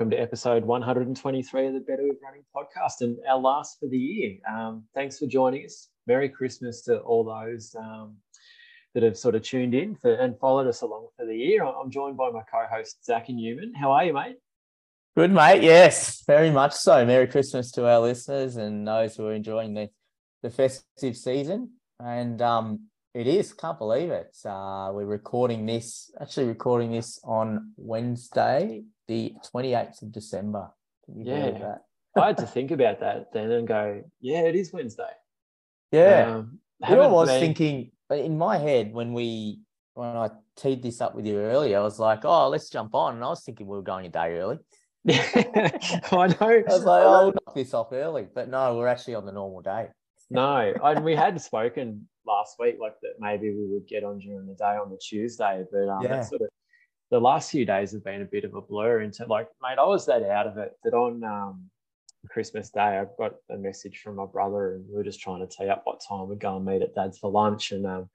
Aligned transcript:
Welcome 0.00 0.12
to 0.12 0.22
episode 0.22 0.64
123 0.64 1.66
of 1.66 1.74
the 1.74 1.80
Better 1.80 2.04
with 2.08 2.16
Running 2.24 2.42
podcast 2.56 3.02
and 3.02 3.18
our 3.28 3.38
last 3.38 3.78
for 3.78 3.86
the 3.86 3.98
year. 3.98 4.38
Um, 4.50 4.84
thanks 4.94 5.18
for 5.18 5.26
joining 5.26 5.66
us. 5.66 5.90
Merry 6.06 6.30
Christmas 6.30 6.80
to 6.84 7.00
all 7.00 7.22
those 7.22 7.76
um, 7.78 8.16
that 8.94 9.02
have 9.02 9.18
sort 9.18 9.34
of 9.34 9.42
tuned 9.42 9.74
in 9.74 9.94
for, 9.94 10.14
and 10.14 10.38
followed 10.38 10.68
us 10.68 10.80
along 10.80 11.08
for 11.18 11.26
the 11.26 11.36
year. 11.36 11.66
I'm 11.66 11.90
joined 11.90 12.16
by 12.16 12.30
my 12.30 12.40
co 12.50 12.64
host, 12.72 13.04
Zach 13.04 13.28
and 13.28 13.36
Newman. 13.36 13.74
How 13.74 13.92
are 13.92 14.06
you, 14.06 14.14
mate? 14.14 14.38
Good, 15.18 15.32
mate. 15.32 15.62
Yes, 15.62 16.24
very 16.26 16.50
much 16.50 16.72
so. 16.72 17.04
Merry 17.04 17.26
Christmas 17.26 17.70
to 17.72 17.86
our 17.86 18.00
listeners 18.00 18.56
and 18.56 18.88
those 18.88 19.16
who 19.16 19.26
are 19.26 19.34
enjoying 19.34 19.74
the, 19.74 19.90
the 20.42 20.48
festive 20.48 21.14
season. 21.14 21.72
And 22.02 22.40
um, 22.40 22.86
it 23.12 23.26
is, 23.26 23.52
can't 23.52 23.78
believe 23.78 24.10
it. 24.10 24.34
Uh, 24.46 24.92
we're 24.94 25.04
recording 25.04 25.66
this, 25.66 26.10
actually 26.18 26.46
recording 26.46 26.90
this 26.90 27.20
on 27.22 27.74
Wednesday, 27.76 28.84
the 29.10 29.34
28th 29.52 30.02
of 30.02 30.12
December. 30.12 30.70
yeah. 31.12 31.78
I 32.16 32.28
had 32.28 32.38
to 32.38 32.46
think 32.46 32.70
about 32.70 33.00
that 33.00 33.32
then 33.32 33.50
and 33.50 33.66
go, 33.66 34.02
yeah, 34.20 34.42
it 34.42 34.54
is 34.54 34.72
Wednesday. 34.72 35.10
Yeah. 35.92 36.36
Um, 36.36 36.58
I 36.82 36.94
was 36.94 37.28
been... 37.28 37.40
thinking 37.40 37.90
in 38.10 38.38
my 38.38 38.58
head 38.58 38.92
when 38.92 39.12
we, 39.12 39.60
when 39.94 40.16
I 40.16 40.30
teed 40.56 40.82
this 40.82 41.00
up 41.00 41.14
with 41.14 41.26
you 41.26 41.38
earlier, 41.38 41.78
I 41.78 41.82
was 41.82 41.98
like, 41.98 42.24
oh, 42.24 42.48
let's 42.48 42.68
jump 42.68 42.94
on. 42.94 43.16
And 43.16 43.24
I 43.24 43.28
was 43.28 43.42
thinking 43.42 43.66
we 43.66 43.76
were 43.76 43.82
going 43.82 44.06
a 44.06 44.08
day 44.08 44.38
early. 44.38 44.58
Yeah, 45.04 45.22
I 46.12 46.26
know. 46.26 46.36
I 46.40 46.62
was 46.66 46.84
like, 46.84 47.02
oh, 47.04 47.24
we'll 47.24 47.32
knock 47.32 47.54
this 47.54 47.74
off 47.74 47.92
early. 47.92 48.26
But 48.32 48.48
no, 48.48 48.76
we're 48.76 48.88
actually 48.88 49.14
on 49.16 49.26
the 49.26 49.32
normal 49.32 49.60
day. 49.60 49.88
no, 50.30 50.72
and 50.82 51.04
we 51.04 51.16
had 51.16 51.40
spoken 51.40 52.08
last 52.26 52.56
week, 52.58 52.76
like 52.80 52.94
that 53.02 53.14
maybe 53.18 53.50
we 53.50 53.66
would 53.66 53.86
get 53.88 54.04
on 54.04 54.18
during 54.18 54.46
the 54.46 54.54
day 54.54 54.76
on 54.76 54.90
the 54.90 54.98
Tuesday, 54.98 55.64
but 55.72 55.88
um, 55.88 56.02
yeah. 56.02 56.22
sort 56.22 56.42
of 56.42 56.48
the 57.10 57.20
last 57.20 57.50
few 57.50 57.64
days 57.64 57.92
have 57.92 58.04
been 58.04 58.22
a 58.22 58.26
bit 58.26 58.44
of 58.44 58.54
a 58.54 58.60
blur 58.60 59.00
into 59.00 59.26
like, 59.26 59.48
mate, 59.62 59.78
I 59.78 59.84
was 59.84 60.06
that 60.06 60.22
out 60.22 60.46
of 60.46 60.58
it 60.58 60.76
that 60.84 60.94
on 60.94 61.24
um, 61.24 61.70
Christmas 62.28 62.70
Day, 62.70 62.80
I 62.80 63.06
got 63.18 63.34
a 63.50 63.56
message 63.56 64.00
from 64.02 64.16
my 64.16 64.26
brother 64.26 64.74
and 64.74 64.84
we 64.88 64.94
were 64.94 65.04
just 65.04 65.20
trying 65.20 65.40
to 65.40 65.46
tee 65.46 65.68
up 65.68 65.82
what 65.84 66.02
time 66.06 66.28
we'd 66.28 66.38
go 66.38 66.56
and 66.56 66.64
meet 66.64 66.82
at 66.82 66.94
dad's 66.94 67.18
for 67.18 67.30
lunch. 67.30 67.72
And 67.72 67.86
um, 67.86 68.08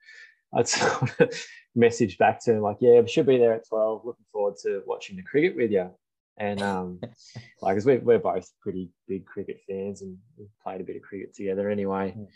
I'd 0.54 0.68
sort 0.68 1.20
of 1.20 1.30
message 1.74 2.16
back 2.16 2.42
to 2.44 2.54
him 2.54 2.62
like, 2.62 2.78
yeah, 2.80 3.00
we 3.00 3.08
should 3.08 3.26
be 3.26 3.38
there 3.38 3.52
at 3.52 3.68
12. 3.68 4.02
Looking 4.04 4.24
forward 4.32 4.54
to 4.62 4.82
watching 4.86 5.16
the 5.16 5.22
cricket 5.22 5.56
with 5.56 5.70
you. 5.70 5.90
And 6.38 6.62
um, 6.62 7.00
like, 7.62 7.76
as 7.76 7.84
we're, 7.84 8.00
we're 8.00 8.18
both 8.18 8.50
pretty 8.62 8.90
big 9.06 9.26
cricket 9.26 9.60
fans 9.68 10.00
and 10.00 10.16
we've 10.38 10.48
played 10.62 10.80
a 10.80 10.84
bit 10.84 10.96
of 10.96 11.02
cricket 11.02 11.34
together 11.34 11.68
anyway. 11.68 12.14
Mm. 12.16 12.28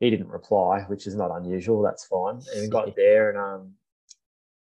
He 0.00 0.10
didn't 0.10 0.28
reply, 0.28 0.82
which 0.88 1.06
is 1.06 1.14
not 1.14 1.34
unusual. 1.34 1.80
That's 1.80 2.04
fine. 2.04 2.38
And 2.52 2.60
we 2.60 2.68
got 2.68 2.94
there 2.96 3.30
and 3.30 3.38
um, 3.38 3.72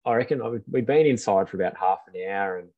I 0.06 0.16
reckon 0.16 0.62
we'd 0.68 0.86
been 0.86 1.08
inside 1.08 1.50
for 1.50 1.58
about 1.58 1.78
half 1.78 2.00
an 2.08 2.30
hour 2.30 2.60
and 2.60 2.70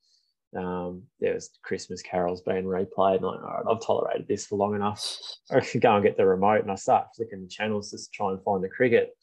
um, 0.56 1.04
there 1.20 1.34
was 1.34 1.50
Christmas 1.62 2.02
carols 2.02 2.42
being 2.42 2.64
replayed. 2.64 3.18
And 3.18 3.26
like, 3.26 3.42
all 3.42 3.64
right, 3.64 3.64
I've 3.70 3.86
tolerated 3.86 4.28
this 4.28 4.46
for 4.46 4.58
long 4.58 4.76
enough. 4.76 5.04
I 5.52 5.60
could 5.60 5.82
go 5.82 5.96
and 5.96 6.04
get 6.04 6.18
the 6.18 6.26
remote 6.26 6.62
and 6.62 6.72
I 6.72 6.76
start 6.76 7.08
flicking 7.16 7.42
the 7.42 7.50
channels 7.50 7.92
just 7.92 8.12
to 8.12 8.18
try 8.18 8.32
and 8.32 8.42
find 8.44 8.64
the 8.64 8.70
cricket. 8.70 9.14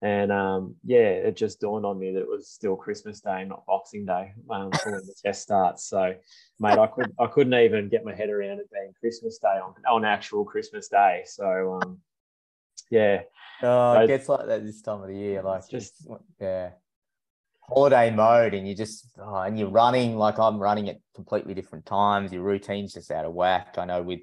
And 0.00 0.30
um, 0.30 0.76
yeah, 0.84 1.08
it 1.08 1.36
just 1.36 1.60
dawned 1.60 1.84
on 1.84 1.98
me 1.98 2.12
that 2.12 2.20
it 2.20 2.28
was 2.28 2.48
still 2.48 2.76
Christmas 2.76 3.20
Day, 3.20 3.44
not 3.44 3.66
Boxing 3.66 4.06
Day, 4.06 4.32
um, 4.48 4.70
when 4.84 4.94
the 4.94 5.14
test 5.24 5.42
starts. 5.42 5.88
So, 5.88 6.14
mate, 6.60 6.78
I 6.78 6.86
could 6.86 7.12
I 7.18 7.26
couldn't 7.26 7.54
even 7.54 7.88
get 7.88 8.04
my 8.04 8.14
head 8.14 8.30
around 8.30 8.60
it 8.60 8.70
being 8.72 8.92
Christmas 9.00 9.38
Day 9.38 9.58
on 9.58 9.74
on 9.90 10.04
actual 10.04 10.44
Christmas 10.44 10.86
Day. 10.86 11.22
So, 11.26 11.80
um, 11.82 11.98
yeah, 12.92 13.22
oh, 13.64 14.00
it 14.00 14.06
gets 14.06 14.28
like 14.28 14.46
that 14.46 14.64
this 14.64 14.82
time 14.82 15.02
of 15.02 15.08
the 15.08 15.16
year. 15.16 15.42
Like 15.42 15.68
just 15.68 16.06
yeah, 16.40 16.70
holiday 17.68 18.10
mode 18.10 18.54
and 18.54 18.66
you're 18.66 18.76
just 18.76 19.06
oh, 19.18 19.36
and 19.36 19.58
you're 19.58 19.68
running 19.68 20.16
like 20.16 20.38
I'm 20.38 20.58
running 20.58 20.88
at 20.88 20.96
completely 21.14 21.54
different 21.54 21.86
times. 21.86 22.32
Your 22.32 22.42
routine's 22.42 22.94
just 22.94 23.10
out 23.10 23.24
of 23.24 23.34
whack. 23.34 23.74
I 23.76 23.84
know 23.84 24.02
with 24.02 24.22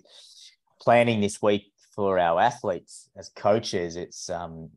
planning 0.82 1.22
this 1.22 1.42
week 1.42 1.72
for 1.96 2.18
our 2.18 2.40
athletes 2.40 3.10
as 3.16 3.30
coaches, 3.30 3.96
it's 3.96 4.30
um 4.30 4.72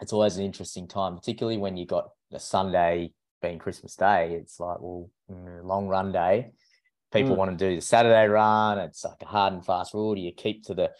it's 0.00 0.12
always 0.12 0.36
an 0.36 0.44
interesting 0.44 0.86
time, 0.86 1.16
particularly 1.16 1.58
when 1.58 1.76
you 1.76 1.86
got 1.86 2.10
a 2.32 2.40
Sunday 2.40 3.12
being 3.42 3.58
Christmas 3.58 3.96
Day. 3.96 4.34
It's 4.34 4.60
like 4.60 4.78
well, 4.80 5.10
long 5.28 5.88
run 5.88 6.12
day. 6.12 6.52
People 7.12 7.34
mm. 7.34 7.38
want 7.38 7.58
to 7.58 7.68
do 7.68 7.76
the 7.76 7.82
Saturday 7.82 8.28
run. 8.28 8.78
It's 8.78 9.04
like 9.04 9.22
a 9.22 9.26
hard 9.26 9.54
and 9.54 9.64
fast 9.64 9.94
rule. 9.94 10.14
Do 10.14 10.20
you 10.20 10.32
keep 10.32 10.64
to 10.66 10.74
the 10.74 10.90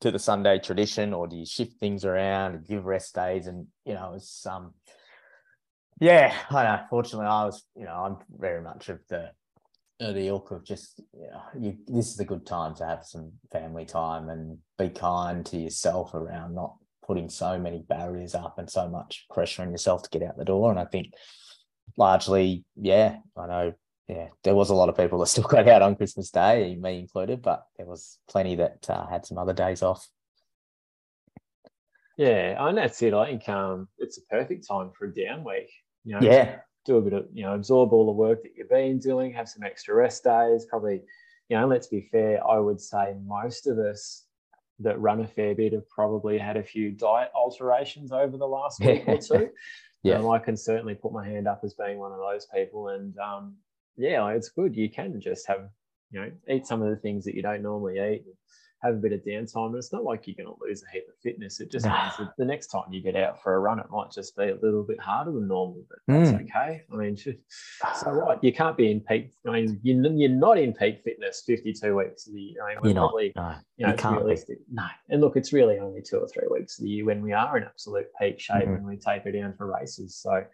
to 0.00 0.10
the 0.10 0.18
Sunday 0.18 0.58
tradition, 0.60 1.12
or 1.12 1.26
do 1.26 1.36
you 1.36 1.44
shift 1.44 1.78
things 1.78 2.04
around 2.04 2.54
and 2.54 2.66
give 2.66 2.86
rest 2.86 3.16
days? 3.16 3.46
And 3.46 3.66
you 3.84 3.94
know, 3.94 4.14
it's 4.16 4.46
um 4.46 4.74
yeah, 6.00 6.34
I 6.50 6.64
know. 6.64 6.80
Fortunately, 6.88 7.26
I 7.26 7.44
was, 7.44 7.62
you 7.76 7.84
know, 7.84 7.92
I'm 7.92 8.16
very 8.38 8.62
much 8.62 8.88
of 8.88 9.00
the 9.08 9.30
of 10.00 10.14
the 10.14 10.28
ilk 10.28 10.50
of 10.50 10.64
just, 10.64 11.00
you 11.12 11.28
know, 11.30 11.42
you, 11.58 11.76
this 11.86 12.10
is 12.10 12.18
a 12.18 12.24
good 12.24 12.46
time 12.46 12.74
to 12.74 12.86
have 12.86 13.04
some 13.04 13.32
family 13.52 13.84
time 13.84 14.30
and 14.30 14.56
be 14.78 14.88
kind 14.88 15.44
to 15.44 15.58
yourself 15.58 16.14
around 16.14 16.54
not 16.54 16.74
putting 17.06 17.28
so 17.28 17.58
many 17.58 17.84
barriers 17.86 18.34
up 18.34 18.58
and 18.58 18.70
so 18.70 18.88
much 18.88 19.26
pressure 19.30 19.60
on 19.60 19.70
yourself 19.70 20.02
to 20.02 20.08
get 20.08 20.26
out 20.26 20.38
the 20.38 20.44
door. 20.44 20.70
And 20.70 20.80
I 20.80 20.86
think 20.86 21.12
largely, 21.98 22.64
yeah, 22.76 23.18
I 23.36 23.46
know, 23.46 23.74
yeah, 24.08 24.28
there 24.42 24.54
was 24.54 24.70
a 24.70 24.74
lot 24.74 24.88
of 24.88 24.96
people 24.96 25.18
that 25.18 25.26
still 25.26 25.44
got 25.48 25.68
out 25.68 25.82
on 25.82 25.96
Christmas 25.96 26.30
Day, 26.30 26.76
me 26.80 27.00
included, 27.00 27.42
but 27.42 27.66
there 27.76 27.86
was 27.86 28.18
plenty 28.26 28.54
that 28.56 28.88
uh, 28.88 29.06
had 29.06 29.26
some 29.26 29.36
other 29.36 29.52
days 29.52 29.82
off. 29.82 30.08
Yeah, 32.16 32.56
and 32.58 32.78
that's 32.78 33.02
it. 33.02 33.12
I 33.12 33.26
think 33.26 33.48
um, 33.50 33.88
it's 33.98 34.18
a 34.18 34.22
perfect 34.30 34.66
time 34.66 34.92
for 34.98 35.06
a 35.06 35.14
down 35.14 35.44
week. 35.44 35.70
You 36.04 36.14
know, 36.14 36.20
yeah. 36.22 36.56
Do 36.86 36.96
a 36.96 37.02
bit 37.02 37.12
of, 37.12 37.26
you 37.32 37.42
know, 37.44 37.54
absorb 37.54 37.92
all 37.92 38.06
the 38.06 38.12
work 38.12 38.42
that 38.42 38.52
you've 38.56 38.70
been 38.70 38.98
doing, 38.98 39.32
have 39.32 39.48
some 39.48 39.62
extra 39.62 39.94
rest 39.94 40.24
days. 40.24 40.64
Probably, 40.64 41.02
you 41.48 41.56
know, 41.58 41.66
let's 41.66 41.88
be 41.88 42.08
fair, 42.10 42.44
I 42.46 42.58
would 42.58 42.80
say 42.80 43.14
most 43.26 43.66
of 43.66 43.78
us 43.78 44.24
that 44.78 44.98
run 44.98 45.20
a 45.20 45.26
fair 45.26 45.54
bit 45.54 45.74
have 45.74 45.88
probably 45.90 46.38
had 46.38 46.56
a 46.56 46.62
few 46.62 46.90
diet 46.90 47.30
alterations 47.34 48.12
over 48.12 48.36
the 48.38 48.46
last 48.46 48.80
week 48.84 49.04
or 49.06 49.18
two. 49.18 49.50
yeah. 50.02 50.14
Um, 50.14 50.30
I 50.30 50.38
can 50.38 50.56
certainly 50.56 50.94
put 50.94 51.12
my 51.12 51.26
hand 51.26 51.46
up 51.46 51.60
as 51.64 51.74
being 51.74 51.98
one 51.98 52.12
of 52.12 52.18
those 52.18 52.46
people. 52.46 52.88
And 52.88 53.16
um, 53.18 53.56
yeah, 53.96 54.26
it's 54.28 54.48
good. 54.48 54.74
You 54.74 54.88
can 54.88 55.20
just 55.20 55.46
have, 55.48 55.68
you 56.10 56.20
know, 56.20 56.30
eat 56.48 56.66
some 56.66 56.82
of 56.82 56.88
the 56.88 56.96
things 56.96 57.26
that 57.26 57.34
you 57.34 57.42
don't 57.42 57.62
normally 57.62 57.98
eat 57.98 58.24
have 58.82 58.94
a 58.94 58.98
bit 58.98 59.12
of 59.12 59.20
downtime. 59.20 59.66
And 59.66 59.76
it's 59.76 59.92
not 59.92 60.04
like 60.04 60.26
you're 60.26 60.36
going 60.36 60.54
to 60.54 60.64
lose 60.64 60.82
a 60.82 60.92
heap 60.92 61.04
of 61.08 61.14
fitness. 61.22 61.60
It 61.60 61.70
just 61.70 61.86
means 61.86 62.16
that 62.18 62.32
the 62.38 62.44
next 62.44 62.68
time 62.68 62.84
you 62.90 63.02
get 63.02 63.16
out 63.16 63.42
for 63.42 63.54
a 63.54 63.58
run, 63.58 63.78
it 63.78 63.86
might 63.90 64.10
just 64.10 64.36
be 64.36 64.44
a 64.44 64.56
little 64.62 64.82
bit 64.82 64.98
harder 65.00 65.32
than 65.32 65.48
normal, 65.48 65.84
but 65.88 65.98
that's 66.06 66.30
mm. 66.30 66.42
okay. 66.44 66.82
I 66.92 66.96
mean, 66.96 67.16
so 67.16 67.34
what? 68.24 68.42
You 68.42 68.52
can't 68.52 68.76
be 68.76 68.90
in 68.90 69.00
peak. 69.00 69.32
I 69.46 69.52
mean, 69.52 69.78
you're, 69.82 70.30
not 70.30 70.58
in 70.58 70.72
peak 70.72 71.02
fitness 71.04 71.42
52 71.46 71.94
weeks 71.94 72.26
of 72.26 72.34
the 72.34 72.40
year. 72.40 72.64
I 72.64 72.68
mean, 72.68 72.78
we're 72.82 72.88
you're 72.90 72.98
probably, 72.98 73.32
not. 73.36 73.50
No, 73.50 73.58
you 73.76 73.86
know, 73.86 73.88
you 73.88 73.94
it's 73.94 74.04
realistic. 74.04 74.58
Be. 74.58 74.74
No. 74.74 74.86
And 75.10 75.20
look, 75.20 75.36
it's 75.36 75.52
really 75.52 75.78
only 75.78 76.02
two 76.02 76.16
or 76.16 76.28
three 76.28 76.48
weeks 76.50 76.78
of 76.78 76.84
the 76.84 76.90
year 76.90 77.04
when 77.04 77.22
we 77.22 77.32
are 77.32 77.56
in 77.58 77.64
absolute 77.64 78.06
peak 78.20 78.40
shape 78.40 78.62
mm-hmm. 78.62 78.74
and 78.74 78.86
we 78.86 78.96
taper 78.96 79.32
down 79.32 79.54
for 79.54 79.66
races. 79.66 80.16
So, 80.16 80.44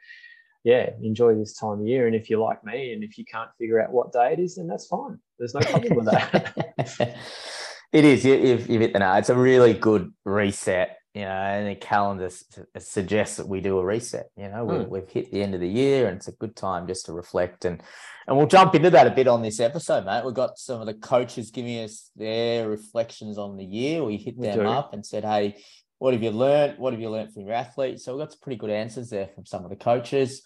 yeah, 0.64 0.91
enjoy 1.00 1.37
this 1.37 1.56
time 1.56 1.81
of 1.81 1.87
year. 1.87 2.08
And 2.08 2.16
if 2.16 2.28
you're 2.28 2.41
like 2.41 2.64
me 2.64 2.93
and 2.93 3.04
if 3.04 3.19
you 3.19 3.25
can't 3.25 3.50
figure 3.56 3.81
out 3.81 3.93
what 3.93 4.12
day 4.12 4.32
it 4.32 4.41
is, 4.41 4.56
then 4.56 4.66
that's 4.66 4.87
fine. 4.87 5.20
There's 5.38 5.54
no 5.54 5.60
problem 5.60 5.94
with 5.94 6.06
that. 6.06 7.16
It 7.93 8.05
is. 8.05 8.25
You've, 8.25 8.69
you've 8.69 8.81
hit 8.81 8.93
the 8.93 8.99
nail. 8.99 9.15
It's 9.15 9.31
a 9.31 9.37
really 9.37 9.73
good 9.73 10.12
reset, 10.25 10.99
you 11.15 11.23
know, 11.23 11.29
and 11.29 11.69
the 11.69 11.75
calendar 11.75 12.31
suggests 12.79 13.37
that 13.37 13.49
we 13.49 13.61
do 13.61 13.79
a 13.79 13.85
reset. 13.85 14.27
You 14.37 14.49
know, 14.49 14.67
mm. 14.67 14.88
we, 14.88 15.00
have 15.00 15.11
hit 15.11 15.31
the 15.31 15.43
end 15.43 15.55
of 15.55 15.61
the 15.61 15.69
year 15.69 16.09
and 16.09 16.17
it's 16.17 16.29
a 16.29 16.33
good 16.33 16.56
time 16.56 16.87
just 16.87 17.06
to 17.06 17.12
reflect. 17.12 17.65
And, 17.65 17.83
and 18.27 18.37
we'll 18.37 18.47
jump 18.47 18.75
into 18.75 18.91
that 18.91 19.06
a 19.06 19.11
bit 19.11 19.29
on 19.29 19.43
this 19.43 19.61
episode, 19.61 20.05
mate. 20.05 20.25
We've 20.25 20.35
got 20.35 20.59
some 20.59 20.81
of 20.81 20.87
the 20.87 20.94
coaches 20.94 21.50
giving 21.50 21.79
us 21.85 22.11
their 22.17 22.69
reflections 22.69 23.38
on 23.38 23.56
the 23.56 23.65
year. 23.65 24.05
We 24.05 24.17
hit 24.17 24.37
we 24.37 24.49
them 24.49 24.59
do. 24.59 24.67
up 24.67 24.93
and 24.93 25.06
said, 25.06 25.25
hey, 25.25 25.56
what 25.99 26.12
have 26.12 26.23
you 26.23 26.31
learned? 26.31 26.79
What 26.79 26.93
have 26.93 27.00
you 27.00 27.09
learned 27.09 27.33
from 27.33 27.47
your 27.47 27.55
athletes? 27.55 28.05
So 28.05 28.12
we've 28.15 28.23
got 28.23 28.33
some 28.33 28.41
pretty 28.43 28.59
good 28.59 28.71
answers 28.71 29.11
there 29.11 29.29
from 29.35 29.47
some 29.47 29.65
of 29.65 29.71
the 29.71 29.77
coaches. 29.77 30.43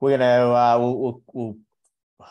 We're 0.00 0.16
gonna 0.16 0.50
uh, 0.50 0.76
we'll, 0.80 0.98
we'll, 0.98 1.22
we'll 1.32 1.56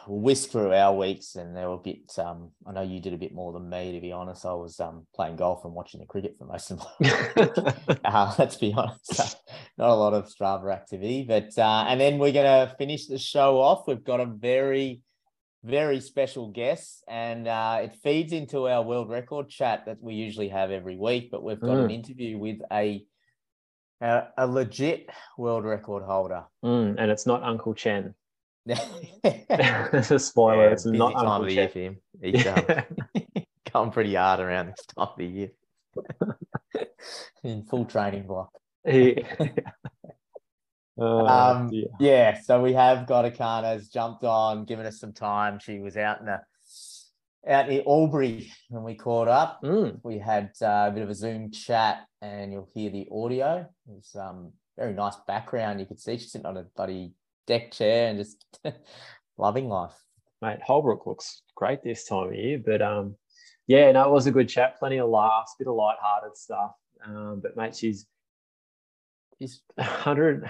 whisk 0.07 0.49
through 0.49 0.73
our 0.73 0.95
weeks 0.95 1.35
and 1.35 1.55
they 1.55 1.65
were 1.65 1.73
a 1.73 1.77
bit 1.77 2.17
um 2.17 2.51
I 2.65 2.71
know 2.71 2.81
you 2.81 2.99
did 2.99 3.13
a 3.13 3.17
bit 3.17 3.33
more 3.33 3.53
than 3.53 3.69
me 3.69 3.93
to 3.93 4.01
be 4.01 4.11
honest. 4.11 4.45
I 4.45 4.53
was 4.53 4.79
um 4.79 5.05
playing 5.15 5.37
golf 5.37 5.65
and 5.65 5.73
watching 5.73 5.99
the 5.99 6.05
cricket 6.05 6.35
for 6.37 6.45
most 6.45 6.71
of 6.71 6.79
my 6.99 7.95
uh, 8.05 8.33
let's 8.37 8.55
be 8.55 8.73
honest. 8.75 9.37
not 9.77 9.89
a 9.89 9.95
lot 9.95 10.13
of 10.13 10.25
Strava 10.27 10.73
activity. 10.73 11.25
But 11.27 11.57
uh 11.57 11.85
and 11.87 11.99
then 11.99 12.17
we're 12.17 12.31
gonna 12.31 12.73
finish 12.77 13.07
the 13.07 13.17
show 13.17 13.59
off. 13.59 13.87
We've 13.87 14.03
got 14.03 14.19
a 14.19 14.25
very 14.25 15.01
very 15.63 15.99
special 15.99 16.49
guest, 16.49 17.03
and 17.07 17.47
uh, 17.47 17.81
it 17.83 17.93
feeds 18.03 18.33
into 18.33 18.67
our 18.67 18.81
world 18.81 19.09
record 19.09 19.49
chat 19.49 19.85
that 19.85 20.01
we 20.01 20.15
usually 20.15 20.49
have 20.49 20.71
every 20.71 20.97
week. 20.97 21.29
But 21.31 21.43
we've 21.43 21.59
got 21.59 21.77
mm. 21.77 21.85
an 21.85 21.91
interview 21.91 22.37
with 22.37 22.61
a, 22.71 23.05
a, 24.01 24.23
a 24.37 24.47
legit 24.47 25.09
world 25.37 25.65
record 25.65 26.03
holder, 26.03 26.45
mm, 26.65 26.95
and 26.97 27.11
it's 27.11 27.27
not 27.27 27.43
Uncle 27.43 27.73
Chen. 27.73 28.15
It's 28.65 30.11
a 30.11 30.19
spoiler. 30.19 30.67
Yeah, 30.67 30.71
it's 30.71 30.85
not 30.85 31.13
time 31.13 31.41
of 31.41 31.47
the 31.47 31.53
year 31.53 31.69
for 31.69 31.79
him. 31.79 31.97
He's 32.21 32.45
um, 32.45 32.65
come 33.65 33.91
pretty 33.91 34.15
hard 34.15 34.39
around 34.39 34.67
this 34.67 34.85
time 34.85 35.07
of 35.07 35.17
the 35.17 35.25
year. 35.25 35.51
In 37.43 37.63
full 37.63 37.85
training 37.85 38.27
block. 38.27 38.51
He, 38.85 39.23
Oh, 40.97 41.25
um, 41.25 41.71
yeah, 41.99 42.39
so 42.39 42.61
we 42.61 42.73
have 42.73 43.07
got 43.07 43.25
a 43.25 43.31
Erchana's 43.31 43.89
jumped 43.89 44.23
on, 44.23 44.65
given 44.65 44.85
us 44.85 44.99
some 44.99 45.13
time. 45.13 45.57
She 45.57 45.79
was 45.79 45.97
out 45.97 46.21
in 46.21 46.27
a 46.27 46.41
out 47.47 47.69
in 47.71 47.81
Albury 47.87 48.51
when 48.69 48.83
we 48.83 48.93
caught 48.93 49.27
up. 49.27 49.61
Mm. 49.63 49.99
We 50.03 50.19
had 50.19 50.51
uh, 50.61 50.89
a 50.89 50.91
bit 50.93 51.01
of 51.01 51.09
a 51.09 51.15
Zoom 51.15 51.49
chat, 51.51 52.05
and 52.21 52.53
you'll 52.53 52.69
hear 52.73 52.91
the 52.91 53.07
audio. 53.11 53.67
It's 53.97 54.15
um 54.15 54.51
very 54.77 54.93
nice 54.93 55.15
background. 55.27 55.79
You 55.79 55.87
could 55.87 55.99
see 55.99 56.17
she's 56.17 56.31
sitting 56.31 56.45
on 56.45 56.57
a 56.57 56.65
bloody 56.75 57.13
deck 57.47 57.71
chair 57.71 58.09
and 58.09 58.17
just 58.17 58.45
loving 59.37 59.67
life. 59.69 59.93
Mate, 60.41 60.61
Holbrook 60.65 61.05
looks 61.05 61.43
great 61.55 61.83
this 61.83 62.05
time 62.05 62.29
of 62.29 62.35
year, 62.35 62.61
but 62.63 62.81
um, 62.81 63.15
yeah, 63.67 63.91
no, 63.91 64.05
it 64.05 64.11
was 64.11 64.27
a 64.27 64.31
good 64.31 64.49
chat. 64.49 64.79
Plenty 64.79 64.97
of 64.97 65.09
laughs, 65.09 65.55
bit 65.57 65.67
of 65.67 65.75
light-hearted 65.75 66.35
stuff. 66.35 66.71
Um, 67.05 67.39
but 67.41 67.55
mate, 67.55 67.75
she's 67.75 68.05
she's 69.39 69.61
100 69.75 70.49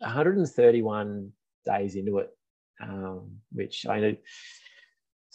131 0.00 1.32
days 1.64 1.96
into 1.96 2.18
it, 2.18 2.30
um, 2.80 3.38
which 3.52 3.86
I 3.86 4.00
know 4.00 4.16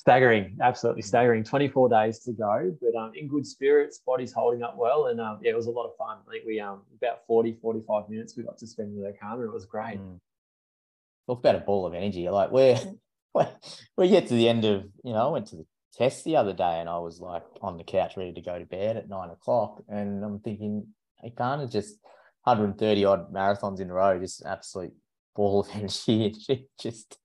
staggering, 0.04 0.58
absolutely 0.62 1.02
staggering. 1.02 1.46
24 1.46 1.88
days 1.88 2.20
to 2.20 2.34
go, 2.34 2.76
but 2.82 3.00
um, 3.00 3.14
in 3.16 3.28
good 3.28 3.48
spirits, 3.48 4.00
body's 4.06 4.34
holding 4.34 4.62
up 4.62 4.76
well. 4.78 5.08
And 5.08 5.22
um, 5.22 5.40
yeah, 5.42 5.52
it 5.52 5.56
was 5.56 5.68
a 5.68 5.72
lot 5.72 5.86
of 5.86 5.96
fun. 5.96 6.18
I 6.28 6.32
think 6.32 6.46
we, 6.46 6.60
um, 6.60 6.82
about 7.02 7.26
40, 7.26 7.58
45 7.62 8.10
minutes 8.10 8.36
we 8.36 8.44
got 8.44 8.58
to 8.58 8.68
spend 8.68 8.94
with 8.96 9.06
Erchana. 9.06 9.46
It 9.46 9.54
was 9.54 9.66
great. 9.66 10.00
Mm. 10.00 10.20
Talk 11.26 11.40
about 11.40 11.56
a 11.56 11.60
ball 11.60 11.86
of 11.86 11.94
energy. 11.94 12.28
Like 12.30 12.52
we're, 12.52 12.78
we 13.98 14.10
get 14.10 14.28
to 14.28 14.34
the 14.34 14.50
end 14.50 14.66
of, 14.66 14.84
you 15.06 15.14
know, 15.14 15.30
I 15.30 15.32
went 15.32 15.48
to 15.48 15.56
the 15.56 15.66
test 15.94 16.26
the 16.26 16.36
other 16.36 16.54
day 16.54 16.80
and 16.82 16.90
I 16.90 16.98
was 16.98 17.22
like 17.22 17.44
on 17.62 17.78
the 17.78 17.86
couch 17.86 18.18
ready 18.18 18.34
to 18.34 18.42
go 18.42 18.60
to 18.60 18.66
bed 18.66 18.98
at 18.98 19.08
nine 19.08 19.30
o'clock. 19.30 19.84
And 19.88 20.22
I'm 20.22 20.40
thinking, 20.40 20.86
Erchana 21.26 21.72
just 21.72 21.98
130 22.44 23.06
odd 23.06 23.34
marathons 23.34 23.80
in 23.80 23.90
a 23.90 23.94
row, 23.94 24.20
just 24.20 24.46
absolute 24.46 24.94
ball 25.34 25.62
of 25.62 25.70
energy. 25.74 26.36
She 26.38 26.66
just 26.78 27.18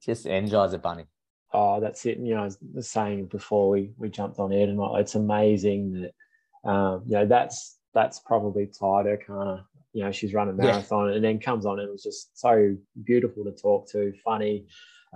just 0.00 0.26
energizer 0.26 0.80
bunny. 0.80 1.06
Oh, 1.52 1.80
that's 1.80 2.04
it. 2.06 2.18
And, 2.18 2.26
you 2.26 2.34
know, 2.34 2.42
I 2.42 2.50
was 2.74 2.90
saying 2.90 3.26
before 3.26 3.70
we 3.70 3.92
we 3.96 4.08
jumped 4.08 4.38
on 4.38 4.52
air 4.52 4.66
tonight, 4.66 5.00
it's 5.00 5.14
amazing 5.14 5.92
that 6.02 6.70
um, 6.70 7.02
you 7.06 7.12
know 7.12 7.26
that's 7.26 7.78
that's 7.94 8.18
probably 8.20 8.66
tied 8.66 9.06
her 9.06 9.16
kind 9.16 9.48
of 9.48 9.60
you 9.92 10.02
know 10.04 10.12
she's 10.12 10.34
run 10.34 10.48
a 10.48 10.52
marathon 10.52 11.08
yeah. 11.08 11.14
and 11.14 11.24
then 11.24 11.38
comes 11.38 11.64
on 11.64 11.78
and 11.78 11.88
it 11.88 11.92
was 11.92 12.02
just 12.02 12.38
so 12.38 12.76
beautiful 13.04 13.44
to 13.44 13.52
talk 13.52 13.88
to, 13.90 14.12
funny, 14.24 14.66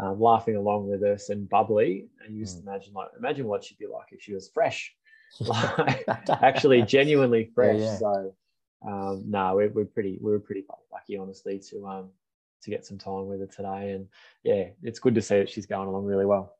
um, 0.00 0.20
laughing 0.20 0.56
along 0.56 0.88
with 0.88 1.02
us 1.02 1.28
and 1.28 1.48
bubbly. 1.48 2.06
And 2.24 2.34
you 2.34 2.44
just 2.44 2.58
mm. 2.58 2.68
imagine 2.68 2.94
like 2.94 3.08
imagine 3.18 3.46
what 3.46 3.64
she'd 3.64 3.78
be 3.78 3.86
like 3.86 4.06
if 4.12 4.22
she 4.22 4.32
was 4.32 4.48
fresh, 4.48 4.94
like 5.40 6.06
actually 6.30 6.82
genuinely 6.96 7.50
fresh. 7.54 7.78
Yeah, 7.78 7.84
yeah. 7.84 7.98
So 7.98 8.34
um, 8.86 9.24
no, 9.26 9.56
we're, 9.56 9.70
we're 9.70 9.84
pretty 9.84 10.18
we 10.20 10.30
were 10.30 10.40
pretty 10.40 10.64
lucky, 10.92 11.18
honestly, 11.18 11.60
to 11.70 11.86
um 11.86 12.10
to 12.62 12.70
get 12.70 12.86
some 12.86 12.98
time 12.98 13.26
with 13.26 13.40
her 13.40 13.46
today. 13.46 13.92
And 13.92 14.08
yeah, 14.42 14.64
it's 14.82 14.98
good 14.98 15.14
to 15.14 15.22
see 15.22 15.38
that 15.38 15.50
she's 15.50 15.66
going 15.66 15.88
along 15.88 16.04
really 16.04 16.26
well. 16.26 16.56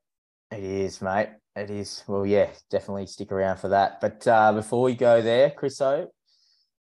It 0.50 0.64
is, 0.64 1.00
mate. 1.00 1.28
It 1.56 1.70
is. 1.70 2.02
Well, 2.06 2.26
yeah, 2.26 2.48
definitely 2.70 3.06
stick 3.06 3.32
around 3.32 3.58
for 3.58 3.68
that. 3.68 4.00
But 4.00 4.26
uh, 4.26 4.52
before 4.52 4.82
we 4.82 4.94
go 4.94 5.22
there, 5.22 5.50
Chriso, 5.50 6.08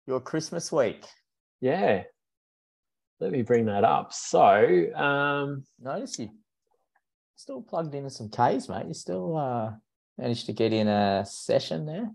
your 0.07 0.19
Christmas 0.19 0.71
week. 0.71 1.05
Yeah. 1.61 2.03
Let 3.19 3.31
me 3.31 3.41
bring 3.41 3.65
that 3.65 3.83
up. 3.83 4.11
So, 4.11 4.93
um, 4.95 5.63
notice 5.79 6.19
you 6.19 6.29
still 7.35 7.61
plugged 7.61 7.95
into 7.95 8.09
some 8.09 8.29
Ks, 8.29 8.67
mate. 8.67 8.87
You 8.87 8.93
still 8.93 9.37
uh, 9.37 9.71
managed 10.17 10.45
to 10.47 10.53
get 10.53 10.73
in 10.73 10.87
a 10.87 11.25
session 11.25 11.85
there. 11.85 12.09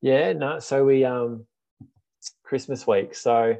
Yeah, 0.00 0.32
no. 0.32 0.58
So 0.60 0.84
we 0.84 1.04
um 1.04 1.46
Christmas 2.42 2.86
week. 2.86 3.14
So 3.14 3.56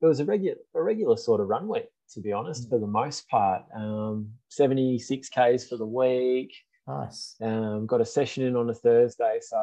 it 0.00 0.06
was 0.06 0.20
a 0.20 0.24
regular 0.24 0.56
a 0.74 0.82
regular 0.82 1.16
sort 1.16 1.40
of 1.40 1.48
run 1.48 1.68
week, 1.68 1.86
to 2.14 2.20
be 2.20 2.32
honest, 2.32 2.66
mm. 2.66 2.70
for 2.70 2.78
the 2.78 2.86
most 2.86 3.28
part. 3.28 3.62
Um, 3.74 4.30
76 4.48 5.28
Ks 5.28 5.68
for 5.68 5.76
the 5.76 5.86
week. 5.86 6.54
Nice. 6.86 7.34
Um, 7.40 7.86
got 7.86 8.00
a 8.00 8.04
session 8.04 8.44
in 8.44 8.56
on 8.56 8.70
a 8.70 8.74
Thursday. 8.74 9.38
So 9.40 9.56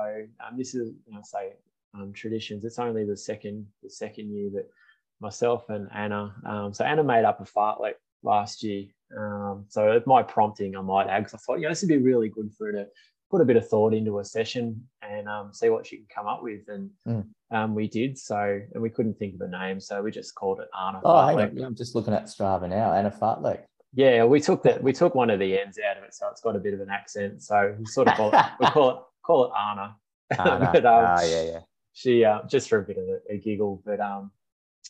um, 0.45 0.57
this 0.57 0.75
is, 0.75 0.92
you 1.07 1.13
know, 1.13 1.22
say 1.24 1.54
um, 1.95 2.12
traditions. 2.13 2.66
It's 2.66 2.80
only 2.80 3.06
the 3.06 3.16
second 3.16 3.66
the 3.81 3.90
second 3.90 4.31
year 4.31 4.50
that 4.56 4.69
myself 5.19 5.69
and 5.69 5.88
Anna. 5.94 6.36
Um, 6.45 6.74
so 6.74 6.84
Anna 6.84 7.04
made 7.04 7.25
up 7.25 7.40
a 7.40 7.45
fartlek 7.45 7.94
last 8.24 8.63
year. 8.63 8.86
Um, 9.18 9.66
so 9.69 9.92
at 9.92 10.07
my 10.07 10.24
prompting, 10.24 10.75
I 10.75 10.81
might 10.81 11.07
add, 11.07 11.24
because 11.24 11.36
I 11.36 11.38
thought, 11.38 11.60
you 11.60 11.63
know, 11.63 11.69
this 11.69 11.81
would 11.81 11.89
be 11.89 11.98
really 11.98 12.30
good 12.30 12.51
for 12.57 12.68
her 12.68 12.74
to 12.74 12.88
put 13.34 13.42
a 13.42 13.46
bit 13.46 13.56
of 13.56 13.68
thought 13.68 13.96
into 13.96 14.20
a 14.20 14.24
session 14.24 14.80
and 15.02 15.28
um, 15.28 15.52
see 15.52 15.68
what 15.68 15.88
she 15.88 15.98
can 15.98 16.06
come 16.14 16.28
up 16.28 16.44
with. 16.44 16.62
And 16.68 16.92
mm. 17.08 17.26
um, 17.50 17.74
we 17.74 17.88
did 17.88 18.16
so, 18.16 18.62
and 18.72 18.84
we 18.84 18.92
couldn't 18.92 19.18
think 19.18 19.34
of 19.34 19.42
a 19.42 19.48
name, 19.48 19.80
so 19.80 20.04
we 20.04 20.12
just 20.12 20.36
called 20.36 20.60
it 20.60 20.68
Anna. 20.80 21.02
Oh, 21.04 21.26
hang 21.26 21.40
on. 21.40 21.64
I'm 21.64 21.76
just 21.76 21.96
looking 21.96 22.14
at 22.14 22.26
Strava 22.26 22.70
now. 22.70 22.94
Anna 22.94 23.10
Fartlek. 23.10 23.62
Yeah, 23.96 24.24
we 24.26 24.40
took 24.40 24.62
that. 24.64 24.84
We 24.84 24.94
took 24.94 25.16
one 25.16 25.32
of 25.32 25.40
the 25.40 25.60
ends 25.60 25.80
out 25.80 25.98
of 25.98 26.04
it, 26.04 26.14
so 26.14 26.28
it's 26.30 26.42
got 26.42 26.56
a 26.56 26.60
bit 26.60 26.76
of 26.76 26.80
an 26.80 26.90
accent. 26.92 27.42
So 27.42 27.76
we 27.80 27.86
sort 27.88 28.08
of 28.08 28.14
call 28.14 28.30
it, 28.32 28.46
we 28.60 28.68
call 28.68 28.90
it 28.92 28.98
call 29.26 29.46
it 29.46 29.52
Anna. 29.60 29.96
Anna. 30.38 30.70
but, 30.74 30.86
um, 30.86 31.16
oh, 31.18 31.26
yeah, 31.26 31.44
yeah. 31.44 31.60
She 31.94 32.24
uh, 32.24 32.42
just 32.48 32.70
for 32.70 32.80
a 32.80 32.84
bit 32.84 32.98
of 32.98 33.06
a, 33.06 33.34
a, 33.34 33.38
giggle, 33.40 33.82
but 33.84 34.00
um, 34.00 34.32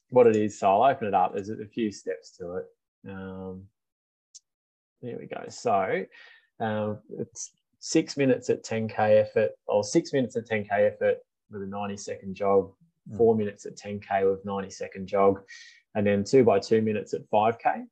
what 0.10 0.28
it 0.28 0.36
is. 0.36 0.60
So 0.60 0.70
I'll 0.70 0.92
open 0.92 1.08
it 1.08 1.14
up. 1.14 1.34
There's 1.34 1.50
a 1.50 1.66
few 1.66 1.94
steps 1.94 2.36
to 2.40 2.58
it. 2.58 2.66
Um, 3.10 3.64
there 5.02 5.18
we 5.18 5.28
go. 5.28 5.46
So 5.48 6.04
um, 6.60 7.00
it's 7.20 7.52
six 7.86 8.16
minutes 8.16 8.50
at 8.50 8.64
10k 8.64 9.20
effort, 9.20 9.52
or 9.68 9.84
six 9.84 10.14
minutes 10.14 10.38
at 10.38 10.48
10k 10.48 10.72
effort 10.72 11.18
with 11.52 11.64
a 11.64 11.68
90 11.68 11.98
second 11.98 12.34
jog, 12.34 12.72
mm. 13.12 13.18
four 13.18 13.36
minutes 13.36 13.66
at 13.66 13.76
10k 13.76 14.32
with 14.32 14.44
90 14.46 14.70
second 14.70 15.06
jog, 15.06 15.42
and 15.94 16.08
then 16.08 16.24
two 16.24 16.46
by 16.46 16.60
two 16.60 16.82
minutes 16.82 17.14
at 17.14 17.30
5k 17.30 17.84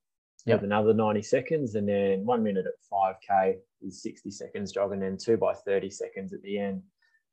yep. 0.45 0.61
with 0.61 0.63
another 0.63 0.93
90 0.93 1.21
seconds, 1.21 1.75
and 1.75 1.89
then 1.89 2.25
one 2.25 2.41
minute 2.41 2.65
at 2.65 2.89
5k 2.89 3.55
is 3.81 4.01
60 4.01 4.31
seconds 4.31 4.71
jog, 4.71 4.93
and 4.93 5.01
then 5.01 5.17
two 5.17 5.35
by 5.35 5.53
30 5.53 5.89
seconds 5.89 6.31
at 6.31 6.41
the 6.41 6.57
end. 6.57 6.81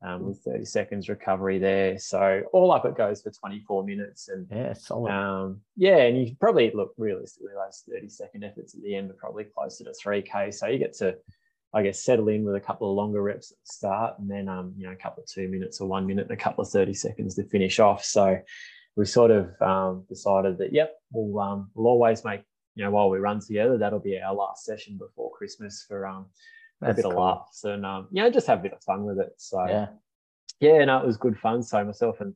Um, 0.00 0.27
with 0.27 0.38
30 0.45 0.65
seconds 0.65 1.09
recovery 1.09 1.59
there. 1.59 1.99
So 1.99 2.43
all 2.53 2.71
up 2.71 2.85
it 2.85 2.97
goes 2.97 3.21
for 3.21 3.33
24 3.33 3.83
minutes. 3.83 4.29
And 4.29 4.47
yeah, 4.49 4.73
solid. 4.73 5.11
Um, 5.11 5.61
yeah, 5.77 5.97
and 5.97 6.17
you 6.17 6.37
probably 6.38 6.71
look 6.73 6.95
realistically, 6.97 7.50
those 7.53 7.83
30 7.93 8.09
second 8.09 8.45
efforts 8.45 8.77
at 8.77 8.83
the 8.83 8.95
end 8.95 9.11
are 9.11 9.15
probably 9.15 9.43
closer 9.43 9.83
to 9.83 9.91
3K. 9.91 10.55
So 10.55 10.69
you 10.69 10.79
get 10.79 10.95
to 10.99 11.17
I 11.75 11.83
guess, 11.83 12.03
settle 12.03 12.29
in 12.29 12.45
with 12.45 12.55
a 12.55 12.61
couple 12.61 12.91
of 12.91 12.97
longer 12.97 13.23
reps 13.23 13.53
at 13.53 13.59
the 13.59 13.73
start 13.73 14.19
and 14.19 14.31
then, 14.31 14.49
um, 14.49 14.73
you 14.77 14.87
know, 14.87 14.93
a 14.93 14.97
couple 14.97 15.23
of 15.23 15.29
two 15.29 15.49
minutes 15.49 15.81
or 15.81 15.89
one 15.89 16.07
minute 16.07 16.29
and 16.29 16.39
a 16.39 16.43
couple 16.43 16.63
of 16.63 16.71
30 16.71 16.95
seconds 16.95 17.35
to 17.35 17.45
finish 17.45 17.79
off. 17.79 18.05
So 18.05 18.39
we 18.97 19.05
sort 19.05 19.31
of 19.31 19.51
um, 19.61 20.05
decided 20.09 20.59
that, 20.59 20.73
yep, 20.73 20.95
we'll, 21.13 21.39
um, 21.41 21.71
we'll 21.75 21.89
always 21.89 22.25
make, 22.25 22.43
you 22.75 22.85
know, 22.85 22.91
while 22.91 23.11
we 23.11 23.19
run 23.19 23.41
together, 23.41 23.77
that'll 23.77 23.99
be 23.99 24.19
our 24.19 24.35
last 24.35 24.65
session 24.65 24.97
before 24.97 25.31
Christmas 25.33 25.85
for 25.87 26.07
um, 26.07 26.27
a 26.81 26.95
bit 26.95 27.03
cool. 27.03 27.13
of 27.13 27.19
laughs 27.19 27.65
and, 27.65 27.85
um, 27.85 28.09
you 28.13 28.23
know, 28.23 28.31
just 28.31 28.47
have 28.47 28.61
a 28.61 28.63
bit 28.63 28.73
of 28.73 28.83
fun 28.83 29.05
with 29.05 29.19
it. 29.19 29.35
So, 29.37 29.67
yeah, 29.67 29.89
yeah 30.61 30.85
no, 30.87 31.01
it 31.01 31.07
was 31.07 31.19
good 31.19 31.39
fun. 31.39 31.63
So 31.63 31.85
myself 31.85 32.21
and 32.21 32.35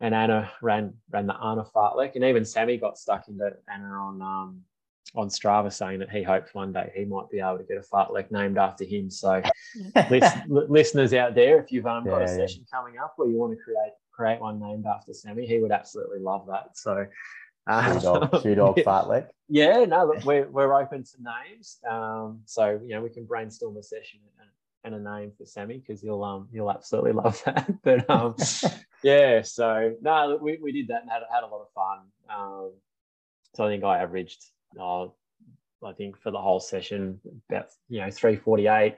and 0.00 0.14
Anna 0.14 0.50
ran 0.60 0.94
ran 1.10 1.26
the 1.26 1.34
Anna 1.34 1.64
Fartlek, 1.74 2.14
and 2.14 2.24
even 2.24 2.44
Sammy 2.44 2.76
got 2.76 2.98
stuck 2.98 3.28
into 3.28 3.50
Anna 3.72 3.86
on 3.86 4.22
um, 4.22 4.60
on 5.16 5.28
Strava 5.28 5.72
saying 5.72 6.00
that 6.00 6.10
he 6.10 6.22
hopes 6.22 6.54
one 6.54 6.72
day 6.72 6.92
he 6.94 7.04
might 7.04 7.30
be 7.30 7.40
able 7.40 7.58
to 7.58 7.64
get 7.64 7.78
a 7.78 7.80
fartlek 7.80 8.30
named 8.30 8.58
after 8.58 8.84
him. 8.84 9.10
So, 9.10 9.42
listeners 10.48 11.14
out 11.14 11.34
there, 11.34 11.60
if 11.60 11.72
you've 11.72 11.86
um, 11.86 12.04
got 12.04 12.18
yeah, 12.18 12.24
a 12.24 12.28
session 12.28 12.64
yeah. 12.66 12.78
coming 12.78 12.98
up 12.98 13.14
where 13.16 13.28
you 13.28 13.36
want 13.36 13.52
to 13.52 13.62
create 13.62 13.92
create 14.12 14.40
one 14.40 14.58
named 14.58 14.86
after 14.86 15.12
Sammy, 15.12 15.46
he 15.46 15.58
would 15.58 15.72
absolutely 15.72 16.18
love 16.18 16.46
that. 16.48 16.76
So, 16.76 17.06
uh, 17.66 17.94
shoe 17.94 18.00
dog, 18.00 18.42
shoe 18.42 18.54
dog 18.54 18.76
fartlek. 18.76 19.28
Yeah, 19.48 19.84
no, 19.84 20.06
look, 20.06 20.24
we're 20.24 20.48
we're 20.48 20.74
open 20.74 21.02
to 21.04 21.16
names. 21.18 21.78
Um, 21.88 22.40
so 22.44 22.80
you 22.84 22.94
know 22.94 23.02
we 23.02 23.10
can 23.10 23.24
brainstorm 23.24 23.76
a 23.76 23.82
session 23.82 24.20
and, 24.40 24.94
and 24.94 25.06
a 25.06 25.10
name 25.18 25.32
for 25.36 25.46
Sammy 25.46 25.78
because 25.78 26.02
he'll 26.02 26.22
um 26.22 26.48
you'll 26.52 26.70
absolutely 26.70 27.12
love 27.24 27.42
that. 27.44 27.70
but 27.82 28.08
um, 28.10 28.34
yeah, 29.02 29.42
so 29.42 29.94
no, 30.02 30.38
we, 30.40 30.58
we 30.62 30.72
did 30.72 30.88
that 30.88 31.02
and 31.02 31.10
had 31.10 31.22
had 31.32 31.42
a 31.42 31.46
lot 31.46 31.62
of 31.62 31.68
fun. 31.74 31.98
Um, 32.28 32.72
so 33.54 33.64
I 33.64 33.68
think 33.68 33.84
I 33.84 34.02
averaged 34.02 34.44
uh, 34.80 35.04
I 35.84 35.92
think 35.96 36.20
for 36.20 36.30
the 36.30 36.40
whole 36.40 36.60
session, 36.60 37.20
about 37.50 37.66
you 37.88 38.00
know 38.00 38.10
348, 38.10 38.96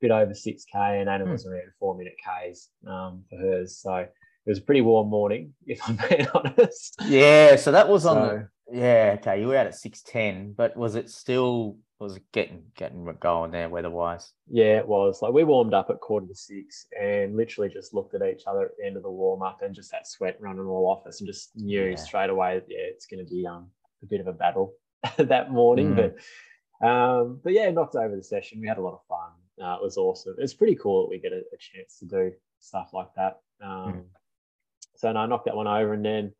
bit 0.00 0.10
over 0.10 0.32
6k, 0.32 1.00
and 1.00 1.08
Anna 1.08 1.24
hmm. 1.24 1.32
was 1.32 1.46
around 1.46 1.70
four 1.78 1.96
minute 1.96 2.16
k's 2.24 2.68
um, 2.86 3.24
for 3.28 3.38
hers. 3.38 3.78
So 3.78 3.94
it 3.96 4.10
was 4.46 4.58
a 4.58 4.62
pretty 4.62 4.80
warm 4.80 5.08
morning, 5.08 5.54
if 5.66 5.80
I'm 5.88 5.98
being 6.08 6.26
honest. 6.34 6.96
Yeah, 7.06 7.56
so 7.56 7.72
that 7.72 7.88
was 7.88 8.06
on 8.06 8.16
so, 8.16 8.28
the 8.28 8.48
yeah, 8.72 9.16
okay. 9.18 9.40
You 9.40 9.48
were 9.48 9.56
out 9.56 9.66
at 9.66 9.74
610, 9.74 10.54
but 10.56 10.76
was 10.76 10.94
it 10.94 11.10
still 11.10 11.76
was 12.00 12.18
getting 12.32 12.62
getting 12.76 13.04
going 13.20 13.50
there 13.50 13.68
weather-wise. 13.68 14.32
Yeah, 14.48 14.78
it 14.78 14.88
was. 14.88 15.20
Like 15.20 15.34
we 15.34 15.44
warmed 15.44 15.74
up 15.74 15.90
at 15.90 16.00
quarter 16.00 16.26
to 16.26 16.34
six 16.34 16.86
and 16.98 17.36
literally 17.36 17.68
just 17.68 17.92
looked 17.92 18.14
at 18.14 18.22
each 18.22 18.44
other 18.46 18.64
at 18.64 18.70
the 18.78 18.86
end 18.86 18.96
of 18.96 19.02
the 19.02 19.10
warm-up 19.10 19.58
and 19.62 19.74
just 19.74 19.90
that 19.90 20.08
sweat 20.08 20.38
running 20.40 20.64
all 20.64 20.90
off 20.90 21.06
us 21.06 21.20
and 21.20 21.28
just 21.28 21.50
knew 21.56 21.90
yeah. 21.90 21.96
straight 21.96 22.30
away 22.30 22.54
that, 22.54 22.66
yeah, 22.68 22.78
it's 22.80 23.06
gonna 23.06 23.24
be 23.24 23.46
um 23.46 23.68
a 24.02 24.06
bit 24.06 24.20
of 24.20 24.26
a 24.26 24.32
battle 24.32 24.72
that 25.18 25.50
morning. 25.50 25.94
Mm. 25.94 25.96
But 25.96 26.86
um, 26.86 27.40
but 27.42 27.52
yeah, 27.52 27.70
knocked 27.70 27.96
over 27.96 28.16
the 28.16 28.22
session. 28.22 28.60
We 28.60 28.68
had 28.68 28.78
a 28.78 28.82
lot 28.82 28.94
of 28.94 29.04
fun. 29.08 29.32
Uh, 29.62 29.74
it 29.74 29.82
was 29.82 29.96
awesome. 29.96 30.36
It's 30.38 30.54
pretty 30.54 30.76
cool 30.76 31.02
that 31.02 31.10
we 31.10 31.18
get 31.18 31.32
a, 31.32 31.42
a 31.52 31.58
chance 31.58 31.98
to 31.98 32.06
do 32.06 32.32
stuff 32.58 32.90
like 32.92 33.08
that. 33.16 33.40
Um, 33.62 33.92
mm. 33.92 34.04
So 34.96 35.12
no, 35.12 35.20
I 35.20 35.26
knocked 35.26 35.46
that 35.46 35.56
one 35.56 35.66
over, 35.66 35.92
and 35.92 36.04
then 36.04 36.32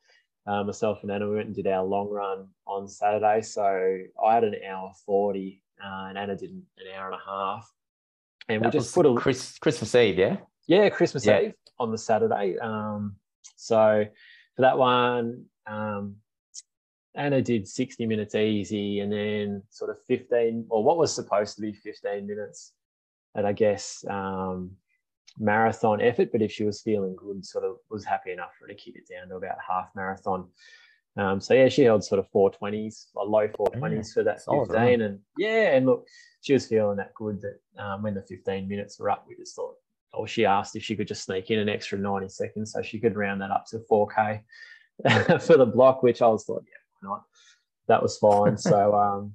uh, 0.47 0.65
myself 0.65 1.01
and 1.03 1.11
Anna 1.11 1.29
we 1.29 1.37
went 1.37 1.47
and 1.47 1.55
did 1.55 1.67
our 1.67 1.85
long 1.85 2.11
run 2.11 2.49
on 2.67 2.89
Saturday. 2.89 3.43
So 3.43 3.99
I 4.25 4.35
had 4.35 4.45
an 4.45 4.57
hour 4.69 4.93
forty, 5.05 5.63
uh, 5.83 6.07
and 6.09 6.19
Anna 6.19 6.37
did 6.37 6.51
an 6.51 6.65
hour 6.97 7.07
and 7.07 7.15
a 7.15 7.25
half. 7.25 7.71
And 8.49 8.65
that 8.65 8.73
we 8.73 8.79
just 8.81 8.95
put 8.95 9.07
a 9.07 9.15
Chris, 9.15 9.59
Christmas 9.59 9.95
Eve, 9.95 10.19
yeah, 10.19 10.37
yeah, 10.67 10.89
Christmas 10.89 11.25
yeah. 11.25 11.41
Eve 11.41 11.55
on 11.79 11.91
the 11.91 11.99
Saturday. 11.99 12.59
Um, 12.59 13.17
so 13.57 14.05
for 14.57 14.63
that 14.63 14.77
one, 14.77 15.45
um, 15.67 16.17
Anna 17.15 17.43
did 17.43 17.67
60 17.67 18.07
minutes 18.07 18.35
easy 18.35 19.01
and 19.01 19.13
then 19.13 19.63
sort 19.71 19.91
of 19.91 19.99
15 20.07 20.67
or 20.69 20.85
what 20.85 20.97
was 20.97 21.13
supposed 21.13 21.57
to 21.57 21.63
be 21.63 21.73
15 21.73 22.27
minutes 22.27 22.73
and 23.35 23.47
I 23.47 23.53
guess 23.53 24.05
um, 24.09 24.73
marathon 25.39 26.01
effort, 26.01 26.33
but 26.33 26.43
if 26.43 26.53
she 26.53 26.65
was 26.65 26.83
feeling 26.83 27.17
good, 27.17 27.45
sort 27.45 27.65
of 27.65 27.77
was 27.91 28.05
happy 28.05 28.33
enough 28.33 28.55
for 28.59 28.67
her 28.67 28.73
to 28.73 28.75
keep 28.75 28.97
it 28.97 29.09
down 29.09 29.29
to 29.29 29.37
about 29.37 29.57
half 29.67 29.89
marathon. 29.95 30.49
Um, 31.17 31.41
so 31.41 31.55
yeah, 31.55 31.69
she 31.69 31.83
held 31.83 32.05
sort 32.05 32.19
of 32.19 32.31
420s, 32.33 33.07
or 33.15 33.27
low 33.27 33.49
420s 33.49 33.93
yeah, 33.93 34.03
for 34.15 34.23
that 34.25 34.43
15. 34.43 34.67
Right? 34.69 35.01
And 35.01 35.19
yeah, 35.39 35.75
and 35.77 35.87
look, 35.87 36.07
she 36.41 36.53
was 36.53 36.67
feeling 36.67 36.97
that 36.97 37.15
good 37.15 37.41
that 37.43 37.83
um, 37.83 38.03
when 38.03 38.15
the 38.15 38.23
15 38.23 38.69
minutes 38.69 38.99
were 38.99 39.11
up, 39.11 39.27
we 39.29 39.37
just 39.37 39.57
thought, 39.57 39.75
or 40.13 40.27
she 40.27 40.45
asked 40.45 40.77
if 40.77 40.83
she 40.83 40.97
could 40.97 41.09
just 41.09 41.25
sneak 41.25 41.51
in 41.51 41.59
an 41.59 41.69
extra 41.69 41.99
90 41.99 42.29
seconds 42.29 42.73
so 42.73 42.83
she 42.83 42.99
could 42.99 43.17
round 43.17 43.41
that 43.41 43.51
up 43.51 43.67
to 43.67 43.81
4K 43.91 44.43
for 45.41 45.57
the 45.57 45.67
block, 45.67 46.03
which 46.03 46.23
I 46.23 46.29
was 46.29 46.45
thought, 46.45 46.65
yeah, 46.67 46.80
why 47.01 47.09
not? 47.09 47.25
That 47.89 48.03
was 48.03 48.19
fine. 48.19 48.57
so 48.57 48.95
um, 48.99 49.35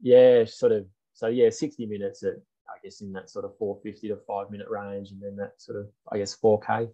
yeah, 0.00 0.44
sort 0.44 0.72
of, 0.72 0.86
so 1.14 1.28
yeah, 1.28 1.50
60 1.50 1.86
minutes 1.86 2.22
at 2.22 2.34
I 2.68 2.78
guess 2.82 3.00
in 3.00 3.12
that 3.12 3.30
sort 3.30 3.44
of 3.44 3.56
450 3.58 4.08
to 4.08 4.16
five 4.26 4.50
minute 4.50 4.68
range, 4.68 5.10
and 5.10 5.22
then 5.22 5.36
that 5.36 5.60
sort 5.60 5.78
of 5.78 5.88
I 6.12 6.18
guess 6.18 6.36
4K 6.36 6.88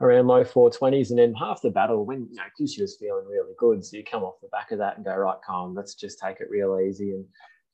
around 0.00 0.26
low 0.26 0.44
420s, 0.44 1.10
and 1.10 1.18
then 1.18 1.34
half 1.34 1.62
the 1.62 1.70
battle 1.70 2.04
when 2.04 2.28
you 2.30 2.36
know 2.36 2.42
because 2.56 2.74
she 2.74 2.82
was 2.82 2.96
feeling 2.96 3.26
really 3.26 3.54
good, 3.58 3.84
so 3.84 3.96
you 3.96 4.04
come 4.04 4.22
off 4.22 4.40
the 4.42 4.48
back 4.48 4.70
of 4.70 4.78
that 4.78 4.96
and 4.96 5.04
go 5.04 5.16
right, 5.16 5.38
calm, 5.46 5.74
let's 5.74 5.94
just 5.94 6.18
take 6.18 6.40
it 6.40 6.50
real 6.50 6.78
easy 6.80 7.12
and 7.12 7.24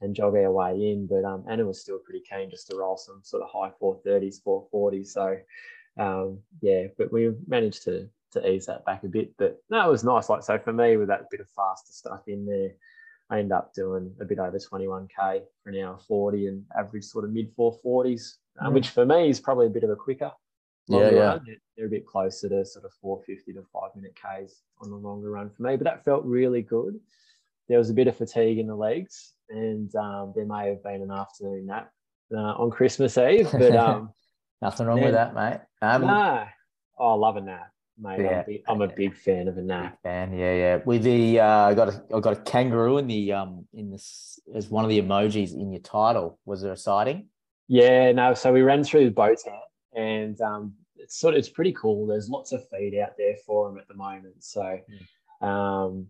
and 0.02 0.14
jog 0.14 0.34
our 0.34 0.52
way 0.52 0.92
in. 0.92 1.06
But 1.06 1.24
um, 1.24 1.44
Anna 1.48 1.66
was 1.66 1.80
still 1.80 1.98
pretty 1.98 2.22
keen 2.28 2.50
just 2.50 2.68
to 2.68 2.76
roll 2.76 2.96
some 2.96 3.20
sort 3.22 3.42
of 3.42 3.50
high 3.52 3.72
430s, 3.82 4.36
440s. 4.46 5.08
So 5.08 5.36
um, 5.98 6.38
yeah, 6.60 6.86
but 6.96 7.12
we 7.12 7.32
managed 7.46 7.84
to 7.84 8.08
to 8.32 8.48
ease 8.48 8.66
that 8.66 8.84
back 8.84 9.04
a 9.04 9.08
bit. 9.08 9.32
But 9.36 9.62
no, 9.70 9.86
it 9.86 9.90
was 9.90 10.04
nice. 10.04 10.28
Like 10.28 10.42
so 10.42 10.58
for 10.58 10.72
me, 10.72 10.96
with 10.96 11.08
that 11.08 11.30
bit 11.30 11.40
of 11.40 11.48
faster 11.50 11.92
stuff 11.92 12.22
in 12.26 12.46
there, 12.46 12.70
I 13.30 13.38
end 13.38 13.52
up 13.52 13.72
doing 13.74 14.12
a 14.20 14.24
bit 14.24 14.38
over 14.38 14.58
21k 14.58 15.42
for 15.62 15.70
an 15.70 15.80
hour 15.80 15.98
40 15.98 16.46
and 16.48 16.64
average 16.76 17.04
sort 17.04 17.24
of 17.24 17.32
mid 17.32 17.54
440s, 17.56 18.34
um, 18.60 18.72
mm. 18.72 18.74
which 18.74 18.90
for 18.90 19.06
me 19.06 19.30
is 19.30 19.40
probably 19.40 19.66
a 19.66 19.70
bit 19.70 19.84
of 19.84 19.90
a 19.90 19.96
quicker. 19.96 20.32
Yeah, 20.88 21.10
yeah. 21.10 21.20
Run. 21.20 21.46
They're 21.76 21.86
a 21.86 21.90
bit 21.90 22.06
closer 22.06 22.48
to 22.48 22.64
sort 22.64 22.84
of 22.84 22.92
450 23.00 23.52
to 23.52 23.62
five 23.72 23.90
minute 23.94 24.16
Ks 24.16 24.62
on 24.80 24.90
the 24.90 24.96
longer 24.96 25.30
run 25.30 25.50
for 25.50 25.62
me, 25.62 25.76
but 25.76 25.84
that 25.84 26.04
felt 26.04 26.24
really 26.24 26.62
good. 26.62 26.98
There 27.68 27.78
was 27.78 27.90
a 27.90 27.94
bit 27.94 28.08
of 28.08 28.16
fatigue 28.16 28.58
in 28.58 28.66
the 28.66 28.74
legs, 28.74 29.34
and 29.48 29.94
um, 29.94 30.32
there 30.34 30.46
may 30.46 30.68
have 30.68 30.82
been 30.82 31.02
an 31.02 31.12
afternoon 31.12 31.66
nap 31.66 31.92
uh, 32.34 32.54
on 32.54 32.70
Christmas 32.70 33.16
Eve, 33.16 33.48
but 33.52 33.76
um, 33.76 34.12
nothing 34.60 34.86
wrong 34.86 34.96
then, 34.96 35.04
with 35.06 35.14
that, 35.14 35.34
mate. 35.34 35.60
Um, 35.80 36.02
nah, 36.02 36.46
oh, 36.98 37.12
I 37.12 37.14
love 37.14 37.36
a 37.36 37.40
nap 37.40 37.70
mate. 38.00 38.20
Yeah. 38.20 38.38
I'm, 38.38 38.44
big, 38.46 38.62
I'm, 38.68 38.82
a 38.82 38.88
big 38.88 39.16
fan 39.16 39.48
of 39.48 39.56
a 39.56 39.62
nap. 39.62 39.98
fan, 40.02 40.32
yeah, 40.32 40.54
yeah. 40.54 40.78
With 40.84 41.02
the, 41.02 41.40
uh, 41.40 41.46
I 41.46 41.74
got 41.74 41.88
a, 41.88 42.02
I 42.14 42.20
got 42.20 42.32
a 42.32 42.40
kangaroo 42.42 42.98
in 42.98 43.06
the, 43.06 43.32
um, 43.32 43.66
in 43.72 43.90
this 43.90 44.38
as 44.54 44.68
one 44.68 44.84
of 44.84 44.90
the 44.90 45.00
emojis 45.00 45.52
in 45.54 45.72
your 45.72 45.82
title. 45.82 46.38
Was 46.44 46.62
there 46.62 46.72
a 46.72 46.76
sighting? 46.76 47.28
Yeah, 47.68 48.12
no. 48.12 48.34
So 48.34 48.52
we 48.52 48.62
ran 48.62 48.82
through 48.82 49.04
the 49.04 49.10
boat 49.10 49.38
and 49.94 50.40
um, 50.40 50.74
it's 50.96 51.16
sort 51.18 51.34
of 51.34 51.38
it's 51.38 51.48
pretty 51.48 51.72
cool. 51.72 52.06
There's 52.06 52.28
lots 52.28 52.52
of 52.52 52.66
feed 52.68 52.98
out 52.98 53.12
there 53.18 53.36
for 53.46 53.68
them 53.68 53.78
at 53.78 53.88
the 53.88 53.94
moment. 53.94 54.42
So, 54.42 54.78
mm. 55.42 55.46
um, 55.46 56.06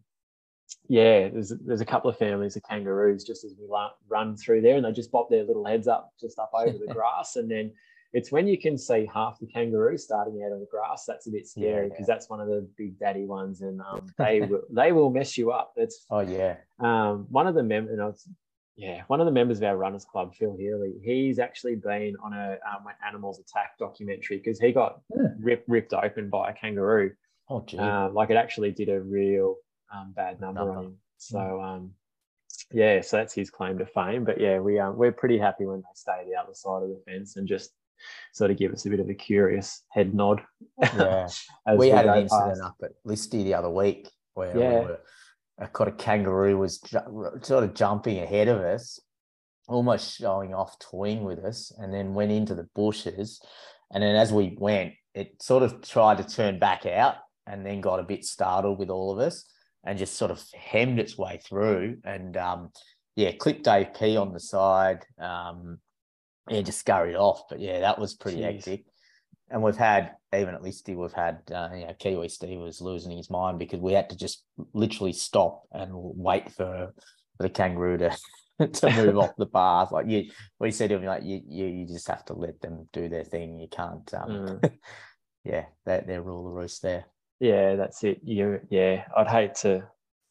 yeah, 0.88 1.28
there's 1.28 1.52
there's 1.64 1.80
a 1.80 1.87
couple 1.87 2.11
of 2.11 2.18
families 2.18 2.56
of 2.56 2.62
kangaroos 2.64 3.25
just 3.25 3.44
as 3.44 3.54
we 3.59 3.66
run 4.09 4.37
through 4.37 4.62
there, 4.62 4.76
and 4.76 4.85
they 4.85 4.92
just 4.92 5.12
pop 5.12 5.30
their 5.30 5.44
little 5.44 5.64
heads 5.64 5.88
up 5.88 6.12
just 6.20 6.38
up 6.38 6.50
over 6.54 6.76
the 6.78 6.92
grass, 6.92 7.37
and 7.37 7.50
then 7.50 7.73
it's 8.12 8.32
when 8.32 8.46
you 8.46 8.58
can 8.58 8.76
see 8.76 9.08
half 9.12 9.38
the 9.38 9.46
kangaroo 9.46 9.96
starting 9.96 10.42
out 10.44 10.52
on 10.52 10.60
the 10.60 10.66
grass 10.70 11.04
that's 11.06 11.26
a 11.26 11.30
bit 11.30 11.46
scary 11.46 11.88
because 11.88 12.00
yeah, 12.00 12.12
yeah. 12.12 12.14
that's 12.14 12.28
one 12.28 12.40
of 12.40 12.48
the 12.48 12.68
big 12.76 12.98
daddy 12.98 13.24
ones 13.24 13.60
and 13.60 13.80
um, 13.80 14.06
they 14.18 14.40
will 14.40 14.62
they 14.70 14.92
will 14.92 15.10
mess 15.10 15.36
you 15.36 15.50
up 15.50 15.72
it's 15.76 16.06
oh 16.10 16.20
yeah 16.20 16.56
um, 16.80 17.26
one 17.30 17.46
of 17.46 17.54
the 17.54 17.62
members 17.62 18.26
yeah 18.76 19.02
one 19.08 19.20
of 19.20 19.26
the 19.26 19.32
members 19.32 19.58
of 19.58 19.64
our 19.64 19.76
runners 19.76 20.04
club 20.04 20.34
phil 20.34 20.56
healy 20.56 20.94
he's 21.02 21.38
actually 21.38 21.76
been 21.76 22.14
on 22.22 22.32
a 22.32 22.58
um, 22.68 22.86
an 22.86 22.94
animals 23.06 23.38
attack 23.38 23.78
documentary 23.78 24.38
because 24.38 24.58
he 24.58 24.72
got 24.72 25.00
yeah. 25.14 25.28
ripped 25.38 25.68
ripped 25.68 25.92
open 25.92 26.28
by 26.30 26.50
a 26.50 26.52
kangaroo 26.54 27.12
oh 27.48 27.62
gee. 27.66 27.78
Um, 27.78 28.14
like 28.14 28.30
it 28.30 28.36
actually 28.36 28.72
did 28.72 28.88
a 28.88 29.00
real 29.00 29.56
um, 29.94 30.12
bad 30.14 30.40
number, 30.40 30.60
number, 30.60 30.78
on 30.78 30.84
him 30.86 30.96
so 31.18 31.38
hmm. 31.38 31.64
um, 31.64 31.90
yeah, 32.72 33.00
so 33.00 33.16
that's 33.16 33.34
his 33.34 33.50
claim 33.50 33.78
to 33.78 33.86
fame. 33.86 34.24
But 34.24 34.40
yeah, 34.40 34.58
we 34.60 34.78
um, 34.78 34.96
we're 34.96 35.12
pretty 35.12 35.38
happy 35.38 35.66
when 35.66 35.80
they 35.80 35.94
stay 35.94 36.24
the 36.24 36.40
other 36.40 36.54
side 36.54 36.82
of 36.82 36.88
the 36.88 37.02
fence 37.04 37.36
and 37.36 37.48
just 37.48 37.72
sort 38.33 38.50
of 38.50 38.59
give 38.59 38.73
us 38.73 38.87
a 38.87 38.90
bit 38.90 39.00
of 39.00 39.09
a 39.09 39.14
curious 39.14 39.83
head 39.90 40.14
nod. 40.14 40.42
Yeah, 40.80 41.28
we, 41.69 41.76
we, 41.76 41.88
had 41.88 42.07
an 42.07 42.23
incident 42.23 42.59
past. 42.59 42.62
up 42.62 42.76
at 42.83 42.92
Listy 43.07 43.45
the 43.45 43.54
other 43.54 43.71
week 43.71 44.11
where 44.35 44.57
yeah. 44.57 44.80
we 44.80 44.87
were, 44.87 45.00
a 45.59 45.69
kind 45.69 45.90
of 45.90 45.99
kangaroo 45.99 46.57
was 46.57 46.78
ju- 46.78 47.38
sort 47.42 47.64
of 47.64 47.75
jumping 47.75 48.19
ahead 48.19 48.49
of 48.49 48.61
us, 48.61 48.99
almost 49.69 50.16
showing 50.16 50.54
off 50.54 50.78
toying 50.78 51.25
with 51.25 51.38
us, 51.40 51.73
and 51.78 51.92
then 51.92 52.14
went 52.14 52.33
into 52.33 52.54
the 52.54 52.69
bushes. 52.75 53.40
And 53.92 54.02
then 54.02 54.16
as 54.16 54.33
we 54.33 54.57
went, 54.59 54.95
it 55.14 55.42
sort 55.42 55.62
of 55.62 55.83
tried 55.83 56.19
to 56.19 56.25
turn 56.25 56.59
back 56.59 56.87
out 56.87 57.16
and 57.47 57.66
then 57.66 57.80
got 57.80 58.00
a 58.00 58.04
bit 58.04 58.25
startled 58.25 58.78
with 58.78 58.90
all 58.90 59.12
of 59.12 59.19
us 59.19 59.45
and 59.85 59.99
just 59.99 60.16
sort 60.16 60.30
of 60.30 60.42
hemmed 60.54 60.99
its 60.99 61.19
way 61.19 61.40
through. 61.45 61.99
And 62.04 62.37
um, 62.37 62.71
yeah, 63.16 63.33
clipped 63.33 63.64
Dave 63.64 63.95
P 63.95 64.16
on 64.16 64.33
the 64.33 64.40
side. 64.40 65.04
Um, 65.19 65.78
yeah, 66.50 66.62
just 66.62 66.80
scurried 66.80 67.16
off. 67.16 67.49
But 67.49 67.61
yeah, 67.61 67.80
that 67.80 67.99
was 67.99 68.14
pretty 68.14 68.38
Jeez. 68.38 68.54
hectic. 68.54 68.85
And 69.50 69.62
we've 69.62 69.76
had 69.76 70.12
even 70.35 70.54
at 70.54 70.62
least 70.62 70.88
we've 70.88 71.12
had 71.12 71.40
uh, 71.52 71.71
you 71.75 71.87
know 71.87 71.95
Kiwi 71.99 72.28
Steve 72.28 72.61
was 72.61 72.80
losing 72.80 73.16
his 73.16 73.30
mind 73.30 73.59
because 73.59 73.80
we 73.80 73.92
had 73.92 74.11
to 74.11 74.16
just 74.16 74.45
literally 74.73 75.12
stop 75.12 75.64
and 75.73 75.90
wait 75.92 76.50
for, 76.52 76.92
for 77.37 77.42
the 77.42 77.50
kangaroo 77.50 77.99
to 77.99 78.16
to 78.73 78.90
move 78.90 79.19
off 79.19 79.37
the 79.37 79.47
path. 79.47 79.92
Like 79.92 80.07
you, 80.07 80.30
we 80.59 80.71
said 80.71 80.90
to 80.90 80.97
him, 80.97 81.04
like 81.04 81.25
you, 81.25 81.40
you, 81.47 81.66
you 81.66 81.87
just 81.87 82.09
have 82.09 82.25
to 82.26 82.35
let 82.35 82.61
them 82.61 82.88
do 82.92 83.09
their 83.09 83.25
thing. 83.25 83.59
You 83.59 83.69
can't, 83.69 84.12
um, 84.14 84.28
mm. 84.28 84.73
yeah, 85.45 85.64
they're, 85.87 86.04
they're 86.07 86.23
rule 86.23 86.45
the 86.45 86.50
roost 86.50 86.83
there. 86.83 87.04
Yeah, 87.38 87.76
that's 87.76 88.04
it. 88.04 88.21
You, 88.23 88.61
yeah, 88.69 89.04
I'd 89.16 89.28
hate 89.28 89.54
to, 89.57 89.69
you 89.69 89.85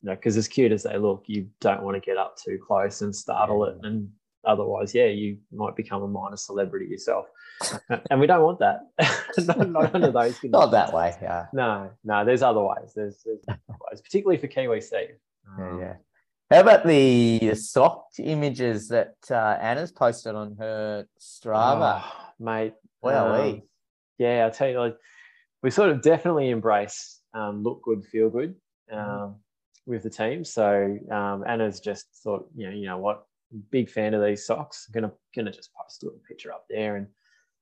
know, 0.04 0.16
because 0.16 0.38
as 0.38 0.48
cute 0.48 0.72
as 0.72 0.84
they 0.84 0.98
look, 0.98 1.24
you 1.26 1.50
don't 1.60 1.82
want 1.82 1.96
to 1.96 2.02
get 2.02 2.18
up 2.18 2.36
too 2.38 2.60
close 2.66 3.02
and 3.02 3.16
startle 3.16 3.66
yeah. 3.66 3.74
it 3.74 3.88
and 3.88 4.10
otherwise, 4.46 4.93
yeah, 4.93 5.05
you 5.05 5.38
might 5.51 5.75
become 5.75 6.03
a 6.03 6.08
minor 6.08 6.38
celebrity 6.38 6.88
yourself. 6.88 7.25
and 8.10 8.19
we 8.19 8.27
don't 8.27 8.43
want 8.43 8.60
that. 8.60 8.81
not, 9.46 9.69
not 9.69 9.96
under 9.96 10.12
those 10.12 10.39
conditions. 10.39 10.51
Not 10.51 10.72
that 10.72 10.93
way. 10.93 11.15
Yeah. 11.22 11.46
No, 11.53 11.91
no, 12.03 12.25
there's 12.25 12.41
other 12.41 12.62
ways. 12.62 12.93
There's, 12.96 13.22
there's 13.25 13.39
ways, 13.48 14.01
particularly 14.01 14.38
for 14.38 14.48
Kiwi 14.48 14.81
Steve. 14.81 15.15
Yeah, 15.58 15.79
yeah. 15.79 15.93
How 16.51 16.62
about 16.62 16.86
the 16.86 17.53
sock 17.53 18.08
images 18.17 18.88
that 18.88 19.15
uh, 19.29 19.58
Anna's 19.62 19.91
posted 19.91 20.34
on 20.34 20.55
her 20.58 21.05
Strava? 21.19 22.01
Oh, 22.03 22.25
mate. 22.39 22.74
Well, 23.01 23.36
um, 23.36 23.62
yeah, 24.17 24.46
I'll 24.46 24.51
tell 24.51 24.67
you, 24.67 24.79
like, 24.79 24.98
we 25.62 25.69
sort 25.69 25.89
of 25.89 26.01
definitely 26.01 26.50
embrace 26.50 27.19
um, 27.34 27.63
look 27.63 27.84
good, 27.84 28.03
feel 28.05 28.29
good 28.29 28.55
mm. 28.91 29.36
with 29.86 30.03
the 30.03 30.10
team. 30.10 30.43
So 30.43 30.98
um, 31.12 31.43
Anna's 31.48 31.79
just 31.79 32.08
thought, 32.24 32.48
you 32.55 32.67
know, 32.67 32.75
you 32.75 32.86
know 32.86 32.98
what, 32.98 33.25
big 33.72 33.89
fan 33.89 34.13
of 34.13 34.24
these 34.24 34.46
socks. 34.46 34.88
Gonna 34.88 35.12
gonna 35.36 35.51
just 35.51 35.74
post 35.74 36.03
a 36.03 36.08
little 36.08 36.22
picture 36.27 36.51
up 36.51 36.65
there, 36.70 36.96
and 36.96 37.08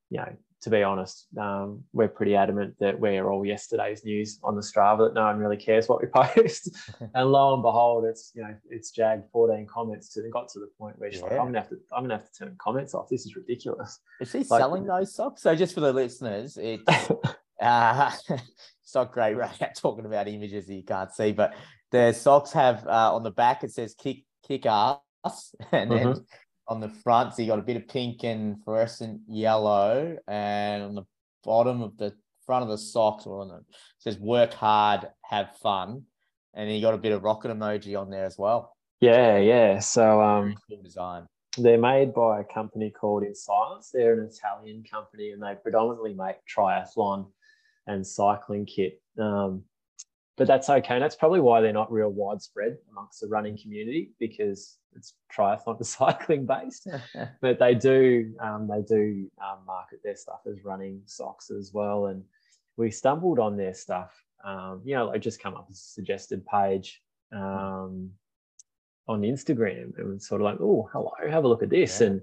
you 0.10 0.17
know, 0.17 0.36
to 0.62 0.70
be 0.70 0.84
honest, 0.84 1.27
um, 1.38 1.84
we're 1.94 2.08
pretty 2.08 2.36
adamant 2.36 2.75
that 2.79 3.00
we're 3.00 3.29
all 3.29 3.46
yesterday's 3.46 4.03
news 4.03 4.39
on 4.44 4.56
the 4.56 4.62
Strava 4.62 5.08
that 5.08 5.13
no 5.13 5.25
one 5.25 5.38
really 5.38 5.58
cares 5.58 5.88
what 5.88 6.01
we 6.01 6.08
post. 6.13 6.70
and 7.13 7.32
lo 7.32 7.53
and 7.53 7.63
behold, 7.63 8.06
it's 8.06 8.32
you 8.36 8.41
know 8.41 8.56
it's 8.70 8.91
jagged 8.91 9.25
14 9.32 9.67
comments 9.67 10.10
to 10.13 10.25
it 10.25 10.32
got 10.32 10.50
to 10.50 10.60
the 10.60 10.70
point 10.79 10.98
where 11.00 11.12
she's 11.12 11.22
yeah. 11.22 11.27
like, 11.27 11.39
I'm 11.39 11.46
gonna 11.46 11.60
have 11.60 11.70
to 11.70 11.77
I'm 11.96 12.03
gonna 12.03 12.17
have 12.17 12.32
to 12.32 12.34
turn 12.38 12.56
comments 12.60 12.94
off. 12.94 13.10
This 13.10 13.25
is 13.25 13.36
ridiculous. 13.36 14.00
Is 14.20 14.32
she 14.32 14.39
like, 14.39 14.48
selling 14.48 14.86
those 14.86 15.13
socks? 15.13 15.44
So 15.44 15.56
just 15.56 15.74
for 15.74 15.82
the 15.82 15.94
listeners, 15.94 16.58
it's 16.58 16.84
uh, 17.62 18.12
it's 18.29 18.96
not 18.96 19.12
great 19.12 19.36
right 19.36 19.62
now 19.62 19.70
talking 19.75 20.06
about 20.06 20.27
images 20.27 20.67
that 20.67 20.74
you 20.74 20.84
can't 20.84 21.12
see, 21.13 21.32
but 21.32 21.56
the 21.91 22.13
socks 22.13 22.51
have 22.51 22.86
uh, 22.88 23.13
on 23.13 23.24
the 23.24 23.32
back 23.32 23.63
it 23.63 23.72
says 23.72 23.96
kick 23.96 24.24
kick 24.46 24.65
up 25.27 25.38
and 25.72 25.91
then 25.91 26.07
mm-hmm. 26.07 26.22
on 26.67 26.79
the 26.79 26.89
front, 26.89 27.34
so 27.34 27.41
you 27.41 27.48
got 27.48 27.60
a 27.60 27.63
bit 27.63 27.77
of 27.77 27.88
pink 27.88 28.24
and 28.24 28.63
fluorescent 28.63 29.22
yellow, 29.27 30.17
and 30.27 30.84
on 30.84 30.96
the 30.96 31.03
bottom 31.43 31.81
of 31.81 31.98
the 31.98 32.13
front 32.46 32.63
of 32.63 32.69
the 32.69 32.77
socks 32.77 33.25
or 33.25 33.41
on 33.41 33.50
the 33.50 33.62
says 34.00 34.17
"Work 34.19 34.53
hard, 34.53 35.07
have 35.24 35.55
fun," 35.57 36.03
and 36.53 36.67
then 36.67 36.75
you 36.75 36.81
got 36.81 36.93
a 36.93 36.98
bit 36.98 37.12
of 37.12 37.24
rocket 37.24 37.51
emoji 37.51 38.00
on 38.00 38.10
there 38.10 38.25
as 38.25 38.38
well. 38.38 38.75
Yeah, 39.00 39.38
yeah. 39.38 39.79
So 39.79 40.22
um, 40.22 40.55
cool 40.69 40.81
design. 40.81 41.27
They're 41.57 41.79
made 41.79 42.13
by 42.13 42.41
a 42.41 42.43
company 42.43 42.91
called 42.91 43.24
Incylence. 43.24 43.89
They're 43.91 44.19
an 44.19 44.29
Italian 44.31 44.84
company, 44.84 45.31
and 45.31 45.41
they 45.41 45.55
predominantly 45.62 46.13
make 46.13 46.38
triathlon 46.48 47.27
and 47.88 48.05
cycling 48.05 48.65
kit. 48.65 49.01
Um, 49.19 49.63
but 50.38 50.46
that's 50.46 50.69
okay. 50.69 50.93
And 50.93 51.03
that's 51.03 51.15
probably 51.15 51.39
why 51.39 51.62
they're 51.62 51.74
not 51.74 51.91
real 51.91 52.10
widespread 52.10 52.77
amongst 52.91 53.22
the 53.22 53.27
running 53.27 53.57
community 53.57 54.12
because 54.19 54.77
it's 54.96 55.13
triathlon 55.36 55.84
cycling 55.86 56.46
based. 56.46 56.88
but 57.41 57.60
they 57.60 57.75
do 57.75 58.34
um, 58.39 58.67
they 58.67 58.82
do 58.82 59.29
um, 59.44 59.60
market 59.65 60.00
their 60.03 60.15
stuff 60.15 60.41
as 60.50 60.63
running 60.63 61.01
socks 61.06 61.50
as 61.51 61.72
well. 61.74 62.08
And 62.08 62.24
we 62.77 62.91
stumbled 62.91 63.39
on 63.39 63.58
their 63.58 63.74
stuff. 63.74 64.12
Um, 64.44 64.82
you 64.86 64.96
know, 64.96 65.08
like 65.08 65.22
just 65.22 65.41
come 65.41 65.56
up 65.56 65.67
as 65.70 65.77
a 65.77 65.82
suggested 65.82 66.46
page 66.46 67.01
um, 67.34 68.12
on 69.08 69.22
Instagram, 69.22 69.98
and 69.98 70.13
was 70.13 70.27
sort 70.27 70.41
of 70.41 70.46
like, 70.46 70.58
oh, 70.62 70.88
hello, 70.91 71.12
have 71.29 71.44
a 71.44 71.48
look 71.48 71.63
at 71.63 71.70
this, 71.70 72.00
yeah. 72.00 72.08
and 72.08 72.22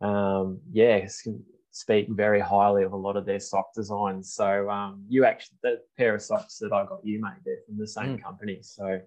um, 0.00 0.60
yeah, 0.70 1.06
speak 1.70 2.08
very 2.10 2.40
highly 2.40 2.82
of 2.82 2.92
a 2.92 2.96
lot 2.96 3.16
of 3.16 3.24
their 3.24 3.40
sock 3.40 3.72
designs. 3.74 4.32
So 4.34 4.68
um, 4.68 5.04
you 5.08 5.24
actually 5.24 5.58
the 5.62 5.80
pair 5.96 6.14
of 6.14 6.22
socks 6.22 6.58
that 6.58 6.72
I 6.72 6.84
got 6.84 7.04
you 7.04 7.20
made 7.20 7.32
they're 7.44 7.58
from 7.66 7.78
the 7.78 7.86
same 7.86 8.18
mm. 8.18 8.22
company. 8.22 8.58
So 8.62 9.00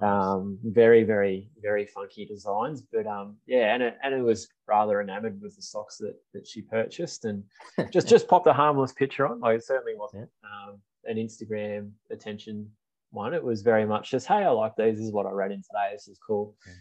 um, 0.00 0.58
very 0.62 1.02
very 1.02 1.50
very 1.60 1.86
funky 1.86 2.24
designs, 2.24 2.82
but 2.92 3.06
um, 3.06 3.36
yeah, 3.46 3.74
and 3.74 3.82
it, 3.82 3.98
and 4.02 4.14
it 4.14 4.22
was 4.22 4.48
rather 4.66 5.00
enamored 5.00 5.40
with 5.42 5.56
the 5.56 5.62
socks 5.62 5.96
that 5.98 6.14
that 6.34 6.46
she 6.46 6.62
purchased, 6.62 7.24
and 7.24 7.42
just 7.92 8.08
just 8.08 8.28
popped 8.28 8.46
a 8.46 8.52
harmless 8.52 8.92
picture 8.92 9.26
on. 9.26 9.40
Like 9.40 9.58
it 9.58 9.64
certainly 9.64 9.94
wasn't 9.96 10.30
um, 10.44 10.78
an 11.04 11.16
Instagram 11.16 11.90
attention 12.10 12.70
one. 13.10 13.34
It 13.34 13.42
was 13.42 13.62
very 13.62 13.86
much 13.86 14.10
just 14.10 14.26
hey, 14.26 14.44
I 14.44 14.50
like 14.50 14.76
these. 14.76 14.98
This 14.98 15.06
is 15.06 15.12
what 15.12 15.26
I 15.26 15.30
read 15.30 15.50
in 15.50 15.62
today. 15.62 15.90
This 15.92 16.08
is 16.08 16.18
cool. 16.24 16.54
Yeah. 16.66 16.72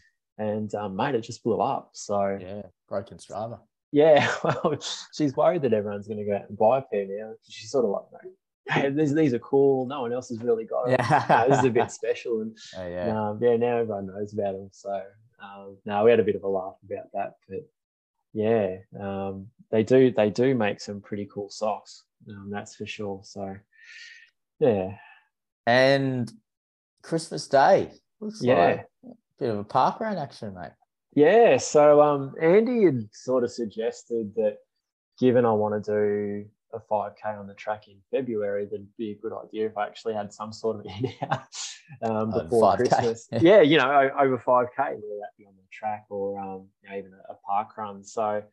And 0.46 0.76
um, 0.76 0.96
mate, 0.96 1.16
it 1.16 1.22
just 1.22 1.44
blew 1.44 1.60
up. 1.60 1.90
So 1.94 2.38
yeah, 2.40 2.64
broken 2.88 3.18
Strava. 3.18 3.60
Yeah, 3.94 4.30
well, 4.44 4.78
she's 5.14 5.34
worried 5.38 5.62
that 5.62 5.72
everyone's 5.72 6.10
going 6.10 6.20
to 6.20 6.26
go 6.26 6.36
out 6.36 6.50
and 6.50 6.58
buy 6.58 6.80
a 6.80 6.82
pair 6.82 7.06
now. 7.08 7.32
She's 7.48 7.72
sort 7.72 7.86
of 7.86 7.92
like, 7.92 8.04
hey, 8.70 8.90
these, 8.90 9.14
these 9.14 9.34
are 9.34 9.40
cool. 9.40 9.86
No 9.86 10.02
one 10.02 10.14
else 10.14 10.30
has 10.30 10.40
really 10.40 10.66
got 10.66 10.86
them. 10.86 10.98
Yeah. 11.00 11.46
this 11.48 11.60
is 11.60 11.66
a 11.66 11.70
bit 11.70 11.92
special. 11.92 12.42
And 12.42 12.58
oh, 12.78 12.88
yeah. 12.88 13.30
Um, 13.30 13.40
yeah, 13.42 13.58
now 13.58 13.78
everyone 13.78 14.08
knows 14.08 14.34
about 14.34 14.54
them. 14.54 14.70
So 14.72 15.02
um, 15.42 15.78
now 15.86 16.04
we 16.04 16.12
had 16.12 16.20
a 16.20 16.24
bit 16.24 16.36
of 16.36 16.44
a 16.44 16.48
laugh 16.48 16.76
about 16.86 17.12
that. 17.14 17.36
But 17.48 17.70
yeah, 18.34 18.78
um, 19.00 19.48
they 19.72 19.84
do 19.84 20.12
they 20.12 20.30
do 20.30 20.56
make 20.56 20.80
some 20.80 21.02
pretty 21.02 21.28
cool 21.32 21.50
socks. 21.50 22.04
Um, 22.30 22.50
that's 22.52 22.76
for 22.76 22.86
sure. 22.86 23.22
So 23.24 23.56
yeah. 24.60 24.98
And 25.66 26.32
Christmas 27.02 27.48
Day 27.48 27.92
looks 28.20 28.42
yeah. 28.42 28.56
like 28.56 28.86
a 29.06 29.16
bit 29.40 29.50
of 29.50 29.60
a 29.60 29.64
park 29.64 30.00
run 30.00 30.18
action, 30.18 30.54
mate. 30.54 30.72
Yeah, 31.14 31.58
so 31.58 32.02
um, 32.02 32.36
Andy 32.40 32.86
had 32.86 33.10
sort 33.12 33.44
of 33.44 33.52
suggested 33.52 34.34
that 34.36 34.58
given 35.20 35.46
I 35.46 35.52
want 35.52 35.84
to 35.84 35.92
do 35.92 36.46
a 36.74 36.80
5K 36.80 37.40
on 37.40 37.48
the 37.48 37.54
track 37.54 37.88
in 37.88 37.98
February, 38.12 38.66
that'd 38.66 38.88
be 38.98 39.12
a 39.12 39.16
good 39.16 39.34
idea 39.34 39.68
if 39.68 39.78
I 39.78 39.86
actually 39.86 40.14
had 40.14 40.34
some 40.34 40.52
sort 40.52 40.78
of 40.78 40.86
in 41.00 41.12
out 41.30 41.48
um, 42.02 42.32
before 42.32 42.76
Christmas. 42.78 43.28
yeah, 43.42 43.62
you 43.62 43.78
know, 43.78 44.10
over 44.20 44.38
5K, 44.38 44.78
whether 44.78 45.20
that 45.22 45.38
be 45.38 45.46
on 45.46 45.54
the 45.56 45.64
track 45.72 46.06
or 46.10 46.40
um, 46.40 46.68
you 46.84 46.90
know, 46.90 46.98
even 46.98 47.12
a, 47.14 47.34
a, 47.34 47.36
park 47.46 47.78
run. 47.78 48.04
So 48.04 48.44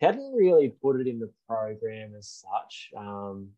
hadn't 0.00 0.32
really 0.32 0.74
put 0.82 1.00
it 1.00 1.06
in 1.06 1.18
the 1.18 1.30
program 1.48 2.14
as 2.16 2.28
such. 2.28 2.90
Um, 2.96 3.48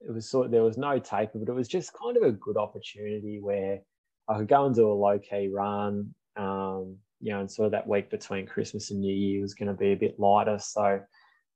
it 0.00 0.12
was 0.12 0.30
sort 0.30 0.46
of, 0.46 0.52
there 0.52 0.62
was 0.62 0.76
no 0.76 0.98
taper, 0.98 1.38
but 1.38 1.48
it 1.48 1.54
was 1.54 1.68
just 1.68 1.92
kind 1.92 2.16
of 2.16 2.22
a 2.22 2.32
good 2.32 2.56
opportunity 2.56 3.40
where 3.40 3.80
I 4.28 4.38
could 4.38 4.48
go 4.48 4.66
and 4.66 4.74
do 4.74 4.90
a 4.90 4.92
low 4.92 5.18
key 5.18 5.48
run. 5.48 6.14
Um, 6.36 6.98
you 7.20 7.32
know, 7.32 7.40
and 7.40 7.50
sort 7.50 7.66
of 7.66 7.72
that 7.72 7.88
week 7.88 8.10
between 8.10 8.46
Christmas 8.46 8.90
and 8.90 9.00
New 9.00 9.14
Year 9.14 9.40
was 9.40 9.54
going 9.54 9.68
to 9.68 9.74
be 9.74 9.92
a 9.92 9.96
bit 9.96 10.20
lighter. 10.20 10.58
So, 10.58 11.00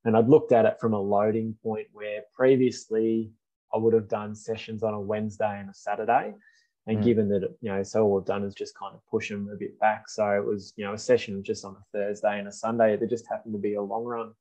and 0.04 0.16
I'd 0.16 0.28
looked 0.28 0.52
at 0.52 0.64
it 0.64 0.78
from 0.80 0.94
a 0.94 1.00
loading 1.00 1.54
point 1.62 1.88
where 1.92 2.22
previously 2.34 3.30
I 3.72 3.78
would 3.78 3.94
have 3.94 4.08
done 4.08 4.34
sessions 4.34 4.82
on 4.82 4.94
a 4.94 5.00
Wednesday 5.00 5.58
and 5.60 5.70
a 5.70 5.74
Saturday. 5.74 6.34
And 6.86 6.98
mm. 6.98 7.04
given 7.04 7.28
that, 7.28 7.42
you 7.60 7.70
know, 7.70 7.82
so 7.82 8.02
all 8.02 8.14
we've 8.14 8.24
done 8.24 8.42
is 8.42 8.54
just 8.54 8.76
kind 8.76 8.94
of 8.94 9.00
push 9.10 9.28
them 9.28 9.50
a 9.52 9.56
bit 9.56 9.78
back. 9.78 10.08
So 10.08 10.28
it 10.30 10.44
was, 10.44 10.72
you 10.76 10.84
know, 10.84 10.94
a 10.94 10.98
session 10.98 11.42
just 11.44 11.64
on 11.64 11.76
a 11.76 11.84
Thursday 11.92 12.38
and 12.38 12.48
a 12.48 12.52
Sunday. 12.52 12.96
There 12.96 13.06
just 13.06 13.28
happened 13.28 13.52
to 13.52 13.58
be 13.58 13.74
a 13.74 13.82
long 13.82 14.04
run 14.04 14.32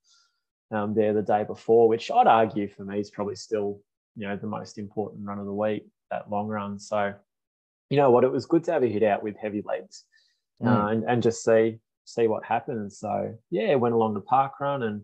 um, 0.72 0.96
there 0.96 1.14
the 1.14 1.22
day 1.22 1.44
before, 1.44 1.90
which 1.90 2.10
I'd 2.10 2.28
argue 2.28 2.70
for 2.70 2.86
me 2.86 3.00
is 3.00 3.12
probably 3.12 3.36
still, 3.36 3.82
you 4.16 4.28
know, 4.28 4.38
the 4.38 4.48
most 4.48 4.78
important 4.78 5.28
run 5.28 5.40
of 5.40 5.46
the 5.46 5.54
week, 5.54 5.88
that 6.12 6.30
long 6.32 6.48
run. 6.48 6.80
So, 6.80 7.14
you 7.90 7.98
know 7.98 8.10
what, 8.10 8.24
it 8.24 8.32
was 8.32 8.46
good 8.46 8.64
to 8.66 8.72
have 8.72 8.84
a 8.84 8.88
hit 8.88 9.04
out 9.04 9.22
with 9.22 9.36
heavy 9.36 9.64
legs 9.66 10.06
mm. 10.64 10.68
uh, 10.68 10.88
and, 10.88 11.04
and 11.04 11.22
just 11.22 11.44
see 11.44 11.80
see 12.06 12.28
what 12.28 12.44
happens. 12.44 12.98
So 12.98 13.36
yeah, 13.52 13.76
went 13.76 13.96
along 13.96 14.16
the 14.16 14.22
park 14.22 14.60
run 14.60 14.84
and 14.84 15.02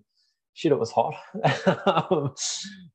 shit, 0.55 0.71
it 0.71 0.79
was 0.79 0.91
hot. 0.91 1.13
um, 1.85 2.33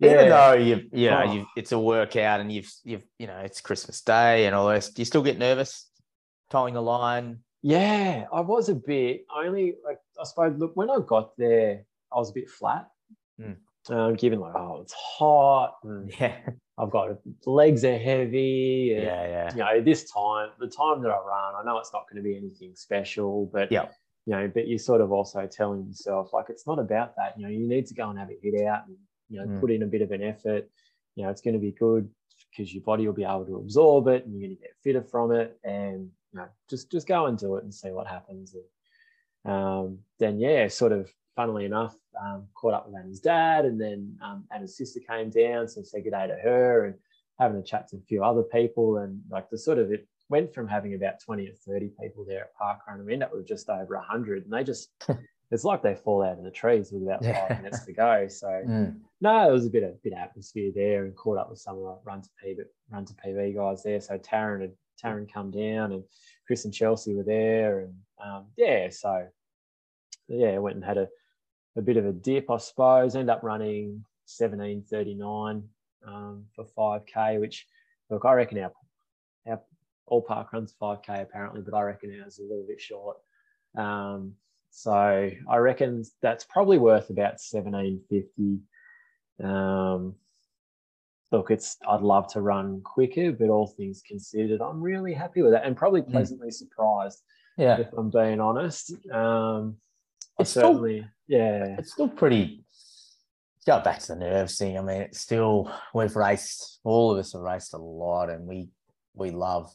yeah. 0.00 0.14
Even 0.14 0.28
though 0.28 0.52
you 0.54 0.80
you 0.92 1.10
know 1.10 1.24
oh. 1.24 1.32
you 1.32 1.46
it's 1.56 1.72
a 1.72 1.78
workout 1.78 2.40
and 2.40 2.50
you've 2.50 2.72
you've 2.82 3.04
you 3.18 3.28
know 3.28 3.38
it's 3.38 3.60
Christmas 3.60 4.00
Day 4.00 4.46
and 4.46 4.56
all 4.56 4.68
this, 4.68 4.88
do 4.88 5.00
you 5.00 5.06
still 5.06 5.22
get 5.22 5.38
nervous 5.38 5.88
towing 6.48 6.74
the 6.74 6.82
line? 6.82 7.38
Yeah, 7.62 8.24
I 8.32 8.40
was 8.40 8.68
a 8.70 8.74
bit. 8.74 9.26
Only 9.34 9.76
like 9.84 9.98
I 10.18 10.24
suppose. 10.24 10.58
Look, 10.58 10.72
when 10.74 10.90
I 10.90 10.98
got 11.06 11.36
there, 11.36 11.84
I 12.12 12.16
was 12.16 12.30
a 12.30 12.34
bit 12.34 12.50
flat. 12.50 12.88
Mm. 13.40 13.56
Um, 13.88 14.14
given 14.14 14.40
like, 14.40 14.54
oh, 14.54 14.80
it's 14.82 14.92
hot. 14.92 15.76
yeah. 16.20 16.36
I've 16.78 16.90
got 16.90 17.18
legs 17.44 17.84
are 17.84 17.98
heavy. 17.98 18.94
And, 18.94 19.04
yeah, 19.04 19.26
yeah. 19.26 19.50
You 19.52 19.58
know, 19.58 19.80
this 19.82 20.10
time, 20.10 20.50
the 20.58 20.66
time 20.66 21.02
that 21.02 21.10
I 21.10 21.18
run, 21.18 21.54
I 21.56 21.62
know 21.64 21.78
it's 21.78 21.92
not 21.92 22.04
going 22.10 22.22
to 22.22 22.26
be 22.26 22.36
anything 22.36 22.72
special, 22.74 23.50
but 23.52 23.70
yeah, 23.70 23.86
you 24.26 24.35
know, 24.35 24.50
but 24.52 24.68
you're 24.68 24.78
sort 24.78 25.00
of 25.00 25.12
also 25.12 25.46
telling 25.46 25.87
yourself 25.87 26.33
like 26.33 26.46
it's 26.48 26.66
not 26.66 26.78
about 26.78 27.16
that. 27.16 27.35
You 27.37 27.44
know, 27.44 27.50
you 27.50 27.66
need 27.66 27.87
to 27.87 27.94
go 27.94 28.11
and 28.11 28.18
have 28.18 28.30
a 28.30 28.38
hit 28.42 28.66
out 28.66 28.87
and 28.87 28.96
you 29.28 29.40
know 29.40 29.46
mm. 29.46 29.61
put 29.61 29.70
in 29.70 29.83
a 29.83 29.87
bit 29.87 30.02
of 30.02 30.11
an 30.11 30.22
effort. 30.22 30.68
You 31.16 31.24
know, 31.24 31.30
it's 31.30 31.40
going 31.40 31.54
to 31.54 31.61
be 31.61 31.72
good 31.72 32.09
because 32.50 32.72
your 32.72 32.83
body 32.83 33.06
will 33.06 33.14
be 33.14 33.24
able 33.24 33.46
to 33.46 33.56
absorb 33.56 34.09
it 34.09 34.24
and 34.24 34.35
you're 34.35 34.48
going 34.48 34.56
to 34.56 34.62
get 34.62 34.76
fitter 34.83 35.02
from 35.02 35.33
it. 35.33 35.59
And 35.64 36.11
you 36.33 36.40
know, 36.40 36.48
just 36.68 36.90
just 36.90 37.09
go 37.09 37.26
and 37.26 37.38
do 37.38 37.56
it 37.56 37.64
and 37.64 37.74
see 37.74 37.90
what 37.90 38.06
happens. 38.06 38.54
And 39.44 39.52
um, 39.52 39.98
then 40.18 40.38
yeah, 40.38 40.68
sort 40.68 40.92
of 40.92 41.11
funnily 41.37 41.64
enough, 41.64 41.96
um, 42.20 42.46
caught 42.54 42.74
up 42.74 42.87
with 42.87 43.00
Anna's 43.00 43.20
dad, 43.20 43.64
and 43.64 43.80
then 43.80 44.16
um, 44.22 44.44
Anna's 44.52 44.76
sister 44.76 45.00
came 45.09 45.30
down, 45.30 45.68
so 45.68 45.83
said 45.83 46.04
good 46.04 46.11
day 46.11 46.26
to 46.26 46.35
her, 46.35 46.85
and 46.85 46.94
having 47.38 47.59
a 47.59 47.62
chat 47.62 47.88
to 47.88 47.96
a 47.96 48.00
few 48.00 48.22
other 48.22 48.42
people, 48.42 48.98
and 48.98 49.22
like 49.30 49.48
the 49.48 49.59
sort 49.59 49.78
of 49.78 49.90
it 49.90 50.06
went 50.30 50.54
from 50.54 50.68
having 50.68 50.94
about 50.94 51.20
twenty 51.20 51.46
or 51.48 51.54
thirty 51.54 51.90
people 52.00 52.24
there 52.26 52.42
at 52.42 52.56
Parkrun, 52.56 52.96
and 52.96 53.06
we 53.06 53.12
ended 53.12 53.26
up 53.28 53.34
with 53.34 53.46
just 53.46 53.68
over 53.68 53.98
hundred, 53.98 54.44
and 54.44 54.52
they 54.52 54.64
just 54.64 54.90
it's 55.50 55.64
like 55.64 55.82
they 55.82 55.94
fall 55.94 56.22
out 56.22 56.38
of 56.38 56.44
the 56.44 56.50
trees 56.50 56.92
with 56.92 57.02
about 57.02 57.24
five 57.24 57.62
minutes 57.62 57.84
to 57.84 57.92
go. 57.92 58.26
So 58.28 58.46
mm. 58.68 58.96
no, 59.20 59.48
it 59.48 59.52
was 59.52 59.66
a 59.66 59.70
bit 59.70 59.82
of 59.82 60.02
bit 60.02 60.12
of 60.12 60.20
atmosphere 60.20 60.70
there, 60.74 61.04
and 61.04 61.16
caught 61.16 61.38
up 61.38 61.50
with 61.50 61.58
some 61.58 61.76
of 61.76 61.82
the 61.82 61.98
run 62.04 62.22
to 62.22 62.28
PV, 62.42 62.58
run 62.90 63.04
to 63.04 63.14
PB 63.14 63.56
guys 63.56 63.82
there. 63.82 64.00
So 64.00 64.16
Taryn 64.16 64.62
had 64.62 64.72
Taryn 65.02 65.30
come 65.30 65.50
down, 65.50 65.92
and 65.92 66.04
Chris 66.46 66.64
and 66.64 66.72
Chelsea 66.72 67.14
were 67.14 67.24
there, 67.24 67.80
and 67.80 67.94
um, 68.24 68.46
yeah, 68.56 68.88
so 68.90 69.26
yeah, 70.28 70.58
went 70.58 70.76
and 70.76 70.84
had 70.84 70.98
a 70.98 71.08
a 71.76 71.82
bit 71.82 71.96
of 71.96 72.06
a 72.06 72.12
dip, 72.12 72.50
I 72.50 72.58
suppose. 72.58 73.16
End 73.16 73.30
up 73.30 73.42
running 73.42 74.04
17:39 74.28 75.62
um, 76.06 76.44
for 76.54 76.64
5k, 76.64 77.40
which 77.40 77.66
look, 78.08 78.24
I 78.24 78.34
reckon 78.34 78.58
our 78.58 78.72
all 80.10 80.22
park 80.22 80.52
runs 80.52 80.74
5k 80.80 81.22
apparently, 81.22 81.62
but 81.62 81.74
I 81.74 81.82
reckon 81.82 82.20
ours 82.22 82.34
is 82.34 82.40
a 82.40 82.42
little 82.42 82.66
bit 82.66 82.80
short. 82.80 83.16
Um, 83.76 84.34
so 84.70 84.92
I 84.92 85.56
reckon 85.56 86.04
that's 86.20 86.44
probably 86.44 86.78
worth 86.78 87.10
about 87.10 87.38
1750. 87.40 88.60
Um, 89.42 90.14
look, 91.32 91.50
it's 91.50 91.76
I'd 91.88 92.02
love 92.02 92.32
to 92.32 92.40
run 92.40 92.82
quicker, 92.82 93.32
but 93.32 93.48
all 93.48 93.66
things 93.66 94.02
considered, 94.06 94.60
I'm 94.60 94.80
really 94.80 95.14
happy 95.14 95.42
with 95.42 95.52
that 95.52 95.64
and 95.64 95.76
probably 95.76 96.02
hmm. 96.02 96.12
pleasantly 96.12 96.48
mm. 96.48 96.54
surprised. 96.54 97.22
Yeah, 97.56 97.80
if 97.80 97.92
I'm 97.96 98.10
being 98.10 98.40
honest. 98.40 98.94
Um, 99.12 99.76
it's 100.38 100.50
certainly, 100.50 101.00
still, 101.00 101.38
yeah. 101.38 101.76
It's 101.78 101.92
still 101.92 102.08
pretty. 102.08 102.64
Go 103.66 103.80
back 103.80 103.98
to 104.00 104.14
the 104.14 104.16
nerves 104.16 104.56
thing. 104.56 104.78
I 104.78 104.80
mean, 104.80 105.02
it's 105.02 105.20
still 105.20 105.70
we've 105.92 106.16
raced. 106.16 106.80
All 106.84 107.12
of 107.12 107.18
us 107.18 107.34
have 107.34 107.42
raced 107.42 107.74
a 107.74 107.78
lot, 107.78 108.30
and 108.30 108.46
we 108.46 108.70
we 109.14 109.30
love 109.30 109.70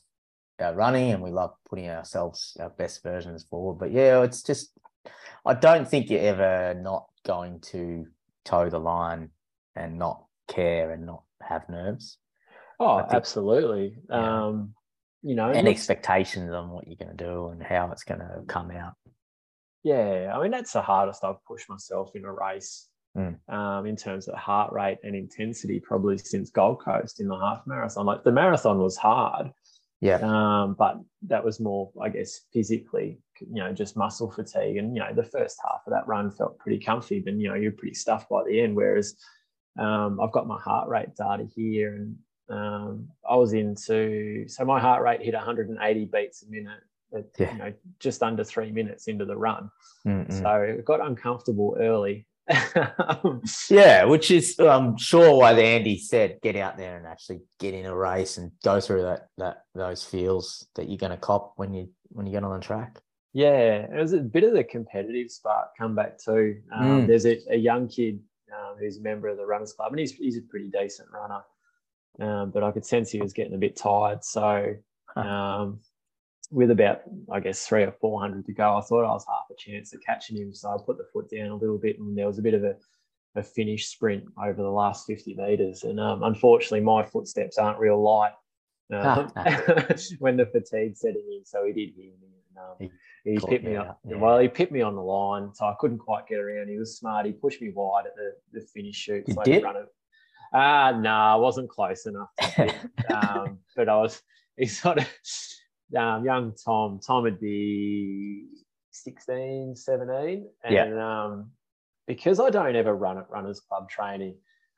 our 0.60 0.74
running, 0.74 1.12
and 1.12 1.22
we 1.22 1.32
love 1.32 1.54
putting 1.70 1.90
ourselves 1.90 2.56
our 2.60 2.70
best 2.70 3.04
versions 3.04 3.44
forward. 3.44 3.76
But 3.80 3.92
yeah, 3.92 4.24
it's 4.24 4.44
just 4.44 4.72
I 5.46 5.54
don't 5.54 5.88
think 5.88 6.10
you're 6.10 6.22
ever 6.22 6.80
not 6.80 7.08
going 7.26 7.60
to 7.72 8.06
toe 8.44 8.70
the 8.70 8.80
line 8.80 9.30
and 9.76 9.98
not 9.98 10.24
care 10.48 10.92
and 10.92 11.06
not 11.06 11.24
have 11.42 11.68
nerves. 11.70 12.18
Oh, 12.80 13.00
think, 13.00 13.14
absolutely. 13.14 13.98
Yeah. 14.10 14.46
Um, 14.46 14.74
you 15.24 15.36
know, 15.36 15.50
and 15.50 15.68
expectations 15.68 16.52
on 16.52 16.70
what 16.70 16.88
you're 16.88 16.98
going 16.98 17.16
to 17.16 17.24
do 17.24 17.48
and 17.48 17.62
how 17.62 17.90
it's 17.92 18.04
going 18.04 18.20
to 18.20 18.44
come 18.48 18.72
out. 18.72 18.94
Yeah, 19.84 20.34
I 20.36 20.42
mean 20.42 20.52
that's 20.52 20.74
the 20.74 20.82
hardest 20.82 21.24
I've 21.24 21.44
pushed 21.46 21.70
myself 21.70 22.16
in 22.16 22.26
a 22.26 22.32
race 22.32 22.88
mm. 23.16 23.36
um, 23.54 23.86
in 23.86 23.96
terms 23.96 24.28
of 24.28 24.36
heart 24.36 24.74
rate 24.74 24.98
and 25.04 25.16
intensity, 25.16 25.80
probably 25.80 26.18
since 26.18 26.50
Gold 26.50 26.84
Coast 26.84 27.20
in 27.20 27.28
the 27.28 27.40
half 27.40 27.62
marathon. 27.66 28.06
Like 28.06 28.24
the 28.24 28.32
marathon 28.32 28.80
was 28.80 28.98
hard, 28.98 29.52
yeah, 30.02 30.20
um, 30.22 30.76
but 30.78 31.00
that 31.24 31.44
was 31.44 31.60
more, 31.60 31.92
I 32.02 32.10
guess, 32.10 32.42
physically, 32.54 33.20
you 33.40 33.64
know, 33.64 33.74
just 33.74 33.98
muscle 33.98 34.30
fatigue. 34.30 34.78
And 34.78 34.96
you 34.96 35.02
know, 35.02 35.14
the 35.14 35.24
first 35.24 35.58
half 35.64 35.82
of 35.88 35.94
that 35.94 36.08
run 36.08 36.32
felt 36.32 36.60
pretty 36.60 36.84
comfy, 36.84 37.20
but 37.20 37.34
you 37.36 37.48
know, 37.48 37.56
you're 37.56 37.72
pretty 37.72 37.96
stuffed 37.96 38.30
by 38.30 38.44
the 38.44 38.62
end. 38.62 38.76
Whereas 38.76 39.16
um, 39.80 40.20
I've 40.22 40.32
got 40.32 40.48
my 40.48 40.60
heart 40.60 40.90
rate 40.90 41.16
data 41.16 41.46
here, 41.56 41.96
and 41.96 42.16
um, 42.50 43.08
I 43.30 43.36
was 43.36 43.54
into 43.54 44.48
so 44.48 44.66
my 44.66 44.80
heart 44.80 45.04
rate 45.04 45.22
hit 45.22 45.34
180 45.34 46.06
beats 46.06 46.44
a 46.44 46.50
minute 46.50 46.82
at, 47.16 47.26
yeah. 47.40 47.52
you 47.52 47.58
know, 47.58 47.74
just 48.00 48.22
under 48.22 48.44
three 48.44 48.72
minutes 48.72 49.08
into 49.08 49.26
the 49.26 49.38
run. 49.38 49.70
Mm-mm. 50.06 50.42
So 50.42 50.56
it 50.62 50.86
got 50.86 51.06
uncomfortable 51.06 51.78
early. 51.80 52.28
yeah, 53.70 54.04
which 54.04 54.30
is 54.30 54.60
I'm 54.60 54.98
sure 54.98 55.36
why 55.36 55.54
the 55.54 55.64
Andy 55.64 55.98
said 55.98 56.40
get 56.44 56.56
out 56.56 56.78
there 56.78 56.98
and 56.98 57.08
actually 57.08 57.42
get 57.60 57.74
in 57.74 57.86
a 57.86 57.96
race 57.96 58.38
and 58.38 58.52
go 58.64 58.80
through 58.80 59.02
that 59.04 59.30
that 59.38 59.64
those 59.74 60.04
feels 60.04 60.68
that 60.76 60.88
you're 60.88 60.98
going 60.98 61.12
to 61.12 61.18
cop 61.18 61.54
when 61.56 61.74
you 61.74 61.90
when 62.10 62.26
you 62.26 62.32
get 62.32 62.44
on 62.44 62.54
the 62.54 62.64
track. 62.64 63.00
Yeah, 63.34 63.88
it 63.92 64.00
was 64.00 64.14
a 64.14 64.20
bit 64.20 64.44
of 64.44 64.54
the 64.54 64.64
competitive 64.64 65.32
spark 65.32 65.70
come 65.78 65.96
back 65.96 66.18
too. 66.18 66.62
Um, 66.74 67.02
mm. 67.04 67.08
There's 67.08 67.26
a, 67.26 67.38
a, 67.50 67.58
young 67.58 67.90
kid 67.90 68.20
um, 68.54 68.78
who's 68.80 68.98
a 68.98 69.02
member 69.02 69.28
of 69.28 69.36
the 69.38 69.46
Runners 69.46 69.74
Club, 69.74 69.92
and 69.92 70.00
he's 70.00 70.14
he's 70.14 70.38
a 70.38 70.42
pretty 70.42 70.70
decent 70.70 71.10
runner. 71.12 71.42
Um, 72.20 72.52
but 72.52 72.64
I 72.64 72.72
could 72.72 72.86
sense 72.86 73.12
he 73.12 73.22
was 73.22 73.34
getting 73.34 73.56
a 73.56 73.58
bit 73.58 73.76
tired. 73.76 74.24
So 74.24 74.76
um, 75.16 75.80
with 76.52 76.72
about, 76.72 77.02
I 77.32 77.40
guess, 77.40 77.66
three 77.66 77.84
or 77.84 77.92
400 77.92 78.46
to 78.46 78.54
go, 78.54 78.78
I 78.78 78.82
thought 78.82 79.06
I 79.06 79.14
was 79.14 79.26
half 79.28 79.46
a 79.52 79.56
chance 79.58 79.94
of 79.94 80.02
catching 80.06 80.38
him. 80.38 80.54
So 80.54 80.70
I 80.70 80.78
put 80.84 80.98
the 80.98 81.08
foot 81.12 81.30
down 81.30 81.50
a 81.50 81.56
little 81.56 81.78
bit 81.78 82.00
and 82.00 82.18
there 82.18 82.28
was 82.28 82.40
a 82.40 82.44
bit 82.44 82.54
of 82.54 82.64
a, 82.64 82.76
a 83.36 83.44
finish 83.44 83.88
sprint 83.88 84.26
over 84.42 84.62
the 84.62 84.70
last 84.70 85.08
50 85.08 85.36
meters. 85.36 85.84
And 85.84 86.00
um, 86.00 86.24
unfortunately, 86.24 86.82
my 86.82 87.04
footsteps 87.04 87.58
aren't 87.58 87.80
real 87.80 88.02
light 88.02 88.34
uh, 88.94 89.28
when 90.20 90.38
the 90.38 90.46
fatigue 90.46 90.96
setting 90.96 91.26
in. 91.36 91.46
So 91.46 91.66
he 91.66 91.74
did 91.74 91.94
hear 91.96 92.14
me. 92.22 92.28
And, 92.50 92.58
um, 92.58 92.92
he, 93.24 93.32
he 93.32 93.40
pipped 93.40 93.66
me 93.66 93.76
up. 93.76 94.00
Yeah. 94.08 94.18
Well, 94.18 94.40
he 94.40 94.48
pipped 94.48 94.72
me 94.72 94.82
on 94.82 94.96
the 94.96 95.02
line, 95.02 95.54
so 95.54 95.66
I 95.66 95.76
couldn't 95.80 95.98
quite 95.98 96.28
get 96.28 96.40
around. 96.40 96.70
He 96.70 96.78
was 96.78 96.98
smart. 96.98 97.26
He 97.26 97.32
pushed 97.32 97.62
me 97.62 97.72
wide 97.74 98.06
at 98.06 98.16
the, 98.16 98.60
the 98.60 98.66
finish 98.68 98.96
shoot. 98.96 99.26
You 99.28 99.34
so 99.34 99.44
did? 99.44 99.64
Run 99.64 99.78
it. 99.78 99.88
Ah, 100.54 100.88
uh, 100.88 100.92
no, 100.92 101.00
nah, 101.00 101.34
I 101.34 101.36
wasn't 101.36 101.70
close 101.70 102.06
enough. 102.06 102.30
um, 103.14 103.60
but 103.76 103.90
I 103.90 103.98
was. 103.98 104.22
He 104.58 104.68
sort 104.68 105.00
of 105.00 105.08
um, 105.98 106.26
young 106.26 106.54
Tom, 106.64 107.00
Tom 107.06 107.24
would 107.24 107.40
be 107.40 108.46
16, 108.92 109.76
17. 109.76 110.48
And 110.64 110.74
yeah. 110.74 111.24
um, 111.26 111.52
because 112.08 112.40
I 112.40 112.50
don't 112.50 112.76
ever 112.76 112.96
run 112.96 113.18
at 113.18 113.30
Runners 113.30 113.60
Club 113.60 113.90
training, 113.90 114.36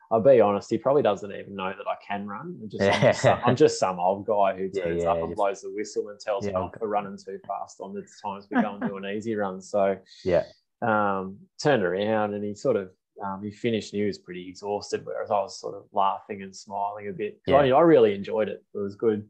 I'll 0.09 0.21
be 0.21 0.39
honest, 0.39 0.69
he 0.69 0.77
probably 0.77 1.01
doesn't 1.01 1.31
even 1.31 1.55
know 1.55 1.73
that 1.77 1.87
I 1.87 1.95
can 2.05 2.27
run. 2.27 2.57
I'm 2.61 2.69
just, 2.69 2.83
I'm 2.83 3.01
just, 3.01 3.21
some, 3.21 3.39
I'm 3.45 3.55
just 3.55 3.79
some 3.79 3.99
old 3.99 4.25
guy 4.25 4.55
who 4.55 4.69
turns 4.69 5.03
yeah, 5.03 5.03
yeah, 5.03 5.11
up 5.11 5.23
and 5.23 5.35
blows 5.35 5.61
the 5.61 5.71
whistle 5.73 6.09
and 6.09 6.19
tells 6.19 6.45
me 6.45 6.53
I'm 6.53 6.71
running 6.81 7.17
too 7.17 7.39
fast 7.45 7.81
on 7.81 7.93
the 7.93 8.05
times 8.23 8.47
we 8.49 8.61
go 8.61 8.75
and 8.75 8.81
do 8.81 8.97
an 8.97 9.05
easy 9.17 9.35
run. 9.35 9.61
So 9.61 9.97
yeah, 10.23 10.43
um, 10.81 11.37
turned 11.61 11.83
around 11.83 12.33
and 12.33 12.43
he 12.43 12.55
sort 12.55 12.77
of 12.77 12.89
um, 13.23 13.41
he 13.43 13.51
finished 13.51 13.93
and 13.93 14.01
he 14.01 14.07
was 14.07 14.17
pretty 14.17 14.47
exhausted, 14.47 15.01
whereas 15.03 15.29
I 15.29 15.41
was 15.41 15.59
sort 15.59 15.75
of 15.75 15.83
laughing 15.91 16.41
and 16.41 16.55
smiling 16.55 17.09
a 17.09 17.13
bit. 17.13 17.41
Yeah. 17.45 17.57
I, 17.57 17.69
I 17.69 17.81
really 17.81 18.13
enjoyed 18.13 18.47
it. 18.47 18.63
It 18.73 18.77
was 18.77 18.95
good 18.95 19.27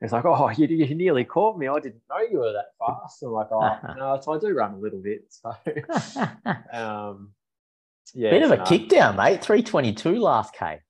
it's 0.00 0.12
like, 0.12 0.24
oh, 0.24 0.48
you, 0.56 0.66
you 0.66 0.94
nearly 0.94 1.24
caught 1.24 1.58
me. 1.58 1.68
I 1.68 1.80
didn't 1.80 2.02
know 2.08 2.20
you 2.30 2.38
were 2.38 2.52
that 2.52 2.72
fast. 2.78 3.22
I'm 3.22 3.30
like, 3.30 3.48
oh, 3.50 3.78
no, 3.96 4.20
so 4.22 4.32
I 4.32 4.38
do 4.38 4.54
run 4.54 4.74
a 4.74 4.78
little 4.78 5.00
bit. 5.00 5.24
So, 5.28 5.50
um, 6.72 7.32
yeah. 8.14 8.30
Bit 8.30 8.42
of 8.42 8.50
a 8.52 8.56
no. 8.58 8.64
kick 8.64 8.88
down, 8.88 9.16
mate. 9.16 9.42
322 9.42 10.18
last 10.18 10.54
K. 10.54 10.80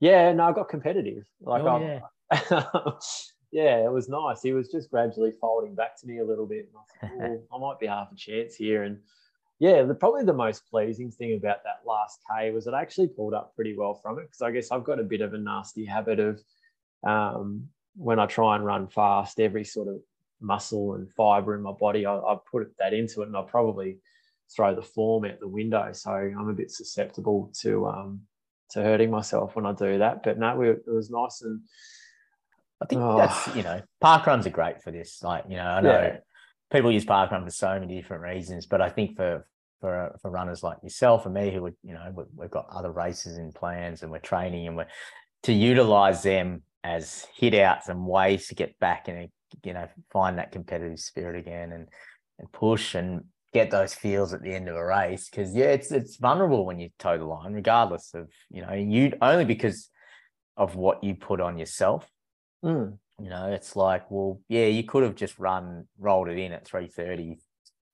Yeah, 0.00 0.32
no, 0.32 0.44
I 0.44 0.52
got 0.52 0.68
competitive. 0.68 1.24
Like, 1.40 1.62
oh, 1.62 2.00
yeah. 2.30 2.92
yeah, 3.52 3.84
it 3.84 3.92
was 3.92 4.08
nice. 4.08 4.42
He 4.42 4.52
was 4.52 4.70
just 4.70 4.90
gradually 4.90 5.32
folding 5.40 5.74
back 5.74 6.00
to 6.00 6.06
me 6.06 6.18
a 6.18 6.24
little 6.24 6.46
bit. 6.46 6.70
I, 7.02 7.06
thought, 7.06 7.16
oh, 7.20 7.56
I 7.56 7.58
might 7.58 7.78
be 7.78 7.86
half 7.86 8.12
a 8.12 8.16
chance 8.16 8.54
here. 8.56 8.84
And 8.84 8.98
yeah, 9.58 9.82
the, 9.82 9.94
probably 9.94 10.24
the 10.24 10.32
most 10.32 10.68
pleasing 10.70 11.10
thing 11.10 11.34
about 11.34 11.62
that 11.64 11.86
last 11.86 12.20
K 12.30 12.50
was 12.50 12.66
it 12.66 12.74
actually 12.74 13.08
pulled 13.08 13.34
up 13.34 13.54
pretty 13.54 13.76
well 13.76 13.94
from 13.94 14.18
it 14.18 14.22
because 14.22 14.42
I 14.42 14.50
guess 14.50 14.70
I've 14.70 14.84
got 14.84 15.00
a 15.00 15.04
bit 15.04 15.20
of 15.20 15.34
a 15.34 15.38
nasty 15.38 15.84
habit 15.84 16.18
of 16.18 16.40
um, 17.06 17.68
when 17.96 18.18
I 18.18 18.26
try 18.26 18.56
and 18.56 18.64
run 18.64 18.88
fast, 18.88 19.40
every 19.40 19.64
sort 19.64 19.88
of 19.88 19.96
muscle 20.40 20.94
and 20.94 21.10
fiber 21.12 21.54
in 21.54 21.62
my 21.62 21.72
body, 21.72 22.06
I, 22.06 22.16
I 22.16 22.36
put 22.50 22.66
that 22.78 22.92
into 22.92 23.22
it, 23.22 23.28
and 23.28 23.36
I 23.36 23.42
probably 23.42 23.98
throw 24.54 24.74
the 24.74 24.82
form 24.82 25.24
out 25.24 25.40
the 25.40 25.48
window. 25.48 25.90
So 25.92 26.10
I'm 26.10 26.48
a 26.48 26.54
bit 26.54 26.70
susceptible 26.70 27.50
to 27.60 27.86
um, 27.86 28.20
to 28.70 28.82
hurting 28.82 29.10
myself 29.10 29.56
when 29.56 29.66
I 29.66 29.72
do 29.72 29.98
that. 29.98 30.22
But 30.22 30.38
no, 30.38 30.60
it 30.62 30.82
was 30.86 31.10
nice 31.10 31.42
and. 31.42 31.60
I 32.82 32.86
think 32.86 33.00
oh. 33.00 33.16
that's 33.16 33.54
you 33.56 33.62
know 33.62 33.80
park 34.00 34.26
runs 34.26 34.46
are 34.46 34.50
great 34.50 34.82
for 34.82 34.90
this. 34.90 35.22
Like 35.22 35.44
you 35.48 35.56
know, 35.56 35.62
I 35.62 35.80
know 35.80 35.90
yeah. 35.90 36.16
people 36.72 36.90
use 36.90 37.04
park 37.04 37.30
run 37.30 37.44
for 37.44 37.50
so 37.50 37.78
many 37.78 37.96
different 37.96 38.24
reasons, 38.24 38.66
but 38.66 38.82
I 38.82 38.90
think 38.90 39.16
for 39.16 39.46
for 39.80 40.16
for 40.22 40.30
runners 40.30 40.62
like 40.62 40.78
yourself 40.82 41.26
and 41.26 41.34
me 41.34 41.50
who 41.50 41.62
would 41.62 41.76
you 41.82 41.92
know 41.92 42.26
we've 42.34 42.50
got 42.50 42.66
other 42.70 42.90
races 42.90 43.36
in 43.36 43.52
plans 43.52 44.02
and 44.02 44.10
we're 44.10 44.18
training 44.18 44.66
and 44.66 44.76
we're 44.76 44.88
to 45.42 45.52
utilize 45.52 46.22
them 46.22 46.62
as 46.84 47.26
hit 47.34 47.54
outs 47.54 47.88
and 47.88 48.06
ways 48.06 48.46
to 48.48 48.54
get 48.54 48.78
back 48.78 49.08
and 49.08 49.28
you 49.64 49.72
know 49.72 49.88
find 50.12 50.38
that 50.38 50.52
competitive 50.52 51.00
spirit 51.00 51.36
again 51.36 51.72
and 51.72 51.88
and 52.38 52.52
push 52.52 52.94
and 52.94 53.24
get 53.52 53.70
those 53.70 53.94
feels 53.94 54.34
at 54.34 54.42
the 54.42 54.52
end 54.52 54.68
of 54.68 54.76
a 54.76 54.84
race 54.84 55.28
because 55.30 55.54
yeah 55.54 55.66
it's 55.66 55.90
it's 55.90 56.16
vulnerable 56.16 56.66
when 56.66 56.78
you 56.78 56.90
toe 56.98 57.16
the 57.16 57.24
line 57.24 57.52
regardless 57.52 58.12
of 58.14 58.28
you 58.50 58.60
know 58.62 58.72
you 58.72 59.12
only 59.22 59.44
because 59.44 59.88
of 60.56 60.76
what 60.76 61.02
you 61.02 61.14
put 61.14 61.40
on 61.40 61.56
yourself 61.56 62.08
mm. 62.64 62.96
you 63.20 63.30
know 63.30 63.46
it's 63.46 63.76
like 63.76 64.10
well 64.10 64.40
yeah 64.48 64.66
you 64.66 64.82
could 64.82 65.04
have 65.04 65.14
just 65.14 65.38
run 65.38 65.86
rolled 65.98 66.28
it 66.28 66.38
in 66.38 66.52
at 66.52 66.66
330 66.66 67.38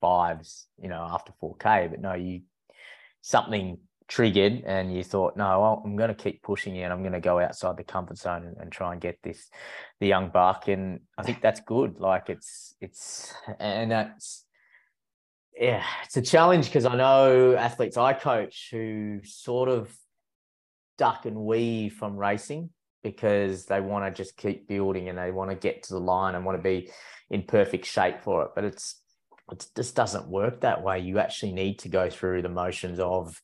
fives 0.01 0.67
you 0.81 0.89
know 0.89 1.07
after 1.11 1.31
4k 1.41 1.91
but 1.91 2.01
no 2.01 2.13
you 2.15 2.41
something 3.21 3.77
triggered 4.11 4.63
and 4.65 4.93
you 4.93 5.05
thought, 5.05 5.37
no, 5.37 5.81
I'm 5.85 5.95
going 5.95 6.09
to 6.09 6.23
keep 6.23 6.43
pushing 6.43 6.75
it. 6.75 6.81
And 6.81 6.91
I'm 6.91 6.99
going 6.99 7.13
to 7.13 7.21
go 7.21 7.39
outside 7.39 7.77
the 7.77 7.85
comfort 7.85 8.17
zone 8.17 8.43
and, 8.45 8.57
and, 8.57 8.69
try 8.69 8.91
and 8.91 8.99
get 8.99 9.17
this, 9.23 9.49
the 10.01 10.07
young 10.07 10.29
buck. 10.29 10.67
And 10.67 10.99
I 11.17 11.23
think 11.23 11.41
that's 11.41 11.61
good. 11.61 11.97
Like 11.97 12.29
it's, 12.29 12.75
it's, 12.81 13.33
and 13.57 13.89
that's, 13.89 14.43
yeah, 15.57 15.85
it's 16.03 16.17
a 16.17 16.21
challenge 16.21 16.65
because 16.65 16.85
I 16.85 16.97
know 16.97 17.55
athletes 17.55 17.95
I 17.95 18.11
coach 18.11 18.67
who 18.69 19.21
sort 19.23 19.69
of 19.69 19.95
duck 20.97 21.25
and 21.25 21.37
weave 21.37 21.93
from 21.93 22.17
racing 22.17 22.69
because 23.03 23.65
they 23.65 23.79
want 23.79 24.03
to 24.13 24.23
just 24.23 24.35
keep 24.35 24.67
building 24.67 25.07
and 25.07 25.17
they 25.17 25.31
want 25.31 25.51
to 25.51 25.55
get 25.55 25.83
to 25.83 25.93
the 25.93 26.01
line 26.01 26.35
and 26.35 26.43
want 26.43 26.57
to 26.57 26.61
be 26.61 26.89
in 27.29 27.43
perfect 27.43 27.85
shape 27.85 28.23
for 28.23 28.43
it. 28.43 28.51
But 28.55 28.65
it's, 28.65 29.01
it 29.53 29.65
just 29.73 29.95
doesn't 29.95 30.27
work 30.27 30.61
that 30.61 30.83
way. 30.83 30.99
You 30.99 31.19
actually 31.19 31.53
need 31.53 31.79
to 31.79 31.87
go 31.87 32.09
through 32.09 32.41
the 32.41 32.49
motions 32.49 32.99
of, 32.99 33.41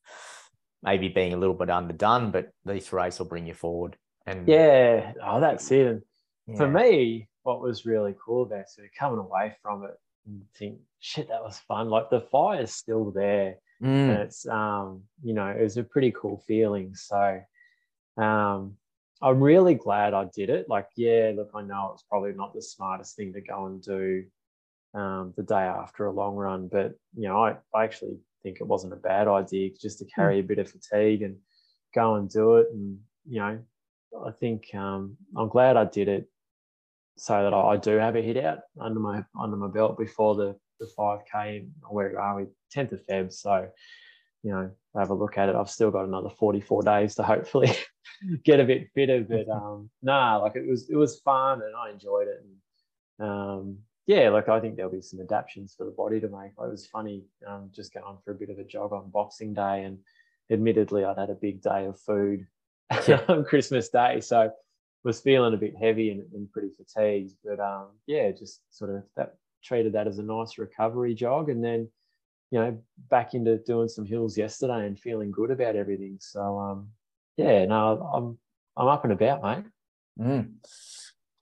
maybe 0.84 1.08
being 1.08 1.34
a 1.34 1.38
little 1.38 1.56
bit 1.56 1.70
underdone, 1.70 2.32
but 2.32 2.52
this 2.66 2.94
race 2.94 3.20
will 3.20 3.26
bring 3.26 3.48
you 3.48 3.54
forward. 3.54 3.96
And 4.26 4.48
yeah, 4.48 5.13
oh, 5.24 5.40
that's 5.40 5.72
it. 5.72 5.88
And 5.88 6.02
yeah. 6.48 6.58
for 6.58 6.68
me, 6.68 7.30
what 7.44 7.62
was 7.62 7.86
really 7.86 8.16
cool 8.24 8.44
about 8.44 8.66
it, 8.78 8.92
coming 8.98 9.20
away 9.20 9.56
from 9.62 9.84
it 9.84 9.98
and 10.26 10.42
think, 10.58 10.80
shit, 11.00 11.30
that 11.30 11.44
was 11.44 11.60
fun. 11.60 11.90
Like 11.90 12.10
the 12.10 12.22
fire's 12.22 12.72
still 12.72 13.12
there. 13.12 13.56
Mm. 13.82 14.10
And 14.10 14.12
it's 14.20 14.48
um, 14.48 15.04
you 15.24 15.34
know, 15.34 15.48
it 15.48 15.62
was 15.62 15.78
a 15.78 15.84
pretty 15.84 16.12
cool 16.12 16.44
feeling. 16.48 16.96
So 16.96 17.42
um 18.18 18.78
I'm 19.22 19.42
really 19.42 19.74
glad 19.74 20.13
I 20.13 20.26
did 20.26 20.50
it. 20.50 20.70
Like, 20.70 20.88
yeah, 20.96 21.32
look, 21.36 21.50
I 21.56 21.62
know 21.62 21.92
it's 21.94 22.04
probably 22.04 22.34
not 22.34 22.54
the 22.54 22.62
smartest 22.62 23.16
thing 23.16 23.34
to 23.34 23.42
go 23.42 23.66
and 23.66 23.82
do 23.82 24.26
um, 24.94 25.34
the 25.36 25.44
day 25.44 25.56
after 25.56 26.06
a 26.06 26.12
long 26.12 26.36
run, 26.36 26.68
but 26.68 26.94
you 27.16 27.28
know, 27.28 27.44
I, 27.44 27.58
I 27.74 27.84
actually 27.84 28.18
think 28.48 28.62
it 28.62 28.68
wasn't 28.68 28.94
a 28.94 28.98
bad 28.98 29.28
idea 29.28 29.72
just 29.80 30.00
to 30.00 30.06
hmm. 30.06 30.12
carry 30.16 30.40
a 30.40 30.44
bit 30.44 30.60
of 30.60 30.72
fatigue 30.72 31.22
and 31.22 31.36
go 31.94 32.16
and 32.16 32.30
do 32.30 32.56
it. 32.58 32.68
And 32.72 33.00
you 33.28 33.40
know, 33.40 33.60
I 34.26 34.32
think 34.32 34.74
um, 34.74 35.18
I'm 35.36 35.50
glad 35.50 35.76
I 35.76 35.86
did 35.86 36.08
it 36.08 36.30
so 37.18 37.44
that 37.44 37.54
I, 37.54 37.60
I, 37.74 37.78
do 37.78 37.98
have 37.98 38.16
a 38.16 38.22
hit 38.22 38.38
out 38.38 38.60
under 38.80 39.00
my 39.00 39.24
under 39.40 39.58
my 39.58 39.68
belt 39.68 39.98
before 39.98 40.36
the 40.36 40.56
the 40.80 40.88
5k. 40.98 41.68
Where 41.90 42.20
are 42.20 42.38
we? 42.38 42.46
10th 42.76 42.94
of 42.94 43.06
Feb. 43.06 43.34
So 43.34 43.70
you 44.44 44.52
know, 44.52 44.72
have 44.96 45.10
a 45.10 45.16
look 45.16 45.38
at 45.38 45.50
it. 45.50 45.56
I've 45.56 45.70
still 45.70 45.92
got 45.92 46.06
another 46.06 46.30
44 46.30 46.84
days 46.84 47.16
to 47.16 47.24
hopefully 47.24 47.72
get 48.46 48.60
a 48.60 48.66
bit 48.66 48.88
fitter. 48.96 49.26
But 49.28 49.50
um, 49.54 49.90
nah, 50.02 50.38
like 50.38 50.56
it 50.56 50.68
was 50.68 50.90
it 50.90 50.96
was 50.96 51.20
fun 51.20 51.62
and 51.62 51.76
I 51.76 51.90
enjoyed 51.90 52.28
it. 52.28 52.44
And 53.20 53.30
um, 53.30 53.78
yeah, 54.08 54.30
like 54.30 54.48
I 54.48 54.62
think 54.62 54.78
there'll 54.78 54.91
be 54.91 55.02
some 55.02 55.20
adaptations 55.20 55.76
for 55.78 55.86
the 55.86 55.91
body 55.91 56.22
to 56.22 56.28
make. 56.30 56.54
Like, 56.58 56.67
it 56.67 56.72
was 56.72 56.88
funny 56.88 57.26
um, 57.46 57.70
just 57.76 57.93
going 57.93 58.17
for 58.24 58.32
a 58.32 58.36
bit 58.36 58.50
of 58.50 58.58
a 58.58 58.63
jog 58.63 58.93
on 58.93 59.10
Boxing 59.10 59.54
Day, 59.54 59.84
and 59.84 60.00
admittedly, 60.50 61.04
I'd 61.04 61.17
had 61.17 61.30
a 61.30 61.36
big 61.36 61.62
day 61.62 61.86
of 61.86 62.00
food 62.00 62.48
on 63.28 63.43
Christmas 63.43 63.89
Day, 63.89 64.22
so 64.22 64.50
was 65.04 65.20
feeling 65.20 65.54
a 65.54 65.58
bit 65.58 65.76
heavy 65.78 66.12
and, 66.12 66.24
and 66.34 66.52
pretty 66.52 66.70
fatigued. 66.70 67.34
But 67.43 67.60
um, 67.60 67.88
yeah, 68.08 68.32
just 68.32 68.62
sort 68.70 68.91
of 68.91 69.04
that 69.17 69.36
treated 69.62 69.93
that 69.93 70.08
as 70.08 70.20
a 70.20 70.24
nice 70.24 70.58
recovery 70.58 71.13
jog, 71.13 71.50
and 71.50 71.62
then 71.62 71.89
you 72.52 72.60
know 72.60 72.82
back 73.10 73.34
into 73.34 73.58
doing 73.58 73.89
some 73.89 74.06
hills 74.06 74.38
yesterday 74.38 74.88
and 74.88 74.98
feeling 74.98 75.32
good 75.32 75.52
about 75.52 75.76
everything. 75.76 76.17
So 76.22 76.58
um, 76.58 76.88
yeah, 77.36 77.65
no, 77.65 78.10
I'm 78.13 78.38
I'm 78.78 78.88
up 78.88 79.04
and 79.04 79.12
about, 79.12 79.43
mate. 79.43 79.65
Mm. 80.17 80.54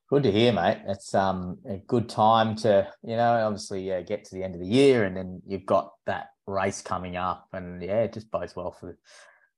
Good 0.08 0.24
to 0.24 0.32
hear, 0.32 0.54
mate. 0.54 0.82
It's 0.88 1.16
um 1.16 1.58
a 1.68 1.78
good 1.78 2.08
time 2.08 2.56
to 2.58 2.88
you 3.02 3.16
know 3.16 3.48
obviously 3.48 3.92
uh, 3.92 4.02
get 4.02 4.24
to 4.26 4.36
the 4.36 4.44
end 4.44 4.54
of 4.54 4.62
the 4.62 4.68
year, 4.68 5.04
and 5.04 5.18
then 5.18 5.42
you've 5.48 5.66
got 5.66 5.94
that 6.06 6.28
race 6.46 6.82
coming 6.84 7.16
up, 7.16 7.48
and 7.54 7.82
yeah, 7.82 8.04
it 8.04 8.14
just 8.14 8.30
bodes 8.30 8.56
well 8.56 8.72
for 8.72 8.98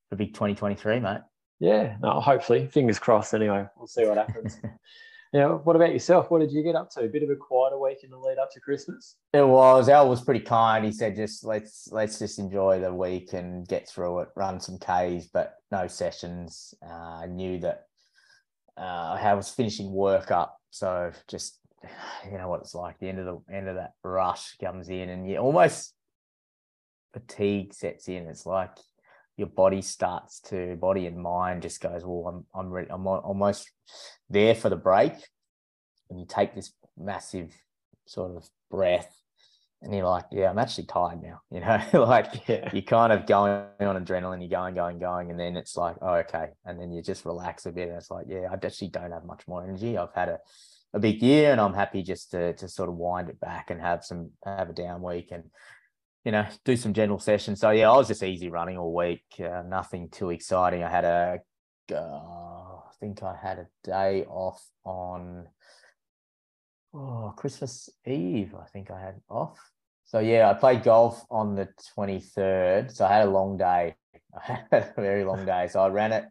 for 0.10 0.16
big 0.16 0.34
2023, 0.34 1.02
mate. 1.02 1.20
Yeah, 1.60 1.98
no, 2.02 2.22
hopefully, 2.22 2.68
fingers 2.68 2.98
crossed. 2.98 3.34
Anyway, 3.34 3.66
we'll 3.76 3.88
see 3.88 4.06
what 4.06 4.18
happens. 4.18 4.58
yeah, 5.34 5.48
what 5.48 5.76
about 5.76 5.92
yourself? 5.92 6.32
What 6.32 6.40
did 6.40 6.54
you 6.54 6.64
get 6.64 6.76
up 6.76 6.92
to? 6.92 7.02
A 7.02 7.10
bit 7.10 7.24
of 7.24 7.30
a 7.30 7.36
quieter 7.36 7.78
week 7.78 8.06
in 8.06 8.10
the 8.10 8.18
lead 8.18 8.38
up 8.38 8.50
to 8.54 8.62
Christmas. 8.62 9.18
It 9.34 9.46
was. 9.46 9.90
Al 9.90 10.10
was 10.10 10.22
pretty 10.22 10.46
kind. 10.46 10.86
He 10.86 10.94
said, 10.94 11.18
"Just 11.18 11.44
let's 11.44 11.90
let's 11.92 12.20
just 12.20 12.40
enjoy 12.40 12.80
the 12.80 12.94
week 12.94 13.34
and 13.34 13.68
get 13.68 13.90
through 13.90 14.20
it. 14.20 14.30
Run 14.38 14.62
some 14.62 14.78
Ks, 14.78 15.26
but 15.26 15.56
no 15.72 15.88
sessions." 15.88 16.74
Uh, 16.82 17.20
I 17.24 17.26
knew 17.26 17.60
that 17.60 17.88
uh, 18.78 19.18
I 19.22 19.34
was 19.34 19.50
finishing 19.50 19.92
work 19.92 20.32
up, 20.32 20.58
so 20.70 21.12
just 21.28 21.60
you 22.32 22.38
know 22.38 22.48
what 22.48 22.62
it's 22.62 22.76
like. 22.76 23.00
The 23.00 23.10
end 23.10 23.20
of 23.20 23.26
the 23.26 23.54
end 23.54 23.68
of 23.68 23.76
that 23.76 23.94
rush 24.04 24.56
comes 24.58 24.90
in, 24.90 25.10
and 25.10 25.30
you 25.30 25.38
almost 25.38 25.94
fatigue 27.14 27.74
sets 27.74 28.08
in. 28.08 28.28
It's 28.28 28.46
like 28.46 28.72
your 29.36 29.48
body 29.48 29.82
starts 29.82 30.40
to 30.42 30.76
body 30.76 31.06
and 31.06 31.18
mind 31.18 31.62
just 31.62 31.82
goes, 31.82 32.04
well, 32.04 32.28
I'm 32.28 32.46
I'm 32.60 32.72
ready. 32.72 32.90
I'm 32.92 33.08
almost 33.08 33.72
there 34.30 34.56
for 34.56 34.70
the 34.70 34.76
break, 34.76 35.14
and 36.10 36.20
you 36.20 36.26
take 36.28 36.54
this 36.54 36.74
massive 36.98 37.54
sort 38.06 38.36
of 38.36 38.48
breath, 38.70 39.14
and 39.82 39.94
you're 39.94 40.08
like, 40.08 40.26
yeah, 40.32 40.50
I'm 40.50 40.58
actually 40.58 40.86
tired 40.86 41.22
now. 41.22 41.42
You 41.52 41.60
know, 41.60 41.82
like 42.06 42.48
yeah. 42.48 42.70
you're 42.74 42.82
kind 42.82 43.14
of 43.14 43.26
going 43.26 43.66
on 43.80 44.04
adrenaline, 44.04 44.42
you're 44.42 44.50
going, 44.50 44.76
going, 44.76 45.00
going, 45.00 45.32
and 45.32 45.40
then 45.40 45.56
it's 45.56 45.78
like, 45.78 45.96
oh, 46.02 46.16
okay, 46.16 46.50
and 46.66 46.80
then 46.80 46.92
you 46.92 47.02
just 47.02 47.26
relax 47.26 47.66
a 47.66 47.72
bit, 47.72 47.90
and 47.90 47.98
it's 47.98 48.12
like, 48.12 48.26
yeah, 48.28 48.48
I 48.52 48.54
actually 48.66 48.90
don't 48.90 49.12
have 49.12 49.26
much 49.26 49.48
more 49.48 49.64
energy. 49.64 49.98
I've 49.98 50.14
had 50.14 50.30
a 50.30 50.40
a 50.94 51.00
big 51.00 51.22
year, 51.22 51.52
and 51.52 51.62
I'm 51.62 51.74
happy 51.74 52.04
just 52.04 52.32
to 52.32 52.54
to 52.54 52.68
sort 52.68 52.90
of 52.90 52.96
wind 52.96 53.30
it 53.30 53.40
back 53.40 53.70
and 53.70 53.82
have 53.82 54.04
some 54.04 54.32
have 54.46 54.70
a 54.70 54.74
down 54.74 55.02
week 55.02 55.30
and 55.32 55.44
you 56.28 56.32
know, 56.32 56.46
do 56.66 56.76
some 56.76 56.92
general 56.94 57.20
sessions. 57.20 57.62
So 57.62 57.70
yeah, 57.70 57.90
I 57.90 57.96
was 57.96 58.10
just 58.10 58.22
easy 58.22 58.50
running 58.50 58.78
all 58.78 58.94
week. 58.94 59.24
Uh, 59.40 59.64
nothing 59.66 60.10
too 60.10 60.30
exciting. 60.32 60.84
I 60.84 60.90
had 60.90 61.06
a, 61.06 61.40
uh, 61.90 61.96
I 61.96 62.92
think 63.00 63.24
I 63.24 63.34
had 63.42 63.60
a 63.60 63.68
day 63.86 64.26
off 64.26 64.62
on 64.84 65.48
oh 66.98 67.34
Christmas 67.36 67.90
Eve. 68.06 68.56
I 68.60 68.66
think 68.66 68.92
I 68.92 69.00
had 69.00 69.22
off. 69.30 69.60
So 70.06 70.20
yeah, 70.20 70.50
I 70.50 70.54
played 70.54 70.84
golf 70.84 71.24
on 71.30 71.56
the 71.56 71.70
twenty 71.94 72.20
third. 72.20 72.92
So 72.92 73.06
I 73.06 73.14
had 73.14 73.28
a 73.28 73.32
long 73.32 73.58
day. 73.58 73.96
I 74.36 74.60
had 74.72 74.94
a 74.98 75.02
very 75.02 75.24
long 75.24 75.46
day. 75.46 75.68
So 75.70 75.82
I 75.82 75.90
ran 75.90 76.12
it. 76.12 76.26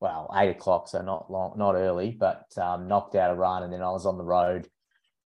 Well, 0.00 0.32
eight 0.34 0.50
o'clock, 0.50 0.88
so 0.88 1.02
not 1.02 1.30
long, 1.30 1.58
not 1.58 1.74
early, 1.74 2.16
but 2.18 2.46
um, 2.56 2.88
knocked 2.88 3.16
out 3.16 3.32
a 3.32 3.34
run, 3.34 3.64
and 3.64 3.72
then 3.72 3.82
I 3.82 3.90
was 3.90 4.06
on 4.06 4.16
the 4.16 4.24
road 4.24 4.66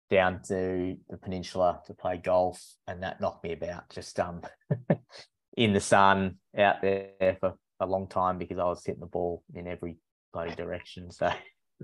down 0.10 0.42
to 0.48 0.98
the 1.10 1.18
peninsula 1.18 1.82
to 1.86 1.94
play 1.94 2.18
golf, 2.18 2.60
and 2.88 3.04
that 3.04 3.22
knocked 3.22 3.44
me 3.44 3.52
about 3.52 3.90
just 3.90 4.20
um 4.20 4.42
in 5.58 5.74
the 5.74 5.80
sun 5.80 6.38
out 6.58 6.82
there 6.82 7.38
for 7.40 7.54
a 7.80 7.86
long 7.86 8.08
time 8.08 8.38
because 8.38 8.58
I 8.58 8.66
was 8.66 8.84
hitting 8.84 9.02
the 9.02 9.06
ball 9.06 9.44
in 9.54 9.68
every 9.68 9.98
bloody 10.34 10.56
direction. 10.56 11.12
So 11.12 11.32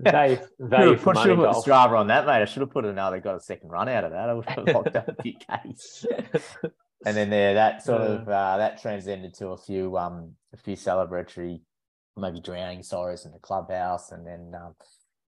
they 0.02 0.40
they 0.58 0.96
put, 0.96 1.16
should 1.18 1.30
have 1.30 1.38
put 1.38 1.64
Strava 1.64 1.98
on 1.98 2.08
that, 2.08 2.26
mate. 2.26 2.42
I 2.42 2.44
should 2.44 2.60
have 2.60 2.70
put 2.70 2.84
another 2.84 3.20
got 3.20 3.36
a 3.36 3.40
second 3.40 3.70
run 3.70 3.88
out 3.88 4.04
of 4.04 4.12
that. 4.12 4.28
I 4.28 4.34
would 4.34 4.48
have 4.48 4.66
locked 4.74 4.96
up 4.96 5.08
a 5.08 5.22
few 5.22 5.34
Ks. 5.34 6.06
and 7.06 7.16
then 7.16 7.30
there, 7.30 7.54
that 7.54 7.82
sort 7.82 8.02
of 8.02 8.28
uh, 8.28 8.56
that 8.58 8.80
transcended 8.80 9.34
to 9.34 9.48
a 9.48 9.56
few 9.56 9.96
um 9.96 10.34
a 10.52 10.56
few 10.56 10.76
celebratory, 10.76 11.60
maybe 12.16 12.40
drowning 12.40 12.82
sorrows 12.82 13.24
in 13.24 13.32
the 13.32 13.38
clubhouse, 13.38 14.12
and 14.12 14.26
then 14.26 14.52
um, 14.54 14.74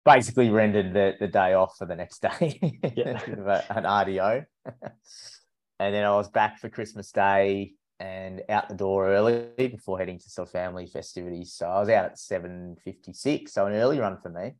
basically 0.06 0.50
rendered 0.50 0.94
the, 0.94 1.14
the 1.20 1.28
day 1.28 1.54
off 1.54 1.76
for 1.78 1.86
the 1.86 1.96
next 1.96 2.22
day, 2.22 2.60
yeah. 2.96 3.22
an 3.70 3.84
RDO. 3.84 4.46
and 5.80 5.96
then 5.96 6.04
I 6.04 6.16
was 6.16 6.30
back 6.30 6.60
for 6.60 6.70
Christmas 6.70 7.12
Day 7.12 7.74
and 8.02 8.42
out 8.50 8.68
the 8.68 8.74
door 8.74 9.10
early 9.10 9.46
before 9.58 10.00
heading 10.00 10.18
to 10.18 10.30
some 10.30 10.48
family 10.48 10.88
festivities. 10.88 11.54
So 11.54 11.68
I 11.68 11.80
was 11.80 11.90
out 11.90 12.06
at 12.06 12.16
7.56, 12.16 13.50
so 13.50 13.68
an 13.68 13.74
early 13.74 14.00
run 14.00 14.18
for 14.18 14.30
me. 14.30 14.54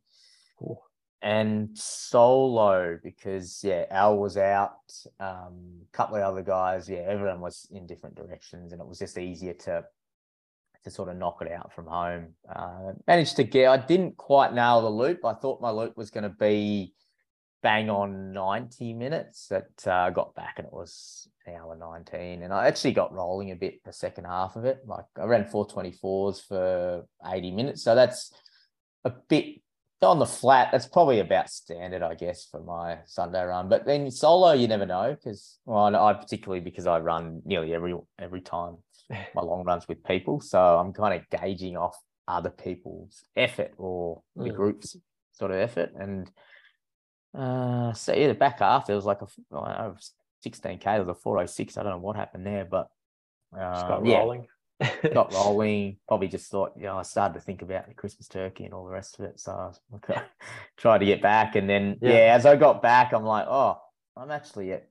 Ooh. 0.62 0.78
And 1.22 1.76
solo 1.76 2.98
because 3.02 3.60
yeah, 3.64 3.84
Al 3.90 4.16
was 4.16 4.36
out, 4.36 4.76
um, 5.18 5.80
a 5.82 5.92
couple 5.92 6.16
of 6.16 6.22
other 6.22 6.42
guys, 6.42 6.88
yeah, 6.88 6.98
everyone 6.98 7.40
was 7.40 7.66
in 7.72 7.86
different 7.86 8.14
directions, 8.14 8.72
and 8.72 8.80
it 8.80 8.86
was 8.86 8.98
just 8.98 9.18
easier 9.18 9.54
to 9.54 9.84
to 10.84 10.90
sort 10.90 11.08
of 11.08 11.16
knock 11.16 11.38
it 11.40 11.52
out 11.52 11.72
from 11.72 11.86
home. 11.86 12.34
Uh, 12.48 12.92
managed 13.06 13.36
to 13.36 13.44
get, 13.44 13.68
I 13.68 13.76
didn't 13.76 14.16
quite 14.16 14.52
nail 14.52 14.82
the 14.82 14.90
loop. 14.90 15.24
I 15.24 15.32
thought 15.32 15.60
my 15.60 15.70
loop 15.70 15.96
was 15.96 16.10
going 16.10 16.24
to 16.24 16.28
be 16.28 16.92
bang 17.62 17.88
on 17.88 18.32
90 18.32 18.94
minutes. 18.94 19.48
That 19.48 19.86
uh, 19.86 20.10
got 20.10 20.34
back 20.34 20.54
and 20.58 20.66
it 20.66 20.72
was 20.72 21.28
an 21.46 21.54
hour 21.54 21.76
19. 21.76 22.42
And 22.42 22.52
I 22.52 22.66
actually 22.66 22.92
got 22.92 23.12
rolling 23.12 23.50
a 23.50 23.56
bit 23.56 23.82
the 23.84 23.92
second 23.92 24.24
half 24.24 24.56
of 24.56 24.64
it. 24.64 24.80
Like 24.86 25.04
I 25.18 25.24
ran 25.24 25.44
424s 25.44 26.46
for 26.46 27.06
80 27.24 27.50
minutes. 27.52 27.82
So 27.82 27.94
that's 27.94 28.32
a 29.04 29.12
bit 29.28 29.62
on 30.02 30.18
the 30.18 30.26
flat. 30.26 30.70
That's 30.72 30.86
probably 30.86 31.20
about 31.20 31.50
standard, 31.50 32.02
I 32.02 32.14
guess, 32.14 32.46
for 32.50 32.60
my 32.60 32.98
Sunday 33.06 33.42
run. 33.42 33.68
But 33.68 33.86
then 33.86 34.10
solo, 34.10 34.52
you 34.52 34.66
never 34.66 34.86
know 34.86 35.14
because, 35.14 35.58
well, 35.64 35.94
I 35.94 36.12
particularly 36.14 36.60
because 36.60 36.86
I 36.86 36.98
run 36.98 37.42
nearly 37.44 37.74
every 37.74 37.94
every 38.18 38.40
time 38.40 38.78
my 39.10 39.42
long 39.42 39.64
runs 39.64 39.86
with 39.88 40.02
people. 40.04 40.40
So 40.40 40.60
I'm 40.60 40.92
kind 40.92 41.14
of 41.14 41.40
gauging 41.40 41.76
off 41.76 41.96
other 42.28 42.50
people's 42.50 43.24
effort 43.36 43.72
or 43.78 44.22
the 44.36 44.50
mm. 44.50 44.56
group's 44.56 44.96
sort 45.32 45.50
of 45.50 45.58
effort. 45.58 45.92
And 45.98 46.30
uh, 47.34 47.92
so 47.92 48.14
yeah, 48.14 48.28
the 48.28 48.34
back 48.34 48.60
half 48.60 48.86
there 48.86 48.96
was 48.96 49.04
like 49.04 49.22
a 49.22 49.26
know, 49.50 49.96
16k. 50.44 50.82
There 50.82 51.00
was 51.00 51.08
a 51.08 51.14
406. 51.14 51.76
I 51.76 51.82
don't 51.82 51.92
know 51.92 51.98
what 51.98 52.16
happened 52.16 52.46
there, 52.46 52.64
but 52.64 52.90
uh, 53.54 53.88
got 53.88 54.06
yeah, 54.06 54.18
rolling. 54.18 54.46
got 55.14 55.32
rolling. 55.32 55.96
Probably 56.08 56.28
just 56.28 56.50
thought, 56.50 56.72
you 56.76 56.84
know, 56.84 56.98
I 56.98 57.02
started 57.02 57.34
to 57.34 57.40
think 57.40 57.62
about 57.62 57.88
the 57.88 57.94
Christmas 57.94 58.28
turkey 58.28 58.64
and 58.64 58.74
all 58.74 58.84
the 58.84 58.90
rest 58.90 59.18
of 59.18 59.24
it. 59.24 59.40
So 59.40 59.72
I 60.06 60.22
tried 60.76 60.98
to 60.98 61.06
get 61.06 61.22
back, 61.22 61.56
and 61.56 61.68
then 61.68 61.98
yeah. 62.00 62.10
yeah, 62.10 62.34
as 62.34 62.46
I 62.46 62.56
got 62.56 62.82
back, 62.82 63.12
I'm 63.12 63.24
like, 63.24 63.46
oh, 63.48 63.78
I'm 64.16 64.30
actually 64.30 64.72
at 64.72 64.88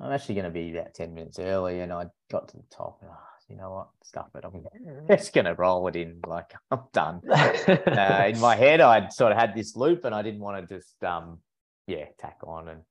I'm 0.00 0.12
actually 0.12 0.36
going 0.36 0.46
to 0.46 0.50
be 0.50 0.76
about 0.76 0.94
10 0.94 1.14
minutes 1.14 1.38
early. 1.38 1.80
And 1.80 1.92
I 1.92 2.06
got 2.30 2.48
to 2.48 2.56
the 2.56 2.62
top. 2.70 2.98
And, 3.02 3.10
oh, 3.12 3.16
you 3.48 3.56
know 3.56 3.70
what, 3.70 3.88
stuff 4.02 4.28
it. 4.34 4.44
I'm 4.44 5.06
just 5.08 5.32
going 5.34 5.44
to 5.44 5.54
roll 5.54 5.86
it 5.88 5.96
in. 5.96 6.20
Like 6.26 6.52
I'm 6.70 6.80
done. 6.92 7.20
uh, 7.30 8.26
in 8.28 8.40
my 8.40 8.56
head, 8.56 8.80
I'd 8.80 9.12
sort 9.12 9.32
of 9.32 9.38
had 9.38 9.54
this 9.54 9.76
loop, 9.76 10.04
and 10.04 10.14
I 10.14 10.22
didn't 10.22 10.40
want 10.40 10.68
to 10.68 10.74
just, 10.74 11.02
um, 11.04 11.38
yeah, 11.86 12.06
tack 12.18 12.38
on, 12.44 12.68
and 12.68 12.82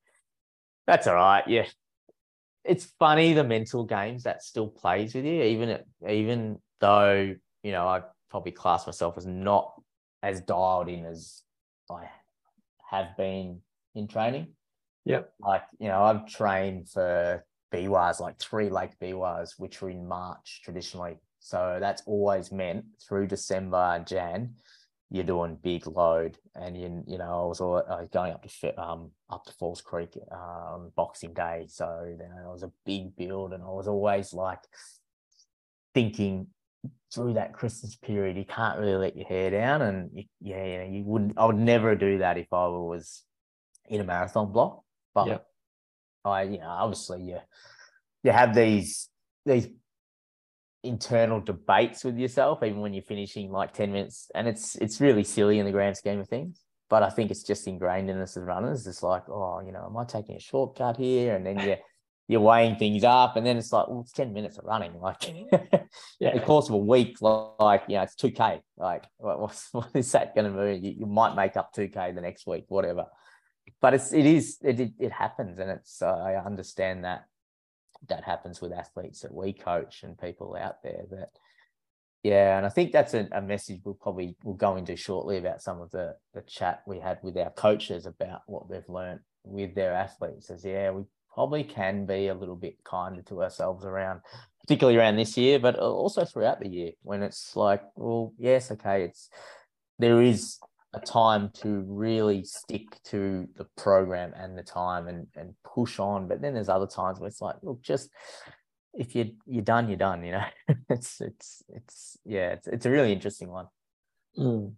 that's 0.86 1.06
all 1.06 1.14
right. 1.14 1.44
Yeah, 1.46 1.66
it's 2.64 2.86
funny 2.98 3.32
the 3.32 3.44
mental 3.44 3.84
games 3.84 4.24
that 4.24 4.42
still 4.42 4.68
plays 4.68 5.14
with 5.14 5.24
you, 5.24 5.42
even 5.42 5.78
even 6.08 6.58
though 6.80 7.34
you 7.62 7.72
know 7.72 7.86
I 7.86 8.02
probably 8.30 8.52
class 8.52 8.86
myself 8.86 9.16
as 9.18 9.26
not 9.26 9.72
as 10.22 10.40
dialed 10.40 10.88
in 10.88 11.04
as 11.04 11.42
I 11.90 12.08
have 12.90 13.16
been 13.16 13.60
in 13.94 14.08
training. 14.08 14.48
Yep. 15.04 15.32
Like, 15.40 15.62
you 15.78 15.88
know, 15.88 16.02
I've 16.02 16.26
trained 16.26 16.88
for 16.88 17.44
BWAS, 17.72 18.20
like 18.20 18.38
three 18.38 18.68
lake 18.68 18.98
BWAS, 19.00 19.58
which 19.58 19.80
were 19.80 19.90
in 19.90 20.06
March 20.06 20.60
traditionally. 20.64 21.16
So 21.40 21.78
that's 21.80 22.02
always 22.06 22.52
meant 22.52 22.84
through 23.06 23.28
December 23.28 23.94
and 23.94 24.06
Jan, 24.06 24.54
you're 25.10 25.24
doing 25.24 25.58
big 25.62 25.86
load. 25.86 26.38
And 26.54 26.76
you, 26.76 27.02
you 27.06 27.18
know, 27.18 27.42
I 27.42 27.46
was, 27.46 27.60
all, 27.60 27.82
I 27.88 28.00
was 28.00 28.08
going 28.10 28.32
up 28.32 28.46
to 28.46 28.80
um 28.80 29.10
up 29.28 29.44
to 29.44 29.52
Falls 29.52 29.80
Creek 29.80 30.16
on 30.30 30.92
Boxing 30.96 31.34
Day. 31.34 31.66
So 31.68 32.04
you 32.08 32.16
know, 32.16 32.50
it 32.50 32.52
was 32.52 32.62
a 32.62 32.72
big 32.86 33.16
build, 33.16 33.52
and 33.52 33.62
I 33.62 33.68
was 33.68 33.88
always 33.88 34.32
like 34.32 34.60
thinking 35.94 36.46
through 37.12 37.34
that 37.34 37.52
Christmas 37.52 37.96
period, 37.96 38.36
you 38.36 38.44
can't 38.44 38.78
really 38.78 38.96
let 38.96 39.16
your 39.16 39.26
hair 39.26 39.50
down, 39.50 39.82
and 39.82 40.10
you, 40.14 40.24
yeah, 40.40 40.64
you 40.64 40.78
know, 40.78 40.96
you 40.98 41.04
wouldn't. 41.04 41.38
I 41.38 41.46
would 41.46 41.58
never 41.58 41.94
do 41.94 42.18
that 42.18 42.38
if 42.38 42.52
I 42.52 42.66
was 42.68 43.24
in 43.88 44.00
a 44.00 44.04
marathon 44.04 44.52
block. 44.52 44.82
But 45.12 45.26
yep. 45.26 45.46
I, 46.24 46.42
you 46.42 46.58
know, 46.58 46.68
obviously 46.68 47.22
you 47.22 47.38
you 48.22 48.30
have 48.30 48.54
these 48.54 49.08
these 49.44 49.68
internal 50.82 51.40
debates 51.40 52.04
with 52.04 52.18
yourself, 52.18 52.62
even 52.62 52.80
when 52.80 52.94
you're 52.94 53.02
finishing 53.02 53.50
like 53.50 53.72
10 53.72 53.92
minutes. 53.92 54.30
And 54.34 54.48
it's 54.48 54.76
it's 54.76 55.00
really 55.00 55.24
silly 55.24 55.58
in 55.58 55.66
the 55.66 55.72
grand 55.72 55.96
scheme 55.96 56.20
of 56.20 56.28
things. 56.28 56.60
But 56.88 57.02
I 57.02 57.10
think 57.10 57.30
it's 57.30 57.44
just 57.44 57.68
ingrained 57.68 58.10
in 58.10 58.18
us 58.18 58.36
as 58.36 58.42
runners. 58.42 58.86
It's 58.86 59.02
like, 59.02 59.28
oh, 59.28 59.60
you 59.64 59.70
know, 59.72 59.86
am 59.86 59.96
I 59.96 60.04
taking 60.04 60.36
a 60.36 60.40
shortcut 60.40 60.96
here? 60.96 61.36
And 61.36 61.46
then 61.46 61.58
you 61.60 61.76
you're 62.30 62.40
weighing 62.40 62.76
things 62.76 63.02
up, 63.02 63.34
and 63.34 63.44
then 63.44 63.56
it's 63.56 63.72
like, 63.72 63.88
well, 63.88 64.02
it's 64.02 64.12
10 64.12 64.32
minutes 64.32 64.56
of 64.56 64.64
running. 64.64 65.00
Like, 65.00 65.16
yeah, 66.20 66.32
the 66.32 66.38
course 66.38 66.68
of 66.68 66.76
a 66.76 66.78
week, 66.78 67.20
like, 67.20 67.82
you 67.88 67.96
know, 67.96 68.02
it's 68.02 68.14
2K. 68.14 68.60
Like, 68.76 69.04
what, 69.16 69.60
what 69.72 69.88
is 69.94 70.12
that 70.12 70.32
going 70.36 70.52
to 70.52 70.56
mean? 70.56 70.84
You, 70.84 70.94
you, 71.00 71.06
might 71.06 71.34
make 71.34 71.56
up 71.56 71.74
2K 71.74 72.14
the 72.14 72.20
next 72.20 72.46
week, 72.46 72.66
whatever. 72.68 73.06
But 73.80 73.94
it's, 73.94 74.12
it 74.12 74.26
is, 74.26 74.58
it, 74.62 74.78
it, 74.78 74.92
it 75.00 75.10
happens. 75.10 75.58
And 75.58 75.70
it's, 75.70 76.02
uh, 76.02 76.06
I 76.06 76.36
understand 76.36 77.04
that 77.04 77.24
that 78.08 78.24
happens 78.24 78.60
with 78.60 78.72
athletes 78.72 79.20
that 79.20 79.34
we 79.34 79.52
coach 79.52 80.02
and 80.02 80.18
people 80.18 80.56
out 80.58 80.82
there 80.82 81.04
that, 81.10 81.30
yeah, 82.22 82.56
and 82.56 82.66
I 82.66 82.68
think 82.68 82.92
that's 82.92 83.14
a, 83.14 83.28
a 83.32 83.40
message 83.40 83.80
we'll 83.84 83.94
probably 83.94 84.36
we'll 84.44 84.54
go 84.54 84.76
into 84.76 84.94
shortly 84.94 85.38
about 85.38 85.62
some 85.62 85.80
of 85.80 85.90
the 85.90 86.16
the 86.34 86.42
chat 86.42 86.82
we 86.86 86.98
had 86.98 87.18
with 87.22 87.36
our 87.38 87.50
coaches 87.50 88.04
about 88.04 88.42
what 88.46 88.68
they've 88.68 88.88
learned 88.88 89.20
with 89.44 89.74
their 89.74 89.94
athletes. 89.94 90.50
As 90.50 90.64
yeah, 90.64 90.90
we 90.90 91.04
probably 91.32 91.64
can 91.64 92.04
be 92.04 92.28
a 92.28 92.34
little 92.34 92.56
bit 92.56 92.82
kinder 92.84 93.22
to 93.22 93.42
ourselves 93.42 93.84
around, 93.84 94.20
particularly 94.60 94.98
around 94.98 95.16
this 95.16 95.36
year, 95.38 95.58
but 95.58 95.78
also 95.78 96.24
throughout 96.24 96.60
the 96.60 96.68
year 96.68 96.90
when 97.02 97.22
it's 97.22 97.56
like, 97.56 97.82
well, 97.96 98.34
yes, 98.38 98.70
okay, 98.70 99.04
it's 99.04 99.30
there 99.98 100.20
is 100.20 100.58
a 100.92 101.00
time 101.00 101.50
to 101.54 101.84
really 101.86 102.44
stick 102.44 103.00
to 103.04 103.46
the 103.56 103.66
program 103.76 104.32
and 104.36 104.58
the 104.58 104.62
time 104.62 105.08
and 105.08 105.26
and 105.36 105.54
push 105.64 105.98
on. 105.98 106.28
But 106.28 106.40
then 106.40 106.54
there's 106.54 106.68
other 106.68 106.86
times 106.86 107.20
where 107.20 107.28
it's 107.28 107.40
like, 107.40 107.56
look, 107.62 107.82
just 107.82 108.10
if 108.94 109.14
you 109.14 109.32
you're 109.46 109.62
done, 109.62 109.88
you're 109.88 109.96
done. 109.96 110.24
You 110.24 110.32
know, 110.32 110.44
it's 110.90 111.20
it's 111.20 111.62
it's 111.68 112.18
yeah, 112.24 112.50
it's 112.50 112.66
it's 112.66 112.86
a 112.86 112.90
really 112.90 113.12
interesting 113.12 113.48
one. 113.48 113.66
Mm. 114.36 114.74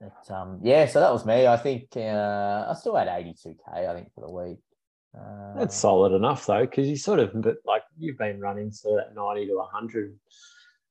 But, 0.00 0.34
um, 0.34 0.58
yeah, 0.62 0.86
so 0.86 0.98
that 0.98 1.12
was 1.12 1.24
me. 1.24 1.46
I 1.46 1.56
think 1.56 1.86
uh, 1.96 2.66
I 2.68 2.74
still 2.74 2.96
had 2.96 3.06
82k. 3.06 3.56
I 3.88 3.94
think 3.94 4.12
for 4.14 4.26
the 4.26 4.32
week. 4.32 4.58
Uh, 5.16 5.58
That's 5.58 5.76
solid 5.76 6.12
enough 6.12 6.46
though, 6.46 6.62
because 6.62 6.88
you 6.88 6.96
sort 6.96 7.20
of 7.20 7.34
like 7.64 7.82
you've 7.98 8.18
been 8.18 8.40
running 8.40 8.72
sort 8.72 8.98
of 8.98 9.06
that 9.06 9.14
90 9.14 9.46
to 9.46 9.56
100 9.56 10.18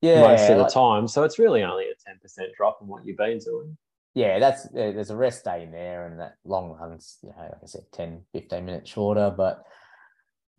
yeah, 0.02 0.22
most 0.22 0.50
of 0.50 0.58
the 0.58 0.64
like, 0.64 0.74
time. 0.74 1.08
So 1.08 1.24
it's 1.24 1.40
really 1.40 1.64
only 1.64 1.86
a 1.86 2.10
10% 2.10 2.54
drop 2.56 2.80
in 2.82 2.88
what 2.88 3.06
you've 3.06 3.18
been 3.18 3.40
doing. 3.40 3.78
Yeah, 4.14 4.40
that's 4.40 4.68
there's 4.70 5.10
a 5.10 5.16
rest 5.16 5.46
day 5.46 5.64
in 5.64 5.72
there, 5.72 6.06
and 6.06 6.20
that 6.20 6.34
long 6.44 6.72
runs, 6.72 7.18
you 7.24 7.30
know, 7.30 7.44
like 7.44 7.64
I 7.64 7.66
said, 7.66 7.84
10, 7.94 8.24
15 8.34 8.66
minutes 8.66 8.90
shorter, 8.90 9.34
but 9.36 9.64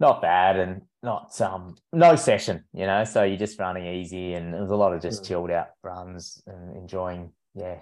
not 0.00 0.22
bad 0.22 0.58
and 0.58 0.82
not 1.02 1.38
um 1.40 1.76
no 1.92 2.16
session, 2.16 2.64
you 2.72 2.86
know. 2.86 3.04
So 3.04 3.24
you're 3.24 3.36
just 3.36 3.58
running 3.58 3.86
easy, 3.86 4.32
and 4.34 4.54
it 4.54 4.60
was 4.60 4.70
a 4.70 4.76
lot 4.76 4.94
of 4.94 5.02
just 5.02 5.22
mm. 5.22 5.28
chilled 5.28 5.50
out 5.50 5.68
runs 5.82 6.42
and 6.46 6.76
enjoying, 6.76 7.32
yeah, 7.54 7.80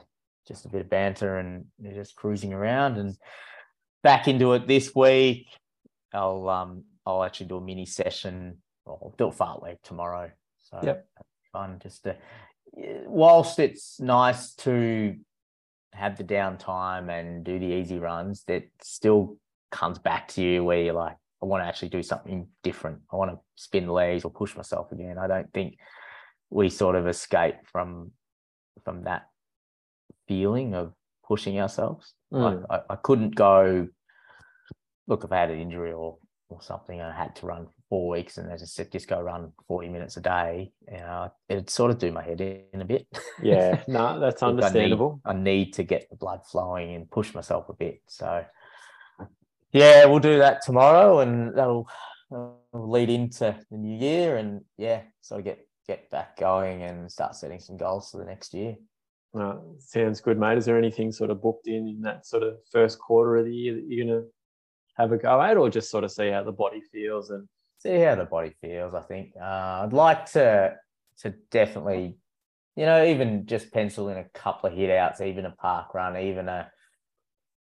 just 0.51 0.65
a 0.65 0.69
bit 0.69 0.81
of 0.81 0.91
banter 0.91 1.39
and 1.39 1.67
you're 1.79 1.95
just 1.95 2.17
cruising 2.17 2.53
around 2.53 2.99
and 2.99 3.17
back 4.03 4.27
into 4.27 4.53
it 4.55 4.67
this 4.67 4.95
week. 4.95 5.47
I'll 6.13 6.49
um 6.49 6.85
I'll 7.07 7.23
actually 7.23 7.47
do 7.47 7.57
a 7.57 7.61
mini 7.61 7.87
session. 7.87 8.59
I'll 8.87 9.15
do 9.17 9.29
a 9.29 9.33
fart 9.33 9.63
fartlek 9.63 9.83
tomorrow. 9.83 10.31
So 10.59 10.81
yep. 10.83 11.07
Fun 11.53 11.79
just 11.83 12.05
to 12.05 12.17
whilst 12.75 13.59
it's 13.59 14.01
nice 14.01 14.55
to 14.55 15.17
have 15.93 16.17
the 16.17 16.25
downtime 16.25 17.11
and 17.11 17.45
do 17.45 17.59
the 17.59 17.67
easy 17.67 17.99
runs, 17.99 18.45
that 18.45 18.65
still 18.83 19.37
comes 19.71 19.99
back 19.99 20.29
to 20.29 20.43
you 20.43 20.65
where 20.65 20.83
you're 20.83 20.95
like, 20.95 21.17
I 21.43 21.47
want 21.47 21.63
to 21.63 21.67
actually 21.67 21.89
do 21.89 22.03
something 22.03 22.49
different. 22.63 23.01
I 23.13 23.17
want 23.17 23.31
to 23.33 23.39
spin 23.57 23.89
legs 23.89 24.25
or 24.25 24.31
push 24.31 24.57
myself 24.57 24.93
again. 24.93 25.19
I 25.19 25.27
don't 25.27 25.53
think 25.53 25.79
we 26.51 26.69
sort 26.69 26.97
of 26.97 27.07
escape 27.07 27.57
from 27.73 28.13
from 28.85 29.05
that 29.05 29.29
feeling 30.29 30.75
of 30.75 30.93
pushing 31.27 31.61
ourselves. 31.61 32.15
Mm. 32.33 32.65
I, 32.71 32.81
I, 32.91 32.97
couldn't 32.97 33.35
go 33.35 33.89
look 35.07 35.25
if 35.25 35.33
I 35.33 35.39
had 35.39 35.51
an 35.51 35.61
injury 35.61 35.93
or 35.93 36.19
or 36.49 36.63
something 36.63 37.01
I 37.01 37.15
had 37.15 37.37
to 37.37 37.47
run 37.47 37.69
four 37.91 38.09
weeks 38.09 38.39
and 38.39 38.51
as 38.51 38.63
I 38.63 38.67
said, 38.67 38.93
just 38.93 39.09
go 39.09 39.21
run 39.21 39.53
40 39.67 39.89
minutes 39.89 40.17
a 40.17 40.21
day, 40.21 40.73
you 40.91 40.99
know, 40.99 41.31
it'd 41.49 41.69
sort 41.69 41.91
of 41.91 41.99
do 41.99 42.13
my 42.13 42.23
head 42.23 42.41
in 42.41 42.81
a 42.81 42.85
bit. 42.85 43.07
Yeah, 43.43 43.83
no, 43.89 44.19
that's 44.21 44.43
understandable. 44.43 45.21
I 45.25 45.33
need, 45.33 45.39
I 45.39 45.43
need, 45.43 45.73
to 45.75 45.83
get 45.83 46.09
the 46.09 46.17
blood 46.17 46.41
flowing 46.47 46.95
and 46.95 47.11
push 47.11 47.35
myself 47.35 47.69
a 47.69 47.75
bit. 47.75 48.01
So 48.07 48.45
yeah, 49.73 50.07
we'll 50.07 50.21
do 50.21 50.39
that 50.39 50.63
tomorrow 50.63 51.19
and 51.19 51.55
that'll, 51.55 51.89
that'll 52.31 52.63
lead 52.73 53.11
into 53.11 53.57
the 53.71 53.77
new 53.77 53.99
year 53.99 54.37
and 54.37 54.63
yeah, 54.79 55.03
sort 55.21 55.41
of 55.41 55.45
get 55.45 55.67
get 55.89 56.09
back 56.11 56.37
going 56.37 56.85
and 56.85 57.11
start 57.11 57.35
setting 57.35 57.59
some 57.59 57.77
goals 57.77 58.13
for 58.13 58.19
the 58.19 58.25
next 58.25 58.55
year. 58.55 58.77
Uh, 59.37 59.57
sounds 59.79 60.21
good, 60.21 60.39
mate. 60.39 60.59
Is 60.59 60.65
there 60.65 60.79
anything 60.79 61.11
sort 61.11 61.31
of 61.31 61.43
booked 61.43 61.67
in 61.67 61.89
in 61.89 62.01
that 62.03 62.25
sort 62.25 62.45
of 62.45 62.59
first 62.71 63.01
quarter 63.01 63.37
of 63.37 63.47
the 63.47 63.55
year 63.55 63.75
that 63.75 63.85
you're 63.89 64.07
going 64.07 64.23
to 64.23 64.29
have 64.97 65.11
a 65.11 65.17
go 65.17 65.43
at, 65.43 65.57
or 65.57 65.69
just 65.69 65.91
sort 65.91 66.05
of 66.05 66.13
see 66.13 66.31
how 66.31 66.45
the 66.45 66.53
body 66.53 66.81
feels 66.93 67.31
and 67.31 67.49
see 67.81 67.99
how 67.99 68.15
the 68.15 68.25
body 68.25 68.55
feels? 68.61 68.95
I 68.95 69.03
think 69.03 69.33
uh, 69.41 69.83
I'd 69.85 69.93
like 69.93 70.31
to 70.33 70.77
to 71.21 71.31
definitely, 71.51 72.17
you 72.77 72.87
know, 72.87 73.05
even 73.05 73.47
just 73.47 73.73
pencil 73.73 74.09
in 74.09 74.17
a 74.17 74.29
couple 74.33 74.71
of 74.71 74.77
hit 74.77 74.91
outs, 74.91 75.21
even 75.21 75.45
a 75.47 75.51
park 75.51 75.95
run, 75.95 76.17
even 76.17 76.49
a 76.49 76.71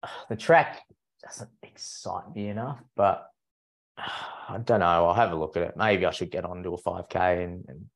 the 0.28 0.36
track 0.36 0.82
doesn't 1.22 1.50
excite 1.62 2.34
me 2.34 2.48
enough, 2.48 2.80
but 2.96 3.26
I 3.98 4.58
don't 4.62 4.80
know. 4.80 5.06
I'll 5.06 5.14
have 5.14 5.32
a 5.32 5.36
look 5.36 5.56
at 5.56 5.62
it. 5.62 5.76
Maybe 5.76 6.06
I 6.06 6.10
should 6.10 6.30
get 6.30 6.44
on 6.44 6.62
to 6.62 6.74
a 6.74 6.82
5K 6.82 7.44
and, 7.44 7.64
and 7.68 7.86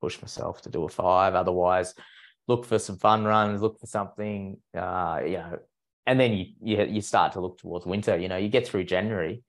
push 0.00 0.20
myself 0.20 0.62
to 0.62 0.70
do 0.70 0.84
a 0.84 0.88
five. 0.88 1.34
Otherwise, 1.34 1.94
look 2.48 2.64
for 2.64 2.78
some 2.78 2.98
fun 2.98 3.24
runs, 3.24 3.62
look 3.62 3.80
for 3.80 3.86
something, 3.86 4.58
uh, 4.76 5.20
you 5.24 5.38
know, 5.38 5.58
and 6.06 6.18
then 6.18 6.32
you, 6.32 6.46
you 6.60 6.84
you 6.84 7.00
start 7.00 7.32
to 7.32 7.40
look 7.40 7.58
towards 7.58 7.86
winter. 7.86 8.16
You 8.16 8.28
know, 8.28 8.36
you 8.36 8.48
get 8.48 8.66
through 8.66 8.84
January, 8.84 9.42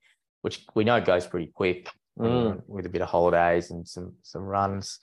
which 0.44 0.60
we 0.74 0.84
know 0.84 1.00
goes 1.00 1.26
pretty 1.26 1.46
quick 1.46 1.88
mm. 2.18 2.62
with 2.66 2.84
a 2.84 2.90
bit 2.90 3.00
of 3.00 3.08
holidays 3.08 3.70
and 3.70 3.88
some 3.88 4.12
some 4.20 4.42
runs, 4.42 5.00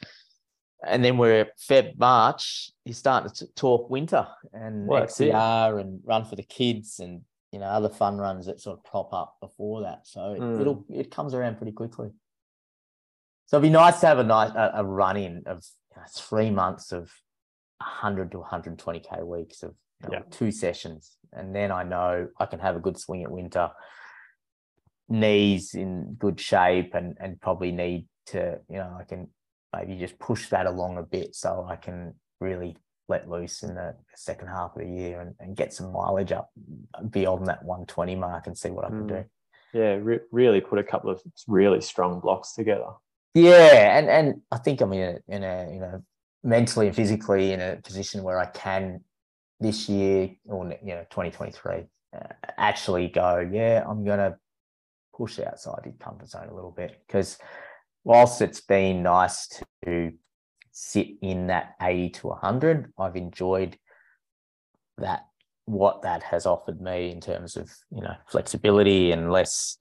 and 0.85 1.03
then 1.03 1.17
we're 1.17 1.47
Feb 1.67 1.97
March. 1.97 2.69
You're 2.85 2.93
starting 2.93 3.31
to 3.31 3.47
talk 3.53 3.89
winter 3.89 4.27
and 4.53 4.85
well, 4.85 5.01
XCR 5.01 5.81
and 5.81 5.99
run 6.05 6.25
for 6.25 6.35
the 6.35 6.43
kids 6.43 6.99
and 6.99 7.21
you 7.51 7.57
know 7.57 7.65
other 7.65 7.89
fun 7.89 8.19
runs 8.19 8.45
that 8.45 8.61
sort 8.61 8.77
of 8.77 8.83
prop 8.83 9.15
up 9.15 9.37
before 9.41 9.81
that. 9.81 10.05
So 10.05 10.19
mm. 10.19 10.61
it'll 10.61 10.85
it 10.89 11.09
comes 11.09 11.33
around 11.33 11.57
pretty 11.57 11.71
quickly. 11.71 12.11
So 13.47 13.57
it'd 13.57 13.63
be 13.63 13.73
nice 13.73 13.99
to 14.01 14.07
have 14.07 14.19
a 14.19 14.23
nice 14.23 14.51
a, 14.51 14.73
a 14.75 14.83
run 14.83 15.17
in 15.17 15.41
of 15.47 15.65
you 15.89 16.01
know, 16.01 16.07
three 16.15 16.51
months 16.51 16.91
of 16.91 17.11
100 17.79 18.31
to 18.33 18.37
120k 18.37 19.25
weeks 19.25 19.63
of 19.63 19.73
you 20.03 20.09
know, 20.09 20.19
yeah. 20.19 20.23
two 20.29 20.51
sessions, 20.51 21.17
and 21.33 21.55
then 21.55 21.71
I 21.71 21.81
know 21.81 22.27
I 22.39 22.45
can 22.45 22.59
have 22.59 22.75
a 22.75 22.79
good 22.79 22.99
swing 22.99 23.23
at 23.23 23.31
winter. 23.31 23.71
Knees 25.11 25.73
in 25.73 26.15
good 26.17 26.39
shape, 26.39 26.93
and 26.93 27.17
and 27.19 27.39
probably 27.39 27.71
need 27.71 28.07
to 28.27 28.59
you 28.69 28.77
know 28.77 28.97
I 28.99 29.03
can 29.03 29.27
maybe 29.75 29.95
just 29.95 30.17
push 30.19 30.49
that 30.49 30.65
along 30.65 30.97
a 30.97 31.03
bit 31.03 31.35
so 31.35 31.65
I 31.69 31.75
can 31.75 32.13
really 32.39 32.77
let 33.07 33.29
loose 33.29 33.63
in 33.63 33.75
the 33.75 33.95
second 34.15 34.47
half 34.47 34.75
of 34.75 34.81
the 34.81 34.87
year 34.87 35.19
and, 35.19 35.35
and 35.39 35.55
get 35.55 35.73
some 35.73 35.91
mileage 35.91 36.31
up 36.31 36.49
beyond 37.09 37.47
that 37.47 37.63
120 37.63 38.15
mark 38.15 38.47
and 38.47 38.57
see 38.57 38.69
what 38.69 38.85
I 38.85 38.89
can 38.89 39.03
mm. 39.03 39.07
do. 39.09 39.23
Yeah, 39.73 39.97
re- 40.01 40.19
really 40.31 40.61
put 40.61 40.79
a 40.79 40.83
couple 40.83 41.09
of 41.09 41.21
really 41.47 41.81
strong 41.81 42.19
blocks 42.19 42.53
together. 42.53 42.91
Yeah, 43.33 43.97
and 43.97 44.09
and 44.09 44.41
I 44.51 44.57
think 44.57 44.81
I'm 44.81 44.91
in 44.93 45.01
a 45.01 45.33
in 45.35 45.43
a 45.43 45.69
you 45.71 45.79
know 45.79 46.03
mentally 46.43 46.87
and 46.87 46.95
physically 46.95 47.53
in 47.53 47.61
a 47.61 47.77
position 47.77 48.23
where 48.23 48.39
I 48.39 48.47
can 48.47 49.01
this 49.59 49.87
year 49.87 50.31
or 50.45 50.65
you 50.83 50.95
know 50.95 51.05
2023 51.11 51.83
uh, 52.15 52.19
actually 52.57 53.07
go 53.07 53.47
yeah 53.53 53.85
I'm 53.87 54.03
gonna 54.03 54.37
push 55.15 55.39
outside 55.39 55.81
the 55.83 55.91
comfort 56.03 56.29
zone 56.29 56.49
a 56.49 56.53
little 56.53 56.71
bit 56.71 57.01
because 57.05 57.37
whilst 58.03 58.41
it's 58.41 58.61
been 58.61 59.03
nice 59.03 59.61
to 59.85 60.11
sit 60.71 61.07
in 61.21 61.47
that 61.47 61.75
80 61.81 62.09
to 62.09 62.27
100 62.27 62.93
I've 62.97 63.15
enjoyed 63.15 63.77
that 64.97 65.25
what 65.65 66.01
that 66.01 66.23
has 66.23 66.45
offered 66.45 66.81
me 66.81 67.11
in 67.11 67.21
terms 67.21 67.55
of 67.55 67.71
you 67.91 68.01
know 68.01 68.15
flexibility 68.29 69.11
and 69.11 69.31
less 69.31 69.77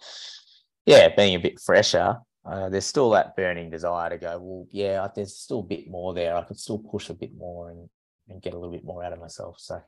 yeah 0.87 1.09
being 1.17 1.35
a 1.35 1.41
bit 1.41 1.61
fresher 1.61 2.19
uh, 2.45 2.69
there's 2.69 2.87
still 2.87 3.11
that 3.11 3.37
burning 3.37 3.71
desire 3.71 4.11
to 4.11 4.19
go, 4.19 4.39
well, 4.41 4.67
yeah, 4.71 5.07
there's 5.15 5.37
still 5.37 5.61
a 5.61 5.65
bit 5.65 5.91
more 5.91 6.15
there. 6.15 6.37
I 6.37 6.43
could 6.43 6.59
still 6.59 6.79
push 6.79 7.11
a 7.11 7.15
bit 7.15 7.37
more 7.37 7.71
and, 7.71 7.89
and 8.29 8.41
get 8.41 8.55
a 8.55 8.59
little 8.59 8.73
bit 8.73 8.85
more 8.85 9.05
out 9.05 9.13
of 9.13 9.21
myself. 9.21 9.57
So, 9.59 9.81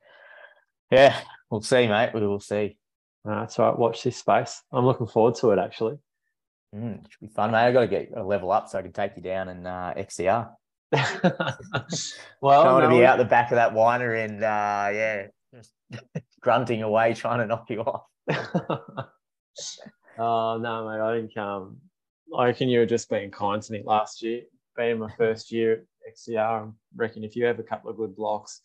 yeah, 0.90 1.18
we'll 1.50 1.62
see, 1.62 1.88
mate. 1.88 2.10
We 2.12 2.26
will 2.26 2.40
see. 2.40 2.76
Uh, 3.24 3.40
that's 3.40 3.58
right. 3.58 3.78
Watch 3.78 4.02
this 4.02 4.16
space. 4.16 4.62
I'm 4.72 4.84
looking 4.84 5.06
forward 5.06 5.36
to 5.36 5.50
it, 5.52 5.58
actually. 5.58 5.98
Mm, 6.74 7.04
it 7.04 7.10
should 7.10 7.20
be 7.20 7.34
fun, 7.34 7.52
mate. 7.52 7.66
I 7.66 7.72
got 7.72 7.82
to 7.82 7.86
get 7.86 8.10
a 8.16 8.22
level 8.22 8.50
up 8.50 8.68
so 8.68 8.78
I 8.78 8.82
can 8.82 8.92
take 8.92 9.12
you 9.16 9.22
down 9.22 9.48
and 9.48 9.66
uh, 9.66 9.94
XCR. 9.96 10.50
well, 10.92 12.62
I 12.62 12.72
want 12.72 12.84
to 12.84 12.90
be 12.90 13.04
out 13.04 13.18
the 13.18 13.24
back 13.24 13.50
of 13.50 13.56
that 13.56 13.72
winery 13.72 14.24
and 14.24 14.42
uh, 14.42 14.90
yeah, 14.92 15.26
just 15.54 15.72
grunting 16.40 16.82
away 16.82 17.14
trying 17.14 17.38
to 17.38 17.46
knock 17.46 17.70
you 17.70 17.80
off. 17.80 18.04
oh 20.18 20.58
no, 20.58 20.88
mate! 20.88 21.00
I 21.00 21.18
think 21.18 21.36
um, 21.38 21.78
I 22.36 22.46
reckon 22.46 22.68
you 22.68 22.80
were 22.80 22.86
just 22.86 23.08
being 23.08 23.30
kind 23.30 23.62
to 23.62 23.72
me 23.72 23.82
last 23.84 24.22
year. 24.22 24.42
Being 24.76 24.98
my 24.98 25.10
first 25.16 25.50
year 25.50 25.72
at 25.72 26.14
XCR, 26.14 26.66
I 26.66 26.70
reckon 26.94 27.24
if 27.24 27.36
you 27.36 27.46
have 27.46 27.58
a 27.58 27.62
couple 27.62 27.90
of 27.90 27.96
good 27.96 28.14
blocks, 28.14 28.60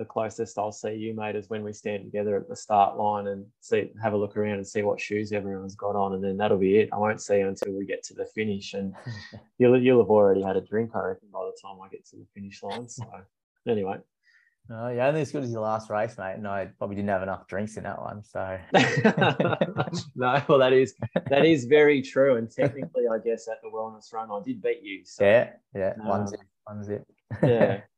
the 0.00 0.06
closest 0.06 0.58
I'll 0.58 0.72
see 0.72 0.94
you, 0.94 1.14
mate, 1.14 1.36
is 1.36 1.50
when 1.50 1.62
we 1.62 1.74
stand 1.74 2.04
together 2.04 2.34
at 2.34 2.48
the 2.48 2.56
start 2.56 2.96
line 2.96 3.26
and 3.26 3.44
see, 3.60 3.90
have 4.02 4.14
a 4.14 4.16
look 4.16 4.34
around 4.34 4.54
and 4.54 4.66
see 4.66 4.80
what 4.80 4.98
shoes 4.98 5.30
everyone's 5.30 5.74
got 5.74 5.94
on, 5.94 6.14
and 6.14 6.24
then 6.24 6.38
that'll 6.38 6.56
be 6.56 6.78
it. 6.78 6.88
I 6.90 6.96
won't 6.96 7.20
see 7.20 7.38
you 7.38 7.48
until 7.48 7.74
we 7.74 7.84
get 7.84 8.02
to 8.04 8.14
the 8.14 8.24
finish, 8.24 8.72
and 8.72 8.94
you'll 9.58 9.80
you'll 9.80 10.00
have 10.00 10.08
already 10.08 10.40
had 10.40 10.56
a 10.56 10.62
drink, 10.62 10.92
I 10.94 11.00
reckon, 11.00 11.28
by 11.30 11.44
the 11.44 11.56
time 11.62 11.76
I 11.84 11.88
get 11.88 12.06
to 12.06 12.16
the 12.16 12.26
finish 12.34 12.62
line. 12.62 12.88
So, 12.88 13.04
anyway. 13.68 13.98
No, 14.70 14.88
you're 14.88 15.02
only 15.02 15.20
as 15.20 15.32
good 15.32 15.42
as 15.42 15.50
your 15.50 15.62
last 15.62 15.90
race, 15.90 16.16
mate. 16.16 16.34
And 16.34 16.46
I 16.46 16.66
probably 16.78 16.94
didn't 16.94 17.08
have 17.08 17.24
enough 17.24 17.48
drinks 17.48 17.76
in 17.76 17.82
that 17.82 18.00
one. 18.00 18.22
So 18.22 18.56
no, 20.14 20.42
well 20.48 20.58
that 20.58 20.72
is 20.72 20.94
that 21.28 21.44
is 21.44 21.64
very 21.64 22.00
true. 22.02 22.36
And 22.36 22.48
technically, 22.48 23.08
I 23.10 23.18
guess 23.18 23.48
at 23.48 23.60
the 23.62 23.68
wellness 23.68 24.12
run, 24.12 24.30
I 24.30 24.40
did 24.44 24.62
beat 24.62 24.80
you. 24.80 25.00
So, 25.04 25.24
yeah, 25.24 25.50
yeah, 25.74 25.94
um, 26.00 26.06
one 26.06 26.28
zip, 26.28 26.40
one 26.64 26.84
zip. 26.84 27.04
Yeah. 27.42 27.80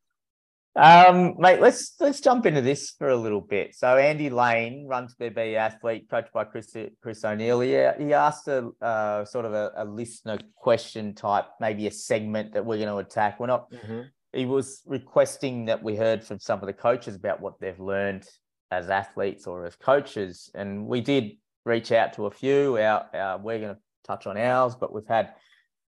Um, 0.75 1.35
mate, 1.39 1.61
let's 1.61 1.95
let's 2.01 2.21
jump 2.21 2.47
into 2.47 2.63
this 2.63 2.95
for 2.99 3.09
a 3.09 3.17
little 3.17 3.43
bit. 3.43 3.75
So 3.75 3.97
Andy 3.97 4.31
Lane, 4.31 4.87
runs 4.89 5.15
BB 5.15 5.55
athlete, 5.55 6.09
coached 6.11 6.33
by 6.33 6.45
Chris 6.45 6.75
Chris 7.03 7.25
O'Neill. 7.25 7.61
He, 7.61 7.71
he 8.03 8.15
asked 8.15 8.49
a 8.49 8.71
uh, 8.81 9.25
sort 9.27 9.45
of 9.45 9.53
a, 9.53 9.73
a, 9.77 9.85
listener 9.85 10.39
question 10.57 11.15
type, 11.15 11.45
maybe 11.61 11.87
a 11.87 11.91
segment 11.91 12.55
that 12.55 12.65
we're 12.65 12.79
going 12.79 12.89
to 12.89 12.97
attack. 12.97 13.39
We're 13.39 13.49
not. 13.49 13.71
Mm-hmm. 13.71 14.01
He 14.33 14.47
was 14.47 14.81
requesting 14.87 15.67
that 15.67 15.83
we 15.83 15.95
heard 15.95 16.25
from 16.25 16.41
some 16.41 16.61
of 16.61 16.67
the 16.67 16.73
coaches 16.73 17.17
about 17.17 17.43
what 17.43 17.61
they've 17.61 17.79
learned 17.79 18.27
as 18.71 18.89
athletes 18.89 19.47
or 19.47 19.67
as 19.67 19.77
coaches, 19.77 20.51
and 20.55 20.87
we 20.87 21.03
did 21.03 21.33
reach 21.67 21.93
out 21.93 22.15
to 22.15 22.27
a 22.27 22.31
few. 22.31 22.79
Our, 22.79 23.07
our 23.13 23.39
we're 23.39 23.59
going 23.59 23.75
to 23.75 23.81
touch 24.05 24.27
on 24.27 24.39
ours, 24.39 24.75
but 24.75 24.95
we've 24.95 25.07
had 25.07 25.35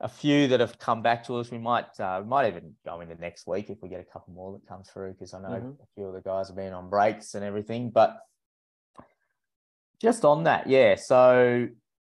a 0.01 0.07
few 0.07 0.47
that 0.47 0.59
have 0.59 0.79
come 0.79 1.01
back 1.01 1.25
to 1.25 1.35
us. 1.37 1.51
We 1.51 1.57
might 1.57 1.99
uh, 1.99 2.23
might 2.25 2.47
even 2.47 2.73
go 2.85 3.01
into 3.01 3.15
next 3.15 3.47
week 3.47 3.69
if 3.69 3.81
we 3.81 3.89
get 3.89 3.99
a 3.99 4.11
couple 4.11 4.33
more 4.33 4.53
that 4.53 4.67
come 4.67 4.83
through 4.83 5.13
because 5.13 5.33
I 5.33 5.41
know 5.41 5.49
mm-hmm. 5.49 5.69
a 5.69 5.87
few 5.95 6.05
of 6.05 6.13
the 6.13 6.21
guys 6.21 6.47
have 6.47 6.55
been 6.55 6.73
on 6.73 6.89
breaks 6.89 7.35
and 7.35 7.43
everything. 7.43 7.89
But 7.89 8.17
just 10.01 10.23
on 10.23 10.45
that, 10.45 10.67
yeah. 10.67 10.95
So 10.95 11.67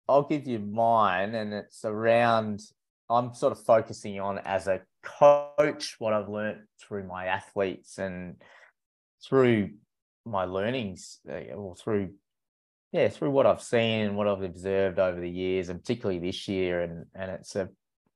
I'll 0.09 0.23
give 0.23 0.47
you 0.47 0.59
mine, 0.59 1.35
and 1.35 1.53
it's 1.53 1.85
around. 1.85 2.61
I'm 3.09 3.33
sort 3.33 3.53
of 3.53 3.63
focusing 3.63 4.19
on 4.19 4.39
as 4.39 4.67
a 4.67 4.81
coach 5.01 5.95
what 5.99 6.11
I've 6.11 6.27
learned 6.27 6.63
through 6.81 7.07
my 7.07 7.27
athletes 7.27 7.99
and 7.99 8.35
through 9.25 9.69
my 10.25 10.43
learnings, 10.43 11.19
uh, 11.29 11.53
or 11.55 11.73
through 11.75 12.09
yeah, 12.97 13.09
through 13.09 13.31
what 13.31 13.45
I've 13.45 13.61
seen 13.61 14.01
and 14.01 14.17
what 14.17 14.27
I've 14.27 14.41
observed 14.41 14.99
over 14.99 15.19
the 15.19 15.29
years, 15.29 15.69
and 15.69 15.79
particularly 15.79 16.19
this 16.19 16.47
year, 16.47 16.81
and 16.81 17.05
and 17.13 17.31
it's 17.31 17.55
a 17.55 17.69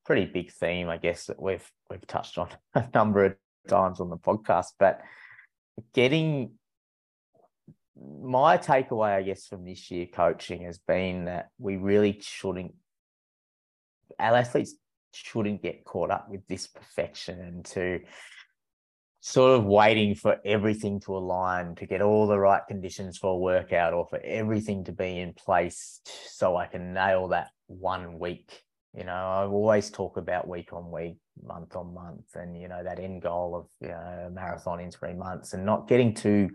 pretty 0.05 0.25
big 0.25 0.51
theme, 0.51 0.89
I 0.89 0.97
guess, 0.97 1.25
that 1.27 1.41
we've 1.41 1.69
we've 1.89 2.05
touched 2.07 2.37
on 2.37 2.49
a 2.75 2.85
number 2.93 3.25
of 3.25 3.35
times 3.67 3.99
on 3.99 4.09
the 4.09 4.17
podcast. 4.17 4.73
But 4.79 5.01
getting 5.93 6.53
my 7.95 8.57
takeaway, 8.57 9.15
I 9.15 9.21
guess, 9.21 9.47
from 9.47 9.65
this 9.65 9.91
year 9.91 10.07
coaching 10.11 10.63
has 10.63 10.79
been 10.79 11.25
that 11.25 11.49
we 11.59 11.77
really 11.77 12.17
shouldn't 12.21 12.73
our 14.19 14.35
athletes 14.35 14.75
shouldn't 15.13 15.61
get 15.61 15.83
caught 15.83 16.11
up 16.11 16.29
with 16.29 16.47
this 16.47 16.67
perfection 16.67 17.39
and 17.39 17.65
to 17.65 17.99
sort 19.21 19.57
of 19.57 19.65
waiting 19.65 20.15
for 20.15 20.39
everything 20.43 20.99
to 20.99 21.15
align 21.15 21.75
to 21.75 21.85
get 21.85 22.01
all 22.01 22.25
the 22.25 22.39
right 22.39 22.63
conditions 22.67 23.19
for 23.19 23.33
a 23.33 23.37
workout 23.37 23.93
or 23.93 24.07
for 24.07 24.19
everything 24.23 24.83
to 24.83 24.91
be 24.91 25.19
in 25.19 25.31
place 25.33 26.01
so 26.05 26.57
I 26.57 26.65
can 26.65 26.91
nail 26.91 27.27
that 27.27 27.51
one 27.67 28.17
week. 28.17 28.63
You 28.97 29.05
know, 29.05 29.13
I 29.13 29.45
always 29.45 29.91
talk 29.91 30.17
about 30.17 30.47
week 30.47 30.73
on 30.73 30.89
week, 30.91 31.17
month 31.41 31.75
on 31.75 31.93
month, 31.93 32.35
and 32.35 32.59
you 32.59 32.67
know, 32.67 32.83
that 32.83 32.99
end 32.99 33.21
goal 33.21 33.55
of 33.55 33.67
you 33.79 33.93
know, 33.93 34.31
marathon 34.33 34.79
in 34.79 34.89
three 34.89 35.13
months 35.13 35.53
and 35.53 35.65
not 35.65 35.87
getting 35.87 36.15
too 36.15 36.49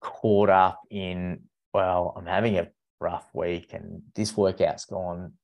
caught 0.00 0.50
up 0.50 0.80
in, 0.90 1.44
well, 1.72 2.14
I'm 2.16 2.26
having 2.26 2.58
a 2.58 2.68
rough 3.00 3.26
week 3.32 3.72
and 3.72 4.02
this 4.16 4.36
workout's 4.36 4.86
gone 4.86 5.34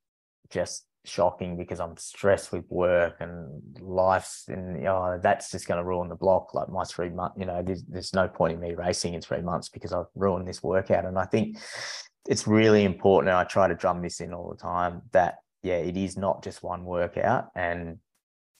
just 0.50 0.84
shocking 1.04 1.56
because 1.56 1.80
I'm 1.80 1.96
stressed 1.96 2.52
with 2.52 2.64
work 2.68 3.16
and 3.20 3.62
life's 3.80 4.44
and 4.48 4.80
you 4.80 4.88
oh, 4.88 5.12
know, 5.12 5.20
that's 5.22 5.50
just 5.50 5.66
going 5.66 5.78
to 5.78 5.84
ruin 5.84 6.08
the 6.08 6.14
block. 6.14 6.54
Like 6.54 6.68
my 6.68 6.84
three 6.84 7.10
months, 7.10 7.36
you 7.38 7.46
know, 7.46 7.62
there's, 7.62 7.82
there's 7.84 8.14
no 8.14 8.28
point 8.28 8.54
in 8.54 8.60
me 8.60 8.74
racing 8.74 9.14
in 9.14 9.20
three 9.20 9.40
months 9.40 9.68
because 9.68 9.92
I've 9.92 10.06
ruined 10.14 10.46
this 10.46 10.62
workout. 10.62 11.04
And 11.04 11.18
I 11.18 11.24
think 11.24 11.58
it's 12.28 12.46
really 12.46 12.84
important. 12.84 13.30
And 13.30 13.38
I 13.38 13.44
try 13.44 13.68
to 13.68 13.74
drum 13.74 14.02
this 14.02 14.20
in 14.20 14.34
all 14.34 14.50
the 14.50 14.56
time 14.56 15.02
that, 15.12 15.36
yeah, 15.62 15.76
it 15.76 15.96
is 15.96 16.16
not 16.16 16.44
just 16.44 16.62
one 16.62 16.84
workout 16.84 17.48
and 17.54 17.98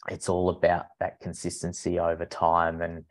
it's 0.08 0.28
all 0.28 0.48
about 0.48 0.86
that 0.98 1.20
consistency 1.20 1.98
over 1.98 2.24
time. 2.24 2.80
And 2.80 3.04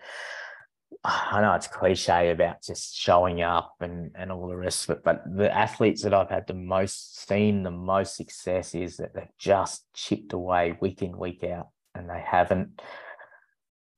I 1.04 1.40
know 1.42 1.54
it's 1.54 1.68
cliche 1.68 2.32
about 2.32 2.62
just 2.62 2.96
showing 2.96 3.42
up 3.42 3.76
and, 3.80 4.12
and 4.16 4.32
all 4.32 4.48
the 4.48 4.58
rest 4.58 4.90
of 4.90 4.98
it, 4.98 5.04
but 5.04 5.24
the 5.26 5.54
athletes 5.56 6.04
that 6.04 6.14
I've 6.14 6.30
had 6.30 6.46
the 6.46 6.54
most 6.54 7.26
seen 7.26 7.64
the 7.64 7.72
most 7.72 8.18
success 8.18 8.76
is 8.76 8.98
that 8.98 9.14
they've 9.14 9.38
just 9.38 9.86
chipped 9.94 10.34
away 10.34 10.78
week 10.82 11.02
in, 11.02 11.18
week 11.18 11.44
out, 11.44 11.70
and 11.96 12.10
they 12.10 12.22
haven't 12.26 12.82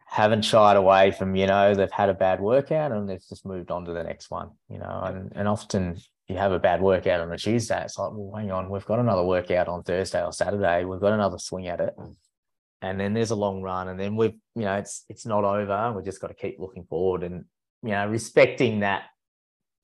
haven't 0.06 0.41
shied 0.41 0.76
away 0.76 1.10
from, 1.10 1.38
you 1.38 1.47
know, 1.47 1.74
they've 1.74 1.89
had 1.89 2.10
a 2.10 2.14
bad 2.14 2.41
workout 2.41 2.91
and 2.91 3.10
they've 3.10 3.26
just 3.30 3.45
moved 3.45 3.72
on 3.72 3.86
to 3.86 3.93
the 3.93 4.04
next 4.04 4.30
one, 4.30 4.49
you 4.70 4.78
know, 4.78 5.02
and, 5.06 5.32
and 5.36 5.47
often 5.47 5.97
you 6.28 6.36
have 6.36 6.52
a 6.52 6.60
bad 6.60 6.82
workout 6.82 7.22
on 7.22 7.32
a 7.32 7.38
Tuesday, 7.38 7.82
it's 7.82 7.97
like, 7.97 8.12
well, 8.12 8.34
hang 8.36 8.52
on, 8.52 8.70
we've 8.70 8.86
got 8.86 8.99
another 8.99 9.24
workout 9.24 9.70
on 9.70 9.84
Thursday 9.84 10.22
or 10.22 10.34
Saturday, 10.34 10.84
we've 10.84 10.99
got 10.99 11.14
another 11.14 11.38
swing 11.38 11.68
at 11.68 11.80
it 11.80 11.93
and 12.82 12.99
then 12.99 13.13
there's 13.13 13.32
a 13.32 13.36
long 13.36 13.61
run 13.61 13.89
and 13.89 13.99
then 13.99 14.15
we've 14.15 14.34
you 14.55 14.63
know 14.63 14.75
it's 14.75 15.05
it's 15.09 15.25
not 15.25 15.43
over 15.43 15.93
we've 15.95 16.05
just 16.05 16.21
got 16.21 16.27
to 16.27 16.34
keep 16.34 16.59
looking 16.59 16.86
forward 16.86 17.23
and 17.23 17.45
you 17.84 17.91
know 17.91 18.07
respecting 18.07 18.79
that 18.79 19.03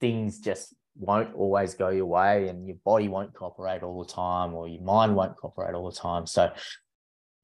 things 0.00 0.40
just 0.40 0.74
won't 0.98 1.34
always 1.34 1.74
go 1.74 1.90
your 1.90 2.06
way 2.06 2.48
and 2.48 2.66
your 2.66 2.76
body 2.84 3.08
won't 3.08 3.32
cooperate 3.32 3.82
all 3.82 4.02
the 4.02 4.12
time 4.12 4.54
or 4.54 4.68
your 4.68 4.82
mind 4.82 5.14
won't 5.14 5.36
cooperate 5.36 5.74
all 5.74 5.88
the 5.88 5.96
time. 5.96 6.26
So 6.26 6.50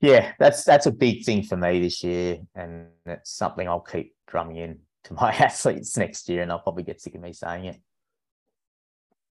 yeah 0.01 0.33
that's 0.39 0.65
that's 0.65 0.87
a 0.87 0.91
big 0.91 1.25
thing 1.25 1.43
for 1.43 1.57
me 1.57 1.81
this 1.81 2.03
year 2.03 2.39
and 2.57 2.89
it's 3.07 3.31
something 3.31 3.67
i'll 3.67 3.81
keep 3.81 4.13
drumming 4.27 4.57
in 4.57 4.79
to 5.05 5.15
my 5.15 5.31
athletes 5.39 5.97
next 5.97 6.29
year 6.29 6.43
and 6.43 6.51
i'll 6.51 6.59
probably 6.59 6.83
get 6.83 7.01
sick 7.01 7.15
of 7.15 7.21
me 7.21 7.33
saying 7.33 7.67
it. 7.67 7.81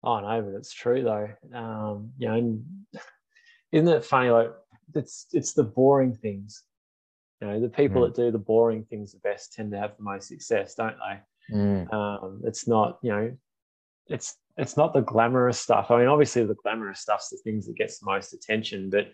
Oh 0.03 0.21
no 0.21 0.43
but 0.43 0.57
it's 0.57 0.73
true 0.73 1.03
though. 1.03 1.29
Um 1.55 2.11
you 2.19 2.29
know 2.29 2.61
isn't 3.71 3.89
it 3.89 4.05
funny 4.05 4.31
like 4.31 4.51
it's 4.95 5.27
it's 5.33 5.53
the 5.53 5.65
boring 5.65 6.15
things. 6.15 6.65
You 7.41 7.49
know, 7.49 7.61
the 7.61 7.69
people 7.69 8.03
mm. 8.03 8.07
that 8.07 8.21
do 8.21 8.31
the 8.31 8.39
boring 8.39 8.85
things 8.85 9.13
the 9.13 9.21
best 9.21 9.53
tend 9.53 9.71
to 9.73 9.79
have 9.79 9.97
the 9.97 10.03
most 10.03 10.29
success, 10.29 10.75
don't 10.75 10.97
they? 10.97 11.57
Mm. 11.57 11.93
Um, 11.93 12.41
it's 12.45 12.67
not, 12.67 12.99
you 13.03 13.11
know, 13.11 13.37
it's 14.09 14.37
it's 14.57 14.77
not 14.77 14.93
the 14.93 15.03
glamorous 15.03 15.61
stuff. 15.61 15.91
I 15.91 15.99
mean, 15.99 16.09
obviously 16.09 16.45
the 16.45 16.57
glamorous 16.57 17.01
stuff's 17.01 17.29
the 17.31 17.39
things 17.45 17.67
that 17.67 17.77
gets 17.77 17.99
the 17.99 18.07
most 18.07 18.33
attention, 18.33 18.91
but 18.91 19.07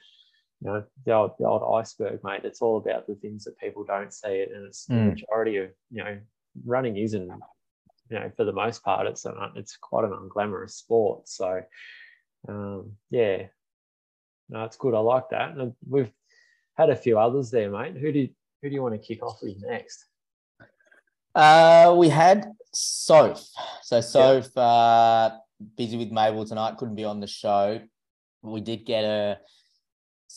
you 0.61 0.71
know, 0.71 0.85
the 1.05 1.13
old 1.13 1.33
the 1.39 1.47
old 1.47 1.63
iceberg, 1.79 2.21
mate. 2.25 2.45
It's 2.45 2.63
all 2.63 2.79
about 2.79 3.07
the 3.07 3.15
things 3.17 3.45
that 3.45 3.59
people 3.59 3.85
don't 3.85 4.13
see 4.13 4.29
it, 4.29 4.51
and 4.55 4.67
it's 4.67 4.87
mm. 4.87 4.89
the 4.89 5.11
majority 5.11 5.57
of 5.59 5.71
you 5.91 6.03
know, 6.03 6.19
running 6.65 6.97
isn't, 6.97 7.31
you 8.11 8.19
know, 8.19 8.31
for 8.37 8.45
the 8.45 8.53
most 8.53 8.83
part, 8.83 9.07
it's 9.07 9.27
an, 9.27 9.35
it's 9.57 9.77
quite 9.77 10.05
an 10.05 10.13
unglamorous 10.13 10.71
sport. 10.71 11.29
So, 11.29 11.61
um, 12.49 12.93
yeah, 13.11 13.45
no, 14.49 14.65
it's 14.65 14.77
good. 14.77 14.95
I 14.95 14.99
like 14.99 15.29
that. 15.31 15.57
And 15.57 15.75
we've 15.89 16.13
had 16.77 16.91
a 16.91 16.97
few 16.97 17.19
others 17.19 17.51
there, 17.51 17.71
mate. 17.71 17.97
Who 17.97 18.13
do 18.13 18.29
who 18.63 18.69
do 18.69 18.75
you 18.75 18.83
want 18.83 18.95
to 18.95 19.07
kick 19.07 19.23
off 19.23 19.39
with 19.43 19.63
next? 19.63 20.07
Uh, 21.35 21.95
we 21.99 22.09
had 22.09 22.53
Soph. 22.73 23.45
So 23.83 24.01
Soph, 24.01 24.49
yeah. 24.57 24.63
uh, 24.63 25.37
busy 25.77 25.97
with 25.97 26.11
Mabel 26.11 26.45
tonight, 26.45 26.77
couldn't 26.77 26.95
be 26.95 27.05
on 27.05 27.21
the 27.21 27.27
show. 27.27 27.81
We 28.43 28.61
did 28.61 28.87
get 28.87 29.05
her 29.05 29.39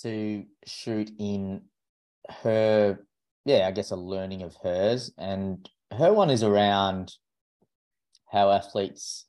to 0.01 0.43
shoot 0.65 1.11
in 1.19 1.61
her, 2.43 2.99
yeah, 3.45 3.67
I 3.67 3.71
guess 3.71 3.91
a 3.91 3.95
learning 3.95 4.43
of 4.43 4.55
hers, 4.63 5.11
and 5.17 5.67
her 5.91 6.13
one 6.13 6.29
is 6.29 6.43
around 6.43 7.13
how 8.31 8.51
athletes 8.51 9.25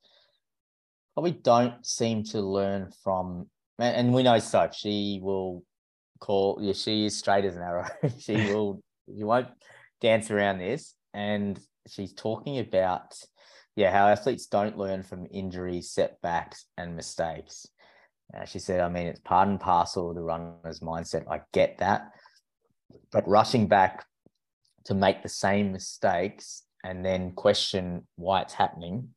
probably 1.14 1.32
don't 1.32 1.84
seem 1.86 2.24
to 2.24 2.40
learn 2.40 2.92
from 3.02 3.48
and 3.78 4.12
we 4.12 4.22
know 4.22 4.38
such. 4.38 4.80
she 4.80 5.20
will 5.22 5.62
call 6.20 6.58
yeah 6.60 6.72
she 6.72 7.06
is 7.06 7.16
straight 7.16 7.44
as 7.44 7.56
an 7.56 7.62
arrow. 7.62 7.86
She 8.18 8.34
will 8.52 8.82
you 9.06 9.26
won't 9.26 9.48
dance 10.00 10.30
around 10.30 10.58
this. 10.58 10.94
And 11.14 11.58
she's 11.88 12.12
talking 12.12 12.58
about 12.58 13.14
yeah 13.76 13.90
how 13.92 14.08
athletes 14.08 14.46
don't 14.46 14.78
learn 14.78 15.02
from 15.02 15.26
injuries 15.30 15.90
setbacks 15.90 16.66
and 16.76 16.96
mistakes. 16.96 17.66
Uh, 18.36 18.44
she 18.44 18.58
said 18.58 18.80
i 18.80 18.88
mean 18.90 19.06
it's 19.06 19.20
part 19.20 19.48
and 19.48 19.58
parcel 19.58 20.10
of 20.10 20.16
the 20.16 20.22
runner's 20.22 20.80
mindset. 20.80 21.24
I 21.30 21.40
get 21.52 21.78
that. 21.78 22.10
But 23.12 23.28
rushing 23.28 23.68
back 23.68 24.04
to 24.84 24.94
make 24.94 25.22
the 25.22 25.28
same 25.28 25.72
mistakes 25.72 26.62
and 26.84 27.04
then 27.04 27.32
question 27.32 28.06
why 28.16 28.40
it's 28.40 28.54
happening 28.54 29.08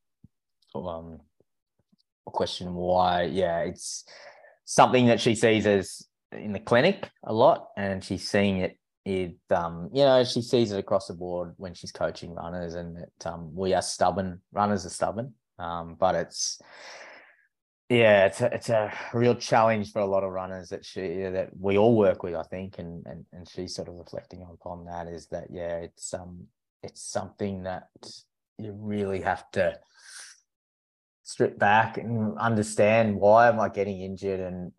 um 0.75 1.19
question 2.25 2.73
why 2.73 3.23
yeah 3.23 3.59
it's 3.59 4.05
something 4.71 5.07
that 5.07 5.19
she 5.19 5.35
sees 5.35 5.67
as 5.67 6.07
in 6.31 6.53
the 6.53 6.59
clinic 6.59 7.09
a 7.25 7.33
lot, 7.33 7.67
and 7.75 8.01
she's 8.01 8.27
seeing 8.27 8.57
it 8.57 8.77
it 9.03 9.35
um 9.49 9.89
you 9.91 10.03
know 10.03 10.23
she 10.23 10.43
sees 10.43 10.71
it 10.71 10.77
across 10.77 11.07
the 11.07 11.13
board 11.13 11.53
when 11.57 11.73
she's 11.73 11.91
coaching 11.91 12.35
runners 12.35 12.75
and 12.75 12.95
that 12.95 13.27
um 13.27 13.49
we 13.55 13.73
are 13.73 13.81
stubborn 13.81 14.39
runners 14.53 14.85
are 14.85 14.89
stubborn. 14.89 15.33
Um 15.57 15.95
but 15.99 16.15
it's 16.15 16.61
yeah 17.89 18.27
it's 18.27 18.39
a, 18.41 18.53
it's 18.53 18.69
a 18.69 18.93
real 19.13 19.35
challenge 19.35 19.91
for 19.91 19.99
a 19.99 20.05
lot 20.05 20.23
of 20.23 20.31
runners 20.31 20.69
that 20.69 20.85
she 20.85 21.01
that 21.23 21.49
we 21.59 21.77
all 21.77 21.97
work 21.97 22.23
with 22.23 22.35
i 22.35 22.43
think 22.43 22.77
and 22.77 23.05
and, 23.07 23.25
and 23.33 23.49
she's 23.49 23.75
sort 23.75 23.89
of 23.89 23.95
reflecting 23.95 24.43
upon 24.43 24.85
that 24.85 25.07
is 25.07 25.27
that 25.27 25.47
yeah 25.49 25.77
it's 25.77 26.13
um 26.13 26.45
it's 26.83 27.01
something 27.01 27.63
that 27.63 27.89
you 28.59 28.71
really 28.79 29.19
have 29.19 29.49
to 29.51 29.77
strip 31.31 31.57
back 31.57 31.97
and 31.97 32.37
understand 32.37 33.15
why 33.15 33.47
am 33.47 33.59
i 33.59 33.69
getting 33.69 34.01
injured 34.01 34.39
and 34.39 34.71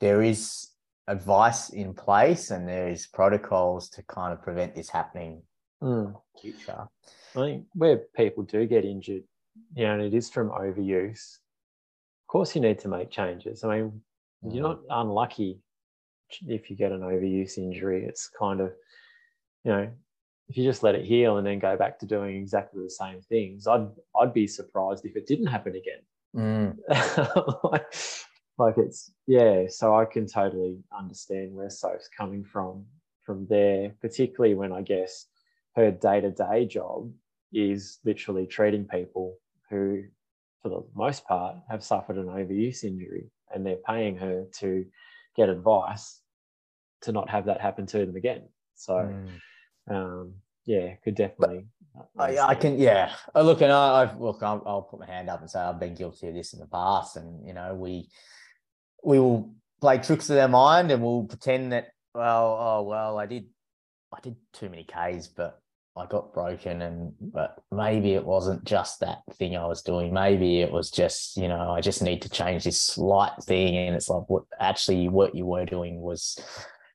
there 0.00 0.22
is 0.22 0.70
advice 1.06 1.70
in 1.70 1.94
place 1.94 2.50
and 2.50 2.68
there 2.68 2.88
is 2.88 3.06
protocols 3.06 3.88
to 3.90 4.02
kind 4.04 4.32
of 4.32 4.42
prevent 4.42 4.74
this 4.74 4.88
happening 4.88 5.42
mm. 5.82 6.14
future. 6.40 6.88
I 7.36 7.40
think 7.40 7.66
where 7.74 7.98
people 8.16 8.42
do 8.44 8.66
get 8.66 8.84
injured, 8.84 9.24
you 9.74 9.84
know, 9.84 9.94
and 9.94 10.02
it 10.02 10.14
is 10.14 10.30
from 10.30 10.50
overuse, 10.50 11.38
of 12.22 12.26
course 12.28 12.54
you 12.54 12.60
need 12.60 12.78
to 12.80 12.88
make 12.88 13.10
changes. 13.10 13.64
I 13.64 13.68
mean, 13.68 14.00
mm. 14.44 14.54
you're 14.54 14.62
not 14.62 14.80
unlucky 14.90 15.58
if 16.46 16.70
you 16.70 16.76
get 16.76 16.92
an 16.92 17.00
overuse 17.00 17.58
injury. 17.58 18.06
It's 18.06 18.28
kind 18.28 18.60
of, 18.60 18.72
you 19.64 19.72
know, 19.72 19.90
if 20.54 20.58
you 20.58 20.62
just 20.64 20.84
let 20.84 20.94
it 20.94 21.04
heal 21.04 21.38
and 21.38 21.44
then 21.44 21.58
go 21.58 21.76
back 21.76 21.98
to 21.98 22.06
doing 22.06 22.36
exactly 22.36 22.80
the 22.80 22.88
same 22.88 23.20
things, 23.22 23.66
I'd 23.66 23.88
I'd 24.20 24.32
be 24.32 24.46
surprised 24.46 25.04
if 25.04 25.16
it 25.16 25.26
didn't 25.26 25.48
happen 25.48 25.74
again. 25.74 25.98
Mm. 26.36 26.78
like 28.58 28.78
it's 28.78 29.10
yeah 29.26 29.64
so 29.68 29.96
i 29.96 30.04
can 30.04 30.28
totally 30.28 30.78
understand 30.96 31.52
where 31.52 31.68
soph's 31.68 32.08
coming 32.16 32.44
from 32.44 32.84
from 33.24 33.44
there 33.50 33.92
particularly 34.00 34.54
when 34.54 34.72
i 34.72 34.80
guess 34.80 35.26
her 35.74 35.90
day-to-day 35.90 36.64
job 36.64 37.10
is 37.52 37.98
literally 38.04 38.46
treating 38.46 38.84
people 38.84 39.36
who 39.68 40.04
for 40.62 40.68
the 40.68 40.84
most 40.94 41.26
part 41.26 41.56
have 41.68 41.82
suffered 41.82 42.16
an 42.16 42.26
overuse 42.26 42.84
injury 42.84 43.28
and 43.52 43.66
they're 43.66 43.76
paying 43.88 44.16
her 44.16 44.44
to 44.52 44.84
get 45.36 45.48
advice 45.48 46.20
to 47.00 47.10
not 47.10 47.28
have 47.28 47.46
that 47.46 47.60
happen 47.60 47.86
to 47.86 48.06
them 48.06 48.14
again 48.14 48.42
so 48.76 48.94
mm. 48.94 49.94
um, 49.94 50.32
yeah 50.66 50.94
could 51.04 51.14
definitely. 51.14 51.66
I, 52.18 52.38
I, 52.38 52.54
can 52.56 52.78
yeah. 52.78 53.12
Look 53.36 53.60
and 53.60 53.70
I, 53.70 54.02
I've 54.02 54.20
look 54.20 54.42
I'll, 54.42 54.62
I'll, 54.66 54.82
put 54.82 55.00
my 55.00 55.06
hand 55.06 55.30
up 55.30 55.40
and 55.40 55.48
say 55.48 55.60
I've 55.60 55.78
been 55.78 55.94
guilty 55.94 56.26
of 56.28 56.34
this 56.34 56.52
in 56.52 56.58
the 56.58 56.66
past 56.66 57.16
and 57.16 57.46
you 57.46 57.54
know 57.54 57.74
we 57.74 58.08
we 59.04 59.20
will 59.20 59.54
play 59.80 59.98
tricks 59.98 60.28
of 60.28 60.36
their 60.36 60.48
mind 60.48 60.90
and 60.90 61.02
we'll 61.02 61.24
pretend 61.24 61.72
that 61.72 61.88
well 62.14 62.58
oh 62.60 62.82
well 62.82 63.18
I 63.18 63.26
did 63.26 63.46
I 64.12 64.18
did 64.20 64.36
too 64.52 64.68
many 64.68 64.84
Ks 64.84 65.28
but 65.28 65.60
I 65.96 66.06
got 66.06 66.34
broken 66.34 66.82
and 66.82 67.12
but 67.20 67.62
maybe 67.70 68.14
it 68.14 68.24
wasn't 68.24 68.64
just 68.64 68.98
that 69.00 69.18
thing 69.34 69.56
I 69.56 69.66
was 69.66 69.82
doing. 69.82 70.12
Maybe 70.12 70.60
it 70.60 70.72
was 70.72 70.90
just 70.90 71.36
you 71.36 71.46
know 71.46 71.70
I 71.70 71.80
just 71.80 72.02
need 72.02 72.22
to 72.22 72.28
change 72.28 72.64
this 72.64 72.80
slight 72.80 73.40
thing 73.44 73.76
and 73.76 73.94
it's 73.94 74.08
like 74.08 74.28
what 74.28 74.44
actually 74.58 75.08
what 75.08 75.36
you 75.36 75.46
were 75.46 75.64
doing 75.64 76.00
was 76.00 76.36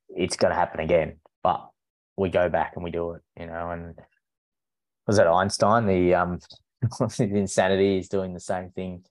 it's 0.09 0.35
going 0.35 0.51
to 0.51 0.59
happen 0.59 0.81
again. 0.81 1.19
But 1.41 1.69
we 2.19 2.29
go 2.29 2.49
back 2.49 2.73
and 2.75 2.83
we 2.83 2.91
do 2.91 3.11
it 3.11 3.21
you 3.39 3.45
know 3.45 3.71
and 3.71 3.99
was 5.07 5.17
that 5.17 5.27
Einstein 5.27 5.85
the 5.85 6.13
um 6.13 6.39
the 6.99 7.23
insanity 7.35 7.97
is 7.97 8.09
doing 8.09 8.33
the 8.33 8.39
same 8.39 8.69
thing 8.71 9.03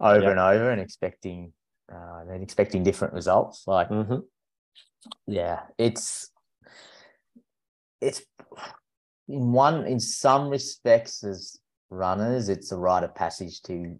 over 0.00 0.30
and 0.30 0.40
over 0.40 0.70
and 0.70 0.80
expecting 0.80 1.52
uh, 1.92 2.24
and 2.28 2.42
expecting 2.42 2.82
different 2.82 3.14
results. 3.14 3.64
Like, 3.66 3.88
mm-hmm. 3.88 4.18
yeah, 5.26 5.60
it's 5.78 6.30
it's 8.00 8.22
in 9.28 9.52
one 9.52 9.86
in 9.86 10.00
some 10.00 10.48
respects 10.48 11.22
as 11.22 11.58
runners, 11.90 12.48
it's 12.48 12.72
a 12.72 12.76
rite 12.76 13.04
of 13.04 13.14
passage 13.14 13.62
to 13.62 13.98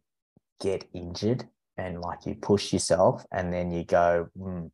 get 0.61 0.85
injured 0.95 1.45
and 1.77 2.01
like 2.01 2.25
you 2.27 2.35
push 2.35 2.73
yourself 2.73 3.25
and 3.33 3.53
then 3.53 3.71
you 3.71 3.85
go, 3.85 4.29
hmm, 4.37 4.67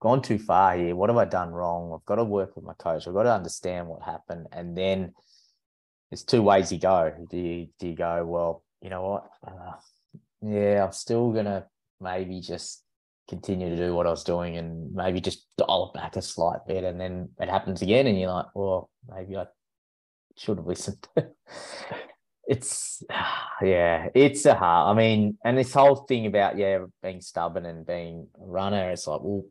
gone 0.00 0.22
too 0.22 0.38
far 0.38 0.76
here. 0.76 0.94
What 0.94 1.10
have 1.10 1.16
I 1.16 1.24
done 1.24 1.50
wrong? 1.50 1.92
I've 1.94 2.06
got 2.06 2.16
to 2.16 2.24
work 2.24 2.56
with 2.56 2.64
my 2.64 2.74
coach. 2.74 3.06
I've 3.06 3.14
got 3.14 3.24
to 3.24 3.32
understand 3.32 3.88
what 3.88 4.02
happened. 4.02 4.46
And 4.52 4.76
then 4.76 5.12
there's 6.10 6.22
two 6.22 6.42
ways 6.42 6.70
you 6.70 6.78
go. 6.78 7.12
Do 7.30 7.36
you 7.36 7.68
do 7.78 7.88
you 7.88 7.96
go, 7.96 8.24
well, 8.24 8.62
you 8.80 8.90
know 8.90 9.02
what? 9.02 9.30
Uh, 9.46 9.72
yeah, 10.42 10.84
I'm 10.84 10.92
still 10.92 11.32
gonna 11.32 11.66
maybe 12.00 12.40
just 12.40 12.82
continue 13.28 13.70
to 13.70 13.76
do 13.76 13.94
what 13.94 14.06
I 14.06 14.10
was 14.10 14.24
doing 14.24 14.56
and 14.56 14.92
maybe 14.92 15.20
just 15.20 15.46
dial 15.58 15.90
it 15.92 15.98
back 15.98 16.16
a 16.16 16.22
slight 16.22 16.60
bit. 16.66 16.84
And 16.84 17.00
then 17.00 17.30
it 17.40 17.48
happens 17.48 17.82
again, 17.82 18.06
and 18.06 18.18
you're 18.18 18.30
like, 18.30 18.46
well, 18.54 18.90
maybe 19.08 19.36
I 19.36 19.46
should 20.36 20.58
have 20.58 20.66
listened. 20.66 21.06
it's, 22.46 23.02
yeah, 23.62 24.08
it's 24.14 24.44
a 24.46 24.54
hard. 24.54 24.96
I 24.96 24.98
mean, 24.98 25.38
and 25.44 25.58
this 25.58 25.72
whole 25.72 25.96
thing 25.96 26.26
about, 26.26 26.56
yeah, 26.56 26.84
being 27.02 27.20
stubborn 27.20 27.66
and 27.66 27.86
being 27.86 28.28
a 28.40 28.46
runner, 28.46 28.90
it's 28.90 29.06
like, 29.06 29.20
well, 29.22 29.44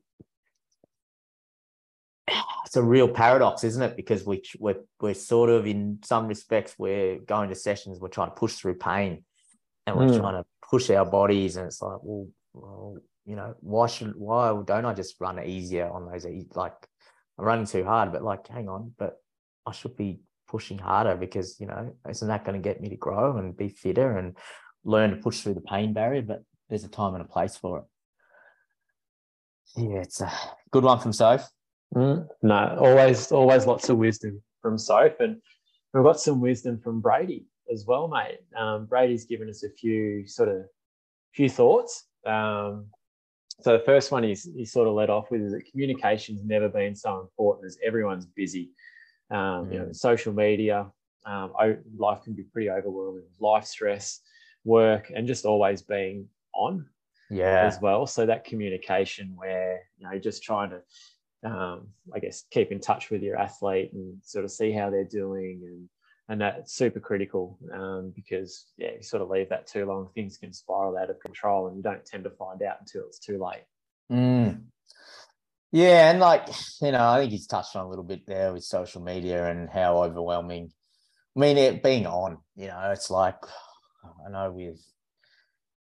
it's 2.76 2.84
a 2.84 2.84
real 2.84 3.08
paradox, 3.08 3.64
isn't 3.64 3.82
it? 3.82 3.96
Because 3.96 4.26
we 4.26 4.44
we're, 4.60 4.82
we're 5.00 5.14
sort 5.14 5.50
of 5.50 5.66
in 5.66 6.00
some 6.04 6.28
respects 6.28 6.76
we're 6.78 7.20
going 7.20 7.48
to 7.48 7.56
sessions, 7.56 8.00
we're 8.02 8.10
trying 8.10 8.32
to 8.32 8.36
push 8.36 8.56
through 8.56 8.76
pain, 8.76 9.24
and 9.88 9.96
we're 9.96 10.08
mm. 10.08 10.20
trying 10.20 10.44
to 10.44 10.46
push 10.70 10.90
our 10.90 11.06
bodies, 11.06 11.56
and 11.56 11.68
it's 11.68 11.82
like, 11.82 12.00
well, 12.02 12.28
well, 12.54 12.98
you 13.26 13.38
know, 13.38 13.56
why 13.62 13.88
should 13.88 14.14
why 14.18 14.62
don't 14.66 14.86
I 14.86 14.94
just 14.94 15.16
run 15.22 15.42
easier 15.42 15.90
on 15.90 16.06
those? 16.06 16.26
Like 16.54 16.76
I'm 17.40 17.46
running 17.46 17.66
too 17.66 17.86
hard, 17.86 18.12
but 18.12 18.24
like, 18.24 18.46
hang 18.50 18.68
on, 18.68 18.94
but 19.00 19.22
I 19.66 19.72
should 19.72 19.96
be 19.96 20.20
pushing 20.50 20.78
harder 20.78 21.16
because 21.16 21.58
you 21.62 21.68
know, 21.68 21.96
isn't 22.10 22.28
that 22.28 22.44
going 22.44 22.62
to 22.62 22.70
get 22.70 22.82
me 22.82 22.90
to 22.90 22.98
grow 22.98 23.38
and 23.38 23.56
be 23.56 23.70
fitter 23.70 24.18
and 24.18 24.36
learn 24.84 25.12
to 25.12 25.16
push 25.16 25.40
through 25.40 25.54
the 25.54 25.62
pain 25.62 25.94
barrier? 25.94 26.24
But 26.24 26.44
there's 26.68 26.84
a 26.84 26.90
time 26.90 27.14
and 27.16 27.24
a 27.24 27.28
place 27.28 27.56
for 27.56 27.80
it. 27.80 27.86
Yeah, 29.78 30.02
it's 30.02 30.20
a 30.20 30.30
good 30.72 30.84
one 30.84 31.00
from 31.00 31.14
Soph. 31.14 31.50
Mm, 31.94 32.28
no, 32.42 32.78
always, 32.80 33.32
always 33.32 33.66
lots 33.66 33.90
of 33.90 33.98
wisdom 33.98 34.42
from 34.62 34.78
Soph, 34.78 35.20
and 35.20 35.42
we've 35.94 36.04
got 36.04 36.20
some 36.20 36.42
wisdom 36.42 36.80
from 36.80 37.02
Brady 37.02 37.46
as 37.72 37.86
well, 37.86 38.08
mate. 38.08 38.40
Um, 38.58 38.86
Brady's 38.86 39.26
given 39.26 39.50
us 39.50 39.64
a 39.64 39.70
few 39.70 40.28
sort 40.28 40.50
of 40.50 40.66
few 41.34 41.50
thoughts. 41.50 42.08
Um, 42.26 42.88
so 43.62 43.74
the 43.74 43.84
first 43.84 44.12
one 44.12 44.24
is 44.24 44.50
he 44.56 44.66
sort 44.66 44.88
of 44.88 44.94
led 44.94 45.10
off 45.10 45.32
with 45.32 45.42
is 45.42 45.52
that 45.54 45.70
communication's 45.72 46.44
never 46.44 46.68
been 46.68 46.96
so 46.96 47.22
important 47.22 47.66
as 47.66 47.78
everyone's 47.86 48.26
busy. 48.26 48.72
Um, 49.32 49.38
mm. 49.38 49.74
You 49.74 49.80
know, 49.80 49.86
mm. 49.86 49.96
social 49.96 50.34
media, 50.34 50.88
um, 51.26 51.54
life 51.98 52.22
can 52.24 52.34
be 52.34 52.44
pretty 52.44 52.70
overwhelming. 52.70 53.24
Life 53.40 53.66
stress, 53.66 54.20
work, 54.64 55.12
and 55.16 55.28
just 55.28 55.46
always 55.46 55.82
being 55.82 56.28
on. 56.54 56.86
Yeah. 57.30 57.66
As 57.66 57.82
well. 57.82 58.06
So 58.06 58.26
that 58.28 58.46
communication 58.46 59.34
where 59.36 59.82
you 59.98 60.08
know 60.08 60.20
just 60.20 60.44
trying 60.44 60.70
to 60.70 60.82
um, 61.44 61.88
I 62.14 62.20
guess 62.20 62.44
keep 62.52 62.72
in 62.72 62.80
touch 62.80 63.10
with 63.10 63.22
your 63.22 63.38
athlete 63.38 63.92
and 63.94 64.18
sort 64.24 64.46
of 64.46 64.52
see 64.52 64.72
how 64.72 64.90
they're 64.90 65.04
doing 65.04 65.62
and 65.66 65.90
and 66.28 66.42
that's 66.42 66.74
super 66.74 67.00
critical 67.00 67.58
um, 67.74 68.12
because 68.16 68.66
yeah, 68.78 68.92
you 68.98 69.04
sort 69.04 69.22
of 69.22 69.30
leave 69.30 69.50
that 69.50 69.68
too 69.68 69.86
long, 69.86 70.10
things 70.16 70.38
can 70.38 70.54
spiral 70.54 70.98
out 70.98 71.10
of 71.10 71.20
control, 71.20 71.68
and 71.68 71.78
you 71.78 71.84
don't 71.84 72.06
tend 72.06 72.24
to 72.24 72.32
find 72.32 72.64
out 72.64 72.78
until 72.80 73.04
it's 73.06 73.20
too 73.20 73.38
late. 73.44 73.64
Mm. 74.12 74.64
Yeah, 75.72 76.10
and 76.10 76.20
like 76.20 76.48
you 76.82 76.92
know, 76.92 77.08
I 77.08 77.20
think 77.20 77.32
he's 77.32 77.48
touched 77.48 77.76
on 77.76 77.86
a 77.86 77.90
little 77.90 78.04
bit 78.04 78.26
there 78.26 78.54
with 78.54 78.64
social 78.64 79.02
media 79.02 79.50
and 79.52 79.70
how 79.70 80.04
overwhelming. 80.04 80.72
I 81.36 81.40
mean, 81.40 81.58
it 81.58 81.84
being 81.84 82.08
on, 82.08 82.38
you 82.56 82.68
know, 82.68 82.92
it's 82.92 83.12
like 83.12 83.38
I 84.26 84.32
know 84.32 84.52
with 84.52 84.82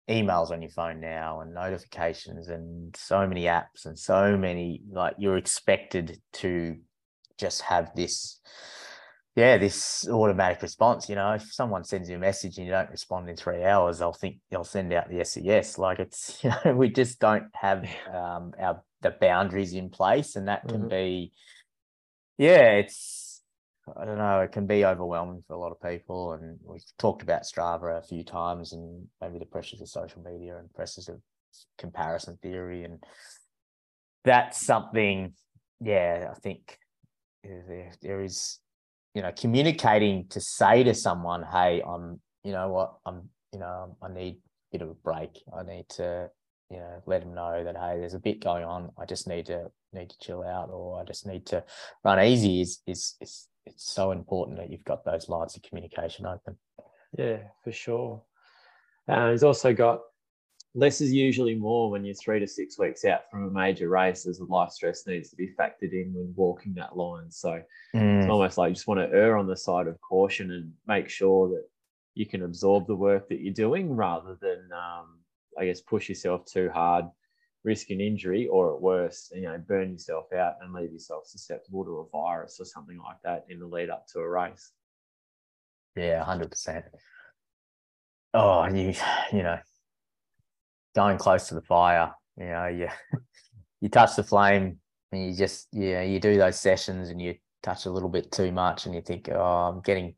emails 0.10 0.52
on 0.52 0.62
your 0.62 0.72
phone 0.72 1.00
now 1.00 1.42
and 1.42 1.54
notifications 1.54 2.50
and 2.50 2.96
so 2.96 3.28
many 3.28 3.44
apps 3.44 3.86
and 3.86 3.98
so 3.98 4.36
many 4.36 4.82
like 4.92 5.14
you're 5.18 5.38
expected 5.38 6.20
to 6.34 6.76
just 7.38 7.62
have 7.62 7.92
this 7.96 8.40
yeah, 9.36 9.58
this 9.58 10.06
automatic 10.10 10.62
response. 10.62 11.08
You 11.08 11.16
know, 11.16 11.32
if 11.32 11.54
someone 11.54 11.86
sends 11.86 12.10
you 12.10 12.18
a 12.18 12.20
message 12.20 12.58
and 12.58 12.66
you 12.66 12.74
don't 12.74 12.90
respond 12.90 13.30
in 13.30 13.38
three 13.38 13.64
hours, 13.64 14.00
they'll 14.00 14.12
think 14.12 14.40
they'll 14.50 14.66
send 14.66 14.92
out 14.92 15.10
the 15.10 15.24
SES. 15.24 15.78
Like 15.78 16.00
it's, 16.00 16.40
you 16.44 16.52
know, 16.66 16.76
we 16.76 16.90
just 16.90 17.20
don't 17.20 17.46
have 17.54 17.88
um, 18.14 18.54
our 18.60 18.84
the 19.02 19.12
boundaries 19.12 19.74
in 19.74 19.90
place, 19.90 20.36
and 20.36 20.50
that 20.50 20.68
can 20.68 20.80
mm-hmm. 20.80 20.90
be, 20.90 21.32
yeah, 22.38 22.72
it's 22.74 23.29
I 23.98 24.06
don't 24.06 24.18
know, 24.18 24.42
it 24.42 24.52
can 24.52 24.66
be 24.66 24.86
overwhelming 24.86 25.44
for 25.48 25.54
a 25.54 25.60
lot 25.60 25.72
of 25.72 25.82
people. 25.82 26.34
And 26.34 26.60
we've 26.64 26.84
talked 26.98 27.22
about 27.22 27.44
Strava 27.44 27.98
a 27.98 28.02
few 28.02 28.24
times, 28.24 28.74
and 28.74 29.08
maybe 29.22 29.40
the 29.40 29.46
pressures 29.46 29.82
of 29.82 29.90
social 29.90 30.22
media 30.22 30.58
and 30.58 30.74
pressures 30.74 31.10
of 31.10 31.22
comparison 31.78 32.38
theory, 32.42 32.84
and 32.84 33.04
that's 34.24 34.66
something. 34.66 35.34
Yeah, 35.82 36.32
I 36.32 36.40
think 36.40 36.78
there, 37.44 37.92
there 38.02 38.22
is 38.22 38.60
you 39.16 39.22
know, 39.22 39.32
communicating 39.32 40.28
to 40.30 40.40
say 40.40 40.84
to 40.84 40.94
someone, 40.94 41.44
hey, 41.44 41.82
I'm, 41.82 42.20
you 42.44 42.52
know 42.52 42.70
what, 42.70 42.94
I'm, 43.06 43.30
you 43.52 43.60
know, 43.60 43.98
I 44.02 44.14
need 44.14 44.36
a 44.36 44.78
bit 44.78 44.82
of 44.82 44.90
a 44.90 44.94
break. 44.94 45.42
I 45.58 45.64
need 45.64 45.90
to 45.90 46.30
you 46.70 46.78
know, 46.78 47.02
let 47.06 47.22
them 47.22 47.34
know 47.34 47.64
that 47.64 47.76
hey, 47.76 47.98
there's 48.00 48.14
a 48.14 48.20
bit 48.20 48.44
going 48.44 48.64
on. 48.64 48.92
I 48.98 49.06
just 49.06 49.28
need 49.28 49.48
to 49.48 49.72
need 49.92 50.10
to 50.10 50.20
chill 50.22 50.44
out, 50.44 50.70
or 50.70 51.02
I 51.02 51.04
just 51.04 51.26
need 51.26 51.46
to 51.48 51.64
run 52.04 52.24
easy. 52.24 52.62
Is 52.62 52.82
is 52.86 53.16
is 53.22 53.48
it's 53.70 53.92
so 53.92 54.12
important 54.12 54.58
that 54.58 54.70
you've 54.70 54.84
got 54.84 55.06
those 55.06 55.30
lines 55.30 55.56
of 55.56 55.64
communication 55.64 56.26
open. 56.26 56.58
Yeah, 57.18 57.38
for 57.64 57.72
sure. 57.72 58.22
Uh, 59.08 59.32
he's 59.32 59.44
also 59.44 59.74
got 59.74 60.02
less 60.76 61.02
is 61.02 61.12
usually 61.12 61.56
more 61.56 61.90
when 61.90 62.06
you're 62.06 62.16
three 62.16 62.40
to 62.40 62.48
six 62.48 62.78
weeks 62.78 63.04
out 63.04 63.22
from 63.32 63.46
a 63.46 63.50
major 63.50 63.90
race 63.90 64.28
as 64.28 64.38
the 64.38 64.46
life 64.46 64.72
stress 64.72 65.08
needs 65.08 65.30
to 65.30 65.36
be 65.36 65.50
factored 65.60 65.94
in 65.94 66.14
when 66.14 66.32
walking 66.36 66.74
that 66.76 66.96
line. 66.96 67.32
So 67.32 67.62
mm. 67.96 68.20
it's 68.22 68.30
almost 68.30 68.58
like 68.58 68.70
you 68.70 68.76
just 68.76 68.88
want 68.88 69.00
to 69.00 69.16
err 69.16 69.38
on 69.38 69.48
the 69.48 69.58
side 69.58 69.88
of 69.88 70.00
caution 70.02 70.52
and 70.52 70.72
make 70.88 71.10
sure 71.10 71.50
that 71.50 71.64
you 72.14 72.26
can 72.26 72.44
absorb 72.44 72.86
the 72.86 72.96
work 72.96 73.30
that 73.30 73.42
you're 73.42 73.54
doing 73.54 73.96
rather 73.96 74.38
than, 74.42 74.70
um, 74.74 75.20
I 75.58 75.66
guess, 75.66 75.82
push 75.82 76.08
yourself 76.08 76.46
too 76.46 76.70
hard, 76.72 77.06
risk 77.64 77.90
an 77.90 78.02
injury, 78.02 78.48
or 78.48 78.74
at 78.74 78.82
worst, 78.82 79.34
you 79.36 79.44
know, 79.44 79.58
burn 79.68 79.92
yourself 79.92 80.32
out 80.34 80.56
and 80.62 80.74
leave 80.74 80.92
yourself 80.92 81.26
susceptible 81.26 81.84
to 81.86 82.00
a 82.00 82.10
virus 82.10 82.58
or 82.60 82.66
something 82.66 82.98
like 82.98 83.18
that 83.24 83.46
in 83.50 83.60
the 83.60 83.66
lead 83.66 83.90
up 83.90 84.06
to 84.14 84.20
a 84.20 84.30
race. 84.30 84.72
Yeah, 85.96 86.24
hundred 86.24 86.52
percent. 86.52 86.86
Oh, 88.34 88.66
you 88.68 88.94
you 89.34 89.44
know, 89.44 89.60
going 90.96 91.18
close 91.18 91.48
to 91.50 91.56
the 91.56 91.62
fire. 91.62 92.14
You 92.38 92.46
know, 92.46 92.68
you 92.68 92.88
you 93.82 93.90
touch 93.90 94.16
the 94.16 94.24
flame 94.24 94.80
and 95.12 95.26
you 95.26 95.36
just 95.36 95.68
yeah 95.72 96.02
you 96.02 96.20
do 96.20 96.38
those 96.38 96.60
sessions 96.60 97.10
and 97.10 97.22
you 97.22 97.36
touch 97.64 97.86
a 97.86 97.90
little 97.90 98.10
bit 98.10 98.32
too 98.32 98.52
much 98.52 98.86
and 98.86 98.96
you 98.96 99.02
think 99.02 99.30
oh 99.32 99.40
I'm 99.40 99.82
getting 99.82 100.16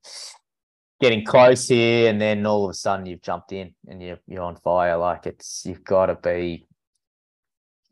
getting 1.00 1.26
close 1.26 1.68
here 1.68 2.10
and 2.10 2.22
then 2.22 2.46
all 2.46 2.66
of 2.66 2.72
a 2.72 2.74
sudden 2.74 3.06
you've 3.06 3.22
jumped 3.22 3.52
in 3.52 3.74
and 3.88 4.02
you're 4.02 4.20
you're 4.28 4.44
on 4.44 4.56
fire 4.58 4.98
like 4.98 5.26
it's 5.26 5.64
you've 5.66 5.84
got 5.84 6.08
to 6.08 6.16
be 6.16 6.68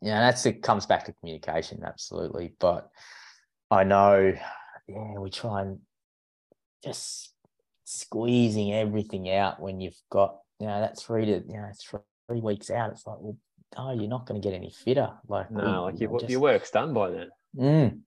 yeah 0.02 0.20
that's 0.20 0.46
it 0.46 0.62
comes 0.62 0.86
back 0.86 1.04
to 1.04 1.12
communication 1.14 1.82
absolutely 1.84 2.54
but 2.58 2.88
I 3.70 3.84
know 3.84 4.34
yeah 4.88 5.18
we 5.18 5.30
try 5.30 5.62
and 5.62 5.78
just 6.84 7.32
squeezing 7.84 8.72
everything 8.72 9.30
out 9.30 9.60
when 9.60 9.80
you've 9.80 10.00
got 10.10 10.38
you 10.58 10.66
know 10.66 10.80
that 10.80 10.98
three 10.98 11.26
to 11.26 11.42
you 11.46 11.56
know 11.56 11.70
three 11.78 12.00
three 12.30 12.40
weeks 12.40 12.70
out, 12.70 12.92
it's 12.92 13.06
like, 13.06 13.16
well, 13.20 13.36
no, 13.76 13.92
you're 13.92 14.08
not 14.08 14.26
going 14.26 14.40
to 14.40 14.46
get 14.46 14.54
any 14.54 14.70
fitter. 14.70 15.10
Like, 15.28 15.50
no, 15.50 15.84
like 15.84 16.00
your, 16.00 16.18
just... 16.20 16.30
your 16.30 16.40
work's 16.40 16.70
done 16.70 16.94
by 16.94 17.10
then. 17.10 17.28
Mm. 17.56 17.98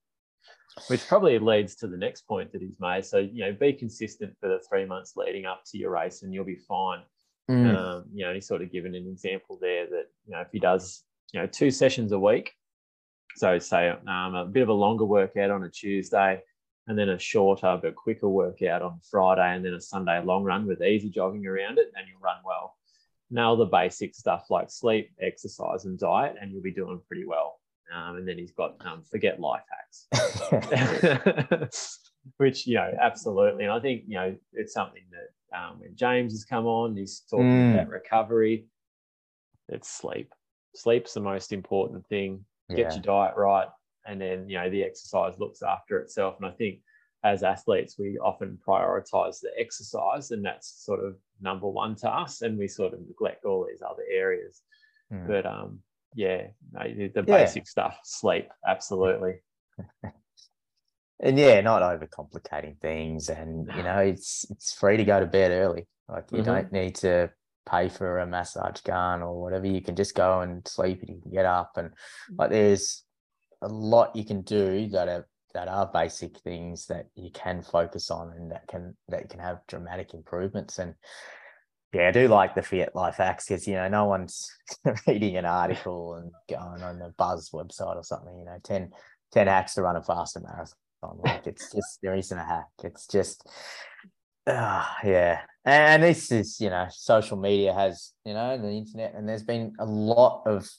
Which 0.87 1.05
probably 1.07 1.37
leads 1.39 1.75
to 1.75 1.87
the 1.87 1.97
next 1.97 2.21
point 2.21 2.51
that 2.53 2.61
he's 2.61 2.79
made. 2.79 3.05
So, 3.05 3.17
you 3.17 3.45
know, 3.45 3.53
be 3.53 3.73
consistent 3.73 4.33
for 4.39 4.47
the 4.47 4.59
three 4.67 4.85
months 4.85 5.13
leading 5.15 5.45
up 5.45 5.63
to 5.67 5.77
your 5.77 5.91
race 5.91 6.23
and 6.23 6.33
you'll 6.33 6.45
be 6.45 6.59
fine. 6.67 7.01
Mm. 7.51 7.75
Um, 7.75 8.05
you 8.13 8.25
know, 8.25 8.33
he's 8.33 8.47
sort 8.47 8.61
of 8.61 8.71
given 8.71 8.95
an 8.95 9.07
example 9.07 9.59
there 9.61 9.85
that, 9.87 10.05
you 10.25 10.31
know, 10.31 10.39
if 10.39 10.47
he 10.51 10.59
does, 10.59 11.03
you 11.33 11.41
know, 11.41 11.47
two 11.47 11.71
sessions 11.71 12.11
a 12.11 12.19
week, 12.19 12.53
so 13.35 13.59
say 13.59 13.89
um, 13.89 14.35
a 14.35 14.45
bit 14.45 14.63
of 14.63 14.69
a 14.69 14.73
longer 14.73 15.05
workout 15.05 15.51
on 15.51 15.63
a 15.63 15.69
Tuesday, 15.69 16.41
and 16.87 16.97
then 16.97 17.09
a 17.09 17.19
shorter 17.19 17.77
but 17.81 17.95
quicker 17.95 18.29
workout 18.29 18.81
on 18.81 18.99
Friday, 19.09 19.55
and 19.55 19.65
then 19.65 19.73
a 19.73 19.81
Sunday 19.81 20.23
long 20.23 20.43
run 20.43 20.65
with 20.65 20.81
easy 20.81 21.09
jogging 21.09 21.45
around 21.45 21.79
it, 21.79 21.91
and 21.95 22.07
you'll 22.07 22.21
run 22.21 22.37
well 22.45 22.75
nail 23.33 23.55
the 23.55 23.65
basic 23.65 24.15
stuff 24.15 24.45
like 24.49 24.69
sleep, 24.69 25.11
exercise, 25.19 25.85
and 25.85 25.97
diet, 25.97 26.35
and 26.39 26.51
you'll 26.51 26.61
be 26.61 26.71
doing 26.71 27.01
pretty 27.07 27.25
well. 27.25 27.59
Um, 27.93 28.17
and 28.17 28.27
then 28.27 28.37
he's 28.37 28.51
got 28.51 28.75
um, 28.85 29.03
forget 29.03 29.39
life 29.39 29.63
hacks, 29.69 30.07
which 32.37 32.65
you 32.65 32.75
know 32.75 32.91
absolutely. 33.01 33.65
And 33.65 33.73
I 33.73 33.79
think 33.79 34.03
you 34.07 34.15
know 34.15 34.35
it's 34.53 34.73
something 34.73 35.03
that 35.11 35.57
um, 35.57 35.79
when 35.79 35.95
James 35.95 36.33
has 36.33 36.45
come 36.45 36.65
on, 36.65 36.95
he's 36.95 37.23
talking 37.29 37.45
mm. 37.45 37.73
about 37.73 37.89
recovery. 37.89 38.67
It's 39.69 39.89
sleep. 39.89 40.33
Sleep's 40.75 41.13
the 41.13 41.19
most 41.19 41.51
important 41.51 42.05
thing. 42.07 42.43
Get 42.69 42.77
yeah. 42.77 42.93
your 42.93 43.01
diet 43.01 43.35
right, 43.35 43.67
and 44.05 44.19
then 44.19 44.49
you 44.49 44.57
know 44.57 44.69
the 44.69 44.83
exercise 44.83 45.39
looks 45.39 45.61
after 45.61 45.99
itself. 45.99 46.35
And 46.39 46.45
I 46.45 46.51
think 46.51 46.79
as 47.23 47.43
athletes, 47.43 47.97
we 47.97 48.17
often 48.19 48.59
prioritize 48.67 49.39
the 49.39 49.51
exercise, 49.57 50.31
and 50.31 50.43
that's 50.43 50.83
sort 50.85 51.03
of 51.03 51.15
number 51.41 51.67
one 51.67 51.95
to 51.97 52.09
us, 52.09 52.41
and 52.41 52.57
we 52.57 52.67
sort 52.67 52.93
of 52.93 52.99
neglect 53.05 53.45
all 53.45 53.65
these 53.67 53.81
other 53.81 54.03
areas. 54.11 54.61
Mm. 55.11 55.27
But 55.27 55.45
um, 55.45 55.79
yeah, 56.15 56.47
the, 56.73 57.11
the 57.13 57.23
yeah. 57.27 57.37
basic 57.37 57.67
stuff, 57.67 57.97
sleep, 58.03 58.49
absolutely. 58.67 59.41
and 61.19 61.37
yeah, 61.37 61.61
not 61.61 61.81
overcomplicating 61.81 62.79
things, 62.79 63.29
and 63.29 63.69
you 63.75 63.83
know, 63.83 63.99
it's 63.99 64.45
it's 64.49 64.73
free 64.73 64.97
to 64.97 65.05
go 65.05 65.19
to 65.19 65.25
bed 65.25 65.51
early. 65.51 65.87
Like 66.09 66.31
you 66.31 66.39
mm-hmm. 66.39 66.45
don't 66.45 66.71
need 66.71 66.95
to 66.95 67.31
pay 67.65 67.89
for 67.89 68.19
a 68.19 68.27
massage 68.27 68.81
gun 68.81 69.21
or 69.21 69.41
whatever. 69.41 69.67
You 69.67 69.81
can 69.81 69.95
just 69.95 70.15
go 70.15 70.41
and 70.41 70.67
sleep, 70.67 71.01
and 71.01 71.09
you 71.09 71.21
can 71.21 71.31
get 71.31 71.45
up, 71.45 71.73
and 71.77 71.91
like 72.37 72.49
there's 72.49 73.03
a 73.61 73.67
lot 73.67 74.15
you 74.15 74.25
can 74.25 74.41
do 74.41 74.87
that 74.89 75.07
are 75.07 75.27
that 75.53 75.67
are 75.67 75.89
basic 75.93 76.37
things 76.39 76.87
that 76.87 77.07
you 77.15 77.29
can 77.31 77.61
focus 77.61 78.09
on 78.09 78.33
and 78.35 78.51
that 78.51 78.67
can 78.67 78.95
that 79.07 79.29
can 79.29 79.39
have 79.39 79.59
dramatic 79.67 80.13
improvements 80.13 80.79
and 80.79 80.95
yeah, 81.93 82.07
I 82.07 82.11
do 82.11 82.27
like 82.27 82.55
the 82.55 82.63
Fiat 82.63 82.95
Life 82.95 83.17
Hacks 83.17 83.45
because 83.47 83.67
you 83.67 83.75
know 83.75 83.87
no 83.87 84.05
one's 84.05 84.51
reading 85.07 85.37
an 85.37 85.45
article 85.45 86.15
and 86.15 86.31
going 86.49 86.81
on 86.81 86.97
the 86.97 87.13
Buzz 87.17 87.51
website 87.51 87.95
or 87.95 88.03
something. 88.03 88.35
You 88.35 88.45
know, 88.45 88.57
10, 88.63 88.91
10 89.31 89.47
hacks 89.47 89.75
to 89.75 89.83
run 89.83 89.95
a 89.95 90.01
faster 90.01 90.39
marathon. 90.39 91.19
Like 91.23 91.45
it's 91.45 91.71
just 91.75 91.99
there 92.01 92.15
isn't 92.15 92.37
a 92.37 92.43
hack. 92.43 92.69
It's 92.83 93.05
just 93.05 93.47
uh, 94.47 94.85
yeah. 95.03 95.41
And 95.65 96.03
this 96.03 96.31
is 96.31 96.59
you 96.59 96.69
know 96.69 96.87
social 96.89 97.37
media 97.37 97.73
has 97.73 98.11
you 98.25 98.33
know 98.33 98.57
the 98.57 98.69
internet 98.69 99.13
and 99.15 99.27
there's 99.27 99.43
been 99.43 99.73
a 99.79 99.85
lot 99.85 100.43
of 100.45 100.69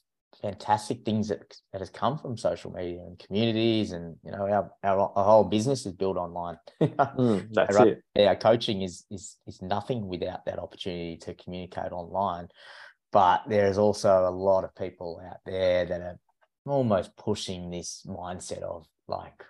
fantastic 0.42 1.04
things 1.04 1.28
that, 1.28 1.54
that 1.72 1.80
has 1.80 1.90
come 1.90 2.18
from 2.18 2.36
social 2.36 2.70
media 2.72 3.00
and 3.00 3.18
communities 3.18 3.92
and 3.92 4.16
you 4.24 4.30
know 4.30 4.46
our, 4.46 4.70
our, 4.82 5.12
our 5.16 5.24
whole 5.24 5.44
business 5.44 5.86
is 5.86 5.92
built 5.92 6.16
online. 6.16 6.58
Mm, 7.14 7.48
that's 7.52 7.76
our, 7.76 7.86
it. 7.88 8.02
Our 8.18 8.36
coaching 8.36 8.82
is 8.82 9.04
is 9.10 9.36
is 9.46 9.62
nothing 9.62 10.06
without 10.06 10.44
that 10.46 10.58
opportunity 10.58 11.16
to 11.18 11.34
communicate 11.34 11.92
online. 11.92 12.48
But 13.12 13.44
there's 13.48 13.78
also 13.78 14.28
a 14.28 14.30
lot 14.30 14.64
of 14.64 14.74
people 14.74 15.22
out 15.24 15.38
there 15.46 15.84
that 15.86 16.00
are 16.00 16.18
almost 16.66 17.16
pushing 17.16 17.70
this 17.70 18.04
mindset 18.06 18.62
of 18.62 18.86
like 19.06 19.44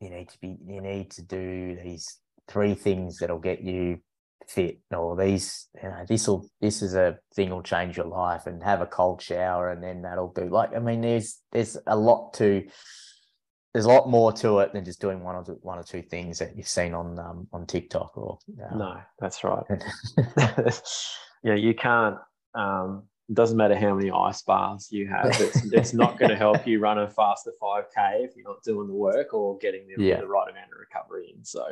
you 0.00 0.10
need 0.10 0.28
to 0.28 0.38
be 0.40 0.58
you 0.66 0.80
need 0.80 1.10
to 1.12 1.22
do 1.22 1.76
these 1.82 2.18
three 2.50 2.74
things 2.74 3.18
that'll 3.18 3.38
get 3.38 3.62
you 3.62 4.00
fit 4.46 4.80
or 4.90 5.16
these 5.16 5.68
you 5.80 5.88
know 5.88 6.04
this 6.08 6.26
will 6.26 6.44
this 6.60 6.82
is 6.82 6.94
a 6.94 7.16
thing 7.34 7.50
will 7.50 7.62
change 7.62 7.96
your 7.96 8.06
life 8.06 8.46
and 8.46 8.62
have 8.62 8.80
a 8.80 8.86
cold 8.86 9.22
shower 9.22 9.70
and 9.70 9.82
then 9.82 10.02
that'll 10.02 10.32
do 10.32 10.48
like 10.48 10.74
i 10.74 10.80
mean 10.80 11.00
there's 11.02 11.38
there's 11.52 11.76
a 11.86 11.94
lot 11.94 12.32
to 12.34 12.66
there's 13.72 13.84
a 13.84 13.88
lot 13.88 14.08
more 14.08 14.32
to 14.32 14.58
it 14.58 14.72
than 14.72 14.84
just 14.84 15.00
doing 15.00 15.22
one 15.22 15.36
or 15.36 15.44
two, 15.44 15.58
one 15.62 15.78
or 15.78 15.82
two 15.82 16.02
things 16.02 16.38
that 16.38 16.56
you've 16.56 16.66
seen 16.66 16.92
on 16.92 17.18
um, 17.18 17.46
on 17.52 17.66
TikTok 17.66 18.16
or 18.16 18.38
uh, 18.60 18.76
no, 18.76 19.00
that's 19.20 19.44
right. 19.44 19.62
yeah, 21.44 21.54
you 21.54 21.74
can't 21.74 22.16
um, 22.54 23.04
it 23.30 23.34
doesn't 23.34 23.56
matter 23.56 23.76
how 23.76 23.94
many 23.94 24.10
ice 24.10 24.42
bars 24.42 24.88
you 24.90 25.06
have. 25.06 25.26
It's, 25.40 25.64
it's 25.72 25.92
not 25.94 26.18
going 26.18 26.30
to 26.30 26.36
help 26.36 26.66
you 26.66 26.80
run 26.80 26.98
a 26.98 27.08
faster 27.08 27.52
5K 27.62 28.24
if 28.24 28.34
you're 28.34 28.44
not 28.44 28.60
doing 28.64 28.88
the 28.88 28.94
work 28.94 29.32
or 29.32 29.56
getting 29.58 29.86
the, 29.86 30.02
yeah. 30.02 30.20
the 30.20 30.26
right 30.26 30.50
amount 30.50 30.72
of 30.72 30.80
recovery 30.80 31.32
in. 31.36 31.44
So, 31.44 31.64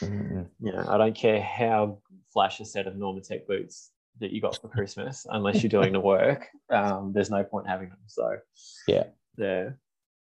mm-hmm. 0.00 0.42
you 0.66 0.72
know, 0.72 0.86
I 0.88 0.96
don't 0.96 1.14
care 1.14 1.42
how 1.42 1.98
flash 2.32 2.60
a 2.60 2.64
set 2.64 2.86
of 2.86 2.94
Normatec 2.94 3.46
boots 3.46 3.90
that 4.20 4.32
you 4.32 4.40
got 4.40 4.58
for 4.58 4.68
Christmas, 4.70 5.26
unless 5.28 5.62
you're 5.62 5.68
doing 5.68 5.92
the 5.92 6.00
work, 6.00 6.48
um, 6.70 7.12
there's 7.14 7.30
no 7.30 7.44
point 7.44 7.68
having 7.68 7.90
them. 7.90 7.98
So, 8.06 8.38
yeah. 8.88 9.04
There. 9.36 9.78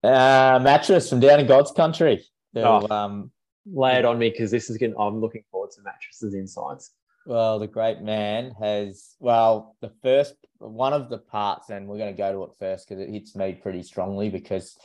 Uh, 0.03 0.61
mattress 0.63 1.11
from 1.11 1.21
down 1.21 1.41
in 1.41 1.47
God's 1.47 1.73
country. 1.73 2.25
Oh, 2.57 2.89
um, 2.91 3.31
lay 3.71 3.99
it 3.99 4.07
on 4.07 4.19
me 4.19 4.31
because 4.31 4.51
this 4.51 4.71
is 4.71 4.79
getting, 4.79 4.97
I'm 4.99 5.21
looking 5.21 5.45
forward 5.51 5.73
to 5.73 5.83
mattresses 5.83 6.35
insights. 6.35 6.93
Well, 7.31 7.61
the 7.61 7.69
great 7.69 8.01
man 8.01 8.57
has, 8.59 9.15
well, 9.21 9.77
the 9.81 9.93
first 10.03 10.35
one 10.59 10.93
of 10.93 11.09
the 11.09 11.19
parts, 11.19 11.71
and 11.71 11.87
we're 11.87 11.97
going 11.97 12.13
to 12.13 12.19
go 12.19 12.33
to 12.33 12.43
it 12.43 12.57
first 12.59 12.89
because 12.89 13.01
it 13.01 13.09
hits 13.09 13.37
me 13.37 13.53
pretty 13.53 13.85
strongly 13.85 14.31
because 14.31 14.77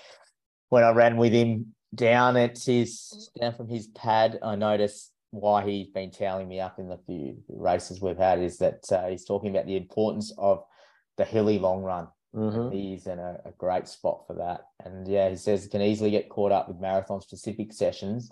when 0.70 0.84
I 0.84 0.92
ran 0.92 1.18
with 1.18 1.34
him 1.34 1.74
down 1.96 2.38
at 2.38 2.60
his, 2.60 3.32
down 3.42 3.56
from 3.56 3.68
his 3.68 3.88
pad, 3.88 4.38
I 4.44 4.56
noticed 4.56 5.12
why 5.32 5.66
he's 5.66 5.88
been 5.88 6.12
telling 6.12 6.48
me 6.48 6.60
up 6.60 6.78
in 6.78 6.88
the 6.88 7.00
few 7.08 7.36
races 7.50 8.00
we've 8.00 8.16
had 8.16 8.38
is 8.38 8.60
that 8.60 8.84
uh, 8.92 9.08
he's 9.08 9.26
talking 9.26 9.50
about 9.50 9.66
the 9.66 9.78
importance 9.78 10.32
of 10.38 10.64
the 11.18 11.26
hilly 11.26 11.58
long 11.58 11.82
run. 11.82 12.10
Mm-hmm. 12.36 12.76
He's 12.76 13.08
in 13.08 13.18
a, 13.18 13.40
a, 13.46 13.54
great 13.58 13.88
spot 13.88 14.26
for 14.28 14.36
that. 14.36 14.66
And 14.84 15.08
yeah, 15.08 15.30
he 15.30 15.36
says 15.36 15.64
he 15.64 15.70
can 15.70 15.82
easily 15.82 16.12
get 16.12 16.30
caught 16.30 16.52
up 16.52 16.68
with 16.68 16.80
marathon 16.80 17.22
specific 17.22 17.74
sessions 17.74 18.30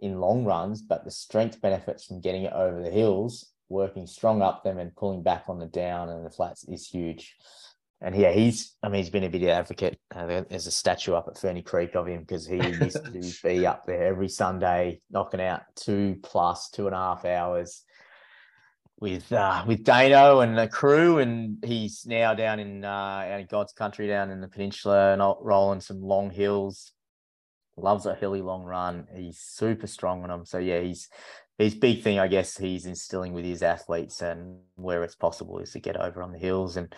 in 0.00 0.20
long 0.20 0.44
runs, 0.44 0.82
but 0.82 1.04
the 1.04 1.10
strength 1.10 1.60
benefits 1.60 2.04
from 2.04 2.20
getting 2.20 2.44
it 2.44 2.52
over 2.52 2.82
the 2.82 2.90
hills, 2.90 3.52
working 3.68 4.06
strong 4.06 4.42
up 4.42 4.62
them 4.62 4.78
and 4.78 4.94
pulling 4.96 5.22
back 5.22 5.44
on 5.48 5.58
the 5.58 5.66
down 5.66 6.08
and 6.08 6.24
the 6.24 6.30
flats 6.30 6.64
is 6.64 6.88
huge. 6.88 7.36
And 8.00 8.14
yeah, 8.14 8.30
he's, 8.30 8.76
I 8.82 8.88
mean, 8.88 9.02
he's 9.02 9.10
been 9.10 9.24
a 9.24 9.28
video 9.28 9.50
advocate. 9.50 9.98
Uh, 10.14 10.42
there's 10.48 10.68
a 10.68 10.70
statue 10.70 11.14
up 11.14 11.26
at 11.26 11.36
Ferny 11.36 11.62
Creek 11.62 11.96
of 11.96 12.06
him 12.06 12.20
because 12.20 12.46
he 12.46 12.56
used 12.56 13.04
to 13.04 13.34
be 13.48 13.66
up 13.66 13.86
there 13.86 14.04
every 14.04 14.28
Sunday, 14.28 15.00
knocking 15.10 15.40
out 15.40 15.62
two 15.74 16.16
plus 16.22 16.70
two 16.70 16.86
and 16.86 16.94
a 16.94 16.98
half 16.98 17.24
hours. 17.24 17.82
with 19.00 19.32
uh, 19.32 19.64
with 19.66 19.84
Dano 19.84 20.40
and 20.40 20.56
the 20.56 20.68
crew, 20.68 21.18
and 21.18 21.58
he's 21.64 22.06
now 22.06 22.34
down 22.34 22.60
in 22.60 22.84
uh, 22.84 23.38
in 23.40 23.46
God's 23.46 23.72
country, 23.72 24.06
down 24.06 24.30
in 24.30 24.40
the 24.40 24.48
peninsula, 24.48 25.12
and 25.12 25.22
rolling 25.40 25.80
some 25.80 26.00
long 26.00 26.30
hills. 26.30 26.92
Loves 27.78 28.06
a 28.06 28.14
hilly 28.14 28.42
long 28.42 28.64
run. 28.64 29.06
He's 29.14 29.38
super 29.38 29.86
strong 29.86 30.22
on 30.22 30.28
them. 30.28 30.44
So 30.44 30.58
yeah, 30.58 30.80
he's 30.80 31.08
his 31.58 31.74
big 31.74 32.02
thing, 32.02 32.18
I 32.20 32.28
guess, 32.28 32.56
he's 32.56 32.86
instilling 32.86 33.32
with 33.32 33.44
his 33.44 33.62
athletes, 33.62 34.22
and 34.22 34.58
where 34.76 35.02
it's 35.02 35.16
possible 35.16 35.58
is 35.58 35.72
to 35.72 35.80
get 35.80 35.96
over 35.96 36.22
on 36.22 36.32
the 36.32 36.38
hills 36.38 36.76
and 36.76 36.94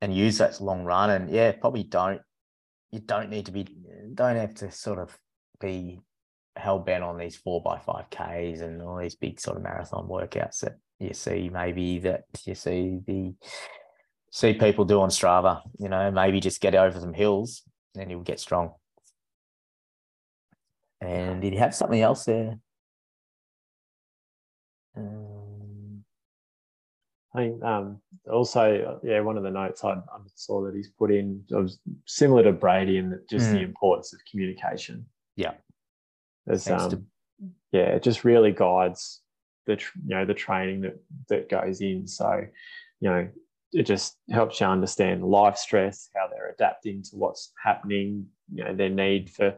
and 0.00 0.14
use 0.14 0.38
that 0.38 0.60
long 0.60 0.84
run. 0.84 1.10
And 1.10 1.30
yeah, 1.30 1.52
probably 1.52 1.84
don't 1.84 2.20
you 2.90 3.00
don't 3.00 3.30
need 3.30 3.46
to 3.46 3.52
be 3.52 3.66
don't 4.14 4.36
have 4.36 4.54
to 4.56 4.70
sort 4.70 4.98
of 4.98 5.16
be 5.60 6.00
hell 6.56 6.78
bent 6.78 7.02
on 7.02 7.18
these 7.18 7.36
four 7.36 7.62
by 7.62 7.78
five 7.78 8.08
Ks 8.10 8.60
and 8.60 8.80
all 8.82 8.98
these 8.98 9.16
big 9.16 9.40
sort 9.40 9.56
of 9.56 9.62
marathon 9.62 10.08
workouts 10.08 10.60
that 10.60 10.76
you 11.00 11.12
see 11.12 11.50
maybe 11.52 11.98
that 11.98 12.22
you 12.44 12.54
see 12.54 13.00
the 13.06 13.34
see 14.30 14.54
people 14.54 14.84
do 14.84 15.00
on 15.00 15.10
Strava. 15.10 15.62
You 15.78 15.88
know, 15.88 16.10
maybe 16.10 16.40
just 16.40 16.60
get 16.60 16.74
over 16.74 16.98
some 16.98 17.14
hills 17.14 17.62
and 17.96 18.10
you'll 18.10 18.22
get 18.22 18.40
strong. 18.40 18.72
And 21.04 21.42
did 21.42 21.52
you 21.52 21.58
have 21.58 21.74
something 21.74 22.00
else 22.00 22.24
there? 22.24 22.58
Um, 24.96 26.04
I 27.34 27.38
think 27.38 27.62
um, 27.62 28.00
also, 28.30 29.00
yeah, 29.02 29.20
one 29.20 29.36
of 29.36 29.42
the 29.42 29.50
notes 29.50 29.84
I, 29.84 29.92
I, 29.92 30.18
saw 30.34 30.64
that 30.64 30.74
he's 30.74 30.88
put 30.88 31.10
in 31.10 31.44
was 31.50 31.78
similar 32.06 32.44
to 32.44 32.52
Brady 32.52 32.96
in 32.96 33.20
just 33.28 33.48
mm. 33.48 33.52
the 33.52 33.60
importance 33.60 34.12
of 34.12 34.20
communication. 34.30 35.04
Yeah, 35.36 35.54
as 36.48 36.68
um, 36.70 36.90
to- 36.90 37.02
yeah, 37.72 37.88
it 37.88 38.02
just 38.02 38.24
really 38.24 38.52
guides 38.52 39.20
the 39.66 39.72
you 40.06 40.14
know 40.14 40.24
the 40.24 40.34
training 40.34 40.82
that 40.82 40.96
that 41.28 41.50
goes 41.50 41.80
in. 41.80 42.06
So, 42.06 42.46
you 43.00 43.10
know, 43.10 43.28
it 43.72 43.82
just 43.82 44.16
helps 44.30 44.60
you 44.60 44.66
understand 44.68 45.24
life 45.24 45.56
stress, 45.56 46.08
how 46.14 46.28
they're 46.28 46.52
adapting 46.52 47.02
to 47.02 47.16
what's 47.16 47.52
happening, 47.62 48.26
you 48.54 48.62
know, 48.62 48.74
their 48.74 48.90
need 48.90 49.28
for 49.28 49.56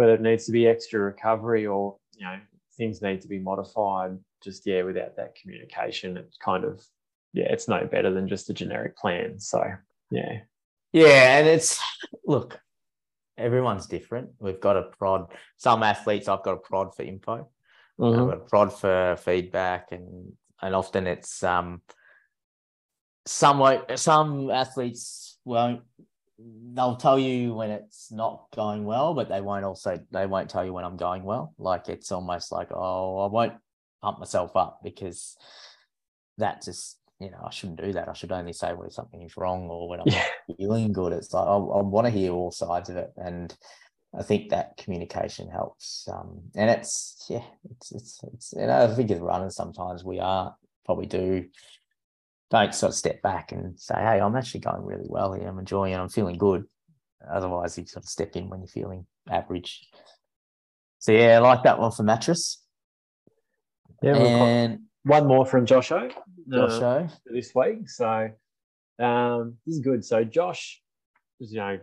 whether 0.00 0.14
it 0.14 0.22
needs 0.22 0.46
to 0.46 0.52
be 0.52 0.66
extra 0.66 0.98
recovery 0.98 1.66
or 1.66 1.96
you 2.16 2.24
know 2.24 2.38
things 2.78 3.02
need 3.02 3.20
to 3.20 3.28
be 3.28 3.38
modified. 3.38 4.18
Just 4.42 4.66
yeah, 4.66 4.82
without 4.82 5.14
that 5.16 5.34
communication, 5.34 6.16
it's 6.16 6.38
kind 6.38 6.64
of 6.64 6.82
yeah, 7.34 7.52
it's 7.52 7.68
no 7.68 7.86
better 7.86 8.10
than 8.10 8.26
just 8.26 8.48
a 8.48 8.54
generic 8.54 8.96
plan. 8.96 9.38
So 9.38 9.62
yeah, 10.10 10.38
yeah, 10.90 11.38
and 11.38 11.46
it's 11.46 11.78
look, 12.24 12.58
everyone's 13.36 13.86
different. 13.86 14.30
We've 14.38 14.58
got 14.58 14.78
a 14.78 14.84
prod. 14.84 15.30
Some 15.58 15.82
athletes, 15.82 16.28
I've 16.28 16.42
got 16.42 16.54
a 16.54 16.56
prod 16.56 16.94
for 16.94 17.02
info. 17.02 17.50
Mm-hmm. 17.98 18.20
I've 18.20 18.28
got 18.28 18.38
a 18.38 18.48
prod 18.48 18.72
for 18.72 19.16
feedback, 19.22 19.92
and 19.92 20.32
and 20.62 20.74
often 20.74 21.06
it's 21.06 21.42
um, 21.42 21.82
somewhat 23.26 23.98
some 23.98 24.50
athletes 24.50 25.36
won't. 25.44 25.82
They'll 26.72 26.96
tell 26.96 27.18
you 27.18 27.54
when 27.54 27.70
it's 27.70 28.10
not 28.12 28.46
going 28.54 28.84
well, 28.84 29.14
but 29.14 29.28
they 29.28 29.40
won't 29.40 29.64
also 29.64 29.98
they 30.10 30.26
won't 30.26 30.50
tell 30.50 30.64
you 30.64 30.72
when 30.72 30.84
I'm 30.84 30.96
going 30.96 31.24
well. 31.24 31.54
Like 31.58 31.88
it's 31.88 32.12
almost 32.12 32.52
like 32.52 32.68
oh, 32.72 33.18
I 33.18 33.26
won't 33.26 33.54
pump 34.02 34.18
myself 34.18 34.56
up 34.56 34.80
because 34.82 35.36
that 36.38 36.62
just 36.62 37.00
you 37.20 37.30
know, 37.30 37.42
I 37.44 37.50
shouldn't 37.50 37.80
do 37.80 37.92
that. 37.92 38.08
I 38.08 38.14
should 38.14 38.32
only 38.32 38.54
say 38.54 38.72
when 38.72 38.90
something 38.90 39.20
is 39.22 39.36
wrong 39.36 39.68
or 39.68 39.88
when 39.88 40.00
I'm 40.00 40.06
yeah. 40.08 40.24
feeling 40.58 40.92
good. 40.92 41.12
It's 41.12 41.32
like 41.34 41.46
I, 41.46 41.52
I 41.52 41.82
want 41.82 42.06
to 42.06 42.10
hear 42.10 42.32
all 42.32 42.50
sides 42.50 42.88
of 42.88 42.96
it, 42.96 43.12
and 43.18 43.54
I 44.18 44.22
think 44.22 44.50
that 44.50 44.78
communication 44.78 45.48
helps. 45.48 46.08
Um, 46.10 46.40
and 46.56 46.70
it's 46.70 47.26
yeah, 47.28 47.44
it's 47.70 47.92
it's 47.92 48.20
it's. 48.32 48.54
You 48.56 48.66
know, 48.66 48.84
I 48.84 48.94
think 48.94 49.10
as 49.10 49.20
runners, 49.20 49.54
sometimes 49.54 50.02
we 50.02 50.18
are 50.18 50.54
probably 50.86 51.06
do 51.06 51.44
don't 52.50 52.74
sort 52.74 52.90
of 52.90 52.96
step 52.96 53.22
back 53.22 53.52
and 53.52 53.78
say, 53.78 53.94
"Hey, 53.94 54.20
I'm 54.20 54.36
actually 54.36 54.60
going 54.60 54.84
really 54.84 55.06
well 55.08 55.32
here. 55.32 55.48
I'm 55.48 55.58
enjoying 55.58 55.92
it. 55.92 55.98
I'm 55.98 56.08
feeling 56.08 56.38
good." 56.38 56.64
Otherwise, 57.30 57.78
you 57.78 57.86
sort 57.86 58.04
of 58.04 58.08
step 58.08 58.34
in 58.36 58.48
when 58.48 58.60
you're 58.60 58.68
feeling 58.68 59.06
average. 59.30 59.88
So 60.98 61.12
yeah, 61.12 61.36
I 61.36 61.38
like 61.38 61.62
that 61.64 61.78
one 61.78 61.92
for 61.92 62.02
mattress. 62.02 62.62
Yeah, 64.02 64.16
and 64.16 64.80
one 65.04 65.26
more 65.26 65.46
from 65.46 65.66
Josho. 65.66 66.12
Josh 66.50 66.82
uh, 66.82 67.06
this 67.26 67.52
week. 67.54 67.88
So 67.88 68.30
um, 68.98 69.56
this 69.66 69.76
is 69.76 69.80
good. 69.80 70.04
So 70.04 70.24
Josh, 70.24 70.80
you 71.38 71.58
know, 71.58 71.78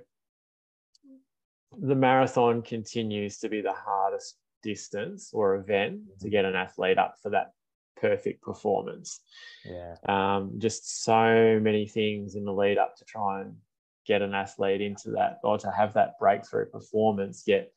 the 1.80 1.96
marathon 1.96 2.62
continues 2.62 3.40
to 3.40 3.50
be 3.50 3.62
the 3.62 3.74
hardest 3.74 4.38
distance 4.64 5.32
or 5.34 5.56
event 5.56 6.00
mm-hmm. 6.00 6.20
to 6.22 6.30
get 6.30 6.46
an 6.46 6.56
athlete 6.56 6.98
up 6.98 7.16
for 7.22 7.30
that 7.32 7.52
perfect 8.00 8.42
performance. 8.42 9.22
Yeah. 9.66 9.96
Um, 10.08 10.54
just 10.58 11.04
so 11.04 11.60
many 11.62 11.88
things 11.88 12.36
in 12.36 12.46
the 12.46 12.54
lead 12.54 12.78
up 12.78 12.96
to 12.98 13.06
try 13.06 13.42
and 13.42 13.56
get 14.06 14.22
an 14.22 14.34
athlete 14.34 14.82
into 14.82 15.12
that 15.12 15.40
or 15.44 15.58
to 15.58 15.72
have 15.72 15.94
that 15.94 16.18
breakthrough 16.20 16.66
performance. 16.66 17.44
Yet 17.46 17.72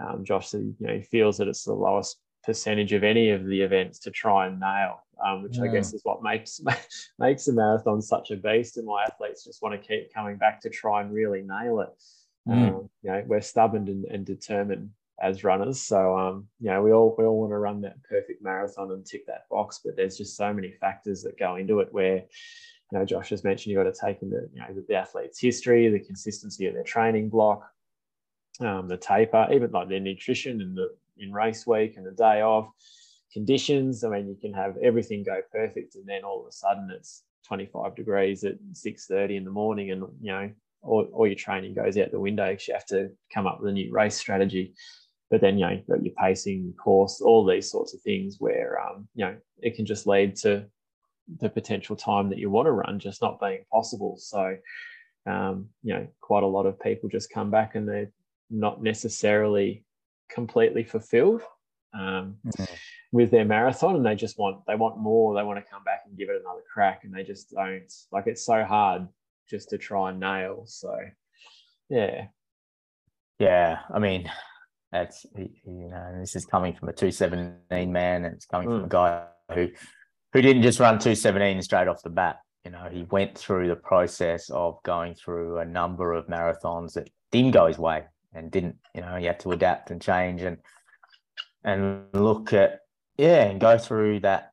um, 0.00 0.24
Josh, 0.24 0.52
you 0.54 0.74
know, 0.80 0.94
he 0.94 1.02
feels 1.02 1.38
that 1.38 1.48
it's 1.48 1.64
the 1.64 1.72
lowest 1.72 2.18
percentage 2.44 2.92
of 2.92 3.04
any 3.04 3.30
of 3.30 3.46
the 3.46 3.60
events 3.60 3.98
to 4.00 4.10
try 4.10 4.46
and 4.46 4.60
nail, 4.60 5.00
um, 5.24 5.42
which 5.42 5.58
yeah. 5.58 5.64
I 5.64 5.68
guess 5.68 5.92
is 5.92 6.02
what 6.04 6.22
makes 6.22 6.60
makes 7.18 7.48
a 7.48 7.52
marathon 7.52 8.02
such 8.02 8.30
a 8.30 8.36
beast. 8.36 8.76
And 8.76 8.86
my 8.86 9.04
athletes 9.04 9.44
just 9.44 9.62
want 9.62 9.80
to 9.80 9.88
keep 9.88 10.12
coming 10.12 10.36
back 10.36 10.60
to 10.62 10.70
try 10.70 11.02
and 11.02 11.12
really 11.12 11.42
nail 11.42 11.80
it. 11.80 11.90
Mm. 12.48 12.52
Um, 12.52 12.90
you 13.02 13.10
know, 13.10 13.22
we're 13.26 13.40
stubborn 13.40 13.88
and, 13.88 14.04
and 14.06 14.26
determined 14.26 14.90
as 15.24 15.42
runners. 15.42 15.80
So 15.80 16.16
um, 16.16 16.46
you 16.60 16.70
know, 16.70 16.82
we 16.82 16.92
all 16.92 17.14
we 17.18 17.24
all 17.24 17.40
want 17.40 17.50
to 17.52 17.58
run 17.58 17.80
that 17.80 18.02
perfect 18.04 18.42
marathon 18.42 18.92
and 18.92 19.04
tick 19.04 19.26
that 19.26 19.48
box, 19.50 19.80
but 19.82 19.96
there's 19.96 20.18
just 20.18 20.36
so 20.36 20.52
many 20.52 20.72
factors 20.72 21.22
that 21.22 21.38
go 21.38 21.56
into 21.56 21.80
it 21.80 21.88
where 21.92 22.16
you 22.92 22.98
know, 22.98 23.04
Josh 23.04 23.30
has 23.30 23.42
mentioned 23.42 23.72
you've 23.72 23.82
got 23.82 23.92
to 23.92 24.06
take 24.06 24.22
into 24.22 24.42
you 24.52 24.60
know 24.60 24.82
the, 24.86 24.94
athlete's 24.94 25.40
history, 25.40 25.88
the 25.88 25.98
consistency 25.98 26.66
of 26.66 26.74
their 26.74 26.84
training 26.84 27.30
block, 27.30 27.64
um, 28.60 28.86
the 28.86 28.98
taper, 28.98 29.48
even 29.50 29.70
like 29.70 29.88
their 29.88 30.00
nutrition 30.00 30.60
and 30.60 30.76
the 30.76 30.94
in 31.16 31.32
race 31.32 31.66
week 31.66 31.96
and 31.96 32.04
the 32.04 32.10
day 32.10 32.42
off, 32.42 32.68
conditions. 33.32 34.04
I 34.04 34.10
mean, 34.10 34.28
you 34.28 34.36
can 34.36 34.52
have 34.52 34.76
everything 34.82 35.22
go 35.22 35.40
perfect, 35.50 35.94
and 35.94 36.06
then 36.06 36.22
all 36.22 36.42
of 36.42 36.48
a 36.48 36.52
sudden 36.52 36.90
it's 36.94 37.22
25 37.46 37.96
degrees 37.96 38.44
at 38.44 38.58
6:30 38.72 39.36
in 39.36 39.44
the 39.44 39.50
morning, 39.50 39.90
and 39.90 40.02
you 40.20 40.32
know, 40.32 40.50
all, 40.82 41.08
all 41.14 41.26
your 41.26 41.36
training 41.36 41.72
goes 41.74 41.96
out 41.96 42.10
the 42.10 42.20
window 42.20 42.50
because 42.50 42.68
you 42.68 42.74
have 42.74 42.86
to 42.86 43.10
come 43.32 43.46
up 43.46 43.60
with 43.60 43.70
a 43.70 43.72
new 43.72 43.90
race 43.90 44.16
strategy. 44.16 44.74
But 45.30 45.40
then 45.40 45.58
you 45.58 45.66
know, 45.66 45.72
you've 45.72 45.86
got 45.86 46.04
your 46.04 46.14
pacing, 46.14 46.74
course, 46.82 47.20
all 47.20 47.44
these 47.44 47.70
sorts 47.70 47.94
of 47.94 48.00
things 48.02 48.36
where 48.38 48.80
um, 48.80 49.08
you 49.14 49.24
know 49.24 49.36
it 49.60 49.74
can 49.74 49.86
just 49.86 50.06
lead 50.06 50.36
to 50.36 50.66
the 51.40 51.48
potential 51.48 51.96
time 51.96 52.28
that 52.28 52.38
you 52.38 52.50
want 52.50 52.66
to 52.66 52.72
run 52.72 52.98
just 52.98 53.22
not 53.22 53.40
being 53.40 53.64
possible. 53.72 54.16
So, 54.18 54.56
um, 55.26 55.68
you 55.82 55.94
know, 55.94 56.06
quite 56.20 56.42
a 56.42 56.48
lot 56.48 56.66
of 56.66 56.78
people 56.78 57.08
just 57.08 57.30
come 57.30 57.50
back 57.50 57.74
and 57.74 57.88
they're 57.88 58.10
not 58.50 58.82
necessarily 58.82 59.84
completely 60.28 60.84
fulfilled 60.84 61.42
um, 61.94 62.36
mm-hmm. 62.46 62.64
with 63.12 63.30
their 63.30 63.44
marathon 63.44 63.96
and 63.96 64.04
they 64.04 64.14
just 64.14 64.38
want 64.38 64.64
they 64.66 64.74
want 64.74 64.98
more 64.98 65.34
they 65.34 65.42
want 65.42 65.58
to 65.58 65.70
come 65.70 65.84
back 65.84 66.02
and 66.06 66.18
give 66.18 66.28
it 66.28 66.40
another 66.40 66.62
crack 66.72 67.04
and 67.04 67.14
they 67.14 67.22
just 67.22 67.50
don't 67.50 67.92
like 68.10 68.26
it's 68.26 68.44
so 68.44 68.64
hard 68.64 69.06
just 69.48 69.70
to 69.70 69.78
try 69.78 70.10
and 70.10 70.18
nail 70.18 70.64
so 70.66 70.96
yeah 71.88 72.26
yeah 73.38 73.80
i 73.92 73.98
mean 73.98 74.30
that's 74.94 75.26
you 75.34 75.88
know 75.90 76.14
this 76.20 76.36
is 76.36 76.46
coming 76.46 76.72
from 76.72 76.88
a 76.88 76.92
217 76.92 77.92
man 77.92 78.24
and 78.24 78.34
it's 78.34 78.46
coming 78.46 78.68
mm. 78.68 78.76
from 78.76 78.84
a 78.84 78.88
guy 78.88 79.24
who 79.52 79.68
who 80.32 80.40
didn't 80.40 80.62
just 80.62 80.78
run 80.78 80.98
217 81.00 81.60
straight 81.62 81.88
off 81.88 82.00
the 82.04 82.08
bat 82.08 82.38
you 82.64 82.70
know 82.70 82.88
he 82.90 83.02
went 83.10 83.36
through 83.36 83.66
the 83.66 83.76
process 83.76 84.48
of 84.50 84.80
going 84.84 85.14
through 85.14 85.58
a 85.58 85.64
number 85.64 86.12
of 86.12 86.28
marathons 86.28 86.92
that 86.92 87.10
didn't 87.32 87.50
go 87.50 87.66
his 87.66 87.76
way 87.76 88.04
and 88.34 88.52
didn't 88.52 88.76
you 88.94 89.00
know 89.00 89.16
he 89.16 89.26
had 89.26 89.40
to 89.40 89.50
adapt 89.50 89.90
and 89.90 90.00
change 90.00 90.42
and 90.42 90.58
and 91.64 92.04
look 92.12 92.52
at 92.52 92.78
yeah 93.18 93.42
and 93.44 93.60
go 93.60 93.76
through 93.76 94.20
that 94.20 94.52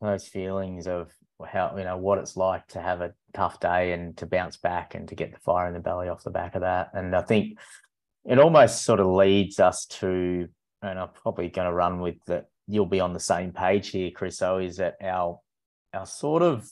those 0.00 0.26
feelings 0.26 0.88
of 0.88 1.12
how 1.46 1.72
you 1.78 1.84
know 1.84 1.96
what 1.96 2.18
it's 2.18 2.36
like 2.36 2.66
to 2.66 2.80
have 2.80 3.00
a 3.00 3.14
tough 3.32 3.60
day 3.60 3.92
and 3.92 4.16
to 4.16 4.26
bounce 4.26 4.56
back 4.56 4.96
and 4.96 5.08
to 5.08 5.14
get 5.14 5.32
the 5.32 5.38
fire 5.38 5.68
in 5.68 5.74
the 5.74 5.80
belly 5.80 6.08
off 6.08 6.24
the 6.24 6.30
back 6.30 6.56
of 6.56 6.62
that 6.62 6.90
and 6.94 7.14
i 7.14 7.22
think 7.22 7.56
it 8.24 8.38
almost 8.38 8.84
sort 8.84 9.00
of 9.00 9.06
leads 9.06 9.58
us 9.58 9.86
to 9.86 10.48
and 10.82 10.98
i'm 10.98 11.08
probably 11.14 11.48
going 11.48 11.66
to 11.66 11.72
run 11.72 12.00
with 12.00 12.16
that 12.26 12.46
you'll 12.68 12.86
be 12.86 13.00
on 13.00 13.12
the 13.12 13.20
same 13.20 13.52
page 13.52 13.88
here 13.90 14.10
chris 14.10 14.38
so 14.38 14.58
is 14.58 14.76
that 14.76 14.96
our 15.02 15.38
our 15.94 16.06
sort 16.06 16.42
of 16.42 16.70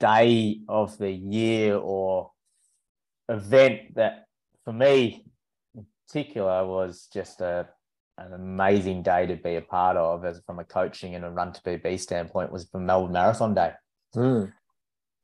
day 0.00 0.60
of 0.68 0.96
the 0.98 1.10
year 1.10 1.76
or 1.76 2.30
event 3.28 3.94
that 3.94 4.24
for 4.64 4.72
me 4.72 5.24
in 5.74 5.86
particular 6.06 6.66
was 6.66 7.08
just 7.12 7.40
a 7.40 7.68
an 8.18 8.32
amazing 8.32 9.02
day 9.02 9.26
to 9.26 9.36
be 9.36 9.56
a 9.56 9.60
part 9.60 9.96
of 9.96 10.24
as 10.24 10.40
from 10.44 10.58
a 10.58 10.64
coaching 10.64 11.14
and 11.14 11.24
a 11.24 11.30
run 11.30 11.52
to 11.52 11.62
PB 11.62 12.00
standpoint 12.00 12.50
was 12.50 12.68
the 12.68 12.78
Melbourne 12.78 13.12
Marathon 13.12 13.54
Day. 13.54 13.72
Mm. 14.14 14.52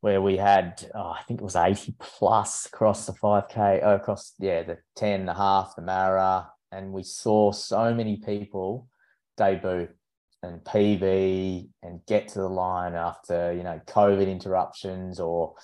Where 0.05 0.21
we 0.21 0.37
had, 0.37 0.87
oh, 0.93 1.15
I 1.17 1.23
think 1.23 1.41
it 1.41 1.43
was 1.43 1.55
80 1.55 1.95
plus 1.97 2.67
across 2.67 3.07
the 3.07 3.13
5K, 3.13 3.79
oh, 3.81 3.89
uh, 3.89 3.95
across, 3.95 4.35
yeah, 4.37 4.61
the 4.61 4.77
10 4.97 5.21
and 5.21 5.29
a 5.31 5.33
half, 5.33 5.75
the 5.75 5.81
Mara. 5.81 6.47
And 6.71 6.93
we 6.93 7.01
saw 7.01 7.51
so 7.51 7.91
many 7.91 8.17
people 8.17 8.87
debut. 9.35 9.87
and 10.43 10.63
PB 10.63 11.69
and 11.81 12.05
get 12.05 12.27
to 12.27 12.39
the 12.39 12.47
line 12.47 12.93
after, 12.93 13.51
you 13.51 13.63
know, 13.63 13.81
COVID 13.87 14.29
interruptions 14.29 15.19
or 15.19 15.55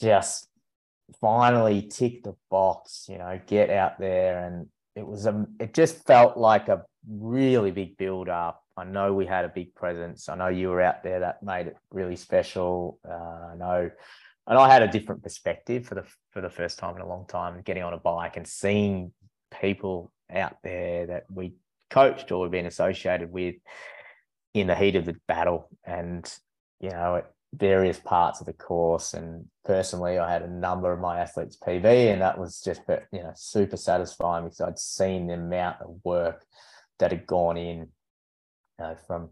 just 0.00 0.48
finally 1.20 1.82
tick 1.82 2.24
the 2.24 2.34
box, 2.50 3.06
you 3.08 3.18
know, 3.18 3.40
get 3.46 3.70
out 3.70 3.96
there. 4.00 4.44
And 4.44 4.66
it 4.96 5.06
was, 5.06 5.26
a, 5.26 5.46
it 5.60 5.72
just 5.72 6.04
felt 6.04 6.36
like 6.36 6.66
a 6.66 6.82
really 7.08 7.70
big 7.70 7.96
build 7.96 8.28
up. 8.28 8.62
I 8.76 8.84
know 8.84 9.12
we 9.12 9.26
had 9.26 9.44
a 9.44 9.48
big 9.48 9.74
presence. 9.74 10.28
I 10.28 10.34
know 10.34 10.48
you 10.48 10.68
were 10.68 10.80
out 10.80 11.02
there. 11.02 11.20
That 11.20 11.42
made 11.42 11.66
it 11.66 11.76
really 11.90 12.16
special. 12.16 12.98
Uh, 13.06 13.52
I 13.52 13.54
know, 13.56 13.90
and 14.46 14.58
I 14.58 14.72
had 14.72 14.82
a 14.82 14.88
different 14.88 15.22
perspective 15.22 15.86
for 15.86 15.94
the 15.94 16.04
for 16.30 16.40
the 16.40 16.50
first 16.50 16.78
time 16.78 16.96
in 16.96 17.02
a 17.02 17.08
long 17.08 17.26
time, 17.26 17.60
getting 17.64 17.82
on 17.82 17.92
a 17.92 17.98
bike 17.98 18.36
and 18.36 18.46
seeing 18.46 19.12
people 19.60 20.12
out 20.30 20.56
there 20.62 21.06
that 21.06 21.24
we 21.32 21.54
coached 21.90 22.32
or 22.32 22.42
we've 22.42 22.50
been 22.50 22.66
associated 22.66 23.30
with 23.30 23.54
in 24.54 24.66
the 24.66 24.74
heat 24.74 24.96
of 24.96 25.04
the 25.04 25.16
battle 25.28 25.68
and 25.84 26.38
you 26.80 26.90
know 26.90 27.16
at 27.16 27.30
various 27.54 27.98
parts 27.98 28.40
of 28.40 28.46
the 28.46 28.52
course 28.52 29.12
and 29.12 29.44
personally 29.64 30.18
i 30.18 30.30
had 30.30 30.42
a 30.42 30.50
number 30.50 30.90
of 30.90 31.00
my 31.00 31.20
athletes 31.20 31.56
pb 31.56 31.84
and 31.84 32.22
that 32.22 32.38
was 32.38 32.62
just 32.62 32.80
you 33.12 33.22
know 33.22 33.32
super 33.34 33.76
satisfying 33.76 34.44
because 34.44 34.60
i'd 34.62 34.78
seen 34.78 35.26
the 35.26 35.34
amount 35.34 35.76
of 35.82 35.94
work 36.02 36.46
that 36.98 37.10
had 37.10 37.26
gone 37.26 37.56
in 37.56 37.88
from 39.06 39.30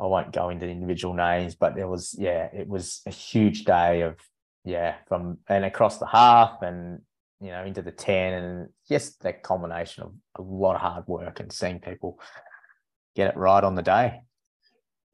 i 0.00 0.06
won't 0.06 0.32
go 0.32 0.48
into 0.48 0.66
individual 0.66 1.12
names 1.12 1.54
but 1.54 1.74
there 1.74 1.88
was 1.88 2.14
yeah 2.18 2.48
it 2.54 2.66
was 2.66 3.02
a 3.06 3.10
huge 3.10 3.64
day 3.64 4.00
of 4.00 4.16
yeah 4.64 4.94
from 5.06 5.36
and 5.48 5.64
across 5.64 5.98
the 5.98 6.06
half 6.06 6.62
and 6.62 7.00
you 7.42 7.50
know, 7.50 7.64
into 7.64 7.82
the 7.82 7.90
10 7.90 8.32
and 8.32 8.68
just 8.88 9.20
that 9.22 9.42
combination 9.42 10.04
of 10.04 10.12
a 10.36 10.42
lot 10.42 10.76
of 10.76 10.80
hard 10.80 11.08
work 11.08 11.40
and 11.40 11.52
seeing 11.52 11.80
people 11.80 12.20
get 13.16 13.30
it 13.30 13.36
right 13.36 13.64
on 13.64 13.74
the 13.74 13.82
day. 13.82 14.20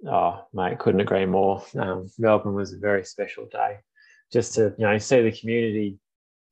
Oh, 0.06 0.44
mate, 0.52 0.78
couldn't 0.78 1.00
agree 1.00 1.24
more. 1.24 1.64
Um, 1.76 2.06
Melbourne 2.18 2.54
was 2.54 2.74
a 2.74 2.78
very 2.78 3.02
special 3.04 3.48
day. 3.50 3.78
Just 4.30 4.54
to, 4.54 4.74
you 4.76 4.84
know, 4.84 4.98
see 4.98 5.22
the 5.22 5.32
community 5.32 5.96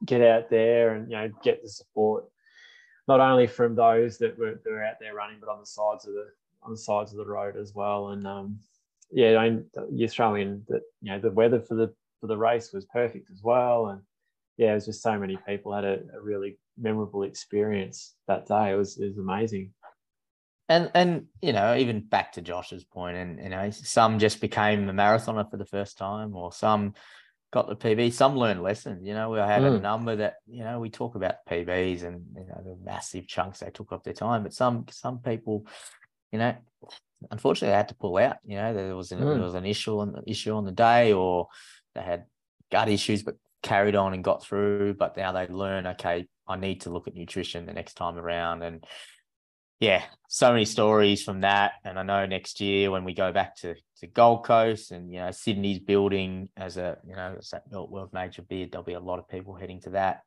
get 0.04 0.22
out 0.22 0.48
there 0.48 0.94
and, 0.94 1.10
you 1.10 1.16
know, 1.18 1.30
get 1.44 1.62
the 1.62 1.68
support, 1.68 2.24
not 3.08 3.20
only 3.20 3.46
from 3.46 3.74
those 3.74 4.18
that 4.18 4.38
were, 4.38 4.60
that 4.62 4.70
were 4.70 4.84
out 4.84 4.96
there 5.00 5.14
running, 5.14 5.38
but 5.40 5.48
on 5.48 5.60
the 5.60 5.66
sides 5.66 6.06
of 6.06 6.14
the, 6.14 6.26
on 6.62 6.72
the 6.72 6.78
sides 6.78 7.12
of 7.12 7.18
the 7.18 7.26
road 7.26 7.56
as 7.56 7.74
well. 7.74 8.08
And, 8.08 8.26
um, 8.26 8.58
yeah, 9.10 9.36
I 9.36 9.50
mean, 9.50 10.08
throw 10.08 10.34
in 10.34 10.64
that, 10.68 10.82
you 11.00 11.12
know, 11.12 11.20
the 11.20 11.30
weather 11.30 11.60
for 11.60 11.74
the, 11.74 11.94
for 12.20 12.26
the 12.26 12.36
race 12.36 12.72
was 12.72 12.84
perfect 12.86 13.30
as 13.30 13.42
well. 13.42 13.88
And, 13.88 14.00
yeah, 14.56 14.72
it 14.72 14.74
was 14.74 14.86
just 14.86 15.02
so 15.02 15.18
many 15.18 15.38
people 15.46 15.72
had 15.72 15.84
a, 15.84 16.00
a 16.14 16.20
really 16.20 16.58
memorable 16.78 17.22
experience 17.22 18.14
that 18.26 18.46
day. 18.46 18.72
It 18.72 18.76
was 18.76 18.98
it 18.98 19.06
was 19.06 19.18
amazing. 19.18 19.72
And 20.68 20.90
and 20.94 21.26
you 21.42 21.52
know, 21.52 21.76
even 21.76 22.00
back 22.00 22.32
to 22.32 22.40
Josh's 22.40 22.84
point, 22.84 23.16
and 23.16 23.38
you 23.38 23.50
know, 23.50 23.70
some 23.70 24.18
just 24.18 24.40
became 24.40 24.88
a 24.88 24.92
marathoner 24.92 25.48
for 25.50 25.56
the 25.56 25.64
first 25.64 25.98
time, 25.98 26.34
or 26.34 26.52
some 26.52 26.94
got 27.52 27.68
the 27.68 27.76
PB. 27.76 28.12
Some 28.12 28.36
learned 28.36 28.62
lessons. 28.62 29.06
You 29.06 29.14
know, 29.14 29.30
we 29.30 29.38
had 29.38 29.62
mm. 29.62 29.76
a 29.76 29.80
number 29.80 30.16
that 30.16 30.36
you 30.46 30.64
know 30.64 30.80
we 30.80 30.90
talk 30.90 31.14
about 31.14 31.46
PBs 31.48 32.02
and 32.02 32.24
you 32.34 32.46
know 32.46 32.62
the 32.64 32.76
massive 32.84 33.26
chunks 33.26 33.60
they 33.60 33.70
took 33.70 33.92
off 33.92 34.04
their 34.04 34.14
time, 34.14 34.42
but 34.42 34.52
some 34.52 34.86
some 34.90 35.18
people, 35.18 35.66
you 36.32 36.38
know, 36.38 36.54
unfortunately 37.30 37.72
they 37.72 37.76
had 37.76 37.88
to 37.88 37.94
pull 37.94 38.16
out. 38.16 38.36
You 38.44 38.56
know, 38.56 38.74
there 38.74 38.96
was 38.96 39.12
an, 39.12 39.20
mm. 39.20 39.34
there 39.34 39.44
was 39.44 39.54
an 39.54 39.66
issue 39.66 39.98
on 39.98 40.12
the 40.12 40.22
issue 40.26 40.54
on 40.54 40.64
the 40.64 40.72
day, 40.72 41.12
or 41.12 41.48
they 41.94 42.02
had 42.02 42.24
gut 42.70 42.88
issues, 42.88 43.22
but 43.22 43.36
carried 43.62 43.96
on 43.96 44.14
and 44.14 44.22
got 44.22 44.44
through, 44.44 44.94
but 44.94 45.16
now 45.16 45.32
they 45.32 45.46
learn, 45.48 45.86
okay, 45.86 46.26
I 46.46 46.56
need 46.56 46.82
to 46.82 46.90
look 46.90 47.08
at 47.08 47.14
nutrition 47.14 47.66
the 47.66 47.72
next 47.72 47.94
time 47.94 48.16
around. 48.16 48.62
And 48.62 48.84
yeah, 49.80 50.02
so 50.28 50.52
many 50.52 50.64
stories 50.64 51.22
from 51.22 51.42
that. 51.42 51.72
And 51.84 51.98
I 51.98 52.02
know 52.02 52.26
next 52.26 52.60
year 52.60 52.90
when 52.90 53.04
we 53.04 53.14
go 53.14 53.32
back 53.32 53.56
to, 53.56 53.74
to 54.00 54.06
Gold 54.06 54.44
Coast 54.44 54.90
and, 54.90 55.12
you 55.12 55.18
know, 55.18 55.30
Sydney's 55.30 55.78
building 55.78 56.48
as 56.56 56.76
a, 56.76 56.98
you 57.06 57.14
know, 57.14 57.36
as 57.38 57.50
that 57.50 57.64
World 57.70 58.10
Major 58.12 58.42
bid, 58.42 58.72
there'll 58.72 58.84
be 58.84 58.94
a 58.94 59.00
lot 59.00 59.18
of 59.18 59.28
people 59.28 59.54
heading 59.54 59.80
to 59.82 59.90
that. 59.90 60.22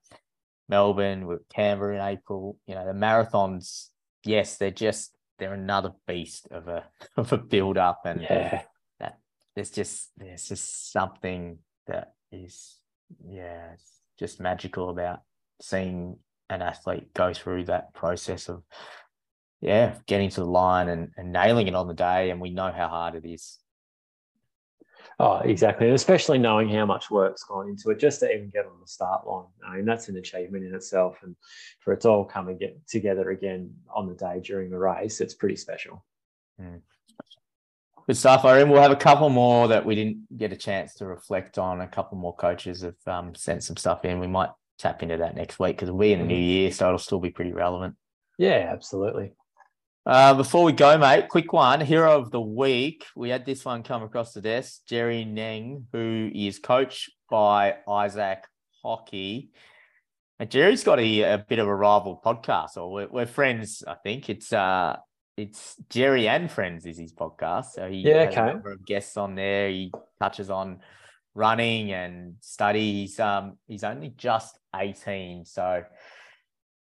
Melbourne, 0.67 1.25
with 1.25 1.47
Canberra 1.49 1.95
in 1.95 2.01
April, 2.01 2.57
you 2.67 2.75
know, 2.75 2.85
the 2.85 2.93
marathons, 2.93 3.87
yes, 4.23 4.57
they're 4.57 4.69
just, 4.69 5.15
they're 5.39 5.53
another 5.53 5.93
beast 6.07 6.47
of 6.51 6.67
a, 6.67 6.85
of 7.17 7.33
a 7.33 7.37
build 7.37 7.77
up. 7.77 8.01
And 8.05 8.21
yeah. 8.21 8.63
that 8.99 9.17
there's 9.55 9.71
just, 9.71 10.11
there's 10.17 10.47
just 10.47 10.91
something 10.91 11.57
that 11.87 12.13
is 12.31 12.79
yeah, 13.27 13.73
it's 13.73 13.99
just 14.17 14.39
magical 14.39 14.89
about 14.89 15.21
seeing 15.61 16.17
an 16.49 16.61
athlete 16.61 17.13
go 17.13 17.33
through 17.33 17.65
that 17.65 17.93
process 17.93 18.49
of 18.49 18.63
yeah, 19.61 19.95
getting 20.07 20.29
to 20.29 20.41
the 20.41 20.47
line 20.47 20.89
and, 20.89 21.11
and 21.17 21.31
nailing 21.31 21.67
it 21.67 21.75
on 21.75 21.87
the 21.87 21.93
day. 21.93 22.29
And 22.29 22.39
we 22.39 22.49
know 22.49 22.71
how 22.71 22.87
hard 22.87 23.15
it 23.15 23.27
is. 23.27 23.57
Oh, 25.21 25.39
exactly. 25.39 25.87
And 25.87 25.95
especially 25.95 26.37
knowing 26.37 26.69
how 26.69 26.85
much 26.85 27.11
work's 27.11 27.43
gone 27.43 27.67
into 27.67 27.89
it 27.89 27.99
just 27.99 28.21
to 28.21 28.33
even 28.33 28.49
get 28.49 28.65
on 28.65 28.79
the 28.79 28.87
start 28.87 29.27
line. 29.27 29.47
I 29.67 29.75
mean, 29.75 29.85
that's 29.85 30.07
an 30.07 30.15
achievement 30.15 30.63
in 30.63 30.73
itself. 30.73 31.17
And 31.23 31.35
for 31.79 31.93
it 31.93 32.01
to 32.01 32.09
all 32.09 32.23
come 32.23 32.47
and 32.47 32.57
get 32.57 32.87
together 32.87 33.29
again 33.31 33.73
on 33.93 34.07
the 34.07 34.15
day 34.15 34.39
during 34.41 34.69
the 34.69 34.79
race, 34.79 35.19
it's 35.19 35.33
pretty 35.33 35.57
special. 35.57 36.05
Mm. 36.61 36.81
Good 38.07 38.15
stuff. 38.15 38.45
I 38.45 38.55
reckon 38.55 38.69
we'll 38.69 38.81
have 38.81 38.91
a 38.91 38.95
couple 38.95 39.29
more 39.29 39.67
that 39.67 39.85
we 39.85 39.93
didn't 39.93 40.37
get 40.37 40.53
a 40.53 40.57
chance 40.57 40.95
to 40.95 41.05
reflect 41.05 41.57
on. 41.57 41.81
A 41.81 41.87
couple 41.87 42.17
more 42.17 42.35
coaches 42.35 42.81
have 42.81 42.95
um, 43.05 43.35
sent 43.35 43.63
some 43.63 43.75
stuff 43.75 44.05
in. 44.05 44.21
We 44.21 44.27
might 44.27 44.49
tap 44.77 45.03
into 45.03 45.17
that 45.17 45.35
next 45.35 45.59
week 45.59 45.75
because 45.75 45.91
we'll 45.91 45.99
be 45.99 46.13
in 46.13 46.19
the 46.19 46.25
new 46.25 46.35
mm. 46.35 46.47
year, 46.47 46.71
so 46.71 46.87
it'll 46.87 46.97
still 46.97 47.19
be 47.19 47.29
pretty 47.29 47.51
relevant. 47.51 47.95
Yeah, 48.37 48.69
absolutely. 48.71 49.33
Uh, 50.09 50.33
before 50.33 50.63
we 50.63 50.71
go, 50.71 50.97
mate, 50.97 51.29
quick 51.29 51.53
one. 51.53 51.79
Hero 51.79 52.19
of 52.19 52.31
the 52.31 52.41
week. 52.41 53.05
We 53.15 53.29
had 53.29 53.45
this 53.45 53.63
one 53.63 53.83
come 53.83 54.01
across 54.01 54.33
the 54.33 54.41
desk. 54.41 54.81
Jerry 54.87 55.23
Neng, 55.23 55.85
who 55.93 56.31
is 56.33 56.57
coached 56.57 57.11
by 57.29 57.75
Isaac 57.87 58.43
Hockey. 58.81 59.51
And 60.39 60.49
Jerry's 60.49 60.83
got 60.83 60.99
a, 60.99 61.21
a 61.21 61.45
bit 61.47 61.59
of 61.59 61.67
a 61.67 61.75
rival 61.75 62.19
podcast, 62.25 62.75
or 62.75 62.91
we're, 62.91 63.07
we're 63.07 63.27
friends, 63.27 63.83
I 63.87 63.97
think. 64.01 64.31
It's 64.31 64.51
uh, 64.51 64.97
it's 65.37 65.75
Jerry 65.91 66.27
and 66.27 66.49
Friends 66.49 66.87
is 66.87 66.97
his 66.97 67.13
podcast. 67.13 67.73
So 67.73 67.87
he 67.87 67.97
yeah, 67.97 68.25
has 68.25 68.33
okay. 68.33 68.41
a 68.41 68.45
number 68.53 68.71
of 68.71 68.83
guests 68.83 69.15
on 69.15 69.35
there. 69.35 69.69
He 69.69 69.91
touches 70.19 70.49
on 70.49 70.79
running 71.35 71.93
and 71.93 72.33
study. 72.41 73.01
He's 73.01 73.19
um 73.19 73.59
he's 73.67 73.83
only 73.83 74.09
just 74.17 74.57
18. 74.75 75.45
So 75.45 75.83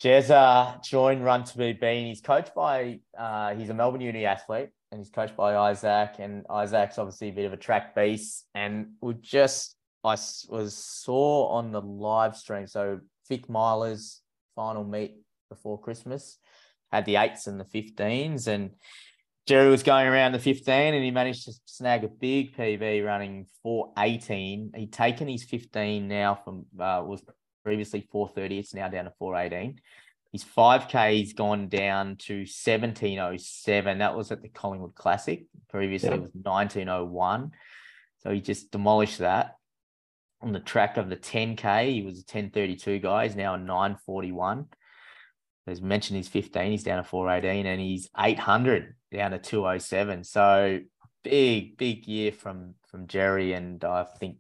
Jezza 0.03 0.83
joined 0.83 1.25
Run 1.25 1.45
to 1.45 1.57
Be 1.57 1.73
Bean. 1.73 2.09
He's 2.09 2.21
coached 2.21 2.55
by 2.57 2.99
uh 3.17 3.55
he's 3.55 3.71
a 3.71 3.75
Melbourne 3.75 4.01
Uni 4.01 4.27
athlete 4.27 4.71
and 4.91 5.01
he's 5.01 5.11
coached 5.11 5.37
by 5.37 5.55
Isaac. 5.55 6.17
And 6.19 6.45
Isaac's 6.51 6.99
obviously 6.99 7.29
a 7.29 7.33
bit 7.33 7.45
of 7.45 7.53
a 7.53 7.57
track 7.57 7.95
beast. 7.95 8.47
And 8.53 8.95
we 9.01 9.15
just 9.15 9.77
I 10.03 10.17
was 10.49 10.77
saw 10.77 11.47
on 11.51 11.71
the 11.71 11.81
live 11.81 12.37
stream. 12.37 12.67
So 12.67 12.99
Vic 13.29 13.47
Milers 13.47 14.19
final 14.57 14.83
meet 14.83 15.15
before 15.49 15.81
Christmas 15.81 16.39
had 16.91 17.05
the 17.05 17.17
eights 17.17 17.47
and 17.47 17.61
the 17.61 17.65
15s. 17.65 18.49
And 18.49 18.73
Jerry 19.47 19.71
was 19.71 19.85
going 19.85 20.09
around 20.09 20.33
the 20.33 20.41
15 20.41 20.95
and 20.95 21.05
he 21.05 21.13
managed 21.13 21.45
to 21.45 21.53
snag 21.65 22.03
a 22.03 22.09
big 22.09 22.57
PB 22.57 23.07
running 23.07 23.47
418. 23.63 24.73
He'd 24.75 24.93
taken 24.93 25.29
his 25.29 25.45
15 25.45 26.09
now 26.09 26.35
from, 26.35 26.67
uh, 26.79 27.05
was 27.07 27.23
previously 27.63 28.07
430. 28.11 28.59
It's 28.59 28.75
now 28.75 28.89
down 28.89 29.05
to 29.05 29.13
418. 29.19 29.81
His 30.33 30.45
5K's 30.45 31.35
gone 31.35 31.69
down 31.69 32.17
to 32.21 32.39
1707. 32.41 33.99
That 33.99 34.17
was 34.17 34.33
at 34.33 34.41
the 34.41 34.49
Collingwood 34.49 34.95
Classic. 34.95 35.45
Previously, 35.69 36.09
yeah. 36.09 36.17
it 36.17 36.23
was 36.23 36.31
1901. 36.33 37.51
So 38.21 38.31
he 38.31 38.41
just 38.41 38.71
demolished 38.71 39.19
that. 39.19 39.57
On 40.41 40.53
the 40.53 40.61
track 40.61 40.97
of 40.97 41.09
the 41.09 41.17
10K, 41.17 41.93
he 41.93 42.03
was 42.03 42.15
a 42.15 42.27
1032 42.27 42.99
guy. 42.99 43.27
He's 43.27 43.37
now 43.37 43.55
a 43.55 43.59
941 43.59 44.67
as 45.67 45.81
mentioned, 45.81 46.17
he's 46.17 46.29
15, 46.29 46.73
he's 46.73 46.83
down 46.83 47.03
to 47.03 47.09
418, 47.09 47.67
and 47.67 47.81
he's 47.81 48.09
800 48.19 48.95
down 49.13 49.31
to 49.31 49.39
207. 49.39 50.25
So 50.25 50.81
big, 51.23 51.77
big 51.77 52.07
year 52.07 52.33
from 52.33 52.75
from 52.91 53.07
Jerry, 53.07 53.53
and 53.53 53.83
I 53.85 54.05
think, 54.19 54.37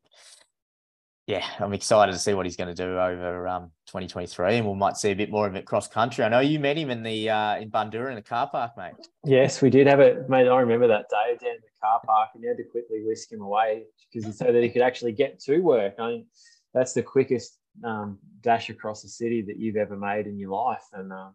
yeah, 1.26 1.46
I'm 1.60 1.72
excited 1.72 2.12
to 2.12 2.18
see 2.18 2.34
what 2.34 2.46
he's 2.46 2.56
going 2.56 2.74
to 2.74 2.74
do 2.74 2.98
over 2.98 3.46
um, 3.46 3.70
2023, 3.86 4.56
and 4.56 4.66
we 4.66 4.74
might 4.74 4.96
see 4.96 5.10
a 5.10 5.14
bit 5.14 5.30
more 5.30 5.46
of 5.46 5.54
it 5.54 5.66
cross 5.66 5.86
country. 5.86 6.24
I 6.24 6.28
know 6.28 6.40
you 6.40 6.58
met 6.58 6.76
him 6.76 6.90
in 6.90 7.02
the 7.02 7.30
uh, 7.30 7.56
in 7.56 7.70
Bundoora 7.70 8.08
in 8.08 8.16
the 8.16 8.22
car 8.22 8.48
park, 8.50 8.72
mate. 8.76 8.94
Yes, 9.24 9.62
we 9.62 9.70
did 9.70 9.86
have 9.86 10.00
it, 10.00 10.28
mate. 10.28 10.48
I 10.48 10.60
remember 10.60 10.88
that 10.88 11.06
day 11.08 11.36
down 11.40 11.54
in 11.54 11.60
the 11.60 11.80
car 11.80 12.00
park, 12.04 12.30
and 12.34 12.42
you 12.42 12.48
had 12.48 12.56
to 12.56 12.64
quickly 12.64 13.04
whisk 13.04 13.30
him 13.30 13.40
away 13.40 13.84
because 14.12 14.36
so 14.36 14.50
that 14.50 14.62
he 14.62 14.68
could 14.68 14.82
actually 14.82 15.12
get 15.12 15.38
to 15.40 15.60
work. 15.60 15.94
I 16.00 16.08
mean, 16.08 16.26
that's 16.74 16.92
the 16.92 17.04
quickest 17.04 17.56
um, 17.84 18.18
dash 18.40 18.68
across 18.68 19.02
the 19.02 19.08
city 19.08 19.42
that 19.42 19.58
you've 19.58 19.76
ever 19.76 19.96
made 19.96 20.26
in 20.26 20.38
your 20.38 20.50
life. 20.50 20.84
And 20.92 21.12
um, 21.12 21.34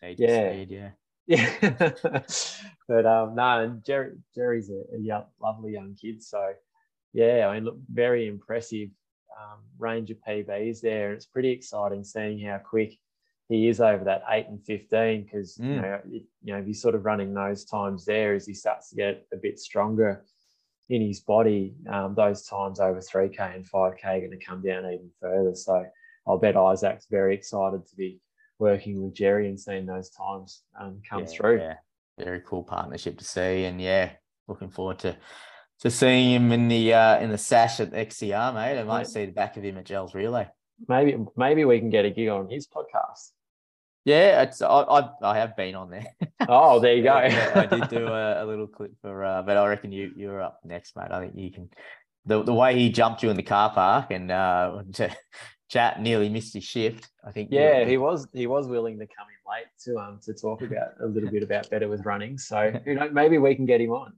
yeah, 0.00 0.52
speed, 0.52 0.70
yeah, 0.70 0.90
yeah. 1.26 1.50
but 2.88 3.04
um, 3.04 3.34
no, 3.34 3.64
and 3.64 3.84
Jerry, 3.84 4.12
Jerry's 4.32 4.70
a, 4.70 4.96
a 4.96 5.00
young, 5.00 5.24
lovely 5.42 5.72
young 5.72 5.96
kid. 6.00 6.22
So 6.22 6.52
yeah, 7.12 7.48
I 7.48 7.54
mean, 7.54 7.64
look, 7.64 7.78
very 7.92 8.28
impressive 8.28 8.90
um, 9.40 9.60
range 9.78 10.10
of 10.10 10.18
PBs 10.26 10.80
there. 10.80 11.08
And 11.08 11.16
It's 11.16 11.26
pretty 11.26 11.50
exciting 11.50 12.04
seeing 12.04 12.40
how 12.40 12.58
quick 12.58 12.98
he 13.48 13.68
is 13.68 13.80
over 13.80 14.04
that 14.04 14.24
eight 14.30 14.46
and 14.48 14.64
fifteen 14.64 15.24
because 15.24 15.58
mm. 15.58 15.74
you 15.74 15.80
know 15.80 16.00
you 16.06 16.52
know 16.52 16.58
if 16.58 16.66
he's 16.66 16.80
sort 16.80 16.94
of 16.94 17.04
running 17.04 17.34
those 17.34 17.64
times 17.64 18.04
there 18.04 18.34
as 18.34 18.46
he 18.46 18.54
starts 18.54 18.88
to 18.90 18.96
get 18.96 19.26
a 19.32 19.36
bit 19.36 19.58
stronger 19.58 20.24
in 20.90 21.00
his 21.00 21.20
body, 21.20 21.74
um, 21.90 22.14
those 22.14 22.46
times 22.46 22.80
over 22.80 23.00
three 23.00 23.28
k 23.28 23.52
and 23.54 23.66
five 23.66 23.96
k 23.96 24.16
are 24.16 24.20
going 24.20 24.38
to 24.38 24.44
come 24.44 24.62
down 24.62 24.84
even 24.86 25.10
further. 25.20 25.54
So 25.54 25.84
I'll 26.26 26.38
bet 26.38 26.56
Isaac's 26.56 27.06
very 27.10 27.34
excited 27.34 27.86
to 27.86 27.96
be 27.96 28.20
working 28.58 29.02
with 29.02 29.14
Jerry 29.14 29.48
and 29.48 29.58
seeing 29.58 29.86
those 29.86 30.10
times 30.10 30.62
um, 30.80 31.00
come 31.08 31.20
yeah, 31.20 31.26
through. 31.26 31.58
Yeah, 31.58 31.76
very 32.18 32.42
cool 32.46 32.62
partnership 32.62 33.18
to 33.18 33.24
see, 33.24 33.64
and 33.64 33.80
yeah, 33.80 34.10
looking 34.46 34.70
forward 34.70 34.98
to 35.00 35.16
to 35.84 35.90
seeing 35.90 36.32
him 36.32 36.50
in 36.50 36.68
the 36.68 36.94
uh, 36.94 37.20
in 37.20 37.30
the 37.30 37.38
sash 37.38 37.78
at 37.78 37.92
XCR, 37.92 38.54
mate. 38.54 38.80
I 38.80 38.84
might 38.84 39.06
see 39.06 39.26
the 39.26 39.32
back 39.32 39.56
of 39.56 39.62
him 39.62 39.76
at 39.76 39.84
Gels 39.84 40.14
Relay. 40.14 40.48
Maybe 40.88 41.16
maybe 41.36 41.64
we 41.64 41.78
can 41.78 41.90
get 41.90 42.06
a 42.06 42.10
gig 42.10 42.28
on 42.28 42.48
his 42.48 42.66
podcast. 42.66 43.32
Yeah, 44.06 44.42
it's 44.42 44.62
I 44.62 44.66
I, 44.66 45.10
I 45.22 45.38
have 45.38 45.56
been 45.56 45.74
on 45.74 45.90
there. 45.90 46.06
Oh, 46.46 46.78
there 46.78 46.94
you 46.94 47.02
go. 47.02 47.16
yeah, 47.22 47.52
I 47.54 47.64
did 47.64 47.88
do 47.88 48.06
a, 48.06 48.44
a, 48.44 48.44
little 48.44 48.66
clip 48.66 48.92
for, 49.00 49.24
uh, 49.24 49.40
but 49.40 49.56
I 49.56 49.66
reckon 49.66 49.92
you 49.92 50.12
you're 50.14 50.42
up 50.42 50.60
next, 50.62 50.94
mate. 50.94 51.10
I 51.10 51.20
think 51.20 51.32
you 51.36 51.50
can. 51.50 51.70
The, 52.26 52.42
the 52.42 52.52
way 52.52 52.76
he 52.78 52.90
jumped 52.90 53.22
you 53.22 53.30
in 53.30 53.36
the 53.36 53.42
car 53.42 53.72
park 53.72 54.10
and 54.10 54.30
uh, 54.30 54.82
to 54.94 55.16
chat 55.70 56.02
nearly 56.02 56.28
missed 56.28 56.52
his 56.52 56.64
shift. 56.64 57.08
I 57.26 57.30
think. 57.30 57.48
Yeah, 57.50 57.84
he 57.84 57.96
was 57.96 58.26
he 58.34 58.46
was 58.46 58.66
willing 58.66 58.98
to 58.98 59.06
come 59.06 59.26
in 59.28 59.50
late 59.50 59.68
to 59.84 59.98
um 59.98 60.20
to 60.24 60.34
talk 60.34 60.60
about 60.60 61.00
a 61.02 61.06
little 61.06 61.30
bit 61.30 61.42
about 61.42 61.70
better 61.70 61.88
with 61.88 62.04
running. 62.04 62.36
So 62.36 62.78
you 62.84 62.94
know 62.96 63.08
maybe 63.10 63.38
we 63.38 63.54
can 63.54 63.64
get 63.64 63.80
him 63.80 63.92
on. 63.92 64.12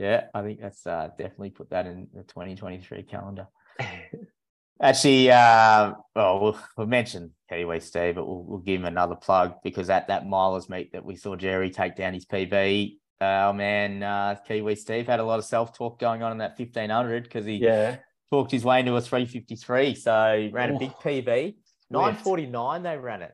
Yeah, 0.00 0.24
I 0.32 0.40
think 0.40 0.62
that's 0.62 0.86
uh, 0.86 1.10
definitely 1.18 1.50
put 1.50 1.68
that 1.70 1.84
in 1.84 2.08
the 2.14 2.22
2023 2.22 3.02
calendar. 3.02 3.48
Actually, 4.82 5.30
uh, 5.30 5.92
well, 6.16 6.40
well, 6.40 6.58
we'll 6.78 6.86
mention 6.86 7.34
Kiwi 7.50 7.80
Steve, 7.80 8.14
but 8.14 8.26
we'll, 8.26 8.42
we'll, 8.44 8.58
give 8.60 8.80
him 8.80 8.86
another 8.86 9.14
plug 9.14 9.56
because 9.62 9.90
at 9.90 10.08
that 10.08 10.24
milers 10.24 10.70
meet 10.70 10.90
that 10.94 11.04
we 11.04 11.16
saw 11.16 11.36
Jerry 11.36 11.68
take 11.68 11.96
down 11.96 12.14
his 12.14 12.24
PB, 12.24 12.96
uh, 13.20 13.52
man 13.54 14.02
uh, 14.02 14.36
Kiwi 14.48 14.74
Steve 14.74 15.06
had 15.06 15.20
a 15.20 15.22
lot 15.22 15.38
of 15.38 15.44
self 15.44 15.76
talk 15.76 16.00
going 16.00 16.22
on 16.22 16.32
in 16.32 16.38
that 16.38 16.58
1500 16.58 17.24
because 17.24 17.44
he 17.44 17.56
yeah. 17.56 17.96
talked 18.32 18.52
his 18.52 18.64
way 18.64 18.80
into 18.80 18.96
a 18.96 19.02
353. 19.02 19.94
So 19.96 20.38
he 20.40 20.48
ran 20.48 20.76
a 20.76 20.78
big 20.78 20.92
PB. 20.92 21.56
949 21.90 22.82
they 22.82 22.96
ran 22.96 23.20
it. 23.20 23.32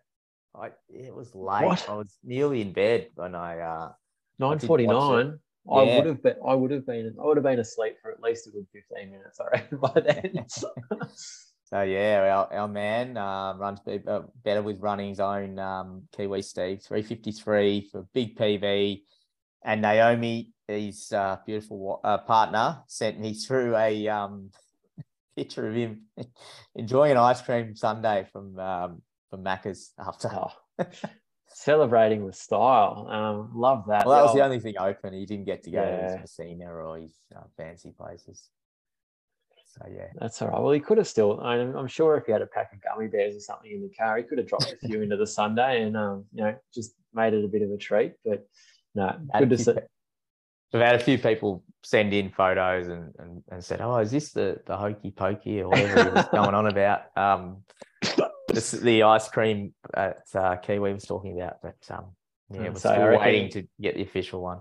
I, 0.53 0.71
it 0.89 1.15
was 1.15 1.33
late. 1.33 1.65
What? 1.65 1.89
I 1.89 1.95
was 1.95 2.19
nearly 2.25 2.61
in 2.61 2.73
bed 2.73 3.11
when 3.15 3.37
I. 3.37 3.61
Uh, 3.61 3.93
949. 4.41 5.39
I 5.73 5.83
yeah. 5.83 5.97
would 5.97 6.07
have 6.07 6.23
been. 6.23 6.37
I 6.47 6.55
would 6.55 6.71
have 6.71 6.87
been. 6.87 7.17
I 7.21 7.25
would 7.25 7.37
have 7.37 7.45
been 7.45 7.59
asleep 7.59 7.97
for 8.01 8.13
at 8.13 8.23
least 8.23 8.47
a 8.47 8.51
good 8.51 8.67
fifteen 8.73 9.11
minutes. 9.11 9.41
I 9.41 9.45
reckon 9.53 9.79
by 9.83 9.93
then. 9.95 10.47
so 11.65 11.83
yeah, 11.83 12.47
our, 12.53 12.53
our 12.53 12.69
man 12.69 13.17
um, 13.17 13.59
runs 13.59 13.81
uh, 13.87 14.23
better 14.45 14.63
with 14.63 14.81
running 14.81 15.09
his 15.09 15.21
own 15.21 15.59
um, 15.59 16.03
Kiwi 16.17 16.43
Steve 16.43 16.83
three 16.83 17.03
fifty 17.03 17.33
three 17.33 17.89
for 17.91 18.07
big 18.15 18.37
PB. 18.37 19.03
and 19.65 19.83
Naomi, 19.83 20.53
his 20.69 21.13
uh, 21.13 21.39
beautiful 21.45 22.01
uh, 22.05 22.19
partner, 22.19 22.83
sent 22.87 23.19
me 23.19 23.35
through 23.35 23.77
a 23.77 24.09
um, 24.09 24.51
picture 25.37 25.69
of 25.69 25.75
him 25.75 26.03
enjoying 26.77 27.13
an 27.13 27.19
ice 27.19 27.43
cream 27.43 27.75
sundae 27.75 28.25
from 28.33 28.59
um, 28.59 29.03
from 29.31 29.43
Macca's 29.43 29.93
after. 29.99 30.31
Oh 30.33 30.87
celebrating 31.57 32.23
with 32.23 32.35
style. 32.35 33.09
Um, 33.11 33.51
love 33.55 33.85
that. 33.89 34.05
Well, 34.05 34.17
that 34.17 34.25
was 34.25 34.35
the 34.35 34.45
only 34.45 34.61
thing 34.61 34.75
open. 34.79 35.15
He 35.15 35.25
didn't 35.25 35.47
get 35.47 35.63
to 35.65 35.71
go 35.71 35.83
yeah. 35.83 35.97
to 35.97 36.19
his 36.19 36.39
Messina 36.39 36.67
or 36.67 36.99
his 36.99 37.15
uh, 37.35 37.45
fancy 37.57 37.93
places. 37.93 38.51
So 39.65 39.87
yeah, 39.91 40.09
that's 40.21 40.41
all 40.43 40.49
right. 40.49 40.61
Well, 40.61 40.73
he 40.73 40.81
could 40.81 40.99
have 40.99 41.09
still. 41.09 41.41
I'm, 41.41 41.75
I'm, 41.75 41.87
sure 41.87 42.17
if 42.17 42.27
he 42.27 42.33
had 42.33 42.43
a 42.43 42.47
pack 42.47 42.73
of 42.73 42.81
gummy 42.83 43.09
bears 43.09 43.37
or 43.37 43.41
something 43.41 43.71
in 43.71 43.83
the 43.83 43.89
car, 43.89 44.19
he 44.19 44.23
could 44.23 44.39
have 44.39 44.47
dropped 44.47 44.73
a 44.73 44.87
few 44.87 45.01
into 45.01 45.17
the 45.17 45.27
Sunday 45.27 45.83
and 45.83 45.97
um, 45.97 46.25
you 46.33 46.45
know 46.45 46.55
just 46.75 46.95
made 47.15 47.35
it 47.35 47.45
a 47.45 47.49
bit 47.49 47.63
of 47.63 47.71
a 47.71 47.77
treat. 47.77 48.13
But 48.25 48.47
no, 48.95 49.19
good 49.39 49.51
to 49.51 49.59
see. 49.59 49.73
We've 50.73 50.83
had 50.83 50.95
a 50.95 50.99
few 50.99 51.17
people 51.19 51.63
send 51.83 52.13
in 52.13 52.31
photos 52.31 52.89
and, 52.89 53.15
and, 53.19 53.43
and 53.51 53.65
said, 53.65 53.81
"Oh, 53.81 53.97
is 53.99 54.11
this 54.11 54.33
the 54.33 54.61
the 54.67 54.77
hokey 54.77 55.11
pokey 55.11 55.63
or 55.63 55.69
whatever 55.69 56.11
was 56.11 56.27
going 56.33 56.55
on 56.55 56.67
about?" 56.67 57.17
Um, 57.17 57.63
this, 58.57 58.71
the 58.71 59.03
ice 59.03 59.29
cream 59.29 59.75
at 59.95 60.23
uh, 60.35 60.57
Kiwi 60.57 60.93
was 60.93 61.05
talking 61.05 61.39
about, 61.39 61.59
but 61.63 61.77
um, 61.91 62.07
yeah, 62.51 62.71
we're 62.71 62.75
so 62.75 62.93
still 62.93 63.19
waiting 63.19 63.51
to 63.51 63.67
get 63.81 63.95
the 63.95 64.03
official 64.03 64.43
one. 64.43 64.61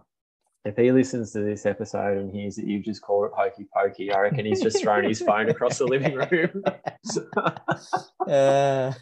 If 0.65 0.75
he 0.77 0.91
listens 0.91 1.31
to 1.31 1.39
this 1.41 1.65
episode 1.65 2.17
and 2.17 2.33
hears 2.33 2.55
that 2.55 2.65
you've 2.65 2.83
just 2.83 3.01
called 3.01 3.27
it 3.27 3.31
hokey 3.37 3.67
pokey, 3.73 4.11
I 4.11 4.19
reckon 4.19 4.45
he's 4.45 4.61
just 4.61 4.81
thrown 4.81 5.03
his 5.03 5.21
phone 5.21 5.47
across 5.49 5.77
the 5.77 5.85
living 5.85 6.15
room. 6.15 6.63
uh, 8.27 8.93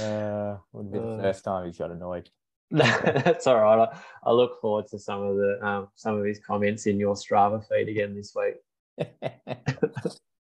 uh, 0.00 0.56
would 0.72 0.92
be 0.92 0.98
the 0.98 1.16
uh. 1.18 1.22
first 1.22 1.44
time 1.44 1.66
he's 1.66 1.78
got 1.78 1.90
annoyed. 1.90 2.30
That's 2.70 3.46
all 3.46 3.60
right. 3.60 3.88
I, 3.88 3.98
I, 4.30 4.32
look 4.32 4.60
forward 4.60 4.86
to 4.88 4.98
some 4.98 5.22
of 5.22 5.36
the 5.36 5.58
um, 5.62 5.88
some 5.94 6.18
of 6.18 6.24
his 6.24 6.40
comments 6.40 6.86
in 6.86 6.98
your 6.98 7.14
Strava 7.14 7.62
feed 7.68 7.88
again 7.88 8.14
this 8.14 8.34
week 8.34 8.54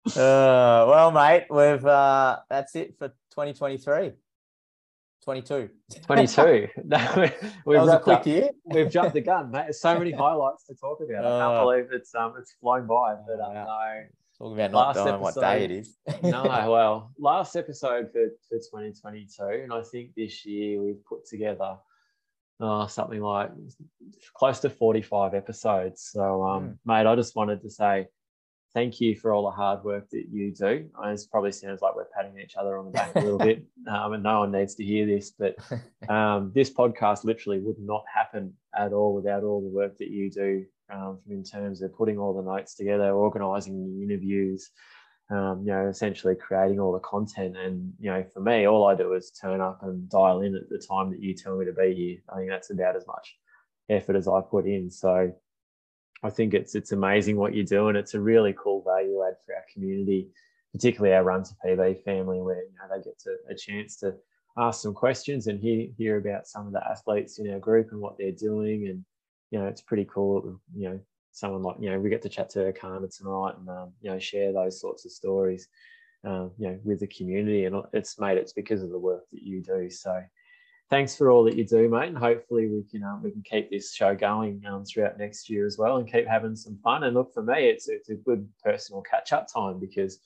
uh, 0.08 0.86
well, 0.88 1.12
mate, 1.12 1.46
we've 1.50 1.86
uh, 1.86 2.40
that's 2.50 2.76
it 2.76 2.96
for 2.98 3.10
2023. 3.32 4.14
22. 5.24 5.70
22. 6.06 6.68
no, 6.86 7.30
we've 7.66 7.80
was 7.80 7.90
a 7.90 8.00
quick 8.00 8.18
up, 8.18 8.28
year. 8.28 8.50
we've 8.66 8.90
jumped 8.90 9.14
the 9.14 9.22
gun, 9.22 9.52
mate. 9.52 9.64
There's 9.64 9.80
so 9.80 9.98
many 9.98 10.12
highlights 10.26 10.66
to 10.66 10.76
talk 10.76 11.00
about. 11.02 11.26
I 11.26 11.40
can't 11.40 11.58
uh, 11.58 11.64
believe 11.64 11.86
it's 11.92 12.16
um 12.16 12.34
it's 12.40 12.54
flown 12.60 12.88
by. 12.88 13.16
But 13.28 13.44
um, 13.44 13.54
no. 13.54 14.04
Talking 14.38 14.54
about 14.54 14.72
not 14.72 14.96
knowing 14.96 15.08
episode, 15.10 15.22
what 15.22 15.36
day 15.36 15.66
it 15.66 15.72
is. 15.72 15.98
no, 16.24 16.44
well, 16.44 17.12
last 17.20 17.58
episode 17.58 18.10
for, 18.14 18.30
for 18.48 18.58
2022, 18.58 19.44
and 19.64 19.74
I 19.74 19.82
think 19.82 20.12
this 20.16 20.46
year 20.46 20.82
we've 20.82 21.04
put 21.04 21.26
together 21.26 21.76
uh, 22.62 22.88
something 22.88 23.22
like 23.22 23.52
close 24.34 24.60
to 24.62 24.70
45 24.70 25.34
episodes. 25.34 26.10
So, 26.14 26.44
um, 26.44 26.64
mm. 26.64 26.78
mate, 26.86 27.06
I 27.06 27.16
just 27.16 27.36
wanted 27.36 27.62
to 27.64 27.70
say 27.70 28.08
thank 28.74 29.02
you 29.02 29.16
for 29.16 29.34
all 29.34 29.44
the 29.44 29.52
hard 29.52 29.84
work 29.84 30.10
that 30.12 30.26
you 30.32 30.54
do. 30.54 30.90
It 31.04 31.22
probably 31.32 31.52
sounds 31.52 31.82
like 31.82 31.96
we're 31.96 32.06
patting 32.16 32.40
each 32.40 32.56
other 32.56 32.78
on 32.78 32.86
the 32.86 32.92
back 32.92 33.16
a 33.16 33.20
little 33.20 33.38
bit, 33.38 33.66
um, 33.92 34.14
and 34.14 34.24
no 34.24 34.40
one 34.40 34.52
needs 34.52 34.76
to 34.76 34.84
hear 34.84 35.06
this, 35.06 35.32
but 35.32 35.56
um, 36.10 36.52
this 36.54 36.70
podcast 36.70 37.24
literally 37.24 37.60
would 37.60 37.80
not 37.80 38.04
happen 38.14 38.54
at 38.78 38.94
all 38.94 39.14
without 39.14 39.44
all 39.44 39.62
the 39.62 39.76
work 39.76 39.98
that 39.98 40.10
you 40.10 40.30
do 40.30 40.66
um, 40.92 41.20
in 41.30 41.44
terms 41.44 41.82
of 41.82 41.96
putting 41.96 42.18
all 42.18 42.34
the 42.34 42.50
notes 42.50 42.76
together, 42.76 43.12
organising 43.12 43.84
the 43.84 44.04
interviews, 44.04 44.72
um, 45.32 45.62
you 45.64 45.72
know, 45.72 45.88
essentially 45.88 46.36
creating 46.36 46.80
all 46.80 46.92
the 46.92 47.00
content. 47.00 47.56
And, 47.58 47.94
you 48.00 48.10
know, 48.10 48.24
for 48.34 48.40
me, 48.40 48.68
all 48.68 48.88
I 48.88 48.96
do 48.96 49.14
is 49.14 49.32
turn 49.32 49.62
up 49.62 49.80
and 49.84 50.10
dial 50.10 50.42
in 50.42 50.56
at 50.56 50.70
the 50.70 50.84
time 50.90 51.12
that 51.12 51.22
you 51.22 51.36
tell 51.36 51.58
me 51.58 51.66
to 51.66 51.74
be 51.74 51.94
here. 51.94 52.18
I 52.34 52.38
think 52.38 52.50
that's 52.50 52.72
about 52.72 52.96
as 52.96 53.06
much 53.06 53.38
effort 53.90 54.16
as 54.16 54.28
I 54.28 54.42
put 54.42 54.66
in. 54.66 54.90
So, 54.90 55.32
I 56.24 56.30
think 56.30 56.54
it's 56.54 56.76
it's 56.76 56.92
amazing 56.92 57.38
what 57.38 57.54
you 57.54 57.64
do, 57.64 57.88
and 57.88 57.98
it's 57.98 58.14
a 58.14 58.20
really 58.20 58.54
cool 58.62 58.84
value 58.84 59.24
add 59.28 59.36
for 59.46 59.56
our 59.56 59.64
community, 59.72 60.28
particularly 60.74 61.16
our 61.16 61.24
Run 61.24 61.44
to 61.44 61.54
PB 61.66 62.04
family, 62.04 62.42
where 62.42 62.64
you 62.64 62.74
know 62.74 62.96
they 62.96 63.04
get 63.04 63.18
to, 63.20 63.36
a 63.50 63.56
chance 63.56 63.96
to 63.98 64.16
ask 64.58 64.82
some 64.82 64.94
questions 64.94 65.48
and 65.48 65.60
hear 65.60 65.88
hear 65.98 66.18
about 66.18 66.48
some 66.48 66.68
of 66.68 66.74
the 66.74 66.86
athletes 66.86 67.40
in 67.40 67.52
our 67.52 67.60
group 67.60 67.92
and 67.92 68.02
what 68.02 68.18
they're 68.18 68.32
doing, 68.32 68.88
and 68.88 69.06
you 69.52 69.60
know 69.60 69.68
it's 69.68 69.82
pretty 69.82 70.06
cool. 70.06 70.60
You 70.76 70.90
know, 70.90 71.00
someone 71.32 71.64
like 71.64 71.78
you 71.80 71.90
know 71.90 72.00
we 72.00 72.10
get 72.10 72.22
to 72.24 72.30
chat 72.30 72.50
to 72.52 72.72
Erchana 72.72 73.16
tonight 73.16 73.58
and 73.58 73.70
um, 73.70 73.94
you 74.02 74.12
know 74.12 74.20
share 74.20 74.52
those 74.52 74.80
sorts 74.82 75.06
of 75.06 75.12
stories, 75.12 75.70
um, 76.26 76.52
you 76.58 76.68
know, 76.68 76.80
with 76.84 77.00
the 77.00 77.08
community, 77.08 77.64
and 77.64 77.82
it's 77.94 78.20
made 78.20 78.38
it's 78.38 78.54
because 78.54 78.84
of 78.84 78.90
the 78.90 79.00
work 79.00 79.24
that 79.32 79.42
you 79.42 79.62
do. 79.62 79.90
So 79.90 80.22
thanks 80.90 81.16
for 81.16 81.30
all 81.30 81.44
that 81.44 81.56
you 81.56 81.66
do, 81.66 81.88
mate. 81.88 82.10
And 82.10 82.18
hopefully 82.18 82.68
we 82.68 82.84
can 82.90 83.04
um, 83.04 83.22
we 83.24 83.32
can 83.32 83.44
keep 83.44 83.70
this 83.70 83.94
show 83.94 84.16
going 84.16 84.64
um, 84.66 84.86
throughout 84.86 85.18
next 85.18 85.50
year 85.50 85.66
as 85.66 85.78
well, 85.78 85.98
and 85.98 86.12
keep 86.12 86.28
having 86.28 86.56
some 86.56 86.78
fun. 86.84 87.04
And 87.04 87.16
look, 87.16 87.34
for 87.34 87.44
me, 87.44 87.70
it's 87.70 87.88
it's 87.88 88.10
a 88.10 88.16
good 88.16 88.48
personal 88.64 89.02
catch 89.02 89.34
up 89.34 89.48
time 89.52 89.80
because 89.80 90.20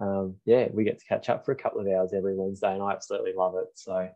um, 0.00 0.34
yeah, 0.44 0.68
we 0.72 0.84
get 0.84 0.98
to 0.98 1.04
catch 1.06 1.28
up 1.28 1.44
for 1.44 1.52
a 1.52 1.56
couple 1.56 1.80
of 1.80 1.86
hours 1.86 2.12
every 2.12 2.34
Wednesday, 2.34 2.72
and 2.72 2.82
I 2.82 2.92
absolutely 2.92 3.32
love 3.36 3.54
it. 3.56 3.68
So 3.74 4.08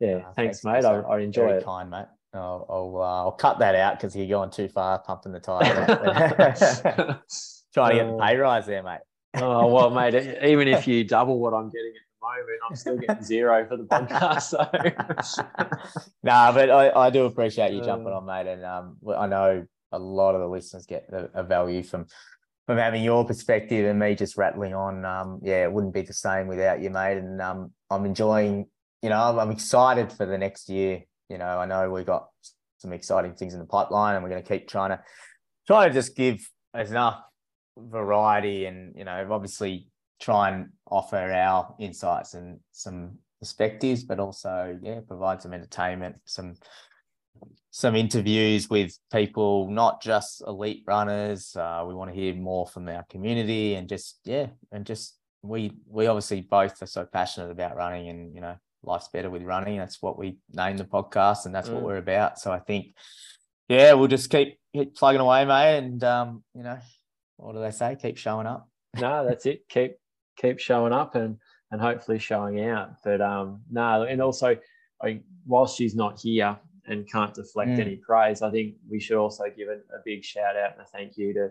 yeah, 0.00 0.16
uh, 0.16 0.32
thanks, 0.34 0.60
thanks, 0.60 0.64
mate. 0.64 0.84
I, 0.84 1.00
I, 1.00 1.20
enjoy 1.20 1.46
Very 1.46 1.58
it. 1.58 1.64
Kind, 1.64 1.90
mate. 1.90 2.06
I'll 2.34 2.66
I'll, 2.68 3.02
uh, 3.02 3.24
I'll 3.24 3.32
cut 3.32 3.58
that 3.58 3.74
out 3.74 3.98
because 3.98 4.14
you're 4.14 4.26
going 4.26 4.50
too 4.50 4.68
far, 4.68 4.98
pumping 5.00 5.32
the 5.32 5.40
tire. 5.40 5.64
Trying 7.74 7.90
to 7.90 7.96
get 7.96 8.06
the 8.06 8.16
uh, 8.16 8.26
pay 8.26 8.36
rise 8.36 8.66
there, 8.66 8.82
mate. 8.82 9.00
oh 9.34 9.66
well, 9.68 9.90
mate. 9.90 10.14
Even 10.44 10.68
if 10.68 10.86
you 10.86 11.04
double 11.04 11.38
what 11.38 11.54
I'm 11.54 11.68
getting 11.68 11.92
moment. 12.20 12.60
I'm 12.68 12.76
still 12.76 12.96
getting 12.96 13.22
zero 13.22 13.66
for 13.66 13.76
the 13.76 13.84
podcast. 13.84 14.42
So, 14.42 16.02
nah, 16.22 16.52
but 16.52 16.70
I, 16.70 16.90
I 16.90 17.10
do 17.10 17.24
appreciate 17.24 17.72
you 17.72 17.82
jumping 17.82 18.12
on, 18.12 18.26
mate. 18.26 18.46
And 18.46 18.64
um, 18.64 18.96
I 19.16 19.26
know 19.26 19.64
a 19.92 19.98
lot 19.98 20.34
of 20.34 20.40
the 20.40 20.48
listeners 20.48 20.86
get 20.86 21.08
a, 21.12 21.40
a, 21.40 21.42
value 21.42 21.82
from 21.82 22.06
from 22.66 22.76
having 22.76 23.02
your 23.02 23.24
perspective 23.24 23.86
and 23.86 23.98
me 23.98 24.14
just 24.14 24.36
rattling 24.36 24.74
on. 24.74 25.04
Um, 25.04 25.40
yeah, 25.42 25.64
it 25.64 25.72
wouldn't 25.72 25.94
be 25.94 26.02
the 26.02 26.12
same 26.12 26.46
without 26.46 26.82
you, 26.82 26.90
mate. 26.90 27.18
And 27.18 27.40
um, 27.40 27.72
I'm 27.90 28.04
enjoying. 28.04 28.66
You 29.02 29.10
know, 29.10 29.20
I'm, 29.20 29.38
I'm 29.38 29.50
excited 29.50 30.12
for 30.12 30.26
the 30.26 30.36
next 30.36 30.68
year. 30.68 31.02
You 31.28 31.38
know, 31.38 31.46
I 31.46 31.66
know 31.66 31.90
we 31.90 32.04
got 32.04 32.28
some 32.78 32.92
exciting 32.92 33.34
things 33.34 33.54
in 33.54 33.60
the 33.60 33.66
pipeline, 33.66 34.14
and 34.14 34.24
we're 34.24 34.30
going 34.30 34.42
to 34.42 34.48
keep 34.48 34.68
trying 34.68 34.90
to 34.90 35.00
try 35.66 35.88
to 35.88 35.94
just 35.94 36.16
give 36.16 36.40
as 36.74 36.90
enough 36.90 37.20
variety 37.76 38.64
and 38.66 38.94
you 38.96 39.04
know 39.04 39.26
obviously 39.30 39.88
try 40.20 40.50
and 40.50 40.70
offer 40.86 41.16
our 41.16 41.74
insights 41.78 42.34
and 42.34 42.60
some 42.72 43.18
perspectives, 43.38 44.04
but 44.04 44.18
also 44.18 44.78
yeah, 44.82 45.00
provide 45.06 45.42
some 45.42 45.52
entertainment, 45.52 46.16
some 46.24 46.54
some 47.70 47.94
interviews 47.94 48.68
with 48.68 48.98
people, 49.12 49.70
not 49.70 50.02
just 50.02 50.42
elite 50.46 50.82
runners. 50.86 51.54
Uh, 51.54 51.84
we 51.86 51.94
want 51.94 52.10
to 52.10 52.16
hear 52.16 52.34
more 52.34 52.66
from 52.66 52.88
our 52.88 53.04
community 53.08 53.74
and 53.74 53.88
just 53.88 54.18
yeah, 54.24 54.46
and 54.72 54.84
just 54.84 55.16
we 55.42 55.72
we 55.86 56.06
obviously 56.06 56.40
both 56.40 56.82
are 56.82 56.86
so 56.86 57.04
passionate 57.04 57.50
about 57.50 57.76
running 57.76 58.08
and 58.08 58.34
you 58.34 58.40
know 58.40 58.56
life's 58.82 59.08
better 59.08 59.30
with 59.30 59.42
running. 59.42 59.78
That's 59.78 60.02
what 60.02 60.18
we 60.18 60.38
name 60.52 60.76
the 60.76 60.84
podcast 60.84 61.46
and 61.46 61.54
that's 61.54 61.68
mm. 61.68 61.74
what 61.74 61.82
we're 61.82 61.96
about. 61.96 62.38
So 62.38 62.52
I 62.52 62.58
think 62.58 62.94
yeah, 63.68 63.92
we'll 63.92 64.08
just 64.08 64.30
keep, 64.30 64.58
keep 64.74 64.96
plugging 64.96 65.20
away, 65.20 65.44
mate, 65.44 65.78
and 65.78 66.02
um, 66.02 66.42
you 66.54 66.62
know, 66.62 66.78
what 67.36 67.52
do 67.52 67.60
they 67.60 67.70
say? 67.70 67.96
Keep 68.00 68.16
showing 68.16 68.46
up. 68.46 68.68
no, 68.98 69.26
that's 69.26 69.46
it. 69.46 69.68
Keep 69.68 69.96
keep 70.40 70.58
showing 70.58 70.92
up 70.92 71.14
and 71.14 71.36
and 71.70 71.80
hopefully 71.80 72.18
showing 72.18 72.64
out. 72.64 73.02
But 73.04 73.20
um, 73.20 73.60
no, 73.70 74.02
and 74.02 74.22
also, 74.22 74.56
I, 75.02 75.20
whilst 75.46 75.76
she's 75.76 75.94
not 75.94 76.18
here 76.20 76.56
and 76.86 77.10
can't 77.10 77.34
deflect 77.34 77.72
mm. 77.72 77.80
any 77.80 77.96
praise, 77.96 78.40
I 78.40 78.50
think 78.50 78.76
we 78.88 79.00
should 79.00 79.18
also 79.18 79.44
give 79.54 79.68
a, 79.68 79.74
a, 79.94 80.00
big 80.04 80.24
shout 80.24 80.56
out 80.56 80.72
and 80.72 80.80
a 80.80 80.86
thank 80.86 81.18
you 81.18 81.34
to 81.34 81.50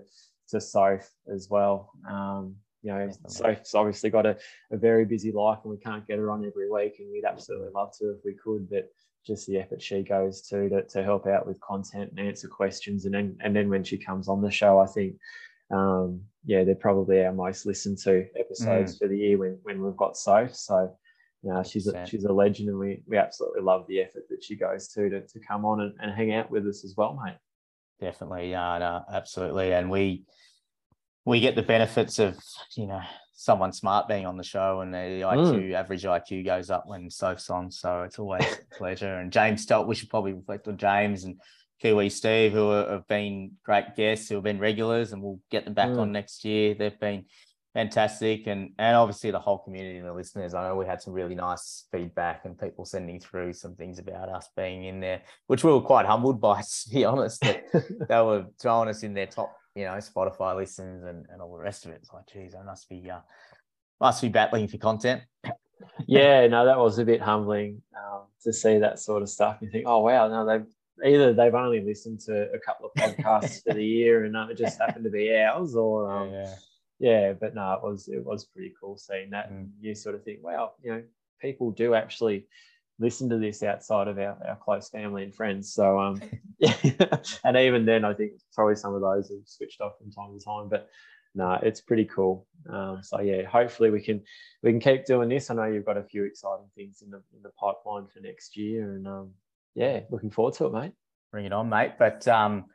to 0.49 0.61
Soph 0.61 1.09
as 1.31 1.49
well. 1.49 1.91
Um, 2.09 2.55
you 2.81 2.91
know, 2.91 3.09
Soph's 3.27 3.75
obviously 3.75 4.09
got 4.09 4.25
a, 4.25 4.37
a 4.71 4.77
very 4.77 5.03
busy 5.03 5.31
life 5.31 5.59
and 5.63 5.71
we 5.71 5.77
can't 5.77 6.07
get 6.07 6.19
her 6.19 6.31
on 6.31 6.45
every 6.45 6.69
week, 6.71 6.95
and 6.99 7.11
we'd 7.11 7.25
absolutely 7.25 7.69
love 7.75 7.91
to 7.99 8.11
if 8.11 8.17
we 8.25 8.33
could, 8.33 8.69
but 8.69 8.89
just 9.25 9.45
the 9.45 9.57
effort 9.57 9.81
she 9.81 10.03
goes 10.03 10.41
to 10.43 10.69
to, 10.69 10.83
to 10.83 11.03
help 11.03 11.27
out 11.27 11.45
with 11.45 11.59
content 11.59 12.11
and 12.15 12.27
answer 12.27 12.47
questions, 12.47 13.05
and 13.05 13.13
then 13.13 13.37
and 13.41 13.55
then 13.55 13.69
when 13.69 13.83
she 13.83 13.97
comes 13.97 14.27
on 14.27 14.41
the 14.41 14.51
show, 14.51 14.79
I 14.79 14.87
think 14.87 15.15
um, 15.71 16.21
yeah, 16.45 16.63
they're 16.63 16.75
probably 16.75 17.23
our 17.25 17.33
most 17.33 17.65
listened 17.65 17.97
to 17.99 18.25
episodes 18.39 18.95
mm. 18.95 18.99
for 18.99 19.07
the 19.07 19.17
year 19.17 19.37
when, 19.37 19.59
when 19.63 19.81
we've 19.81 19.97
got 19.97 20.17
Soph. 20.17 20.55
So, 20.55 20.95
you 21.43 21.53
know, 21.53 21.61
she's 21.63 21.87
a, 21.87 22.05
she's 22.07 22.23
a 22.23 22.31
legend 22.31 22.69
and 22.69 22.79
we, 22.79 23.03
we 23.05 23.17
absolutely 23.17 23.61
love 23.61 23.85
the 23.87 23.99
effort 23.99 24.23
that 24.29 24.43
she 24.43 24.55
goes 24.55 24.87
to 24.89 25.09
to, 25.09 25.21
to 25.21 25.39
come 25.39 25.65
on 25.65 25.81
and, 25.81 25.93
and 25.99 26.11
hang 26.11 26.33
out 26.33 26.49
with 26.49 26.65
us 26.65 26.85
as 26.85 26.95
well, 26.95 27.19
mate. 27.23 27.37
Definitely. 27.99 28.51
Yeah, 28.51 28.77
no, 28.77 29.03
absolutely. 29.11 29.73
And 29.73 29.89
we, 29.89 30.23
we 31.25 31.41
get 31.41 31.55
the 31.55 31.63
benefits 31.63 32.19
of, 32.19 32.37
you 32.75 32.87
know, 32.87 33.01
someone 33.33 33.73
smart 33.73 34.07
being 34.07 34.25
on 34.25 34.37
the 34.37 34.43
show 34.43 34.79
and 34.81 34.93
the 34.93 34.97
IQ, 34.97 35.59
mm. 35.59 35.73
average 35.73 36.03
IQ 36.03 36.45
goes 36.45 36.69
up 36.69 36.85
when 36.87 37.09
Soph's 37.09 37.49
on. 37.49 37.69
So 37.71 38.03
it's 38.03 38.19
always 38.19 38.43
a 38.43 38.75
pleasure. 38.75 39.15
And 39.15 39.31
James 39.31 39.63
Stott, 39.63 39.87
we 39.87 39.95
should 39.95 40.09
probably 40.09 40.33
reflect 40.33 40.67
on 40.67 40.77
James 40.77 41.25
and 41.25 41.39
Kiwi 41.81 42.09
Steve, 42.09 42.53
who 42.53 42.71
have 42.71 43.07
been 43.07 43.51
great 43.63 43.95
guests, 43.95 44.29
who 44.29 44.35
have 44.35 44.43
been 44.43 44.59
regulars, 44.59 45.13
and 45.13 45.21
we'll 45.21 45.39
get 45.51 45.65
them 45.65 45.73
back 45.73 45.89
mm. 45.89 45.99
on 45.99 46.11
next 46.11 46.43
year. 46.43 46.73
They've 46.73 46.99
been 46.99 47.25
fantastic, 47.73 48.47
and 48.47 48.71
and 48.79 48.95
obviously 48.95 49.29
the 49.29 49.39
whole 49.39 49.59
community 49.59 49.97
and 49.97 50.07
the 50.07 50.13
listeners. 50.13 50.55
I 50.55 50.67
know 50.67 50.75
we 50.75 50.87
had 50.87 51.01
some 51.01 51.13
really 51.13 51.35
nice 51.35 51.85
feedback 51.91 52.45
and 52.45 52.57
people 52.57 52.85
sending 52.85 53.19
through 53.19 53.53
some 53.53 53.75
things 53.75 53.99
about 53.99 54.29
us 54.29 54.49
being 54.57 54.85
in 54.85 54.99
there, 54.99 55.21
which 55.45 55.63
we 55.63 55.71
were 55.71 55.81
quite 55.81 56.05
humbled 56.05 56.41
by. 56.41 56.61
To 56.87 56.89
be 56.89 57.05
honest, 57.05 57.41
they 57.73 58.21
were 58.21 58.45
throwing 58.59 58.89
us 58.89 59.03
in 59.03 59.13
their 59.13 59.27
top, 59.27 59.55
you 59.75 59.85
know, 59.85 59.91
Spotify 59.93 60.55
listens 60.55 61.03
and 61.03 61.25
and 61.29 61.41
all 61.41 61.55
the 61.55 61.63
rest 61.63 61.85
of 61.85 61.91
it. 61.91 61.99
It's 62.01 62.11
like, 62.11 62.25
geez, 62.27 62.55
I 62.55 62.63
must 62.63 62.89
be 62.89 63.09
uh, 63.09 63.19
must 64.01 64.21
be 64.21 64.29
battling 64.29 64.67
for 64.67 64.77
content. 64.77 65.21
yeah, 66.07 66.47
no, 66.47 66.65
that 66.65 66.79
was 66.79 66.97
a 66.97 67.05
bit 67.05 67.21
humbling 67.21 67.83
um, 67.95 68.23
to 68.43 68.51
see 68.51 68.79
that 68.79 68.99
sort 68.99 69.21
of 69.21 69.29
stuff. 69.29 69.57
You 69.61 69.69
think, 69.69 69.85
oh 69.87 69.99
wow, 69.99 70.27
no, 70.27 70.45
they've 70.45 70.65
either 71.05 71.33
they've 71.33 71.53
only 71.53 71.81
listened 71.81 72.19
to 72.21 72.51
a 72.51 72.59
couple 72.59 72.89
of 72.89 72.93
podcasts 72.93 73.63
for 73.63 73.73
the 73.73 73.83
year 73.83 74.25
and 74.25 74.35
it 74.49 74.57
just 74.57 74.79
happened 74.81 75.05
to 75.05 75.11
be 75.11 75.33
ours, 75.35 75.75
or 75.75 76.11
um, 76.11 76.31
yeah, 76.31 76.55
yeah. 76.99 77.33
But 77.33 77.55
no, 77.55 77.73
it 77.73 77.83
was 77.83 78.07
it 78.07 78.23
was 78.23 78.45
pretty 78.45 78.73
cool 78.79 78.97
seeing 78.97 79.29
that, 79.31 79.49
and 79.49 79.71
you 79.79 79.95
sort 79.95 80.15
of 80.15 80.23
think, 80.23 80.43
wow, 80.43 80.73
you 80.81 80.91
know, 80.91 81.03
people 81.41 81.71
do 81.71 81.93
actually 81.93 82.47
listen 82.99 83.29
to 83.29 83.37
this 83.37 83.61
outside 83.61 84.07
of 84.07 84.17
our, 84.17 84.37
our 84.47 84.55
close 84.55 84.89
family 84.89 85.23
and 85.23 85.35
friends. 85.35 85.73
So 85.73 85.99
um, 85.99 86.21
yeah, 86.59 86.73
and 87.43 87.57
even 87.57 87.85
then, 87.85 88.03
I 88.03 88.13
think 88.13 88.33
probably 88.53 88.75
some 88.75 88.95
of 88.95 89.01
those 89.01 89.29
have 89.29 89.39
switched 89.45 89.81
off 89.81 89.97
from 89.99 90.11
time 90.11 90.37
to 90.37 90.43
time, 90.43 90.69
but. 90.69 90.89
No, 91.35 91.59
it's 91.61 91.81
pretty 91.81 92.05
cool. 92.05 92.47
Um, 92.67 93.01
so 93.03 93.21
yeah, 93.21 93.43
hopefully 93.43 93.91
we 93.91 94.01
can 94.01 94.23
we 94.63 94.71
can 94.71 94.79
keep 94.79 95.05
doing 95.05 95.29
this. 95.29 95.51
I 95.51 95.53
know 95.53 95.65
you've 95.65 95.85
got 95.85 95.97
a 95.97 96.03
few 96.03 96.23
exciting 96.23 96.65
things 96.73 97.03
in 97.03 97.11
the 97.11 97.21
in 97.35 97.43
the 97.43 97.51
pipeline 97.51 98.07
for 98.07 98.21
next 98.21 98.57
year, 98.57 98.93
and 98.93 99.07
um, 99.07 99.33
yeah, 99.77 99.99
looking 100.09 100.31
forward 100.31 100.55
to 100.55 100.65
it, 100.65 100.73
mate. 100.73 100.91
Bring 101.31 101.45
it 101.45 101.53
on, 101.53 101.69
mate. 101.69 101.93
But 101.99 102.27
um, 102.27 102.65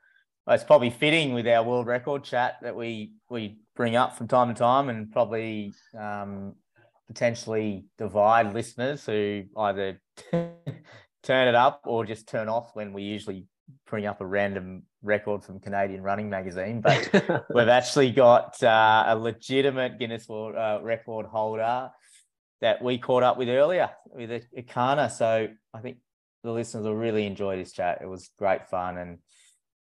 it's 0.46 0.62
probably 0.62 0.90
fitting 0.90 1.34
with 1.34 1.48
our 1.48 1.64
world 1.64 1.86
record 1.86 2.22
chat 2.22 2.58
that 2.62 2.76
we 2.76 3.12
we 3.28 3.58
bring 3.74 3.96
up 3.96 4.16
from 4.16 4.28
time 4.28 4.48
to 4.48 4.54
time, 4.54 4.88
and 4.88 5.10
probably 5.10 5.74
um, 5.98 6.54
potentially 7.08 7.86
divide 7.98 8.54
listeners 8.54 9.04
who 9.04 9.42
either 9.56 10.00
turn 10.32 11.48
it 11.48 11.56
up 11.56 11.80
or 11.84 12.06
just 12.06 12.28
turn 12.28 12.48
off 12.48 12.70
when 12.74 12.92
we 12.92 13.02
usually 13.02 13.46
bring 13.88 14.06
up 14.06 14.20
a 14.20 14.26
random 14.26 14.84
record 15.02 15.42
from 15.42 15.58
Canadian 15.58 16.02
Running 16.02 16.30
Magazine. 16.30 16.80
But 16.80 17.44
we've 17.52 17.66
actually 17.66 18.12
got 18.12 18.62
uh, 18.62 19.06
a 19.08 19.16
legitimate 19.16 19.98
Guinness 19.98 20.28
World 20.28 20.54
uh, 20.54 20.78
Record 20.82 21.26
holder 21.26 21.90
that 22.60 22.80
we 22.80 22.96
caught 22.96 23.24
up 23.24 23.38
with 23.38 23.48
earlier 23.48 23.90
with 24.06 24.30
Erchana. 24.56 25.10
So 25.10 25.48
I 25.74 25.80
think 25.80 25.96
the 26.42 26.50
listeners 26.50 26.84
will 26.84 26.96
really 26.96 27.26
enjoy 27.26 27.56
this 27.56 27.72
chat. 27.72 28.00
It 28.02 28.08
was 28.08 28.30
great 28.38 28.68
fun. 28.68 28.98
And 28.98 29.18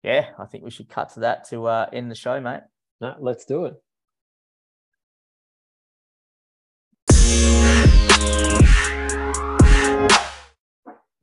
yeah, 0.03 0.29
I 0.39 0.45
think 0.45 0.63
we 0.63 0.71
should 0.71 0.89
cut 0.89 1.09
to 1.13 1.21
that 1.21 1.47
to 1.49 1.67
uh, 1.67 1.89
end 1.93 2.09
the 2.09 2.15
show, 2.15 2.39
mate. 2.39 2.61
No, 3.01 3.15
let's 3.19 3.45
do 3.45 3.65
it. 3.65 3.75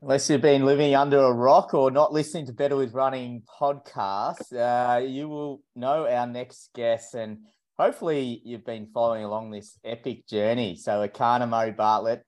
Unless 0.02 0.30
you've 0.30 0.40
been 0.40 0.64
living 0.64 0.94
under 0.94 1.18
a 1.18 1.32
rock 1.32 1.74
or 1.74 1.90
not 1.90 2.12
listening 2.12 2.46
to 2.46 2.52
Better 2.52 2.76
with 2.76 2.94
Running 2.94 3.42
podcast, 3.60 4.52
uh, 4.52 4.98
you 4.98 5.28
will 5.28 5.62
know 5.74 6.06
our 6.06 6.28
next 6.28 6.70
guest. 6.76 7.14
And 7.14 7.38
hopefully, 7.76 8.40
you've 8.44 8.64
been 8.64 8.86
following 8.94 9.24
along 9.24 9.50
this 9.50 9.76
epic 9.84 10.28
journey. 10.28 10.76
So, 10.76 11.06
Erchana 11.08 11.48
Murray 11.48 11.72
Bartlett 11.72 12.22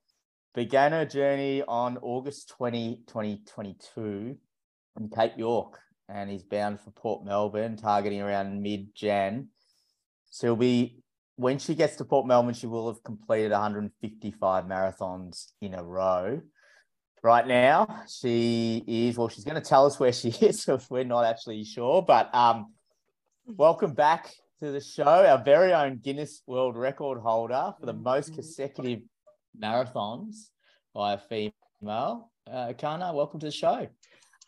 began 0.54 0.92
her 0.92 1.04
journey 1.04 1.62
on 1.66 1.98
August 1.98 2.48
20, 2.50 3.02
2022 3.06 4.36
in 4.98 5.08
Cape 5.10 5.32
York 5.36 5.78
and 6.08 6.30
is 6.30 6.42
bound 6.42 6.80
for 6.80 6.90
Port 6.90 7.24
Melbourne, 7.24 7.76
targeting 7.76 8.20
around 8.20 8.62
mid 8.62 8.94
Jan. 8.94 9.48
So 10.30 10.56
be, 10.56 11.02
when 11.36 11.58
she 11.58 11.74
gets 11.74 11.96
to 11.96 12.04
Port 12.04 12.26
Melbourne, 12.26 12.54
she 12.54 12.66
will 12.66 12.88
have 12.88 13.02
completed 13.02 13.52
155 13.52 14.64
marathons 14.64 15.52
in 15.60 15.74
a 15.74 15.82
row. 15.82 16.40
Right 17.22 17.46
now, 17.46 18.04
she 18.08 18.84
is, 18.86 19.18
well, 19.18 19.28
she's 19.28 19.44
going 19.44 19.60
to 19.60 19.68
tell 19.68 19.86
us 19.86 20.00
where 20.00 20.12
she 20.12 20.28
is, 20.40 20.62
so 20.62 20.78
we're 20.88 21.04
not 21.04 21.24
actually 21.24 21.64
sure. 21.64 22.02
But 22.02 22.34
um, 22.34 22.72
welcome 23.46 23.92
back 23.92 24.30
to 24.60 24.70
the 24.70 24.80
show, 24.80 25.04
our 25.04 25.42
very 25.42 25.72
own 25.72 25.98
Guinness 25.98 26.42
World 26.46 26.76
Record 26.76 27.20
holder 27.20 27.74
for 27.78 27.86
the 27.86 27.92
most 27.92 28.34
consecutive 28.34 29.00
marathons 29.60 30.50
by 30.94 31.14
a 31.14 31.18
female. 31.18 32.30
Uh, 32.50 32.72
Kana, 32.76 33.12
welcome 33.14 33.40
to 33.40 33.46
the 33.46 33.52
show. 33.52 33.88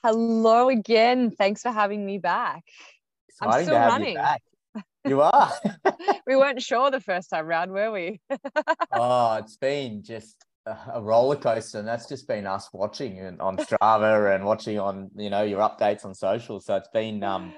Hello 0.02 0.68
again. 0.68 1.30
Thanks 1.30 1.62
for 1.62 1.70
having 1.70 2.04
me 2.06 2.18
back. 2.18 2.64
Exciting 3.28 3.52
I'm 3.52 3.64
still 3.64 3.78
running. 3.78 4.16
You, 4.74 4.82
you 5.10 5.20
are. 5.20 5.52
we 6.26 6.36
weren't 6.36 6.62
sure 6.62 6.90
the 6.90 7.00
first 7.00 7.30
time 7.30 7.46
round, 7.46 7.70
were 7.70 7.92
we? 7.92 8.20
oh, 8.92 9.34
it's 9.34 9.56
been 9.56 10.02
just 10.02 10.36
a 10.66 11.00
roller 11.02 11.36
coaster, 11.36 11.78
and 11.78 11.88
that's 11.88 12.08
just 12.08 12.28
been 12.28 12.46
us 12.46 12.68
watching 12.72 13.40
on 13.40 13.56
Strava 13.58 14.34
and 14.34 14.44
watching 14.44 14.78
on 14.78 15.10
you 15.16 15.30
know 15.30 15.42
your 15.42 15.60
updates 15.60 16.04
on 16.04 16.14
social. 16.14 16.60
So 16.60 16.76
it's 16.76 16.88
been 16.88 17.22
um, 17.22 17.52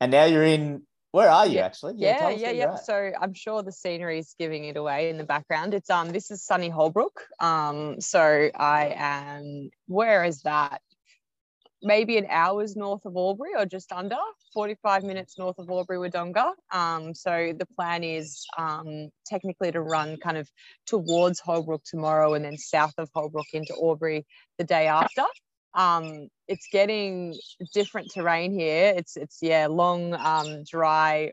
and 0.00 0.10
now 0.10 0.24
you're 0.24 0.44
in 0.44 0.82
where 1.12 1.28
are 1.28 1.46
you 1.46 1.56
yeah. 1.56 1.64
actually? 1.64 1.94
Yeah, 1.96 2.30
yeah, 2.30 2.36
yeah. 2.36 2.50
yeah. 2.50 2.74
So 2.76 3.12
I'm 3.20 3.34
sure 3.34 3.62
the 3.62 3.72
scenery 3.72 4.18
is 4.18 4.34
giving 4.38 4.64
it 4.64 4.76
away 4.76 5.10
in 5.10 5.18
the 5.18 5.24
background. 5.24 5.74
It's 5.74 5.90
um 5.90 6.10
this 6.10 6.30
is 6.30 6.44
sunny 6.44 6.68
Holbrook. 6.68 7.22
Um, 7.40 8.00
so 8.00 8.50
I 8.54 8.94
am 8.96 9.70
where 9.88 10.24
is 10.24 10.42
that? 10.42 10.80
Maybe 11.82 12.18
an 12.18 12.26
hour's 12.28 12.76
north 12.76 13.06
of 13.06 13.16
Albury 13.16 13.52
or 13.56 13.64
just 13.64 13.90
under 13.90 14.18
45 14.52 15.02
minutes 15.02 15.38
north 15.38 15.58
of 15.58 15.70
Albury 15.70 16.10
Wodonga. 16.10 16.52
Um, 16.70 17.14
so 17.14 17.54
the 17.58 17.66
plan 17.74 18.04
is 18.04 18.46
um, 18.58 19.08
technically 19.24 19.72
to 19.72 19.80
run 19.80 20.18
kind 20.18 20.36
of 20.36 20.46
towards 20.86 21.40
Holbrook 21.40 21.82
tomorrow 21.84 22.34
and 22.34 22.44
then 22.44 22.58
south 22.58 22.92
of 22.98 23.08
Holbrook 23.14 23.46
into 23.54 23.74
Albury 23.82 24.26
the 24.58 24.64
day 24.64 24.88
after 24.88 25.24
um, 25.74 26.28
it's 26.48 26.66
getting 26.72 27.36
different 27.72 28.10
terrain 28.12 28.52
here. 28.52 28.92
It's 28.96 29.16
it's 29.16 29.38
yeah, 29.40 29.66
long, 29.68 30.14
um, 30.14 30.64
dry, 30.64 31.32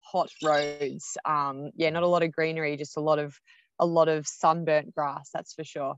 hot 0.00 0.30
roads. 0.42 1.16
Um, 1.24 1.70
yeah, 1.76 1.90
not 1.90 2.02
a 2.02 2.08
lot 2.08 2.22
of 2.22 2.32
greenery, 2.32 2.76
just 2.76 2.96
a 2.96 3.00
lot 3.00 3.18
of 3.18 3.38
a 3.78 3.86
lot 3.86 4.08
of 4.08 4.26
sunburnt 4.26 4.94
grass. 4.94 5.30
That's 5.32 5.54
for 5.54 5.64
sure. 5.64 5.96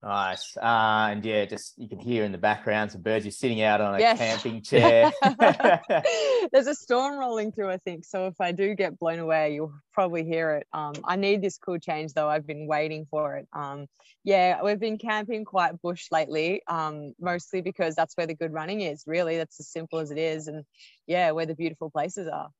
Nice. 0.00 0.56
Uh, 0.56 1.08
and 1.10 1.24
yeah, 1.24 1.44
just 1.44 1.76
you 1.76 1.88
can 1.88 1.98
hear 1.98 2.22
in 2.22 2.30
the 2.30 2.38
background 2.38 2.92
some 2.92 3.02
birds. 3.02 3.24
You're 3.24 3.32
sitting 3.32 3.62
out 3.62 3.80
on 3.80 3.96
a 3.96 3.98
yes. 3.98 4.18
camping 4.18 4.62
chair. 4.62 5.10
There's 6.52 6.68
a 6.68 6.74
storm 6.74 7.18
rolling 7.18 7.50
through, 7.50 7.70
I 7.70 7.78
think. 7.78 8.04
So 8.04 8.28
if 8.28 8.40
I 8.40 8.52
do 8.52 8.76
get 8.76 8.96
blown 8.98 9.18
away, 9.18 9.54
you'll 9.54 9.74
probably 9.92 10.24
hear 10.24 10.54
it. 10.54 10.68
Um, 10.72 10.94
I 11.04 11.16
need 11.16 11.42
this 11.42 11.58
cool 11.58 11.78
change 11.78 12.12
though. 12.12 12.28
I've 12.28 12.46
been 12.46 12.68
waiting 12.68 13.06
for 13.10 13.38
it. 13.38 13.48
Um, 13.52 13.86
yeah, 14.22 14.62
we've 14.62 14.78
been 14.78 14.98
camping 14.98 15.44
quite 15.44 15.80
bush 15.82 16.06
lately, 16.12 16.62
um, 16.68 17.14
mostly 17.18 17.60
because 17.60 17.96
that's 17.96 18.16
where 18.16 18.26
the 18.26 18.34
good 18.34 18.52
running 18.52 18.82
is. 18.82 19.02
Really, 19.04 19.36
that's 19.36 19.58
as 19.58 19.68
simple 19.68 19.98
as 19.98 20.12
it 20.12 20.18
is, 20.18 20.46
and 20.46 20.64
yeah, 21.08 21.32
where 21.32 21.46
the 21.46 21.54
beautiful 21.56 21.90
places 21.90 22.28
are. 22.28 22.50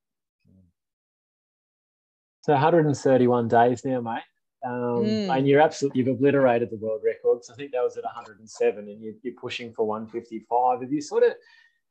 So 2.43 2.52
131 2.52 3.48
days 3.48 3.85
now, 3.85 4.01
mate. 4.01 4.23
Um, 4.64 5.05
mm. 5.05 5.36
And 5.36 5.47
you're 5.47 5.60
absolutely 5.60 6.01
you've 6.01 6.09
obliterated 6.09 6.70
the 6.70 6.76
world 6.76 7.02
records. 7.05 7.51
I 7.51 7.55
think 7.55 7.72
that 7.72 7.82
was 7.82 7.97
at 7.97 8.05
107, 8.05 8.89
and 8.89 9.02
you're, 9.02 9.14
you're 9.22 9.35
pushing 9.40 9.72
for 9.72 9.86
155. 9.86 10.80
Have 10.80 10.93
you 10.93 11.01
sort 11.01 11.22
of 11.22 11.32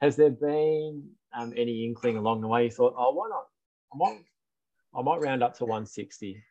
has 0.02 0.16
there 0.16 0.30
been 0.30 1.04
um, 1.38 1.54
any 1.56 1.86
inkling 1.86 2.18
along 2.18 2.42
the 2.42 2.48
way? 2.48 2.66
You 2.66 2.72
thought, 2.72 2.94
oh, 2.98 3.14
why 3.14 3.30
not? 3.30 3.46
I 3.94 3.98
might 3.98 4.24
I 4.96 5.02
might 5.02 5.22
round 5.22 5.44
up 5.44 5.58
to 5.58 5.64
160. 5.64 6.44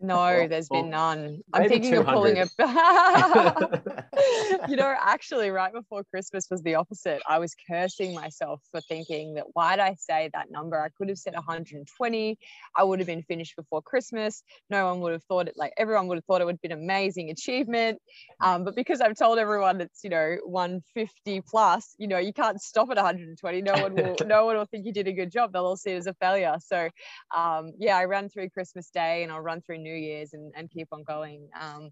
No, 0.00 0.46
there's 0.46 0.68
been 0.68 0.90
none. 0.90 1.40
I'm 1.52 1.68
thinking 1.68 1.94
of 1.94 2.06
pulling 2.06 2.36
it. 2.36 2.50
you 4.68 4.76
know, 4.76 4.94
actually, 5.00 5.50
right 5.50 5.72
before 5.72 6.04
Christmas 6.04 6.46
was 6.50 6.62
the 6.62 6.76
opposite. 6.76 7.22
I 7.28 7.38
was 7.38 7.54
cursing 7.68 8.14
myself 8.14 8.60
for 8.70 8.80
thinking 8.80 9.34
that 9.34 9.46
why'd 9.52 9.80
I 9.80 9.96
say 9.98 10.30
that 10.32 10.50
number? 10.50 10.80
I 10.80 10.88
could 10.90 11.08
have 11.08 11.18
said 11.18 11.34
120. 11.34 12.38
I 12.76 12.84
would 12.84 13.00
have 13.00 13.06
been 13.06 13.22
finished 13.22 13.56
before 13.56 13.82
Christmas. 13.82 14.42
No 14.70 14.86
one 14.86 15.00
would 15.00 15.12
have 15.12 15.24
thought 15.24 15.48
it 15.48 15.54
like 15.56 15.72
everyone 15.76 16.06
would 16.08 16.16
have 16.16 16.24
thought 16.24 16.40
it 16.40 16.44
would 16.44 16.54
have 16.54 16.62
been 16.62 16.72
an 16.72 16.82
amazing 16.82 17.30
achievement. 17.30 17.98
Um, 18.40 18.64
but 18.64 18.76
because 18.76 19.00
I've 19.00 19.16
told 19.16 19.38
everyone 19.38 19.80
it's 19.80 20.04
you 20.04 20.10
know 20.10 20.36
150 20.44 21.42
plus, 21.48 21.94
you 21.98 22.08
know, 22.08 22.18
you 22.18 22.32
can't 22.32 22.60
stop 22.60 22.90
at 22.90 22.96
120. 22.96 23.62
No 23.62 23.72
one 23.72 23.94
will. 23.94 24.16
no 24.26 24.46
one 24.46 24.56
will 24.56 24.66
think 24.66 24.86
you 24.86 24.92
did 24.92 25.08
a 25.08 25.12
good 25.12 25.30
job. 25.30 25.52
They'll 25.52 25.66
all 25.66 25.76
see 25.76 25.90
it 25.90 25.96
as 25.96 26.06
a 26.06 26.14
failure. 26.14 26.56
So, 26.64 26.88
um, 27.34 27.72
yeah, 27.78 27.96
I 27.96 28.04
ran 28.04 28.28
through 28.28 28.50
Christmas 28.50 28.90
Day 28.90 29.22
and 29.22 29.32
I'll 29.32 29.40
run 29.40 29.60
through 29.66 29.78
New 29.78 29.94
Year's 29.94 30.32
and, 30.32 30.52
and 30.56 30.70
keep 30.70 30.88
on 30.92 31.02
going. 31.02 31.48
Um, 31.58 31.90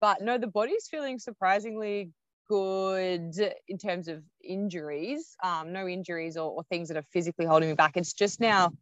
but 0.00 0.22
no, 0.22 0.38
the 0.38 0.46
body's 0.46 0.88
feeling 0.90 1.18
surprisingly 1.18 2.10
good 2.48 3.34
in 3.68 3.78
terms 3.78 4.08
of 4.08 4.22
injuries. 4.42 5.36
Um, 5.42 5.72
no 5.72 5.88
injuries 5.88 6.36
or, 6.36 6.50
or 6.50 6.62
things 6.64 6.88
that 6.88 6.96
are 6.96 7.06
physically 7.12 7.46
holding 7.46 7.68
me 7.68 7.74
back. 7.74 7.96
It's 7.96 8.12
just 8.12 8.40
now 8.40 8.72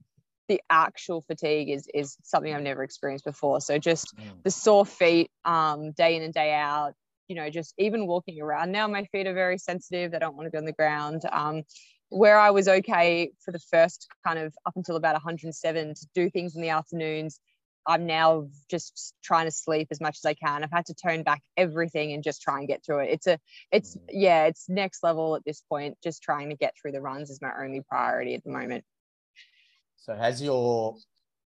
the 0.48 0.60
actual 0.68 1.22
fatigue 1.22 1.70
is 1.70 1.88
is 1.94 2.16
something 2.24 2.52
I've 2.52 2.62
never 2.62 2.82
experienced 2.82 3.24
before. 3.24 3.60
So 3.60 3.78
just 3.78 4.16
mm. 4.16 4.42
the 4.42 4.50
sore 4.50 4.84
feet, 4.84 5.30
um, 5.44 5.92
day 5.92 6.16
in 6.16 6.22
and 6.22 6.34
day 6.34 6.52
out. 6.52 6.94
You 7.28 7.36
know, 7.36 7.48
just 7.48 7.72
even 7.78 8.06
walking 8.06 8.42
around 8.42 8.72
now, 8.72 8.86
my 8.88 9.04
feet 9.04 9.26
are 9.26 9.32
very 9.32 9.56
sensitive. 9.56 10.10
They 10.10 10.18
don't 10.18 10.36
want 10.36 10.46
to 10.46 10.50
be 10.50 10.58
on 10.58 10.64
the 10.64 10.72
ground. 10.72 11.22
Um, 11.30 11.62
where 12.10 12.38
I 12.38 12.50
was 12.50 12.68
okay 12.68 13.32
for 13.42 13.52
the 13.52 13.58
first 13.58 14.06
kind 14.26 14.38
of 14.38 14.52
up 14.66 14.74
until 14.76 14.96
about 14.96 15.14
107 15.14 15.94
to 15.94 16.06
do 16.14 16.28
things 16.28 16.54
in 16.54 16.60
the 16.60 16.68
afternoons, 16.68 17.40
I'm 17.86 18.06
now 18.06 18.48
just 18.70 19.14
trying 19.22 19.46
to 19.46 19.50
sleep 19.50 19.88
as 19.90 20.00
much 20.00 20.18
as 20.18 20.24
I 20.24 20.34
can. 20.34 20.62
I've 20.62 20.70
had 20.70 20.86
to 20.86 20.94
tone 20.94 21.22
back 21.22 21.42
everything 21.56 22.12
and 22.12 22.22
just 22.22 22.42
try 22.42 22.58
and 22.58 22.68
get 22.68 22.84
through 22.84 23.00
it. 23.00 23.10
It's 23.10 23.26
a, 23.26 23.38
it's, 23.70 23.96
mm. 23.96 24.00
yeah, 24.10 24.44
it's 24.44 24.68
next 24.68 25.02
level 25.02 25.36
at 25.36 25.44
this 25.44 25.62
point. 25.68 25.96
Just 26.02 26.22
trying 26.22 26.50
to 26.50 26.56
get 26.56 26.74
through 26.80 26.92
the 26.92 27.00
runs 27.00 27.30
is 27.30 27.40
my 27.42 27.50
only 27.60 27.80
priority 27.80 28.34
at 28.34 28.44
the 28.44 28.50
moment. 28.50 28.84
So, 29.96 30.14
has 30.14 30.42
your 30.42 30.96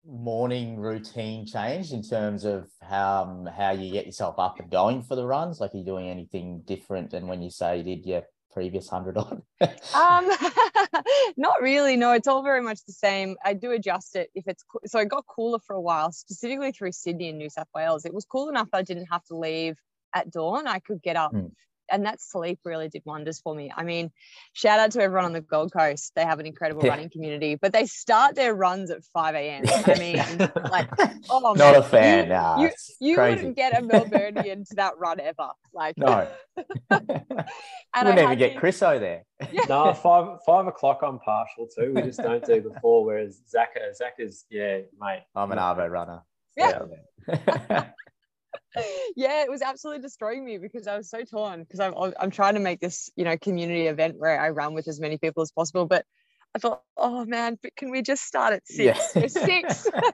morning 0.06 0.76
routine 0.76 1.46
changed 1.46 1.92
in 1.92 2.02
terms 2.02 2.44
of 2.44 2.68
how 2.82 3.24
um, 3.24 3.46
how 3.46 3.70
you 3.70 3.90
get 3.90 4.06
yourself 4.06 4.38
up 4.38 4.60
and 4.60 4.70
going 4.70 5.02
for 5.02 5.16
the 5.16 5.26
runs? 5.26 5.60
Like, 5.60 5.74
are 5.74 5.78
you 5.78 5.84
doing 5.84 6.08
anything 6.08 6.62
different 6.64 7.10
than 7.10 7.26
when 7.26 7.42
you 7.42 7.50
say 7.50 7.78
you 7.78 7.82
did 7.82 8.06
your 8.06 8.22
previous 8.54 8.88
hundred 8.88 9.18
on? 9.18 9.42
um, 9.60 10.30
not 11.36 11.60
really. 11.60 11.96
No, 11.96 12.12
it's 12.12 12.28
all 12.28 12.42
very 12.42 12.62
much 12.62 12.78
the 12.86 12.92
same. 12.92 13.36
I 13.44 13.52
do 13.52 13.72
adjust 13.72 14.16
it 14.16 14.30
if 14.34 14.44
it's 14.46 14.64
so. 14.86 15.00
It 15.00 15.08
got 15.08 15.26
cooler 15.26 15.58
for 15.58 15.74
a 15.74 15.80
while, 15.80 16.12
specifically 16.12 16.72
through 16.72 16.92
Sydney 16.92 17.28
and 17.30 17.38
New 17.38 17.50
South 17.50 17.68
Wales. 17.74 18.06
It 18.06 18.14
was 18.14 18.24
cool 18.24 18.48
enough 18.48 18.70
that 18.70 18.78
I 18.78 18.82
didn't 18.82 19.08
have 19.10 19.24
to 19.24 19.36
leave 19.36 19.76
at 20.14 20.30
dawn. 20.30 20.66
I 20.66 20.78
could 20.78 21.02
get 21.02 21.16
up 21.16 21.32
mm 21.32 21.50
and 21.94 22.04
that 22.06 22.20
sleep 22.20 22.58
really 22.64 22.88
did 22.88 23.02
wonders 23.04 23.38
for 23.38 23.54
me. 23.54 23.72
I 23.74 23.84
mean, 23.84 24.10
shout 24.52 24.80
out 24.80 24.90
to 24.92 25.00
everyone 25.00 25.26
on 25.26 25.32
the 25.32 25.40
Gold 25.40 25.72
Coast. 25.72 26.12
They 26.16 26.24
have 26.24 26.40
an 26.40 26.46
incredible 26.46 26.84
yeah. 26.84 26.90
running 26.90 27.08
community, 27.08 27.54
but 27.54 27.72
they 27.72 27.86
start 27.86 28.34
their 28.34 28.52
runs 28.52 28.90
at 28.90 29.04
5 29.04 29.34
a.m. 29.36 29.62
I 29.86 29.98
mean, 29.98 30.50
like, 30.70 30.88
oh, 31.30 31.38
not 31.38 31.56
man, 31.56 31.74
a 31.76 31.82
fan. 31.82 32.24
You, 32.24 32.32
nah, 32.32 32.60
you, 32.60 32.70
you 33.00 33.20
wouldn't 33.20 33.54
get 33.54 33.78
a 33.78 33.82
Melburnian 33.82 34.68
to 34.68 34.74
that 34.74 34.98
run 34.98 35.20
ever. 35.20 35.50
Like, 35.72 35.96
no. 35.96 36.26
and 36.90 37.08
we'll 38.02 38.14
never 38.14 38.34
get 38.34 38.56
Chriso 38.56 38.98
there. 38.98 39.22
Yeah. 39.52 39.66
No, 39.68 39.94
five 39.94 40.38
five 40.44 40.66
o'clock 40.66 41.00
I'm 41.02 41.20
partial 41.20 41.68
too. 41.68 41.92
We 41.94 42.02
just 42.02 42.18
don't 42.18 42.44
do 42.44 42.60
before. 42.60 43.04
Whereas 43.04 43.40
Zach, 43.48 43.76
Zach 43.94 44.14
is, 44.18 44.46
yeah, 44.50 44.80
mate. 45.00 45.22
I'm 45.36 45.52
an 45.52 45.58
Arvo 45.58 45.88
runner. 45.88 46.22
Yeah. 46.56 46.80
yeah. 47.28 47.86
yeah, 49.16 49.42
it 49.42 49.50
was 49.50 49.62
absolutely 49.62 50.02
destroying 50.02 50.44
me 50.44 50.58
because 50.58 50.86
I 50.86 50.96
was 50.96 51.08
so 51.08 51.24
torn 51.24 51.60
because 51.60 51.80
I'm 51.80 51.94
I'm 52.18 52.30
trying 52.30 52.54
to 52.54 52.60
make 52.60 52.80
this 52.80 53.10
you 53.16 53.24
know 53.24 53.36
community 53.36 53.86
event 53.86 54.16
where 54.18 54.40
I 54.40 54.50
run 54.50 54.74
with 54.74 54.88
as 54.88 55.00
many 55.00 55.18
people 55.18 55.42
as 55.42 55.52
possible, 55.52 55.86
but 55.86 56.04
I 56.54 56.60
thought, 56.60 56.82
oh 56.96 57.24
man, 57.24 57.58
but 57.60 57.74
can 57.76 57.90
we 57.90 58.02
just 58.02 58.24
start 58.24 58.52
at 58.52 58.66
six? 58.66 59.12
Yeah. 59.14 59.26
six. 59.26 59.86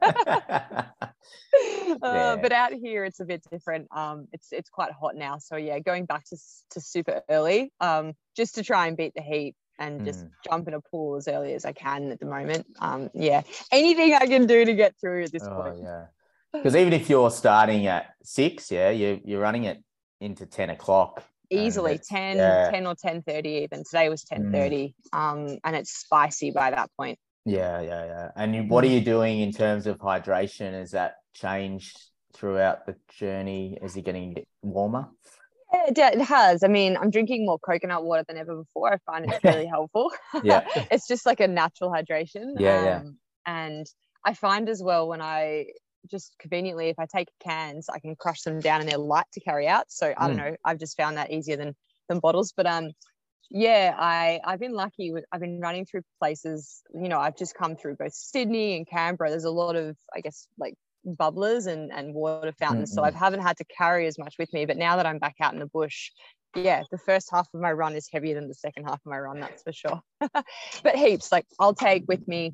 uh. 2.02 2.36
But 2.36 2.52
out 2.52 2.72
here, 2.72 3.04
it's 3.04 3.20
a 3.20 3.24
bit 3.24 3.44
different. 3.50 3.88
Um, 3.94 4.28
it's 4.32 4.52
it's 4.52 4.70
quite 4.70 4.92
hot 4.92 5.16
now, 5.16 5.38
so 5.38 5.56
yeah, 5.56 5.78
going 5.78 6.06
back 6.06 6.24
to 6.26 6.36
to 6.70 6.80
super 6.80 7.22
early, 7.28 7.72
um, 7.80 8.14
just 8.36 8.54
to 8.54 8.62
try 8.62 8.86
and 8.86 8.96
beat 8.96 9.14
the 9.14 9.22
heat 9.22 9.54
and 9.78 10.04
just 10.04 10.24
mm. 10.24 10.30
jump 10.48 10.68
in 10.68 10.74
a 10.74 10.80
pool 10.80 11.16
as 11.16 11.26
early 11.26 11.54
as 11.54 11.64
I 11.64 11.72
can 11.72 12.12
at 12.12 12.20
the 12.20 12.26
moment. 12.26 12.66
Um, 12.78 13.10
yeah, 13.14 13.42
anything 13.72 14.14
I 14.14 14.26
can 14.26 14.46
do 14.46 14.64
to 14.64 14.74
get 14.74 14.94
through 15.00 15.24
at 15.24 15.32
this 15.32 15.44
oh, 15.44 15.62
point. 15.62 15.78
Yeah. 15.82 16.04
Because 16.52 16.76
even 16.76 16.92
if 16.92 17.08
you're 17.08 17.30
starting 17.30 17.86
at 17.86 18.14
six, 18.22 18.70
yeah, 18.70 18.90
you're, 18.90 19.18
you're 19.24 19.40
running 19.40 19.64
it 19.64 19.82
into 20.20 20.46
10 20.46 20.70
o'clock. 20.70 21.22
Easily 21.50 21.98
10, 21.98 22.36
yeah. 22.36 22.70
10 22.70 22.86
or 22.86 22.94
10.30 22.94 23.46
even. 23.46 23.84
Today 23.84 24.08
was 24.08 24.24
10.30 24.24 24.52
mm. 24.52 25.18
um, 25.18 25.58
and 25.64 25.76
it's 25.76 25.92
spicy 25.92 26.50
by 26.50 26.70
that 26.70 26.90
point. 26.96 27.18
Yeah, 27.44 27.80
yeah, 27.80 28.04
yeah. 28.04 28.28
And 28.36 28.54
you, 28.54 28.62
what 28.64 28.84
are 28.84 28.88
you 28.88 29.00
doing 29.00 29.40
in 29.40 29.52
terms 29.52 29.86
of 29.86 29.98
hydration? 29.98 30.72
Has 30.72 30.92
that 30.92 31.16
changed 31.34 31.98
throughout 32.34 32.86
the 32.86 32.94
journey? 33.18 33.78
Is 33.82 33.96
it 33.96 34.04
getting 34.04 34.36
warmer? 34.62 35.08
Yeah, 35.96 36.10
it 36.12 36.20
has. 36.20 36.62
I 36.62 36.68
mean, 36.68 36.96
I'm 36.96 37.10
drinking 37.10 37.46
more 37.46 37.58
coconut 37.58 38.04
water 38.04 38.24
than 38.26 38.36
ever 38.36 38.56
before. 38.56 38.92
I 38.92 38.98
find 39.06 39.30
it's 39.30 39.42
really 39.44 39.66
helpful. 39.76 40.12
yeah. 40.42 40.66
it's 40.90 41.06
just 41.06 41.26
like 41.26 41.40
a 41.40 41.48
natural 41.48 41.90
hydration. 41.90 42.54
Yeah, 42.58 42.78
um, 42.78 42.84
yeah. 42.84 43.02
And 43.46 43.86
I 44.24 44.34
find 44.34 44.68
as 44.68 44.82
well 44.82 45.08
when 45.08 45.20
I 45.20 45.66
just 46.10 46.34
conveniently, 46.38 46.88
if 46.88 46.98
I 46.98 47.06
take 47.06 47.28
cans, 47.42 47.88
I 47.88 47.98
can 47.98 48.16
crush 48.16 48.42
them 48.42 48.60
down 48.60 48.80
and 48.80 48.88
they're 48.88 48.98
light 48.98 49.26
to 49.32 49.40
carry 49.40 49.66
out. 49.66 49.86
So 49.88 50.12
I 50.16 50.28
don't 50.28 50.36
mm. 50.36 50.50
know. 50.50 50.56
I've 50.64 50.78
just 50.78 50.96
found 50.96 51.16
that 51.16 51.30
easier 51.30 51.56
than 51.56 51.74
than 52.08 52.18
bottles. 52.20 52.52
But 52.56 52.66
um, 52.66 52.90
yeah, 53.50 53.94
I 53.98 54.40
I've 54.44 54.60
been 54.60 54.74
lucky. 54.74 55.12
With, 55.12 55.24
I've 55.32 55.40
been 55.40 55.60
running 55.60 55.84
through 55.84 56.02
places. 56.18 56.82
You 56.94 57.08
know, 57.08 57.18
I've 57.18 57.36
just 57.36 57.54
come 57.54 57.76
through 57.76 57.96
both 57.96 58.12
Sydney 58.12 58.76
and 58.76 58.88
Canberra. 58.88 59.30
There's 59.30 59.44
a 59.44 59.50
lot 59.50 59.76
of, 59.76 59.96
I 60.14 60.20
guess, 60.20 60.46
like 60.58 60.74
bubblers 61.06 61.66
and 61.66 61.90
and 61.92 62.14
water 62.14 62.52
fountains. 62.52 62.90
Mm-hmm. 62.90 63.00
So 63.00 63.04
I 63.04 63.10
haven't 63.10 63.42
had 63.42 63.56
to 63.58 63.64
carry 63.64 64.06
as 64.06 64.18
much 64.18 64.36
with 64.38 64.52
me. 64.52 64.66
But 64.66 64.76
now 64.76 64.96
that 64.96 65.06
I'm 65.06 65.18
back 65.18 65.36
out 65.40 65.52
in 65.52 65.60
the 65.60 65.66
bush, 65.66 66.10
yeah, 66.54 66.82
the 66.90 66.98
first 66.98 67.28
half 67.32 67.48
of 67.54 67.60
my 67.60 67.72
run 67.72 67.94
is 67.94 68.08
heavier 68.12 68.34
than 68.34 68.48
the 68.48 68.54
second 68.54 68.84
half 68.84 69.00
of 69.04 69.06
my 69.06 69.18
run. 69.18 69.40
That's 69.40 69.62
for 69.62 69.72
sure. 69.72 70.00
but 70.82 70.96
heaps. 70.96 71.32
Like 71.32 71.46
I'll 71.58 71.74
take 71.74 72.04
with 72.08 72.26
me 72.26 72.52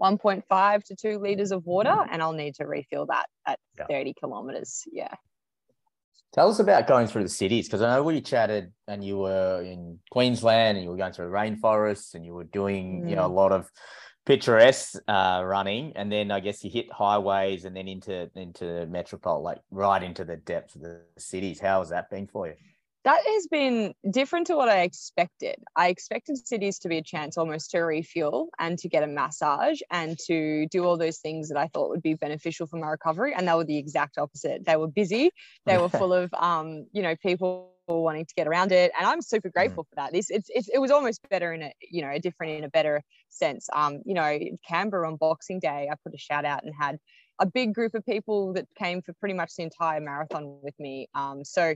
1.5 0.00 0.84
to 0.84 0.96
2 0.96 1.18
liters 1.18 1.52
of 1.52 1.64
water 1.64 1.94
and 2.10 2.22
I'll 2.22 2.32
need 2.32 2.54
to 2.56 2.66
refill 2.66 3.06
that 3.06 3.26
at 3.46 3.58
yeah. 3.78 3.86
30 3.88 4.14
kilometers. 4.18 4.84
Yeah. 4.90 5.14
Tell 6.32 6.50
us 6.50 6.58
about 6.58 6.86
going 6.86 7.06
through 7.06 7.22
the 7.22 7.30
cities 7.30 7.66
because 7.66 7.80
I 7.80 7.94
know 7.94 8.02
we 8.02 8.20
chatted 8.20 8.72
and 8.88 9.02
you 9.02 9.18
were 9.18 9.62
in 9.62 9.98
Queensland 10.10 10.76
and 10.76 10.84
you 10.84 10.90
were 10.90 10.96
going 10.96 11.12
through 11.12 11.30
rainforests 11.30 12.14
and 12.14 12.24
you 12.24 12.34
were 12.34 12.44
doing, 12.44 13.02
mm. 13.02 13.10
you 13.10 13.16
know, 13.16 13.24
a 13.24 13.30
mm. 13.30 13.34
lot 13.34 13.52
of 13.52 13.70
picturesque 14.26 15.00
uh, 15.08 15.42
running 15.44 15.92
and 15.96 16.10
then 16.12 16.30
I 16.30 16.40
guess 16.40 16.62
you 16.62 16.70
hit 16.70 16.92
highways 16.92 17.64
and 17.64 17.74
then 17.74 17.88
into 17.88 18.28
into 18.34 18.86
metropole, 18.86 19.42
like 19.42 19.60
right 19.70 20.02
into 20.02 20.24
the 20.24 20.36
depths 20.36 20.74
of 20.74 20.82
the 20.82 21.00
cities. 21.16 21.58
How 21.60 21.78
has 21.78 21.88
that 21.90 22.10
been 22.10 22.26
for 22.26 22.48
you? 22.48 22.54
That 23.06 23.22
has 23.24 23.46
been 23.46 23.94
different 24.10 24.48
to 24.48 24.56
what 24.56 24.68
I 24.68 24.80
expected. 24.80 25.54
I 25.76 25.88
expected 25.88 26.44
cities 26.44 26.80
to 26.80 26.88
be 26.88 26.98
a 26.98 27.02
chance 27.02 27.38
almost 27.38 27.70
to 27.70 27.78
refuel 27.78 28.48
and 28.58 28.76
to 28.80 28.88
get 28.88 29.04
a 29.04 29.06
massage 29.06 29.78
and 29.92 30.18
to 30.26 30.66
do 30.72 30.84
all 30.84 30.96
those 30.96 31.18
things 31.18 31.48
that 31.50 31.56
I 31.56 31.68
thought 31.68 31.90
would 31.90 32.02
be 32.02 32.14
beneficial 32.14 32.66
for 32.66 32.78
my 32.78 32.88
recovery. 32.88 33.32
And 33.32 33.46
they 33.46 33.54
were 33.54 33.62
the 33.62 33.78
exact 33.78 34.18
opposite. 34.18 34.64
They 34.66 34.74
were 34.74 34.88
busy. 34.88 35.30
They 35.66 35.78
were 35.78 35.88
full 36.00 36.12
of, 36.12 36.34
um, 36.34 36.88
you 36.92 37.00
know, 37.00 37.14
people 37.14 37.70
wanting 37.86 38.26
to 38.26 38.34
get 38.34 38.48
around 38.48 38.72
it. 38.72 38.90
And 38.98 39.06
I'm 39.06 39.22
super 39.22 39.50
grateful 39.50 39.84
mm. 39.84 39.88
for 39.90 39.94
that. 39.94 40.12
This 40.12 40.28
it's, 40.28 40.50
it's, 40.52 40.68
it 40.68 40.78
was 40.78 40.90
almost 40.90 41.20
better 41.30 41.52
in 41.52 41.62
a, 41.62 41.72
you 41.88 42.02
know, 42.02 42.10
a 42.10 42.18
different 42.18 42.54
in 42.54 42.64
a 42.64 42.68
better 42.68 43.04
sense. 43.28 43.68
Um, 43.72 44.02
you 44.04 44.14
know, 44.14 44.36
Canberra 44.68 45.06
on 45.06 45.14
Boxing 45.14 45.60
Day, 45.60 45.88
I 45.88 45.94
put 46.02 46.12
a 46.12 46.18
shout 46.18 46.44
out 46.44 46.64
and 46.64 46.74
had 46.76 46.98
a 47.38 47.46
big 47.46 47.74
group 47.74 47.94
of 47.94 48.04
people 48.04 48.54
that 48.54 48.66
came 48.78 49.02
for 49.02 49.12
pretty 49.14 49.34
much 49.34 49.54
the 49.56 49.62
entire 49.62 50.00
marathon 50.00 50.58
with 50.62 50.74
me. 50.78 51.08
Um, 51.14 51.44
so 51.44 51.74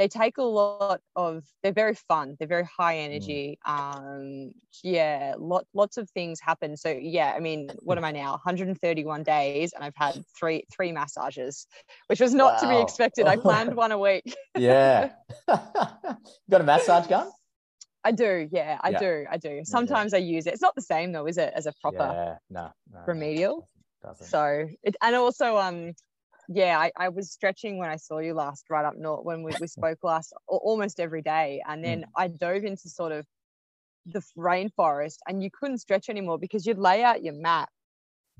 they 0.00 0.08
take 0.08 0.38
a 0.38 0.42
lot 0.42 0.98
of 1.14 1.44
they're 1.62 1.72
very 1.72 1.94
fun 1.94 2.34
they're 2.38 2.48
very 2.48 2.64
high 2.64 2.96
mm. 2.96 3.04
energy 3.04 3.58
um 3.66 4.50
yeah 4.82 5.34
lot, 5.38 5.66
lots 5.74 5.98
of 5.98 6.08
things 6.10 6.40
happen 6.40 6.74
so 6.74 6.88
yeah 6.88 7.34
i 7.36 7.38
mean 7.38 7.70
what 7.80 7.98
am 7.98 8.04
i 8.04 8.10
now 8.10 8.30
131 8.30 9.22
days 9.22 9.74
and 9.74 9.84
i've 9.84 9.96
had 9.96 10.24
three 10.38 10.64
three 10.74 10.90
massages 10.90 11.66
which 12.06 12.18
was 12.18 12.32
not 12.32 12.54
wow. 12.54 12.60
to 12.60 12.68
be 12.74 12.80
expected 12.80 13.26
i 13.26 13.36
planned 13.36 13.74
one 13.76 13.92
a 13.92 13.98
week 13.98 14.34
yeah 14.56 15.10
got 15.48 16.60
a 16.60 16.64
massage 16.64 17.06
gun 17.06 17.30
I 18.02 18.12
do, 18.12 18.48
yeah, 18.50 18.78
I 18.80 18.88
yeah. 18.88 18.98
do, 18.98 19.26
I 19.30 19.36
do. 19.36 19.60
Sometimes 19.62 20.12
yeah. 20.12 20.20
I 20.20 20.22
use 20.22 20.46
it. 20.46 20.54
It's 20.54 20.62
not 20.62 20.74
the 20.74 20.80
same 20.80 21.12
though, 21.12 21.26
is 21.26 21.36
it, 21.36 21.52
as 21.54 21.66
a 21.66 21.74
proper 21.82 21.98
yeah, 21.98 22.36
no, 22.48 22.70
no 22.90 23.00
remedial? 23.06 23.68
Doesn't. 24.02 24.26
So 24.26 24.68
it, 24.82 24.96
and 25.02 25.14
also 25.14 25.58
um 25.58 25.92
yeah, 26.52 26.78
I, 26.80 26.90
I 26.96 27.08
was 27.10 27.30
stretching 27.30 27.78
when 27.78 27.88
I 27.88 27.96
saw 27.96 28.18
you 28.18 28.34
last 28.34 28.64
right 28.68 28.84
up 28.84 28.96
north 28.96 29.24
when 29.24 29.44
we, 29.44 29.52
we 29.60 29.68
spoke 29.68 29.98
last 30.02 30.32
almost 30.48 30.98
every 30.98 31.22
day. 31.22 31.62
And 31.68 31.84
then 31.84 32.00
mm. 32.00 32.04
I 32.16 32.26
dove 32.26 32.64
into 32.64 32.88
sort 32.88 33.12
of 33.12 33.24
the 34.04 34.20
rainforest 34.36 35.18
and 35.28 35.44
you 35.44 35.50
couldn't 35.52 35.78
stretch 35.78 36.08
anymore 36.08 36.38
because 36.38 36.66
you'd 36.66 36.78
lay 36.78 37.04
out 37.04 37.22
your 37.22 37.34
mat 37.34 37.68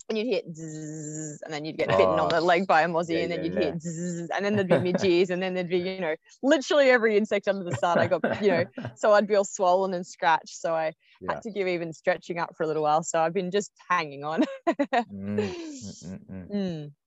and 0.09 0.19
you'd 0.19 0.27
hit 0.27 0.45
zzz, 0.53 1.43
and 1.43 1.53
then 1.53 1.65
you'd 1.65 1.77
get 1.77 1.89
bitten 1.89 2.19
oh, 2.19 2.25
on 2.25 2.29
the 2.31 2.41
leg 2.41 2.67
by 2.67 2.83
a 2.83 2.89
mozzie 2.89 3.11
yeah, 3.11 3.19
and 3.19 3.33
then 3.33 3.45
you'd 3.45 3.55
yeah. 3.55 3.61
hit 3.61 3.83
zzz, 3.83 4.31
and 4.31 4.45
then 4.45 4.57
there'd 4.57 4.69
be 4.69 4.79
midges 4.93 5.31
and 5.31 5.43
then 5.43 5.55
there'd 5.55 5.69
be 5.69 5.79
you 5.79 6.01
know 6.01 6.17
literally 6.43 6.91
every 6.91 7.17
insect 7.17 7.47
under 7.47 7.63
the 7.63 7.77
sun 7.77 7.99
I 7.99 8.07
got 8.07 8.43
you 8.43 8.51
know 8.51 8.65
so 8.97 9.13
I'd 9.13 9.29
be 9.29 9.37
all 9.37 9.45
swollen 9.45 9.95
and 9.95 10.05
scratched 10.05 10.61
so 10.61 10.75
I 10.75 10.95
yeah. 11.21 11.35
had 11.35 11.43
to 11.43 11.51
give 11.51 11.69
even 11.69 11.93
stretching 11.93 12.39
up 12.39 12.57
for 12.57 12.65
a 12.65 12.67
little 12.67 12.83
while 12.83 13.03
so 13.03 13.21
I've 13.21 13.35
been 13.35 13.51
just 13.51 13.73
hanging 13.89 14.25
on 14.25 14.43
mm, 14.67 15.39
mm, 15.39 16.51
mm, 16.51 16.91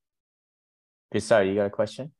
mm. 1.14 1.18
mm. 1.18 1.22
So 1.22 1.40
you 1.41 1.56
got 1.56 1.65
a 1.65 1.69
question? 1.69 2.11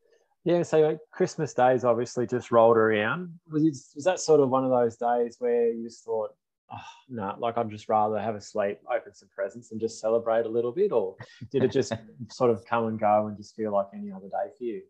Yeah, 0.45 0.64
so 0.64 0.80
like 0.82 0.99
Christmas 1.11 1.53
days 1.53 1.86
obviously 1.86 2.28
just 2.28 2.52
rolled 2.52 2.78
around. 2.78 3.40
Was, 3.49 3.64
it, 3.64 3.78
was 3.95 4.03
that 4.03 4.20
sort 4.20 4.41
of 4.41 4.49
one 4.49 4.65
of 4.65 4.72
those 4.72 4.98
days 4.98 5.38
where 5.40 5.72
you 5.72 5.84
just 5.84 6.03
thought, 6.03 6.32
oh, 6.72 6.78
no, 7.07 7.28
nah, 7.28 7.36
like 7.38 7.57
I'd 7.57 7.70
just 7.70 7.88
rather 7.88 8.20
have 8.20 8.36
a 8.36 8.41
sleep, 8.41 8.80
open 8.94 9.14
some 9.14 9.30
presents, 9.34 9.72
and 9.72 9.80
just 9.80 10.02
celebrate 10.02 10.45
a 10.45 10.49
little 10.49 10.74
bit? 10.74 10.91
Or 10.91 11.15
did 11.52 11.64
it 11.64 11.72
just 11.72 11.94
sort 12.30 12.52
of 12.52 12.65
come 12.65 12.88
and 12.88 12.99
go 12.99 13.28
and 13.28 13.38
just 13.38 13.56
feel 13.56 13.72
like 13.72 13.88
any 13.94 14.11
other 14.11 14.28
day 14.28 14.52
for 14.57 14.64
you? 14.65 14.82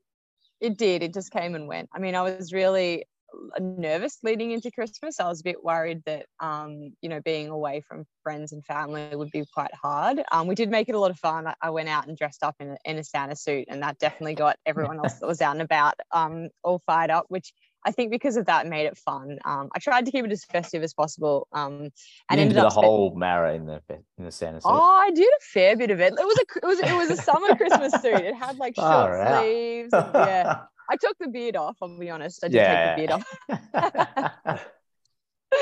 It 0.60 0.78
did. 0.78 1.04
It 1.04 1.14
just 1.14 1.32
came 1.32 1.54
and 1.54 1.68
went. 1.68 1.90
I 1.94 2.00
mean, 2.00 2.16
I 2.16 2.22
was 2.22 2.52
really 2.52 3.06
nervous 3.60 4.20
leading 4.24 4.52
into 4.52 4.72
Christmas. 4.72 5.20
I 5.20 5.28
was 5.28 5.42
a 5.42 5.44
bit 5.44 5.64
worried 5.64 6.04
that, 6.06 6.26
um, 6.40 6.94
you 7.02 7.10
know, 7.10 7.22
being 7.22 7.50
away 7.50 7.82
from 7.88 8.06
friends 8.22 8.52
and 8.52 8.66
family 8.66 9.16
would 9.16 9.32
be 9.32 9.46
quite 9.54 9.74
hard. 9.74 10.22
Um, 10.32 10.48
we 10.48 10.56
did 10.56 10.70
make 10.70 10.90
it 10.90 10.96
a 10.96 11.00
lot 11.00 11.12
of 11.12 11.20
fun. 11.20 11.54
I, 11.62 11.70
went 11.70 11.90
out 11.90 12.08
and 12.08 12.18
dressed 12.18 12.44
up 12.44 12.56
in 12.60 12.72
a, 12.72 12.78
in 12.86 12.98
a, 12.98 13.04
Santa 13.04 13.36
suit, 13.36 13.66
and 13.68 13.82
that 13.84 13.98
definitely 14.00 14.36
got 14.36 14.58
everyone 14.66 15.00
else 15.00 15.20
that 15.20 15.28
was 15.28 15.42
out 15.42 15.54
and 15.54 15.62
about 15.62 15.96
um, 16.12 16.50
all 16.64 16.82
fired 16.86 17.10
up, 17.10 17.26
which 17.30 17.54
I 17.86 17.92
think 17.92 18.12
because 18.12 18.38
of 18.38 18.46
that 18.46 18.68
made 18.68 18.86
it 18.86 18.98
fun. 18.98 19.40
Um, 19.46 19.70
I 19.76 19.80
tried 19.80 20.06
to 20.06 20.12
keep 20.12 20.24
it 20.26 20.32
as 20.32 20.46
festive 20.46 20.84
as 20.84 20.94
possible. 20.94 21.48
Um, 21.52 21.90
and 22.30 22.40
ended 22.40 22.58
up 22.58 22.74
the 22.74 22.82
whole 22.82 23.14
Mara 23.16 23.54
in 23.56 23.66
the 23.66 23.82
in 24.18 24.26
the 24.26 24.32
Santa 24.32 24.62
suit. 24.62 24.70
Oh, 24.70 24.82
I 24.82 25.12
did 25.12 25.28
a 25.28 25.42
fair 25.42 25.76
bit 25.76 25.92
of 25.92 26.00
it. 26.00 26.14
It 26.14 26.26
was 26.26 26.38
a 26.38 26.58
it 26.58 26.66
was 26.66 26.80
it 26.80 26.96
was 26.96 27.20
a 27.20 27.22
summer 27.22 27.56
Christmas 27.56 27.94
suit. 28.02 28.22
It 28.22 28.36
had 28.36 28.58
like 28.58 28.76
short 28.80 29.40
sleeves. 29.40 29.94
And, 29.94 30.10
yeah, 30.14 30.62
I 30.94 30.95
took 30.95 31.18
the 31.20 31.28
beard 31.28 31.56
off. 31.56 31.78
I'll 31.82 31.98
be 31.98 32.11
honest. 32.11 32.44
I 32.44 32.48
did 32.48 32.57
yeah. 32.57 32.95
take 32.95 32.95
the 32.95 33.02
beard 33.02 34.45
off. 34.52 34.60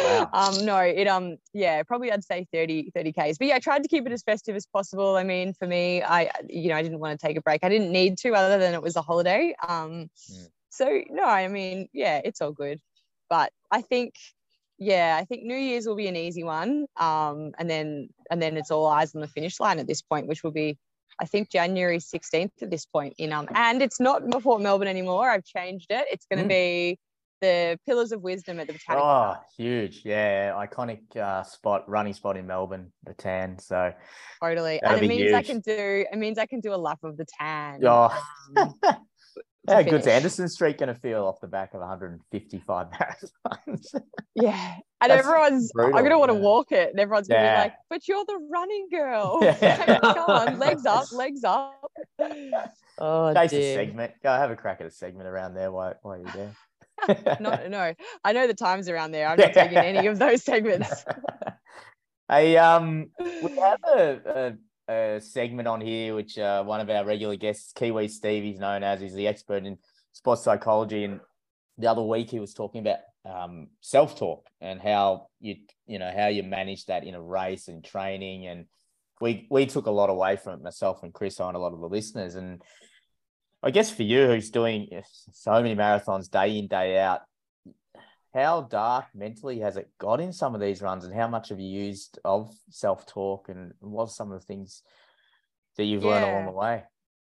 wow. 0.03 0.29
Um, 0.33 0.65
no, 0.65 0.77
it 0.79 1.07
um, 1.07 1.37
yeah, 1.53 1.83
probably 1.83 2.11
I'd 2.11 2.25
say 2.25 2.45
30, 2.51 2.91
30 2.93 3.13
Ks. 3.13 3.37
But 3.37 3.47
yeah, 3.47 3.55
I 3.55 3.59
tried 3.59 3.83
to 3.83 3.89
keep 3.89 4.05
it 4.05 4.11
as 4.11 4.23
festive 4.23 4.57
as 4.57 4.65
possible. 4.65 5.15
I 5.15 5.23
mean, 5.23 5.53
for 5.53 5.65
me, 5.65 6.03
I 6.03 6.29
you 6.49 6.67
know, 6.67 6.75
I 6.75 6.81
didn't 6.83 6.99
want 6.99 7.17
to 7.17 7.25
take 7.25 7.37
a 7.37 7.41
break. 7.41 7.61
I 7.63 7.69
didn't 7.69 7.93
need 7.93 8.17
to, 8.19 8.33
other 8.33 8.57
than 8.57 8.73
it 8.73 8.81
was 8.81 8.97
a 8.97 9.01
holiday. 9.01 9.55
Um, 9.65 10.09
mm. 10.29 10.47
so 10.69 11.01
no, 11.09 11.23
I 11.23 11.47
mean, 11.47 11.87
yeah, 11.93 12.19
it's 12.25 12.41
all 12.41 12.51
good. 12.51 12.81
But 13.29 13.53
I 13.71 13.81
think 13.81 14.15
yeah, 14.77 15.17
I 15.17 15.23
think 15.23 15.43
New 15.43 15.55
Year's 15.55 15.87
will 15.87 15.95
be 15.95 16.07
an 16.07 16.17
easy 16.17 16.43
one. 16.43 16.87
Um, 16.97 17.53
and 17.57 17.69
then 17.69 18.09
and 18.29 18.41
then 18.41 18.57
it's 18.57 18.69
all 18.69 18.85
eyes 18.85 19.15
on 19.15 19.21
the 19.21 19.27
finish 19.27 19.61
line 19.61 19.79
at 19.79 19.87
this 19.87 20.01
point, 20.01 20.27
which 20.27 20.43
will 20.43 20.51
be 20.51 20.77
I 21.21 21.25
think 21.25 21.51
January 21.51 21.99
16th 21.99 22.63
at 22.63 22.71
this 22.71 22.85
point 22.85 23.13
in 23.19 23.31
um 23.31 23.47
and 23.53 23.81
it's 23.81 23.99
not 23.99 24.29
Port 24.41 24.61
Melbourne 24.61 24.87
anymore. 24.87 25.29
I've 25.29 25.45
changed 25.45 25.87
it. 25.91 26.05
It's 26.11 26.25
going 26.25 26.39
to 26.39 26.45
mm. 26.45 26.49
be 26.49 26.99
the 27.41 27.79
Pillars 27.85 28.11
of 28.11 28.21
Wisdom 28.21 28.59
at 28.59 28.67
the 28.67 28.73
Botanic. 28.73 29.03
Oh, 29.03 29.35
huge! 29.57 30.01
Yeah, 30.05 30.53
iconic 30.53 31.15
uh, 31.17 31.43
spot, 31.43 31.89
running 31.89 32.13
spot 32.13 32.37
in 32.37 32.45
Melbourne, 32.47 32.93
the 33.03 33.13
Tan. 33.13 33.57
So 33.59 33.93
totally, 34.41 34.81
and 34.81 35.03
it 35.03 35.07
means 35.07 35.23
huge. 35.23 35.33
I 35.33 35.43
can 35.43 35.59
do. 35.59 36.05
It 36.11 36.17
means 36.17 36.37
I 36.37 36.45
can 36.45 36.59
do 36.59 36.73
a 36.73 36.77
lap 36.77 36.99
of 37.03 37.17
the 37.17 37.25
Tan. 37.39 37.81
Oh. 37.83 38.15
Um, 38.55 38.75
How 39.67 39.83
good's 39.83 40.07
Anderson 40.07 40.49
Street 40.49 40.79
going 40.79 40.93
to 40.93 40.99
feel 40.99 41.23
off 41.25 41.39
the 41.39 41.47
back 41.47 41.73
of 41.73 41.81
155 41.81 42.87
marathons? 42.87 43.95
yeah. 44.35 44.75
And 45.01 45.11
everyone's, 45.11 45.71
brutal, 45.71 45.95
I'm 45.95 46.01
going 46.01 46.11
to 46.11 46.17
want 46.17 46.31
to 46.31 46.35
walk 46.35 46.71
it. 46.71 46.89
And 46.89 46.99
everyone's 46.99 47.27
going 47.27 47.41
to 47.41 47.45
yeah. 47.45 47.55
be 47.55 47.63
like, 47.65 47.73
but 47.89 48.07
you're 48.07 48.25
the 48.25 48.39
running 48.51 48.87
girl. 48.91 49.39
Yeah. 49.61 49.99
Come 50.01 50.29
on, 50.29 50.59
legs 50.59 50.85
up, 50.85 51.11
legs 51.11 51.43
up. 51.43 51.83
Oh, 52.97 53.33
Chase 53.33 53.53
a 53.53 53.75
segment. 53.75 54.13
Go 54.23 54.29
have 54.29 54.49
a 54.49 54.55
crack 54.55 54.81
at 54.81 54.87
a 54.87 54.91
segment 54.91 55.27
around 55.27 55.53
there 55.53 55.71
while, 55.71 55.93
while 56.01 56.17
you're 56.17 56.53
there. 57.07 57.37
no, 57.39 57.67
no. 57.67 57.93
I 58.23 58.33
know 58.33 58.47
the 58.47 58.53
times 58.53 58.89
around 58.89 59.11
there. 59.11 59.27
I'm 59.27 59.37
not 59.37 59.53
taking 59.53 59.77
any 59.77 60.07
of 60.07 60.17
those 60.17 60.43
segments. 60.43 61.05
hey, 62.29 62.57
um, 62.57 63.11
we 63.19 63.55
have 63.57 63.79
a, 63.83 64.19
a 64.25 64.53
a 64.91 65.21
segment 65.21 65.67
on 65.67 65.81
here, 65.81 66.15
which 66.15 66.37
uh, 66.37 66.63
one 66.63 66.79
of 66.81 66.89
our 66.89 67.05
regular 67.05 67.35
guests, 67.35 67.73
Kiwi 67.73 68.07
Steve, 68.07 68.43
he's 68.43 68.59
known 68.59 68.83
as, 68.83 69.01
is 69.01 69.13
the 69.13 69.27
expert 69.27 69.65
in 69.65 69.77
sports 70.11 70.43
psychology. 70.43 71.03
And 71.03 71.19
the 71.77 71.89
other 71.89 72.01
week 72.01 72.29
he 72.29 72.39
was 72.39 72.53
talking 72.53 72.81
about 72.81 72.99
um, 73.25 73.67
self 73.81 74.17
talk 74.17 74.47
and 74.59 74.81
how 74.81 75.27
you, 75.39 75.55
you 75.87 75.99
know, 75.99 76.11
how 76.15 76.27
you 76.27 76.43
manage 76.43 76.85
that 76.85 77.03
in 77.03 77.15
a 77.15 77.21
race 77.21 77.67
and 77.67 77.83
training. 77.83 78.47
And 78.47 78.65
we 79.19 79.47
we 79.49 79.65
took 79.65 79.85
a 79.85 79.91
lot 79.91 80.09
away 80.09 80.35
from 80.35 80.53
it, 80.55 80.63
myself 80.63 81.03
and 81.03 81.13
Chris, 81.13 81.39
on 81.39 81.55
a 81.55 81.59
lot 81.59 81.73
of 81.73 81.79
the 81.79 81.89
listeners. 81.89 82.35
And 82.35 82.61
I 83.63 83.71
guess 83.71 83.91
for 83.91 84.03
you, 84.03 84.27
who's 84.27 84.49
doing 84.49 84.89
so 85.31 85.53
many 85.53 85.75
marathons 85.75 86.29
day 86.29 86.57
in 86.57 86.67
day 86.67 86.99
out, 86.99 87.21
how 88.33 88.61
dark 88.61 89.05
mentally 89.13 89.59
has 89.59 89.77
it 89.77 89.89
got 89.97 90.21
in 90.21 90.31
some 90.31 90.55
of 90.55 90.61
these 90.61 90.81
runs 90.81 91.03
and 91.03 91.13
how 91.13 91.27
much 91.27 91.49
have 91.49 91.59
you 91.59 91.67
used 91.67 92.19
of 92.23 92.53
self-talk 92.69 93.49
and 93.49 93.73
what 93.79 94.03
are 94.03 94.09
some 94.09 94.31
of 94.31 94.39
the 94.39 94.45
things 94.45 94.83
that 95.77 95.85
you've 95.85 96.03
yeah. 96.03 96.09
learned 96.09 96.25
along 96.25 96.45
the 96.45 96.51
way? 96.51 96.83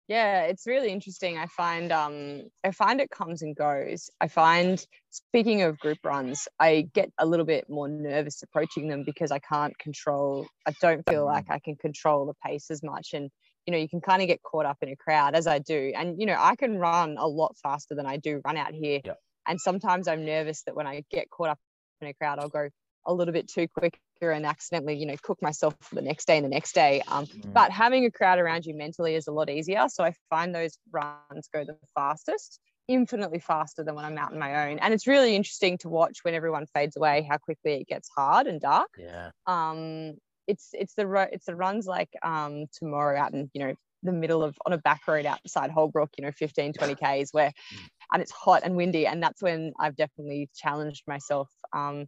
Yeah 0.06 0.42
it's 0.42 0.66
really 0.66 0.90
interesting. 0.90 1.38
I 1.38 1.46
find 1.46 1.90
um 1.90 2.42
i 2.62 2.70
find 2.70 3.00
it 3.00 3.10
comes 3.10 3.42
and 3.42 3.56
goes. 3.56 4.10
I 4.20 4.28
find 4.28 4.84
speaking 5.10 5.62
of 5.62 5.78
group 5.78 5.98
runs 6.04 6.46
i 6.60 6.88
get 6.92 7.10
a 7.18 7.26
little 7.26 7.46
bit 7.46 7.70
more 7.70 7.88
nervous 7.88 8.42
approaching 8.42 8.88
them 8.88 9.04
because 9.04 9.30
i 9.30 9.38
can't 9.38 9.78
control 9.78 10.46
i 10.66 10.72
don't 10.80 11.08
feel 11.08 11.24
like 11.24 11.48
i 11.50 11.60
can 11.60 11.76
control 11.76 12.26
the 12.26 12.34
pace 12.44 12.70
as 12.70 12.82
much. 12.82 13.10
And 13.14 13.30
you 13.66 13.72
know 13.72 13.78
you 13.78 13.88
can 13.88 14.00
kind 14.00 14.20
of 14.20 14.28
get 14.28 14.42
caught 14.42 14.66
up 14.66 14.78
in 14.82 14.90
a 14.90 14.96
crowd 14.96 15.34
as 15.34 15.46
i 15.46 15.58
do. 15.58 15.92
And 15.96 16.20
you 16.20 16.26
know 16.26 16.36
i 16.38 16.54
can 16.54 16.78
run 16.78 17.16
a 17.18 17.26
lot 17.26 17.56
faster 17.62 17.94
than 17.94 18.06
i 18.06 18.16
do 18.18 18.40
run 18.44 18.56
out 18.56 18.74
here. 18.74 19.00
Yep. 19.04 19.18
And 19.46 19.60
sometimes 19.60 20.08
I'm 20.08 20.24
nervous 20.24 20.62
that 20.64 20.74
when 20.74 20.86
I 20.86 21.04
get 21.10 21.30
caught 21.30 21.50
up 21.50 21.58
in 22.00 22.08
a 22.08 22.14
crowd, 22.14 22.38
I'll 22.38 22.48
go 22.48 22.68
a 23.06 23.12
little 23.12 23.32
bit 23.32 23.48
too 23.48 23.68
quicker 23.68 23.98
and 24.20 24.46
accidentally, 24.46 24.96
you 24.96 25.06
know, 25.06 25.16
cook 25.22 25.40
myself 25.42 25.74
for 25.80 25.94
the 25.94 26.02
next 26.02 26.26
day 26.26 26.36
and 26.36 26.44
the 26.44 26.50
next 26.50 26.74
day. 26.74 27.02
Um, 27.08 27.26
mm. 27.26 27.52
But 27.52 27.70
having 27.70 28.04
a 28.06 28.10
crowd 28.10 28.38
around 28.38 28.64
you 28.64 28.74
mentally 28.74 29.14
is 29.14 29.26
a 29.26 29.32
lot 29.32 29.50
easier. 29.50 29.86
So 29.88 30.04
I 30.04 30.14
find 30.30 30.54
those 30.54 30.78
runs 30.90 31.48
go 31.52 31.64
the 31.64 31.76
fastest, 31.94 32.60
infinitely 32.88 33.40
faster 33.40 33.84
than 33.84 33.94
when 33.94 34.04
I'm 34.04 34.18
out 34.18 34.32
on 34.32 34.38
my 34.38 34.68
own. 34.68 34.78
And 34.78 34.94
it's 34.94 35.06
really 35.06 35.34
interesting 35.34 35.78
to 35.78 35.88
watch 35.88 36.18
when 36.22 36.34
everyone 36.34 36.66
fades 36.74 36.96
away, 36.96 37.26
how 37.28 37.38
quickly 37.38 37.74
it 37.74 37.86
gets 37.86 38.08
hard 38.14 38.46
and 38.46 38.60
dark. 38.60 38.88
Yeah. 38.98 39.30
Um, 39.46 40.14
it's 40.46 40.70
it's 40.72 40.94
the 40.94 41.28
it's 41.32 41.46
the 41.46 41.56
runs 41.56 41.86
like 41.86 42.10
um 42.22 42.66
tomorrow 42.70 43.18
out 43.18 43.32
in 43.32 43.50
you 43.54 43.64
know 43.64 43.74
the 44.02 44.12
middle 44.12 44.42
of 44.42 44.56
on 44.66 44.74
a 44.74 44.78
back 44.78 45.00
road 45.08 45.24
outside 45.26 45.70
Holbrook, 45.70 46.10
you 46.18 46.24
know, 46.24 46.32
15, 46.32 46.74
20 46.74 46.94
Ks 46.94 47.32
where 47.32 47.48
mm 47.48 47.78
and 48.12 48.22
it's 48.22 48.32
hot 48.32 48.62
and 48.64 48.76
windy. 48.76 49.06
And 49.06 49.22
that's 49.22 49.43
when 49.43 49.72
I've 49.78 49.97
definitely 49.97 50.48
challenged 50.55 51.05
myself. 51.06 51.48
Um, 51.72 52.06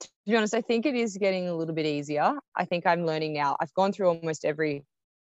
to 0.00 0.08
be 0.26 0.36
honest, 0.36 0.54
I 0.54 0.62
think 0.62 0.86
it 0.86 0.94
is 0.94 1.16
getting 1.16 1.48
a 1.48 1.54
little 1.54 1.74
bit 1.74 1.86
easier. 1.86 2.32
I 2.56 2.64
think 2.64 2.86
I'm 2.86 3.04
learning 3.04 3.34
now. 3.34 3.56
I've 3.60 3.74
gone 3.74 3.92
through 3.92 4.08
almost 4.08 4.44
every 4.44 4.84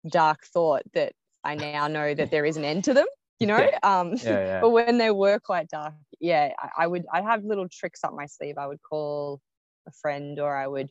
dark 0.09 0.45
thought 0.53 0.83
that 0.93 1.13
I 1.43 1.55
now 1.55 1.87
know 1.87 2.13
that 2.13 2.31
there 2.31 2.45
is 2.45 2.57
an 2.57 2.65
end 2.65 2.85
to 2.85 2.93
them. 2.93 3.07
You 3.39 3.47
know, 3.47 3.57
yeah. 3.57 3.79
Um, 3.83 4.13
yeah, 4.13 4.29
yeah. 4.29 4.61
but 4.61 4.69
when 4.69 4.97
they 4.97 5.11
were 5.11 5.39
quite 5.39 5.67
dark, 5.67 5.93
yeah, 6.21 6.51
I, 6.57 6.83
I 6.83 6.87
would. 6.87 7.05
I 7.13 7.21
have 7.21 7.43
little 7.43 7.67
tricks 7.67 7.99
up 8.05 8.13
my 8.13 8.27
sleeve. 8.27 8.57
I 8.57 8.65
would 8.65 8.81
call 8.81 9.41
a 9.87 9.91
friend, 9.91 10.39
or 10.39 10.55
I 10.55 10.67
would 10.67 10.89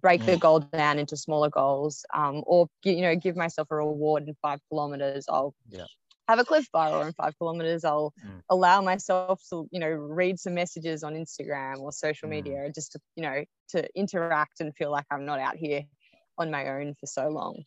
break 0.00 0.24
the 0.24 0.32
mm. 0.32 0.40
goal 0.40 0.60
down 0.60 0.98
into 0.98 1.16
smaller 1.16 1.50
goals 1.50 2.04
um, 2.14 2.42
or 2.46 2.68
you 2.84 3.02
know 3.02 3.14
give 3.14 3.36
myself 3.36 3.68
a 3.70 3.76
reward 3.76 4.26
in 4.26 4.34
five 4.40 4.60
kilometers 4.68 5.26
i'll 5.28 5.54
yeah 5.68 5.84
have 6.32 6.38
a 6.38 6.44
Clif 6.44 6.66
Bar 6.72 6.92
or 6.92 7.06
in 7.06 7.12
five 7.12 7.36
kilometers 7.38 7.84
i'll 7.84 8.12
mm. 8.24 8.40
allow 8.48 8.80
myself 8.80 9.40
to 9.50 9.68
you 9.70 9.80
know 9.80 9.90
read 9.90 10.38
some 10.38 10.54
messages 10.54 11.02
on 11.02 11.14
instagram 11.14 11.78
or 11.80 11.92
social 11.92 12.26
mm. 12.26 12.32
media 12.32 12.70
just 12.74 12.92
to 12.92 13.00
you 13.16 13.22
know 13.22 13.44
to 13.68 13.86
interact 13.94 14.60
and 14.60 14.74
feel 14.74 14.90
like 14.90 15.06
i'm 15.10 15.26
not 15.26 15.38
out 15.38 15.56
here 15.56 15.82
on 16.38 16.50
my 16.50 16.68
own 16.68 16.94
for 16.94 17.06
so 17.06 17.28
long 17.28 17.62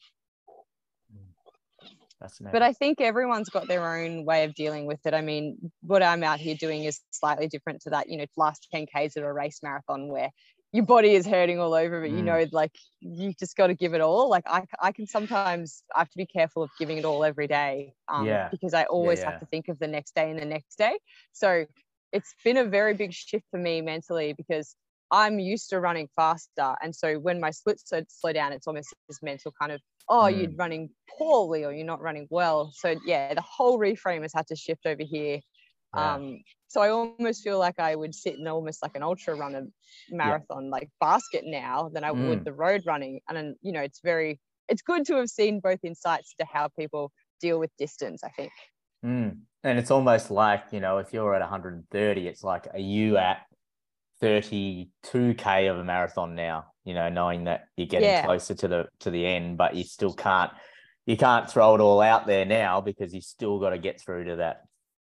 But 2.52 2.62
I 2.62 2.74
think 2.74 3.02
everyone's 3.02 3.50
got 3.50 3.68
their 3.68 3.98
own 3.98 4.26
way 4.26 4.46
of 4.46 4.56
dealing 4.56 4.86
with 4.86 5.06
it. 5.06 5.14
I 5.14 5.22
mean, 5.22 5.72
what 5.82 6.02
I'm 6.02 6.24
out 6.24 6.40
here 6.40 6.56
doing 6.56 6.86
is 6.86 7.02
slightly 7.12 7.48
different 7.48 7.82
to 7.82 7.90
that, 7.92 8.10
you 8.10 8.18
know, 8.18 8.26
last 8.38 8.68
10Ks 8.74 9.18
of 9.18 9.24
a 9.24 9.34
race 9.34 9.60
marathon 9.62 10.08
where 10.08 10.32
your 10.76 10.86
body 10.86 11.16
is 11.16 11.26
hurting 11.26 11.58
all 11.58 11.74
over, 11.74 12.02
but 12.02 12.12
mm. 12.12 12.18
you 12.18 12.22
know, 12.22 12.46
like 12.52 12.74
you 13.00 13.34
just 13.40 13.56
got 13.56 13.68
to 13.68 13.74
give 13.74 13.94
it 13.94 14.02
all. 14.02 14.30
Like 14.30 14.44
I, 14.46 14.64
I 14.82 14.92
can 14.92 15.08
sometimes 15.08 15.84
I 15.96 16.00
have 16.00 16.10
to 16.10 16.18
be 16.18 16.26
careful 16.26 16.64
of 16.64 16.70
giving 16.78 16.98
it 16.98 17.06
all 17.06 17.24
every 17.24 17.48
day, 17.48 17.94
um, 18.10 18.26
yeah. 18.26 18.50
because 18.52 18.74
I 18.74 18.84
always 18.84 19.20
yeah, 19.20 19.26
yeah. 19.26 19.32
have 19.32 19.40
to 19.40 19.46
think 19.46 19.70
of 19.70 19.80
the 19.80 19.88
next 19.88 20.16
day 20.16 20.30
and 20.30 20.38
the 20.38 20.46
next 20.46 20.78
day. 20.78 21.00
So 21.32 21.66
it's 22.12 22.36
been 22.44 22.58
a 22.58 22.66
very 22.66 22.94
big 22.94 23.14
shift 23.14 23.46
for 23.52 23.58
me 23.58 23.82
mentally 23.82 24.34
because 24.34 24.76
I'm 25.12 25.40
used 25.40 25.70
to 25.70 25.80
running 25.80 26.10
faster. 26.18 26.76
And 26.84 26.94
so 26.94 27.20
when 27.20 27.40
my 27.40 27.52
splits 27.52 27.94
slow 28.10 28.34
down, 28.34 28.52
it's 28.52 28.68
almost 28.68 28.94
this 29.08 29.24
mental 29.24 29.54
kind 29.58 29.72
of, 29.72 29.80
oh, 30.10 30.24
mm. 30.24 30.42
you're 30.42 30.52
running 30.58 30.90
poorly 31.18 31.64
or 31.64 31.72
you're 31.72 31.86
not 31.86 32.02
running 32.02 32.28
well. 32.30 32.74
So 32.76 32.96
yeah, 33.06 33.34
the 33.34 33.42
whole 33.42 33.80
reframe 33.80 34.24
has 34.24 34.34
had 34.34 34.48
to 34.48 34.58
shift 34.58 34.86
over 34.86 35.04
here. 35.04 35.40
Yeah. 35.96 36.16
Um, 36.16 36.40
so 36.68 36.82
I 36.82 36.90
almost 36.90 37.44
feel 37.44 37.58
like 37.58 37.80
I 37.80 37.96
would 37.96 38.14
sit 38.14 38.38
in 38.38 38.48
almost 38.48 38.84
like 38.84 38.96
an 38.96 39.04
ultra 39.04 39.36
runner 39.36 39.68
marathon, 40.10 40.66
yeah. 40.66 40.72
like 40.72 40.90
basket 41.00 41.44
now 41.46 41.90
than 41.94 42.04
I 42.04 42.12
mm. 42.12 42.28
would 42.28 42.44
the 42.44 42.54
road 42.54 42.84
running. 42.86 43.22
And 43.30 43.38
then, 43.38 43.56
you 43.62 43.72
know, 43.72 43.82
it's 43.82 44.02
very, 44.04 44.40
it's 44.68 44.82
good 44.82 45.06
to 45.06 45.16
have 45.16 45.30
seen 45.30 45.60
both 45.60 45.80
insights 45.84 46.34
to 46.40 46.46
how 46.52 46.70
people 46.78 47.12
deal 47.40 47.60
with 47.60 47.72
distance, 47.78 48.24
I 48.24 48.30
think. 48.30 48.52
Mm. 49.06 49.38
And 49.64 49.80
it's 49.80 49.92
almost 49.92 50.32
like, 50.32 50.66
you 50.72 50.80
know, 50.80 50.98
if 50.98 51.14
you're 51.14 51.34
at 51.34 51.42
130, 51.42 52.28
it's 52.28 52.44
like, 52.44 52.68
are 52.74 52.80
you 52.80 53.18
at 53.18 53.46
32k 54.22 55.70
of 55.70 55.78
a 55.78 55.84
marathon 55.84 56.36
now 56.36 56.66
you 56.86 56.94
know 56.94 57.10
knowing 57.10 57.44
that 57.44 57.66
you're 57.76 57.88
getting 57.88 58.08
yeah. 58.08 58.24
closer 58.24 58.54
to 58.54 58.68
the 58.68 58.86
to 59.00 59.10
the 59.10 59.26
end 59.26 59.58
but 59.58 59.76
you 59.76 59.84
still 59.84 60.14
can't 60.14 60.52
you 61.06 61.18
can't 61.18 61.50
throw 61.50 61.76
it 61.76 61.82
all 61.82 62.02
out 62.02 62.26
there 62.26 62.46
now 62.46 62.80
because 62.80 63.14
you 63.14 63.22
still 63.22 63.60
got 63.60 63.72
to 63.72 63.78
get 63.78 64.00
through 64.00 64.24
to 64.24 64.38
that 64.38 64.62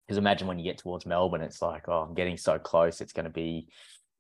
because 0.05 0.17
imagine 0.17 0.47
when 0.47 0.59
you 0.59 0.65
get 0.65 0.77
towards 0.77 1.05
melbourne 1.05 1.41
it's 1.41 1.61
like 1.61 1.87
oh 1.87 2.01
i'm 2.01 2.13
getting 2.13 2.37
so 2.37 2.59
close 2.59 3.01
it's 3.01 3.13
going 3.13 3.25
to 3.25 3.29
be 3.29 3.67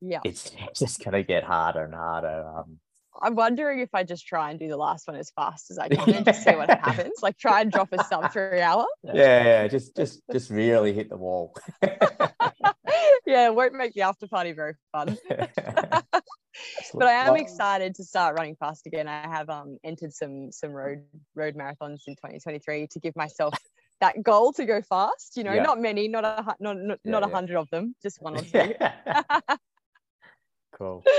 yeah 0.01 0.19
it's 0.23 0.51
just 0.75 1.03
going 1.03 1.13
to 1.13 1.23
get 1.23 1.43
harder 1.43 1.83
and 1.83 1.93
harder 1.93 2.45
um, 2.47 2.79
I'm 3.21 3.35
wondering 3.35 3.79
if 3.79 3.89
I 3.93 4.03
just 4.03 4.27
try 4.27 4.49
and 4.51 4.59
do 4.59 4.67
the 4.67 4.77
last 4.77 5.07
one 5.07 5.17
as 5.17 5.31
fast 5.31 5.71
as 5.71 5.77
I 5.77 5.87
can 5.87 6.13
and 6.13 6.25
just 6.25 6.43
see 6.43 6.55
what 6.55 6.69
happens. 6.83 7.21
Like 7.21 7.37
try 7.37 7.61
and 7.61 7.71
drop 7.71 7.89
a 7.93 8.03
sub 8.03 8.31
three 8.31 8.61
hour. 8.61 8.85
Yeah, 9.03 9.43
yeah, 9.43 9.67
just 9.67 9.95
just 9.95 10.21
just 10.31 10.49
really 10.49 10.93
hit 10.93 11.09
the 11.09 11.17
wall. 11.17 11.55
yeah, 11.83 13.47
it 13.47 13.55
won't 13.55 13.73
make 13.73 13.93
the 13.93 14.01
after 14.01 14.27
party 14.27 14.51
very 14.51 14.73
fun. 14.91 15.17
but 15.29 17.07
I 17.07 17.11
am 17.11 17.35
excited 17.35 17.95
to 17.95 18.03
start 18.03 18.37
running 18.37 18.55
fast 18.55 18.85
again. 18.85 19.07
I 19.07 19.27
have 19.27 19.49
um 19.49 19.77
entered 19.83 20.13
some 20.13 20.51
some 20.51 20.71
road 20.71 21.03
road 21.35 21.55
marathons 21.55 22.01
in 22.07 22.15
2023 22.15 22.87
to 22.91 22.99
give 22.99 23.15
myself 23.15 23.53
that 24.01 24.23
goal 24.23 24.53
to 24.53 24.65
go 24.65 24.81
fast. 24.81 25.37
You 25.37 25.43
know, 25.43 25.53
yeah. 25.53 25.63
not 25.63 25.79
many, 25.79 26.07
not 26.07 26.25
a 26.25 26.55
not 26.59 26.77
not, 26.77 26.99
yeah, 27.03 27.11
not 27.11 27.23
a 27.23 27.27
hundred 27.27 27.57
of 27.57 27.69
them, 27.69 27.95
just 28.01 28.21
one 28.21 28.35
or 28.35 28.41
two. 28.41 28.73
cool. 30.77 31.03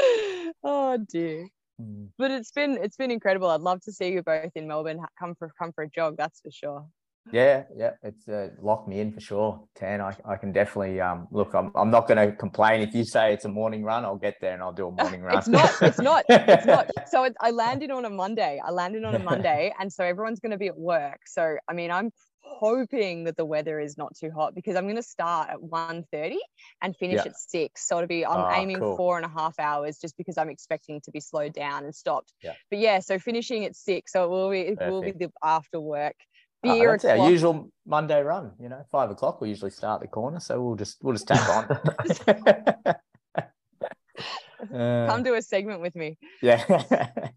Oh 0.62 0.96
dear. 0.96 1.48
Mm. 1.80 2.08
But 2.16 2.30
it's 2.30 2.50
been 2.52 2.78
it's 2.80 2.96
been 2.96 3.10
incredible. 3.10 3.50
I'd 3.50 3.60
love 3.60 3.80
to 3.82 3.92
see 3.92 4.12
you 4.12 4.22
both 4.22 4.52
in 4.54 4.66
Melbourne. 4.66 5.00
Come 5.18 5.34
for 5.34 5.50
come 5.58 5.72
for 5.72 5.82
a 5.82 5.90
jog. 5.90 6.16
That's 6.16 6.40
for 6.40 6.50
sure. 6.50 6.86
Yeah, 7.32 7.64
yeah, 7.76 7.92
it's 8.02 8.28
uh, 8.28 8.50
locked 8.62 8.88
me 8.88 9.00
in 9.00 9.12
for 9.12 9.20
sure. 9.20 9.60
Tan, 9.74 10.00
I, 10.00 10.16
I 10.24 10.36
can 10.36 10.52
definitely 10.52 11.00
um 11.00 11.26
look. 11.32 11.54
I'm, 11.54 11.72
I'm 11.74 11.90
not 11.90 12.06
going 12.06 12.18
to 12.18 12.36
complain 12.36 12.82
if 12.82 12.94
you 12.94 13.04
say 13.04 13.32
it's 13.32 13.44
a 13.44 13.48
morning 13.48 13.82
run. 13.82 14.04
I'll 14.04 14.16
get 14.16 14.36
there 14.40 14.54
and 14.54 14.62
I'll 14.62 14.72
do 14.72 14.88
a 14.88 14.92
morning 14.92 15.22
run. 15.22 15.38
it's 15.38 15.48
not. 15.48 15.82
It's 15.82 15.98
not. 15.98 16.24
It's 16.28 16.66
not. 16.66 16.90
So 17.08 17.24
it, 17.24 17.34
I 17.40 17.50
landed 17.50 17.90
on 17.90 18.04
a 18.04 18.10
Monday. 18.10 18.60
I 18.64 18.70
landed 18.70 19.04
on 19.04 19.14
a 19.16 19.18
Monday, 19.18 19.74
and 19.80 19.92
so 19.92 20.04
everyone's 20.04 20.40
going 20.40 20.52
to 20.52 20.58
be 20.58 20.68
at 20.68 20.78
work. 20.78 21.20
So 21.26 21.56
I 21.68 21.72
mean, 21.72 21.90
I'm 21.90 22.12
hoping 22.46 23.24
that 23.24 23.36
the 23.36 23.44
weather 23.44 23.80
is 23.80 23.98
not 23.98 24.16
too 24.16 24.30
hot 24.30 24.54
because 24.54 24.76
I'm 24.76 24.84
going 24.84 24.96
to 24.96 25.02
start 25.02 25.50
at 25.50 25.58
1.30 25.58 26.36
and 26.82 26.96
finish 26.96 27.16
yeah. 27.16 27.30
at 27.30 27.36
6. 27.36 27.86
So 27.86 27.96
it'll 27.96 28.08
be, 28.08 28.24
I'm 28.24 28.40
oh, 28.40 28.60
aiming 28.60 28.78
cool. 28.78 28.96
four 28.96 29.16
and 29.16 29.26
a 29.26 29.28
half 29.28 29.58
hours 29.58 29.98
just 29.98 30.16
because 30.16 30.38
I'm 30.38 30.48
expecting 30.48 31.00
to 31.02 31.10
be 31.10 31.20
slowed 31.20 31.52
down 31.52 31.84
and 31.84 31.94
stopped. 31.94 32.32
Yeah. 32.42 32.54
But 32.70 32.78
yeah, 32.78 33.00
so 33.00 33.18
finishing 33.18 33.64
at 33.64 33.76
6. 33.76 34.12
So 34.12 34.24
it 34.24 34.28
will 34.28 34.50
be, 34.50 34.60
it 34.60 34.78
will 34.78 35.02
be 35.02 35.12
the 35.12 35.30
after 35.42 35.80
work 35.80 36.16
beer. 36.62 36.88
Oh, 36.88 36.92
that's 36.92 37.04
our 37.04 37.30
usual 37.30 37.70
Monday 37.86 38.22
run. 38.22 38.52
You 38.60 38.68
know, 38.68 38.84
five 38.90 39.10
o'clock 39.10 39.40
we 39.40 39.48
usually 39.48 39.70
start 39.70 40.00
the 40.00 40.08
corner, 40.08 40.40
so 40.40 40.60
we'll 40.60 40.76
just 40.76 40.98
we'll 41.02 41.14
just 41.14 41.28
tap 41.28 41.48
on. 41.48 41.64
uh, 44.74 45.06
Come 45.06 45.22
do 45.22 45.34
a 45.34 45.42
segment 45.42 45.80
with 45.80 45.94
me. 45.96 46.18
Yeah. 46.42 46.64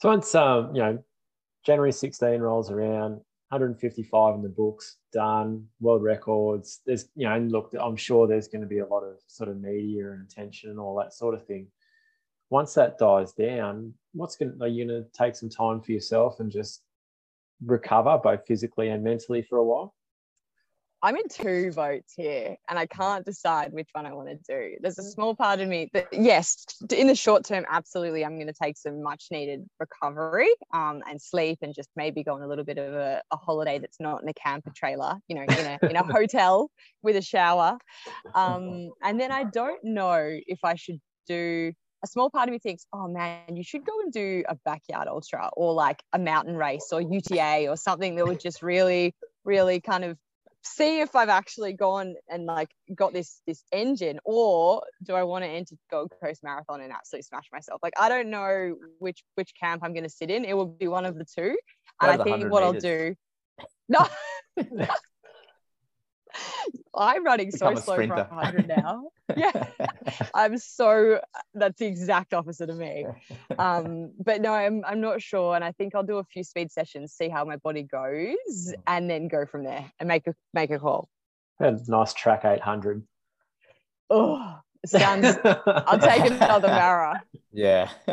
so 0.00 0.08
once 0.08 0.34
um 0.34 0.74
you 0.74 0.82
know 0.82 1.04
January 1.64 1.92
16 1.92 2.40
rolls 2.40 2.70
around, 2.70 3.20
155 3.52 4.34
in 4.36 4.42
the 4.42 4.48
books 4.48 4.96
done, 5.12 5.66
world 5.78 6.02
records. 6.02 6.80
There's 6.86 7.10
you 7.14 7.28
know, 7.28 7.34
and 7.34 7.52
look, 7.52 7.74
I'm 7.78 7.96
sure 7.96 8.26
there's 8.26 8.48
going 8.48 8.62
to 8.62 8.66
be 8.66 8.78
a 8.78 8.86
lot 8.86 9.02
of 9.02 9.18
sort 9.26 9.50
of 9.50 9.60
media 9.60 10.10
and 10.12 10.26
attention 10.26 10.70
and 10.70 10.80
all 10.80 10.96
that 10.96 11.12
sort 11.12 11.34
of 11.34 11.44
thing. 11.46 11.66
Once 12.48 12.72
that 12.74 12.96
dies 12.96 13.32
down, 13.32 13.92
what's 14.14 14.36
going 14.36 14.56
to, 14.56 14.64
are 14.64 14.68
you 14.68 14.86
going 14.86 15.02
to 15.02 15.08
take 15.12 15.36
some 15.36 15.50
time 15.50 15.82
for 15.82 15.92
yourself 15.92 16.40
and 16.40 16.50
just 16.50 16.82
recover 17.64 18.18
both 18.22 18.40
physically 18.46 18.88
and 18.88 19.04
mentally 19.04 19.42
for 19.42 19.58
a 19.58 19.64
while? 19.64 19.94
I'm 21.04 21.16
in 21.16 21.28
two 21.28 21.72
votes 21.72 22.14
here 22.16 22.56
and 22.68 22.78
I 22.78 22.86
can't 22.86 23.24
decide 23.24 23.72
which 23.72 23.88
one 23.92 24.06
I 24.06 24.12
want 24.12 24.28
to 24.28 24.36
do. 24.48 24.76
There's 24.80 24.98
a 25.00 25.02
small 25.02 25.34
part 25.34 25.58
of 25.60 25.68
me 25.68 25.90
that, 25.94 26.06
yes, 26.12 26.64
in 26.94 27.08
the 27.08 27.16
short 27.16 27.44
term, 27.44 27.64
absolutely, 27.68 28.24
I'm 28.24 28.36
going 28.36 28.46
to 28.46 28.52
take 28.52 28.78
some 28.78 29.02
much 29.02 29.26
needed 29.32 29.68
recovery 29.80 30.50
um, 30.72 31.02
and 31.08 31.20
sleep 31.20 31.58
and 31.60 31.74
just 31.74 31.88
maybe 31.96 32.22
go 32.22 32.34
on 32.34 32.42
a 32.42 32.46
little 32.46 32.64
bit 32.64 32.78
of 32.78 32.94
a, 32.94 33.20
a, 33.32 33.36
holiday 33.36 33.80
that's 33.80 33.98
not 33.98 34.22
in 34.22 34.28
a 34.28 34.34
camper 34.34 34.72
trailer, 34.76 35.16
you 35.26 35.34
know, 35.34 35.42
in 35.42 35.50
a, 35.50 35.78
in 35.90 35.96
a 35.96 36.04
hotel 36.12 36.70
with 37.02 37.16
a 37.16 37.22
shower. 37.22 37.78
Um, 38.36 38.90
and 39.02 39.18
then 39.18 39.32
I 39.32 39.42
don't 39.42 39.82
know 39.82 40.38
if 40.46 40.60
I 40.62 40.76
should 40.76 41.00
do 41.26 41.72
a 42.04 42.06
small 42.06 42.30
part 42.30 42.48
of 42.48 42.52
me 42.52 42.60
thinks, 42.60 42.86
oh 42.92 43.08
man, 43.08 43.56
you 43.56 43.64
should 43.64 43.84
go 43.84 43.92
and 44.02 44.12
do 44.12 44.44
a 44.48 44.56
backyard 44.64 45.08
ultra 45.08 45.50
or 45.54 45.72
like 45.72 46.00
a 46.12 46.18
mountain 46.18 46.56
race 46.56 46.88
or 46.92 47.00
UTA 47.00 47.66
or 47.68 47.76
something 47.76 48.14
that 48.16 48.26
would 48.26 48.40
just 48.40 48.62
really, 48.62 49.14
really 49.44 49.80
kind 49.80 50.04
of 50.04 50.16
see 50.62 51.00
if 51.00 51.14
I've 51.16 51.28
actually 51.28 51.72
gone 51.72 52.14
and 52.28 52.46
like 52.46 52.70
got 52.94 53.12
this 53.12 53.40
this 53.46 53.64
engine, 53.72 54.20
or 54.24 54.82
do 55.02 55.14
I 55.14 55.24
want 55.24 55.44
to 55.44 55.48
enter 55.48 55.74
Gold 55.90 56.12
Coast 56.22 56.42
Marathon 56.42 56.80
and 56.80 56.92
absolutely 56.92 57.24
smash 57.24 57.46
myself? 57.52 57.80
Like 57.82 57.94
I 57.98 58.08
don't 58.08 58.30
know 58.30 58.76
which 58.98 59.22
which 59.34 59.52
camp 59.58 59.82
I'm 59.84 59.92
going 59.92 60.04
to 60.04 60.10
sit 60.10 60.30
in. 60.30 60.44
It 60.44 60.54
will 60.54 60.66
be 60.66 60.88
one 60.88 61.04
of 61.04 61.16
the 61.16 61.24
two, 61.24 61.56
and 62.00 62.10
I 62.20 62.24
think 62.24 62.50
what 62.50 62.62
meters. 62.62 62.84
I'll 62.84 62.90
do. 62.96 63.14
No. 63.88 64.06
I'm 66.94 67.24
running 67.24 67.50
so 67.50 67.74
slow 67.74 67.96
for 67.96 68.06
100 68.06 68.68
now. 68.68 69.10
yeah, 69.36 69.66
I'm 70.34 70.58
so 70.58 71.20
that's 71.54 71.78
the 71.78 71.86
exact 71.86 72.34
opposite 72.34 72.68
of 72.68 72.76
me. 72.76 73.06
Um, 73.58 74.12
but 74.22 74.40
no, 74.40 74.52
I'm 74.52 74.84
I'm 74.84 75.00
not 75.00 75.22
sure, 75.22 75.54
and 75.54 75.64
I 75.64 75.72
think 75.72 75.94
I'll 75.94 76.02
do 76.02 76.18
a 76.18 76.24
few 76.24 76.44
speed 76.44 76.70
sessions, 76.70 77.12
see 77.12 77.28
how 77.28 77.44
my 77.44 77.56
body 77.56 77.82
goes, 77.82 78.34
mm. 78.46 78.74
and 78.86 79.08
then 79.08 79.28
go 79.28 79.46
from 79.46 79.64
there 79.64 79.90
and 79.98 80.08
make 80.08 80.26
a 80.26 80.34
make 80.52 80.70
a 80.70 80.78
call. 80.78 81.08
Yeah, 81.60 81.76
nice 81.86 82.12
track 82.12 82.44
800. 82.44 83.02
Oh, 84.10 84.58
sounds. 84.84 85.38
I'll 85.44 85.98
take 85.98 86.30
another 86.30 86.68
Mara. 86.68 87.22
Yeah. 87.52 87.88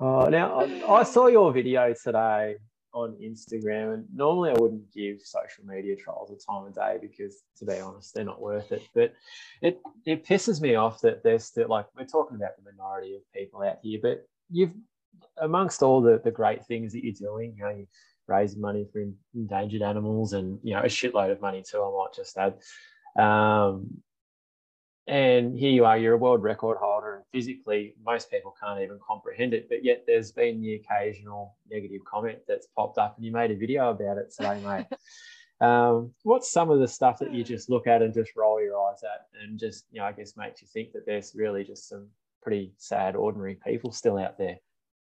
oh, 0.00 0.26
now 0.26 0.60
I 0.88 1.02
saw 1.04 1.26
your 1.28 1.52
video 1.52 1.94
today 2.02 2.56
on 2.94 3.16
Instagram. 3.22 3.94
And 3.94 4.06
normally 4.14 4.50
I 4.50 4.58
wouldn't 4.58 4.92
give 4.92 5.20
social 5.20 5.64
media 5.64 5.96
trolls 5.96 6.30
a 6.30 6.36
time 6.50 6.66
of 6.66 6.74
day 6.74 6.98
because, 7.00 7.42
to 7.58 7.66
be 7.66 7.78
honest, 7.78 8.14
they're 8.14 8.24
not 8.24 8.40
worth 8.40 8.72
it. 8.72 8.82
But 8.94 9.12
it 9.60 9.80
it 10.06 10.24
pisses 10.24 10.60
me 10.60 10.76
off 10.76 11.00
that 11.02 11.22
there's 11.22 11.44
still 11.44 11.68
like 11.68 11.86
we're 11.96 12.06
talking 12.06 12.36
about 12.36 12.56
the 12.56 12.70
minority 12.70 13.16
of 13.16 13.22
people 13.34 13.62
out 13.62 13.78
here, 13.82 13.98
but 14.02 14.26
you've 14.50 14.72
amongst 15.38 15.82
all 15.82 16.00
the, 16.00 16.20
the 16.24 16.30
great 16.30 16.64
things 16.66 16.92
that 16.92 17.04
you're 17.04 17.12
doing, 17.12 17.54
you 17.56 17.64
know, 17.64 17.70
you 17.70 17.86
raising 18.26 18.60
money 18.60 18.86
for 18.90 19.04
endangered 19.34 19.82
animals 19.82 20.32
and 20.32 20.58
you 20.62 20.74
know 20.74 20.80
a 20.80 20.86
shitload 20.86 21.30
of 21.30 21.40
money 21.40 21.62
too. 21.62 21.82
I 21.82 21.90
might 21.90 22.14
just 22.14 22.38
add. 22.38 22.54
Um, 23.22 24.02
and 25.06 25.56
here 25.56 25.70
you 25.70 25.84
are, 25.84 25.98
you're 25.98 26.14
a 26.14 26.18
world 26.18 26.42
record 26.42 26.78
holder, 26.80 27.13
physically, 27.34 27.94
most 28.06 28.30
people 28.30 28.54
can't 28.62 28.80
even 28.80 28.98
comprehend 29.06 29.52
it. 29.52 29.68
But 29.68 29.84
yet, 29.84 30.04
there's 30.06 30.30
been 30.30 30.62
the 30.62 30.74
occasional 30.74 31.56
negative 31.68 32.02
comment 32.04 32.38
that's 32.46 32.68
popped 32.76 32.96
up, 32.96 33.16
and 33.16 33.26
you 33.26 33.32
made 33.32 33.50
a 33.50 33.56
video 33.56 33.90
about 33.90 34.18
it 34.18 34.32
today, 34.34 34.60
mate. 34.64 34.86
um, 35.66 36.14
what's 36.22 36.52
some 36.52 36.70
of 36.70 36.78
the 36.78 36.86
stuff 36.86 37.18
that 37.18 37.34
you 37.34 37.42
just 37.42 37.68
look 37.68 37.88
at 37.88 38.02
and 38.02 38.14
just 38.14 38.30
roll 38.36 38.62
your 38.62 38.80
eyes 38.88 39.02
at, 39.02 39.26
and 39.42 39.58
just, 39.58 39.84
you 39.90 40.00
know, 40.00 40.06
I 40.06 40.12
guess 40.12 40.36
makes 40.36 40.62
you 40.62 40.68
think 40.72 40.92
that 40.92 41.06
there's 41.06 41.34
really 41.34 41.64
just 41.64 41.88
some 41.88 42.08
pretty 42.40 42.72
sad, 42.76 43.16
ordinary 43.16 43.56
people 43.66 43.90
still 43.90 44.16
out 44.16 44.38
there? 44.38 44.58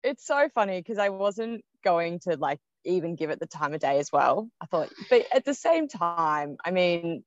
It's 0.03 0.25
so 0.25 0.49
funny 0.55 0.79
because 0.79 0.97
I 0.97 1.09
wasn't 1.09 1.63
going 1.83 2.19
to 2.21 2.37
like 2.37 2.59
even 2.85 3.15
give 3.15 3.29
it 3.29 3.39
the 3.39 3.45
time 3.45 3.73
of 3.75 3.81
day 3.81 3.99
as 3.99 4.11
well. 4.11 4.49
I 4.59 4.65
thought, 4.65 4.89
but 5.09 5.25
at 5.31 5.45
the 5.45 5.53
same 5.53 5.87
time, 5.87 6.57
I 6.65 6.71
mean, 6.71 7.23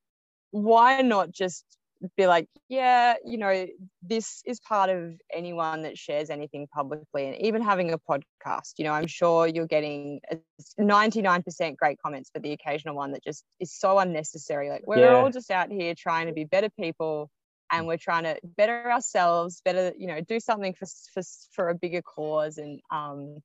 why 0.51 1.03
not 1.03 1.31
just 1.31 1.65
be 2.17 2.27
like, 2.27 2.49
yeah, 2.69 3.15
you 3.25 3.39
know, 3.39 3.67
this 4.03 4.43
is 4.47 4.61
part 4.61 4.91
of 4.91 5.15
anyone 5.33 5.83
that 5.83 5.99
shares 5.99 6.31
anything 6.31 6.67
publicly, 6.73 7.27
and 7.27 7.37
even 7.43 7.63
having 7.63 7.93
a 7.93 7.99
podcast. 7.99 8.75
You 8.79 8.85
know, 8.85 8.93
I'm 8.93 9.07
sure 9.07 9.47
you're 9.47 9.67
getting 9.67 10.21
99% 10.79 11.77
great 11.77 11.99
comments, 12.01 12.31
but 12.33 12.43
the 12.43 12.53
occasional 12.53 12.95
one 12.95 13.13
that 13.13 13.25
just 13.25 13.45
is 13.61 13.73
so 13.73 13.99
unnecessary. 13.99 14.71
Like 14.71 14.83
we're 14.87 14.99
yeah. 14.99 15.15
all 15.15 15.31
just 15.31 15.51
out 15.51 15.71
here 15.71 15.95
trying 15.97 16.27
to 16.27 16.33
be 16.33 16.45
better 16.45 16.71
people, 16.71 17.31
and 17.71 17.87
we're 17.87 17.99
trying 17.99 18.25
to 18.25 18.39
better 18.45 18.91
ourselves, 18.91 19.61
better, 19.65 19.93
you 19.99 20.07
know, 20.07 20.21
do 20.21 20.41
something 20.41 20.75
for 20.75 20.87
for 21.13 21.23
for 21.53 21.69
a 21.69 21.75
bigger 21.75 22.03
cause, 22.03 22.59
and 22.59 22.81
um, 22.91 23.39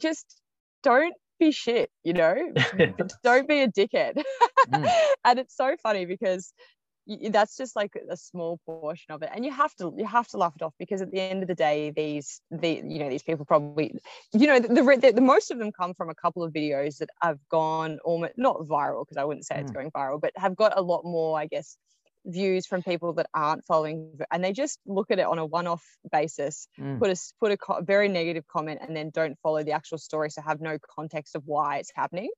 just 0.00 0.40
don't 0.82 1.14
be 1.38 1.52
shit, 1.52 1.90
you 2.04 2.12
know, 2.12 2.34
don't 3.22 3.48
be 3.48 3.60
a 3.60 3.68
dickhead. 3.68 4.22
mm. 4.68 4.90
And 5.24 5.40
it's 5.40 5.56
so 5.56 5.74
funny 5.82 6.06
because 6.06 6.52
that's 7.30 7.56
just 7.56 7.76
like 7.76 7.96
a 8.10 8.16
small 8.16 8.58
portion 8.66 9.12
of 9.12 9.22
it 9.22 9.30
and 9.32 9.44
you 9.44 9.52
have 9.52 9.74
to 9.76 9.94
you 9.96 10.04
have 10.04 10.26
to 10.26 10.36
laugh 10.36 10.54
it 10.56 10.62
off 10.62 10.74
because 10.78 11.00
at 11.00 11.10
the 11.12 11.20
end 11.20 11.42
of 11.42 11.48
the 11.48 11.54
day 11.54 11.92
these 11.94 12.40
the 12.50 12.82
you 12.84 12.98
know 12.98 13.08
these 13.08 13.22
people 13.22 13.44
probably 13.44 13.94
you 14.32 14.46
know 14.46 14.58
the, 14.58 14.68
the, 14.68 15.12
the 15.14 15.20
most 15.20 15.50
of 15.50 15.58
them 15.58 15.70
come 15.70 15.94
from 15.94 16.10
a 16.10 16.14
couple 16.14 16.42
of 16.42 16.52
videos 16.52 16.98
that 16.98 17.08
have 17.22 17.38
gone 17.48 17.98
almost 18.04 18.32
not 18.36 18.56
viral 18.62 19.04
because 19.04 19.16
i 19.16 19.24
wouldn't 19.24 19.46
say 19.46 19.54
mm. 19.54 19.60
it's 19.60 19.70
going 19.70 19.90
viral 19.92 20.20
but 20.20 20.32
have 20.36 20.56
got 20.56 20.76
a 20.76 20.82
lot 20.82 21.04
more 21.04 21.38
i 21.38 21.46
guess 21.46 21.76
views 22.24 22.66
from 22.66 22.82
people 22.82 23.12
that 23.12 23.28
aren't 23.32 23.64
following 23.64 24.10
and 24.32 24.42
they 24.42 24.52
just 24.52 24.80
look 24.84 25.12
at 25.12 25.20
it 25.20 25.26
on 25.26 25.38
a 25.38 25.46
one-off 25.46 25.84
basis 26.10 26.66
mm. 26.78 26.98
put 26.98 27.08
a 27.08 27.16
put 27.38 27.52
a 27.52 27.56
co- 27.56 27.80
very 27.82 28.08
negative 28.08 28.44
comment 28.48 28.80
and 28.82 28.96
then 28.96 29.10
don't 29.10 29.38
follow 29.44 29.62
the 29.62 29.70
actual 29.70 29.96
story 29.96 30.28
so 30.28 30.42
have 30.42 30.60
no 30.60 30.76
context 30.96 31.36
of 31.36 31.42
why 31.46 31.76
it's 31.76 31.92
happening 31.94 32.30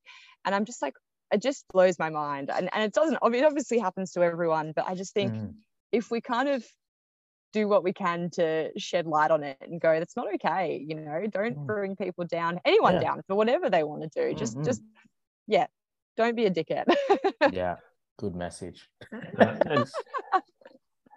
and 0.45 0.55
i'm 0.55 0.67
just 0.67 0.83
like 0.83 0.93
it 1.33 1.43
just 1.43 1.65
blows 1.73 1.99
my 1.99 2.11
mind 2.11 2.51
and, 2.51 2.69
and 2.73 2.83
it 2.85 2.93
doesn't 2.93 3.19
it 3.23 3.45
obviously 3.45 3.79
happens 3.79 4.13
to 4.13 4.23
everyone 4.23 4.73
but 4.75 4.87
i 4.89 4.95
just 4.95 5.15
think 5.15 5.33
mm. 5.33 5.55
if 5.93 6.11
we 6.11 6.21
kind 6.21 6.49
of 6.49 6.65
do 7.53 7.67
what 7.67 7.83
we 7.83 7.93
can 7.93 8.29
to 8.31 8.71
shed 8.79 9.07
light 9.07 9.31
on 9.31 9.43
it 9.43 9.57
and 9.61 9.81
go 9.81 9.99
that's 9.99 10.17
not 10.17 10.27
okay 10.35 10.85
you 10.87 10.95
know 10.95 11.27
don't 11.31 11.57
mm. 11.57 11.67
bring 11.67 11.97
people 11.97 12.25
down 12.25 12.61
anyone 12.65 12.95
yeah. 12.95 13.01
down 13.01 13.23
for 13.27 13.35
whatever 13.37 13.71
they 13.71 13.83
want 13.83 14.03
to 14.03 14.09
do 14.09 14.35
just 14.35 14.55
mm-hmm. 14.55 14.65
just 14.65 14.83
yeah 15.47 15.67
don't 16.17 16.37
be 16.37 16.45
a 16.45 16.51
dickhead 16.51 16.85
yeah 17.53 17.77
good 18.19 18.35
message 18.35 18.89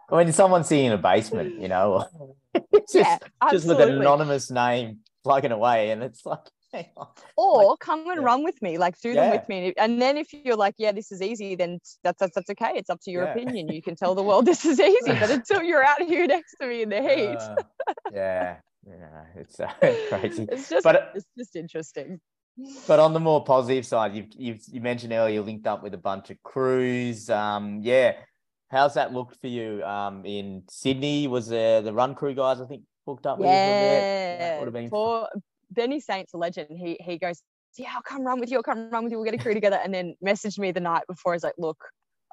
when 0.09 0.31
someone's 0.31 0.67
sitting 0.67 0.85
in 0.85 0.93
a 0.93 0.97
basement 0.97 1.59
you 1.59 1.67
know 1.67 2.05
just, 2.73 2.95
yeah, 2.95 3.17
just 3.51 3.67
with 3.67 3.79
an 3.81 3.89
anonymous 3.89 4.49
name 4.51 4.99
plugging 5.23 5.51
away 5.51 5.91
and 5.91 6.01
it's 6.01 6.25
like 6.25 6.39
or 7.37 7.69
like, 7.69 7.79
come 7.79 8.07
and 8.07 8.21
yeah. 8.21 8.25
run 8.25 8.43
with 8.43 8.61
me 8.61 8.77
like 8.77 8.99
do 9.01 9.09
yeah. 9.09 9.29
them 9.29 9.31
with 9.31 9.49
me. 9.49 9.73
And 9.77 10.01
then 10.01 10.17
if 10.17 10.33
you're 10.33 10.55
like 10.55 10.75
yeah 10.77 10.91
this 10.91 11.11
is 11.11 11.21
easy 11.21 11.55
then 11.55 11.79
that's 12.03 12.19
that's, 12.19 12.35
that's 12.35 12.49
okay. 12.49 12.71
It's 12.75 12.89
up 12.89 12.99
to 13.03 13.11
your 13.11 13.23
yeah. 13.23 13.31
opinion. 13.31 13.69
You 13.69 13.81
can 13.81 13.95
tell 13.95 14.15
the 14.15 14.23
world 14.23 14.45
this 14.45 14.65
is 14.65 14.79
easy 14.79 15.13
but 15.13 15.29
until 15.29 15.61
you're 15.63 15.83
out 15.83 16.01
here 16.01 16.25
next 16.27 16.55
to 16.61 16.67
me 16.67 16.83
in 16.83 16.89
the 16.89 17.01
heat. 17.01 17.37
uh, 17.37 17.55
yeah. 18.13 18.57
Yeah. 18.87 19.23
It's 19.35 19.59
uh, 19.59 19.71
crazy. 20.09 20.47
It's 20.51 20.69
just 20.69 20.83
but 20.83 21.11
it's 21.15 21.25
just 21.37 21.55
interesting. 21.55 22.19
but 22.87 22.99
on 22.99 23.13
the 23.13 23.19
more 23.19 23.43
positive 23.43 23.85
side 23.85 24.13
you've, 24.13 24.27
you've 24.37 24.61
you 24.71 24.81
mentioned 24.81 25.13
earlier 25.13 25.35
you 25.35 25.41
linked 25.41 25.67
up 25.67 25.83
with 25.83 25.93
a 25.93 25.99
bunch 25.99 26.29
of 26.29 26.41
crews. 26.43 27.29
Um 27.29 27.79
yeah. 27.81 28.13
How's 28.69 28.93
that 28.93 29.11
looked 29.11 29.39
for 29.41 29.47
you 29.47 29.83
um 29.83 30.25
in 30.25 30.63
sydney? 30.69 31.27
Was 31.27 31.47
there 31.49 31.81
the 31.81 31.93
run 31.93 32.15
crew 32.15 32.33
guys 32.33 32.61
i 32.61 32.65
think 32.65 32.83
booked 33.05 33.25
up 33.25 33.39
yeah, 33.39 34.63
with 34.63 34.75
you? 34.75 34.89
For, 34.89 35.27
Benny 35.71 35.99
Saint's 35.99 36.33
a 36.33 36.37
legend. 36.37 36.67
He 36.77 36.97
he 36.99 37.17
goes, 37.17 37.41
yeah, 37.77 37.89
I'll 37.95 38.01
come 38.01 38.23
run 38.23 38.39
with 38.39 38.51
you. 38.51 38.57
I'll 38.57 38.63
come 38.63 38.89
run 38.89 39.03
with 39.03 39.11
you. 39.11 39.17
We'll 39.17 39.25
get 39.25 39.39
a 39.39 39.43
crew 39.43 39.53
together. 39.53 39.79
And 39.81 39.93
then 39.93 40.15
messaged 40.23 40.59
me 40.59 40.71
the 40.71 40.79
night 40.79 41.03
before. 41.07 41.33
He's 41.33 41.43
like, 41.43 41.55
look, 41.57 41.77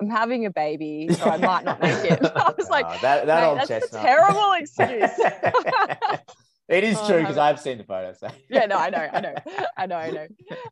I'm 0.01 0.11
having 0.11 0.47
a 0.47 0.51
baby, 0.51 1.09
so 1.13 1.25
I 1.25 1.37
might 1.39 1.65
not 1.65 1.81
make 1.81 2.11
it. 2.11 2.21
I 2.37 2.53
was 2.59 2.69
like, 2.69 2.87
oh, 2.89 2.99
that, 3.03 3.27
that 3.27 3.45
old 3.45 3.59
that's 3.59 3.69
chestnut. 3.69 4.03
a 4.03 4.07
terrible 4.07 4.53
excuse. 4.53 5.11
it 6.69 6.85
is 6.85 7.01
true 7.07 7.21
because 7.21 7.37
um, 7.37 7.43
I've 7.43 7.61
seen 7.61 7.79
the 7.79 7.85
photos. 7.85 8.21
So. 8.21 8.29
yeah, 8.49 8.67
no, 8.67 8.77
I 8.77 8.91
know, 8.91 9.09
I 9.13 9.21
know, 9.21 9.35
I 9.77 9.87
know, 9.87 9.97
I 9.97 10.11
know. 10.11 10.27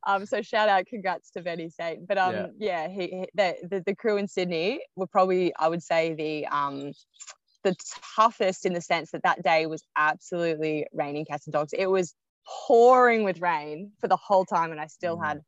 Um, 0.07 0.27
so 0.27 0.43
shout 0.43 0.69
out, 0.69 0.87
congrats 0.87 1.31
to 1.33 1.43
Benny 1.43 1.71
Saint. 1.71 2.07
But 2.07 2.19
um, 2.19 2.35
yeah, 2.35 2.47
yeah 2.59 2.89
he, 2.89 3.01
he 3.01 3.27
the, 3.35 3.57
the, 3.69 3.83
the 3.85 3.95
crew 3.95 4.17
in 4.17 4.29
Sydney 4.29 4.81
were 4.95 5.09
probably, 5.09 5.55
I 5.57 5.69
would 5.69 5.83
say, 5.83 6.15
the 6.15 6.47
um 6.47 6.93
the 7.65 7.75
toughest 8.15 8.65
in 8.65 8.75
the 8.75 8.81
sense 8.81 9.11
that 9.11 9.25
that 9.25 9.43
day 9.43 9.67
was 9.67 9.83
absolutely 9.97 10.87
raining 10.93 11.25
cats 11.25 11.47
and 11.47 11.53
dogs. 11.53 11.73
It 11.73 11.87
was 11.87 12.15
pouring 12.47 13.25
with 13.25 13.41
rain 13.41 13.93
for 14.01 14.09
the 14.09 14.17
whole 14.17 14.45
time 14.45 14.73
and 14.73 14.81
I 14.81 14.87
still 14.87 15.17
mm. 15.17 15.25
had 15.25 15.41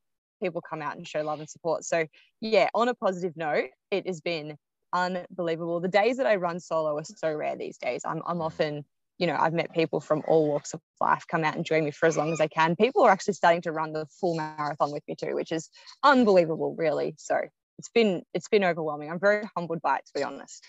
people 0.42 0.60
come 0.60 0.82
out 0.82 0.96
and 0.96 1.06
show 1.06 1.22
love 1.22 1.40
and 1.40 1.48
support. 1.48 1.84
So 1.84 2.06
yeah, 2.40 2.68
on 2.74 2.88
a 2.88 2.94
positive 2.94 3.36
note, 3.36 3.70
it 3.90 4.06
has 4.06 4.20
been 4.20 4.56
unbelievable. 4.92 5.80
The 5.80 5.88
days 5.88 6.16
that 6.16 6.26
I 6.26 6.36
run 6.36 6.60
solo 6.60 6.96
are 6.96 7.04
so 7.04 7.32
rare 7.32 7.56
these 7.56 7.78
days. 7.78 8.02
I'm, 8.04 8.22
I'm 8.26 8.38
mm. 8.38 8.44
often, 8.44 8.84
you 9.18 9.26
know, 9.26 9.36
I've 9.38 9.52
met 9.52 9.72
people 9.72 10.00
from 10.00 10.22
all 10.26 10.48
walks 10.48 10.74
of 10.74 10.80
life 11.00 11.24
come 11.28 11.44
out 11.44 11.56
and 11.56 11.64
join 11.64 11.84
me 11.84 11.90
for 11.90 12.06
as 12.06 12.16
long 12.16 12.32
as 12.32 12.40
I 12.40 12.46
can. 12.46 12.76
People 12.76 13.02
are 13.02 13.10
actually 13.10 13.34
starting 13.34 13.62
to 13.62 13.72
run 13.72 13.92
the 13.92 14.06
full 14.20 14.36
marathon 14.36 14.92
with 14.92 15.02
me 15.08 15.16
too, 15.16 15.34
which 15.34 15.52
is 15.52 15.70
unbelievable, 16.02 16.74
really. 16.78 17.14
So 17.18 17.40
it's 17.78 17.88
been 17.88 18.22
it's 18.34 18.48
been 18.48 18.64
overwhelming. 18.64 19.10
I'm 19.10 19.20
very 19.20 19.48
humbled 19.56 19.82
by 19.82 19.96
it, 19.96 20.06
to 20.06 20.12
be 20.14 20.22
honest. 20.22 20.64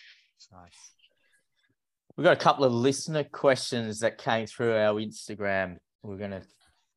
Nice. 0.52 0.94
We've 2.16 2.26
got 2.26 2.34
a 2.34 2.40
couple 2.40 2.66
of 2.66 2.74
listener 2.74 3.24
questions 3.24 4.00
that 4.00 4.18
came 4.18 4.46
through 4.46 4.76
our 4.76 4.96
Instagram 4.96 5.78
we're 6.04 6.18
going 6.18 6.32
to 6.32 6.42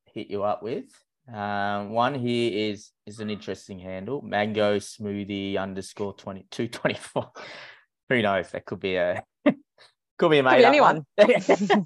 hit 0.05 0.29
you 0.29 0.43
up 0.43 0.63
with. 0.63 0.85
Um, 1.31 1.91
one 1.91 2.15
here 2.15 2.51
is 2.71 2.91
is 3.05 3.19
an 3.19 3.29
interesting 3.29 3.79
handle, 3.79 4.21
mango 4.21 4.77
smoothie 4.77 5.57
underscore 5.57 6.13
twenty 6.15 6.45
two 6.51 6.67
twenty 6.67 6.99
four. 6.99 7.31
Who 8.09 8.21
knows? 8.21 8.51
That 8.51 8.65
could 8.65 8.81
be 8.81 8.95
a 8.95 9.23
could 10.17 10.31
be 10.31 10.39
a 10.39 10.43
made 10.43 10.65
anyone. 10.65 11.05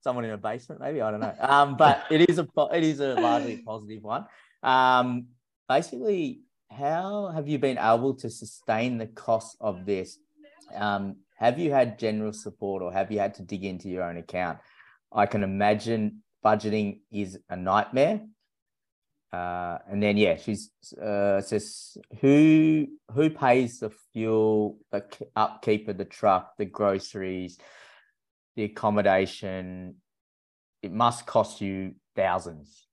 Someone 0.00 0.24
in 0.24 0.32
a 0.32 0.36
basement, 0.36 0.80
maybe 0.80 1.00
I 1.00 1.10
don't 1.12 1.20
know. 1.20 1.34
Um, 1.38 1.76
but 1.76 2.04
it 2.10 2.28
is 2.28 2.40
a 2.40 2.48
it 2.72 2.82
is 2.82 2.98
a 2.98 3.14
largely 3.14 3.58
positive 3.58 4.02
one. 4.02 4.26
Um, 4.64 5.26
basically, 5.68 6.40
how 6.68 7.30
have 7.32 7.46
you 7.46 7.58
been 7.60 7.78
able 7.78 8.14
to 8.14 8.28
sustain 8.28 8.98
the 8.98 9.06
cost 9.06 9.56
of 9.60 9.86
this? 9.86 10.18
Um, 10.74 11.18
have 11.36 11.60
you 11.60 11.70
had 11.70 11.98
general 11.98 12.32
support, 12.32 12.82
or 12.82 12.92
have 12.92 13.12
you 13.12 13.20
had 13.20 13.34
to 13.34 13.42
dig 13.42 13.64
into 13.64 13.88
your 13.88 14.02
own 14.02 14.16
account? 14.16 14.58
I 15.12 15.26
can 15.26 15.44
imagine 15.44 16.23
budgeting 16.44 17.00
is 17.10 17.38
a 17.48 17.56
nightmare. 17.56 18.20
Uh, 19.32 19.78
and 19.90 20.00
then 20.00 20.16
yeah, 20.16 20.36
she's 20.36 20.70
uh, 21.02 21.40
says 21.40 21.96
who 22.20 22.86
who 23.12 23.30
pays 23.30 23.80
the 23.80 23.90
fuel, 24.12 24.78
the 24.92 25.04
upkeep 25.34 25.88
of 25.88 25.98
the 25.98 26.04
truck, 26.04 26.56
the 26.56 26.64
groceries, 26.64 27.58
the 28.54 28.64
accommodation. 28.64 29.96
It 30.82 30.92
must 30.92 31.26
cost 31.26 31.60
you 31.60 31.94
thousands. 32.14 32.86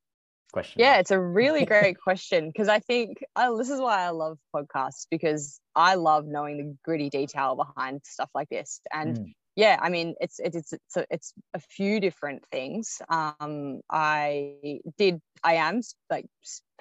Question. 0.52 0.82
Yeah, 0.82 0.98
it's 0.98 1.12
a 1.12 1.20
really 1.20 1.66
great 1.74 1.98
question 2.02 2.48
because 2.48 2.70
I 2.70 2.80
think 2.80 3.20
oh, 3.36 3.58
this 3.58 3.70
is 3.70 3.80
why 3.80 4.02
I 4.02 4.10
love 4.10 4.40
podcasts 4.56 5.06
because 5.12 5.60
I 5.76 5.94
love 5.96 6.26
knowing 6.26 6.58
the 6.58 6.76
gritty 6.84 7.12
detail 7.12 7.56
behind 7.56 8.02
stuff 8.04 8.32
like 8.34 8.50
this. 8.50 8.82
And 8.92 9.18
mm 9.18 9.34
yeah 9.62 9.78
i 9.80 9.90
mean 9.90 10.16
it's 10.20 10.40
it's 10.40 10.74
it's 10.74 10.98
a, 10.98 11.06
it's 11.12 11.34
a 11.54 11.60
few 11.60 12.00
different 12.00 12.44
things 12.52 13.00
um 13.10 13.80
i 13.92 14.56
did 14.98 15.22
i 15.44 15.54
am 15.54 15.82
like 16.10 16.26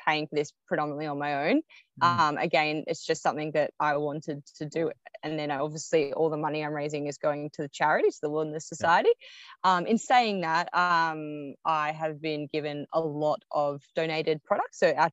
paying 0.06 0.26
for 0.26 0.34
this 0.34 0.50
predominantly 0.66 1.04
on 1.04 1.18
my 1.18 1.50
own 1.50 1.60
mm. 2.02 2.06
um 2.06 2.38
again 2.38 2.82
it's 2.86 3.04
just 3.04 3.22
something 3.22 3.50
that 3.52 3.70
i 3.78 3.98
wanted 3.98 4.42
to 4.56 4.64
do 4.64 4.90
and 5.22 5.38
then 5.38 5.50
obviously 5.50 6.14
all 6.14 6.30
the 6.30 6.38
money 6.38 6.64
i'm 6.64 6.72
raising 6.72 7.06
is 7.06 7.18
going 7.18 7.50
to 7.52 7.60
the 7.60 7.68
charities, 7.68 8.18
the 8.22 8.30
wilderness 8.30 8.66
society 8.66 9.10
yeah. 9.62 9.76
um 9.76 9.84
in 9.84 9.98
saying 9.98 10.40
that 10.40 10.74
um 10.74 11.54
i 11.66 11.92
have 11.92 12.22
been 12.22 12.48
given 12.50 12.86
a 12.94 13.00
lot 13.00 13.42
of 13.50 13.82
donated 13.94 14.42
products 14.42 14.78
so 14.78 14.90
our 14.96 15.10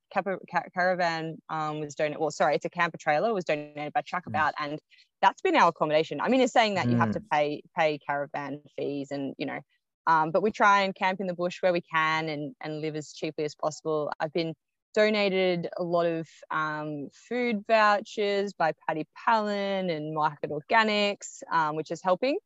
caravan 0.74 1.38
um 1.50 1.82
was 1.82 1.96
donated 1.96 2.18
well 2.18 2.32
sorry 2.32 2.56
it's 2.56 2.64
a 2.64 2.70
camper 2.70 2.98
trailer 2.98 3.34
was 3.34 3.44
donated 3.44 3.92
by 3.92 4.02
truckabout 4.02 4.54
mm. 4.54 4.72
and 4.72 4.80
that's 5.22 5.42
been 5.42 5.56
our 5.56 5.70
accommodation. 5.70 6.22
I 6.22 6.30
mean, 6.30 6.42
it's 6.42 6.54
saying 6.54 6.76
that 6.76 6.88
mm. 6.88 6.92
you 6.92 6.98
have 6.98 7.12
to 7.12 7.20
mm. 7.20 7.30
pay 7.32 7.64
pay 7.78 8.00
caravan 8.00 8.62
fees 8.76 9.12
and 9.12 9.34
you 9.38 9.46
know, 9.46 9.60
um, 10.06 10.32
but 10.32 10.42
we 10.42 10.52
try 10.52 10.82
and 10.82 10.94
camp 10.96 11.20
in 11.20 11.28
the 11.28 11.34
bush 11.34 11.58
where 11.62 11.74
we 11.74 11.82
can 11.82 12.30
and 12.30 12.56
and 12.62 12.82
live 12.82 12.96
as 12.96 13.14
cheaply 13.14 13.46
as 13.46 13.56
possible. 13.56 14.12
I've 14.20 14.34
been 14.34 14.54
donated 14.94 15.70
a 15.78 15.84
lot 15.84 16.06
of 16.06 16.28
um, 16.50 17.10
food 17.30 17.64
vouchers 17.68 18.54
by 18.54 18.74
Paddy 18.88 19.06
Pallin 19.26 19.90
and 19.90 20.14
Market 20.14 20.50
Organics, 20.50 21.44
um, 21.52 21.76
which 21.76 21.92
is 21.92 22.02
helping. 22.04 22.38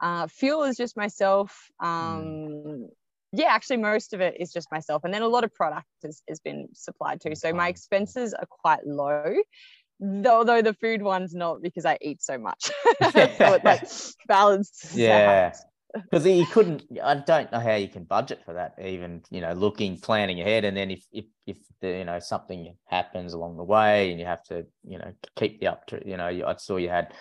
Uh, 0.00 0.26
fuel 0.26 0.64
is 0.64 0.76
just 0.76 0.96
myself. 0.96 1.70
Mm. 1.80 1.86
Um, 1.86 2.88
yeah, 3.34 3.46
actually, 3.48 3.78
most 3.78 4.12
of 4.12 4.20
it 4.20 4.36
is 4.38 4.52
just 4.52 4.70
myself, 4.70 5.04
and 5.04 5.14
then 5.14 5.22
a 5.22 5.28
lot 5.28 5.42
of 5.44 5.54
product 5.54 5.86
has, 6.02 6.22
has 6.28 6.40
been 6.40 6.68
supplied 6.74 7.20
too. 7.20 7.34
So 7.34 7.52
my 7.52 7.68
expenses 7.68 8.34
are 8.34 8.46
quite 8.46 8.86
low 8.86 9.34
although 10.00 10.62
the 10.62 10.74
food 10.74 11.02
one's 11.02 11.34
not 11.34 11.62
because 11.62 11.84
I 11.84 11.98
eat 12.00 12.22
so 12.22 12.38
much. 12.38 12.70
so 13.12 13.18
it 13.18 13.64
like 13.64 13.88
balanced. 14.26 14.94
Yeah. 14.94 15.52
Because 15.94 16.26
you 16.26 16.46
couldn't, 16.46 16.84
I 17.02 17.16
don't 17.16 17.52
know 17.52 17.60
how 17.60 17.74
you 17.74 17.88
can 17.88 18.04
budget 18.04 18.40
for 18.46 18.54
that. 18.54 18.74
Even 18.82 19.22
you 19.30 19.42
know, 19.42 19.52
looking, 19.52 19.98
planning 19.98 20.40
ahead, 20.40 20.64
and 20.64 20.74
then 20.74 20.90
if 20.90 21.04
if 21.12 21.26
if 21.46 21.58
the, 21.82 21.88
you 21.88 22.04
know 22.06 22.18
something 22.18 22.74
happens 22.86 23.34
along 23.34 23.58
the 23.58 23.64
way, 23.64 24.10
and 24.10 24.18
you 24.18 24.24
have 24.24 24.42
to 24.44 24.64
you 24.84 24.96
know 24.96 25.12
keep 25.36 25.60
the 25.60 25.66
up 25.66 25.86
to 25.88 26.00
you 26.08 26.16
know, 26.16 26.28
I 26.28 26.56
saw 26.56 26.78
you 26.78 26.88
had 26.88 27.12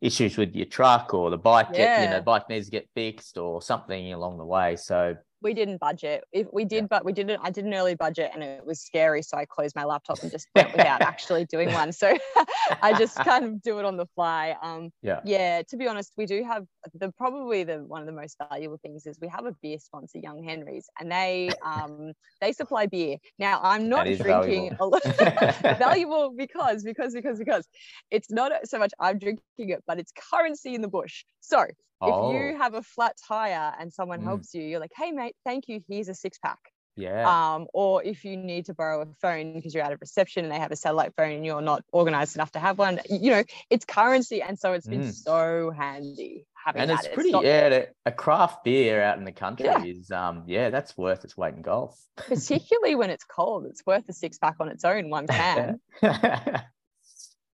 issues 0.00 0.36
with 0.36 0.54
your 0.54 0.66
truck 0.66 1.12
or 1.14 1.30
the 1.30 1.38
bike 1.38 1.68
yeah. 1.72 2.00
get, 2.00 2.04
you 2.04 2.16
know, 2.16 2.22
bike 2.22 2.48
needs 2.48 2.66
to 2.66 2.70
get 2.70 2.88
fixed 2.94 3.38
or 3.38 3.62
something 3.62 4.12
along 4.12 4.38
the 4.38 4.44
way. 4.44 4.76
So 4.76 5.16
we 5.42 5.54
didn't 5.54 5.78
budget. 5.78 6.24
If 6.32 6.46
we 6.52 6.64
did, 6.64 6.84
yeah. 6.84 6.86
but 6.88 7.04
we 7.04 7.12
didn't. 7.12 7.40
I 7.42 7.50
did 7.50 7.64
an 7.64 7.74
early 7.74 7.94
budget, 7.94 8.30
and 8.34 8.42
it 8.42 8.64
was 8.64 8.80
scary. 8.80 9.22
So 9.22 9.36
I 9.36 9.44
closed 9.44 9.76
my 9.76 9.84
laptop 9.84 10.22
and 10.22 10.30
just 10.30 10.48
went 10.54 10.72
without 10.72 11.00
actually 11.02 11.44
doing 11.46 11.72
one. 11.72 11.92
So 11.92 12.16
I 12.82 12.96
just 12.98 13.16
kind 13.16 13.44
of 13.44 13.62
do 13.62 13.78
it 13.78 13.84
on 13.84 13.96
the 13.96 14.06
fly. 14.14 14.56
Um, 14.62 14.90
yeah, 15.02 15.20
yeah. 15.24 15.62
To 15.68 15.76
be 15.76 15.86
honest, 15.86 16.12
we 16.16 16.26
do 16.26 16.42
have 16.44 16.64
the 16.94 17.12
probably 17.12 17.64
the 17.64 17.78
one 17.78 18.00
of 18.00 18.06
the 18.06 18.12
most 18.12 18.36
valuable 18.50 18.78
things 18.78 19.06
is 19.06 19.18
we 19.20 19.28
have 19.28 19.46
a 19.46 19.54
beer 19.62 19.78
sponsor, 19.78 20.18
Young 20.18 20.42
Henrys, 20.42 20.88
and 20.98 21.10
they 21.10 21.50
um 21.64 22.12
they 22.40 22.52
supply 22.52 22.86
beer. 22.86 23.16
Now 23.38 23.60
I'm 23.62 23.88
not 23.88 24.04
drinking 24.04 24.76
valuable. 24.76 24.76
a 24.80 24.86
lot 24.86 25.02
valuable 25.78 26.34
because 26.36 26.82
because 26.82 27.12
because 27.12 27.38
because 27.38 27.68
it's 28.10 28.30
not 28.30 28.52
so 28.64 28.78
much 28.78 28.92
I'm 28.98 29.18
drinking 29.18 29.42
it, 29.58 29.82
but 29.86 29.98
it's 29.98 30.12
currency 30.30 30.74
in 30.74 30.80
the 30.80 30.88
bush. 30.88 31.24
So 31.40 31.66
Oh. 32.00 32.30
If 32.30 32.34
you 32.34 32.54
oh. 32.54 32.58
have 32.58 32.74
a 32.74 32.82
flat 32.82 33.16
tire 33.26 33.72
and 33.78 33.92
someone 33.92 34.20
mm. 34.20 34.24
helps 34.24 34.54
you, 34.54 34.62
you're 34.62 34.80
like, 34.80 34.92
hey, 34.96 35.12
mate, 35.12 35.36
thank 35.44 35.68
you. 35.68 35.82
Here's 35.88 36.08
a 36.08 36.14
six 36.14 36.38
pack. 36.38 36.58
Yeah. 36.96 37.28
Um, 37.28 37.66
or 37.74 38.02
if 38.02 38.24
you 38.24 38.36
need 38.36 38.66
to 38.66 38.74
borrow 38.74 39.02
a 39.02 39.06
phone 39.20 39.52
because 39.52 39.74
you're 39.74 39.84
out 39.84 39.92
of 39.92 40.00
reception 40.00 40.44
and 40.44 40.52
they 40.52 40.58
have 40.58 40.72
a 40.72 40.76
satellite 40.76 41.12
phone 41.14 41.32
and 41.32 41.44
you're 41.44 41.60
not 41.60 41.84
organized 41.92 42.36
enough 42.36 42.52
to 42.52 42.58
have 42.58 42.78
one, 42.78 43.00
you 43.10 43.30
know, 43.30 43.44
it's 43.68 43.84
currency. 43.84 44.40
And 44.40 44.58
so 44.58 44.72
it's 44.72 44.86
been 44.86 45.02
mm. 45.02 45.12
so 45.12 45.70
handy 45.76 46.46
having 46.54 46.82
and 46.82 46.90
that. 46.90 47.04
it's 47.04 47.14
pretty, 47.14 47.30
it's 47.30 47.44
yeah, 47.44 47.84
a 48.06 48.12
craft 48.12 48.64
beer 48.64 49.02
out 49.02 49.18
in 49.18 49.24
the 49.24 49.32
country 49.32 49.66
yeah. 49.66 49.84
is, 49.84 50.10
um, 50.10 50.44
yeah, 50.46 50.70
that's 50.70 50.96
worth 50.96 51.22
its 51.24 51.36
weight 51.36 51.54
in 51.54 51.60
gold. 51.60 51.94
Particularly 52.16 52.94
when 52.94 53.10
it's 53.10 53.24
cold, 53.24 53.66
it's 53.66 53.84
worth 53.84 54.08
a 54.08 54.14
six 54.14 54.38
pack 54.38 54.56
on 54.58 54.68
its 54.68 54.84
own, 54.84 55.10
one 55.10 55.26
can. 55.26 55.78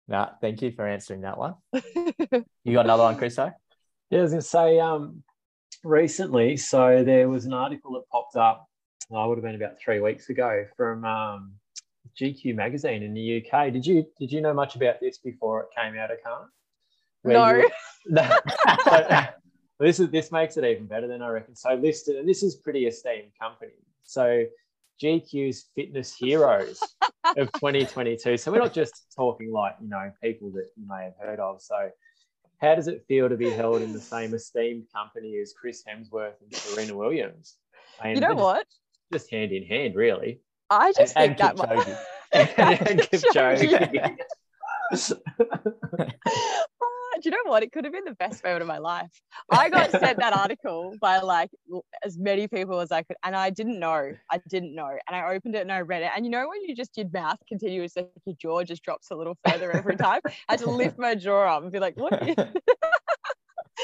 nah, 0.06 0.28
thank 0.40 0.62
you 0.62 0.70
for 0.70 0.86
answering 0.86 1.22
that 1.22 1.36
one. 1.36 1.54
you 1.72 2.72
got 2.72 2.86
another 2.86 3.02
one, 3.02 3.16
Chris? 3.18 3.40
Yeah, 4.12 4.18
I 4.18 4.22
was 4.24 4.32
going 4.32 4.42
to 4.42 4.46
say 4.46 4.78
um, 4.78 5.22
recently, 5.82 6.58
so 6.58 7.02
there 7.02 7.30
was 7.30 7.46
an 7.46 7.54
article 7.54 7.94
that 7.94 8.06
popped 8.10 8.36
up, 8.36 8.68
I 9.10 9.24
would 9.24 9.38
have 9.38 9.42
been 9.42 9.54
about 9.54 9.80
three 9.82 10.00
weeks 10.00 10.28
ago 10.28 10.66
from 10.76 11.06
um, 11.06 11.52
GQ 12.20 12.54
magazine 12.54 13.02
in 13.02 13.14
the 13.14 13.42
UK. 13.42 13.72
Did 13.72 13.86
you 13.86 14.04
did 14.20 14.30
you 14.30 14.42
know 14.42 14.52
much 14.52 14.76
about 14.76 15.00
this 15.00 15.16
before 15.16 15.62
it 15.62 15.68
came 15.74 15.96
out, 15.96 16.10
Erchana? 16.10 16.44
No. 17.24 17.54
You, 17.56 17.70
so, 18.84 19.26
this 19.80 19.98
is 19.98 20.10
this 20.10 20.30
makes 20.30 20.58
it 20.58 20.64
even 20.66 20.84
better 20.84 21.08
than 21.08 21.22
I 21.22 21.28
reckon. 21.30 21.56
So 21.56 21.72
listed, 21.72 22.16
and 22.16 22.28
this 22.28 22.42
is 22.42 22.56
pretty 22.56 22.84
esteemed 22.84 23.32
company. 23.40 23.72
So 24.02 24.44
GQ's 25.02 25.70
fitness 25.74 26.14
heroes 26.14 26.82
of 27.38 27.50
2022. 27.54 28.36
So 28.36 28.52
we're 28.52 28.58
not 28.58 28.74
just 28.74 29.06
talking 29.16 29.50
like 29.50 29.76
you 29.80 29.88
know 29.88 30.12
people 30.22 30.50
that 30.50 30.66
you 30.76 30.86
may 30.86 31.04
have 31.04 31.14
heard 31.18 31.40
of. 31.40 31.62
So 31.62 31.88
how 32.62 32.76
does 32.76 32.88
it 32.88 33.04
feel 33.08 33.28
to 33.28 33.36
be 33.36 33.50
held 33.50 33.82
in 33.82 33.92
the 33.92 34.00
same 34.00 34.32
esteemed 34.32 34.84
company 34.94 35.36
as 35.42 35.52
Chris 35.52 35.82
Hemsworth 35.86 36.34
and 36.40 36.54
Serena 36.54 36.96
Williams? 36.96 37.56
you 38.04 38.20
know 38.20 38.34
what? 38.34 38.66
Just 39.12 39.30
hand 39.30 39.50
in 39.52 39.64
hand, 39.64 39.96
really. 39.96 40.40
I 40.70 40.92
just 40.92 41.14
and, 41.16 41.36
think 41.36 41.58
and 41.58 41.58
that 41.58 41.66
Kipchoge. 41.66 41.98
and, 42.32 42.88
and 42.88 43.00
Kipchoge. 43.00 44.16
Do 47.22 47.28
you 47.28 47.30
know 47.30 47.50
what? 47.50 47.62
It 47.62 47.72
could 47.72 47.84
have 47.84 47.92
been 47.92 48.04
the 48.04 48.14
best 48.14 48.42
moment 48.44 48.62
of 48.62 48.68
my 48.68 48.78
life. 48.78 49.10
I 49.50 49.68
got 49.70 49.90
sent 49.90 50.18
that 50.18 50.36
article 50.36 50.94
by 51.00 51.18
like 51.18 51.50
as 52.04 52.18
many 52.18 52.48
people 52.48 52.80
as 52.80 52.92
I 52.92 53.02
could, 53.02 53.16
and 53.22 53.36
I 53.36 53.50
didn't 53.50 53.78
know. 53.78 54.12
I 54.30 54.40
didn't 54.48 54.74
know, 54.74 54.90
and 55.06 55.16
I 55.16 55.34
opened 55.34 55.54
it 55.54 55.62
and 55.62 55.72
I 55.72 55.80
read 55.80 56.02
it. 56.02 56.10
And 56.14 56.24
you 56.24 56.30
know 56.30 56.48
when 56.48 56.62
you 56.62 56.74
just 56.74 56.94
did 56.94 57.12
mouth 57.12 57.38
continuously, 57.48 58.06
your 58.26 58.36
jaw 58.40 58.64
just 58.64 58.82
drops 58.82 59.10
a 59.10 59.16
little 59.16 59.36
further 59.46 59.70
every 59.70 59.96
time. 59.96 60.20
I 60.26 60.52
had 60.52 60.60
to 60.60 60.70
lift 60.70 60.98
my 60.98 61.14
jaw 61.14 61.56
up 61.56 61.62
and 61.62 61.72
be 61.72 61.78
like, 61.78 61.96
"What?" 61.96 62.12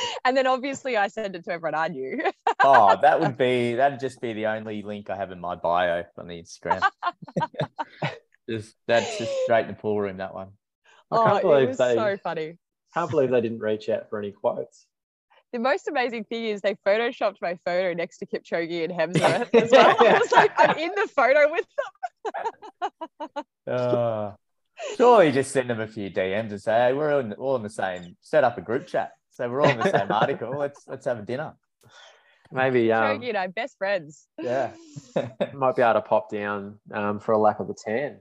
and 0.24 0.36
then 0.36 0.46
obviously 0.46 0.96
I 0.96 1.08
sent 1.08 1.34
it 1.34 1.44
to 1.44 1.52
everyone 1.52 1.74
I 1.74 1.88
knew. 1.88 2.20
oh, 2.62 2.96
that 3.00 3.20
would 3.20 3.36
be 3.38 3.74
that'd 3.74 4.00
just 4.00 4.20
be 4.20 4.32
the 4.32 4.46
only 4.46 4.82
link 4.82 5.10
I 5.10 5.16
have 5.16 5.30
in 5.30 5.40
my 5.40 5.54
bio 5.54 6.04
on 6.16 6.28
the 6.28 6.42
Instagram. 6.42 6.82
just 8.48 8.74
that's 8.86 9.18
just 9.18 9.32
straight 9.44 9.62
in 9.62 9.68
the 9.68 9.74
pool 9.74 10.00
room. 10.00 10.18
That 10.18 10.34
one. 10.34 10.48
I 11.10 11.16
can't 11.16 11.44
oh, 11.44 11.48
believe 11.48 11.64
it 11.64 11.68
was 11.68 11.78
they, 11.78 11.94
so 11.94 12.16
funny. 12.22 12.54
Can't 12.94 13.10
believe 13.10 13.30
they 13.30 13.40
didn't 13.40 13.60
reach 13.60 13.88
out 13.88 14.08
for 14.08 14.18
any 14.18 14.32
quotes. 14.32 14.86
The 15.50 15.58
most 15.58 15.88
amazing 15.88 16.24
thing 16.24 16.44
is 16.44 16.60
they 16.60 16.76
photoshopped 16.86 17.38
my 17.40 17.58
photo 17.64 17.94
next 17.94 18.18
to 18.18 18.26
Kipchoge 18.26 18.84
and 18.84 18.92
Hemsworth 18.92 19.48
as 19.54 19.70
well. 19.70 19.96
I 19.98 20.18
was 20.18 20.30
like, 20.30 20.52
I'm 20.58 20.76
in 20.78 20.90
the 20.94 21.08
photo 21.08 21.50
with 21.50 21.64
them. 23.24 23.44
uh, 23.66 24.32
surely 24.98 25.32
just 25.32 25.50
send 25.50 25.70
them 25.70 25.80
a 25.80 25.86
few 25.86 26.10
DMs 26.10 26.50
and 26.50 26.60
say, 26.60 26.72
hey, 26.72 26.92
we're 26.92 27.14
all 27.14 27.20
in, 27.20 27.32
all 27.32 27.56
in 27.56 27.62
the 27.62 27.70
same, 27.70 28.14
set 28.20 28.44
up 28.44 28.58
a 28.58 28.60
group 28.60 28.86
chat. 28.86 29.12
So 29.30 29.48
we're 29.48 29.62
all 29.62 29.70
in 29.70 29.78
the 29.78 29.90
same 29.90 30.12
article. 30.12 30.54
Let's 30.54 30.82
let's 30.86 31.06
have 31.06 31.18
a 31.18 31.22
dinner. 31.22 31.54
Maybe 32.52 32.92
um, 32.92 33.22
you 33.22 33.32
know, 33.32 33.48
best 33.48 33.78
friends. 33.78 34.26
Yeah. 34.38 34.72
Might 35.54 35.76
be 35.76 35.82
able 35.82 35.94
to 35.94 36.02
pop 36.02 36.30
down 36.30 36.78
um, 36.92 37.20
for 37.20 37.32
a 37.32 37.38
lap 37.38 37.60
of 37.60 37.68
the 37.68 37.74
tan. 37.74 38.20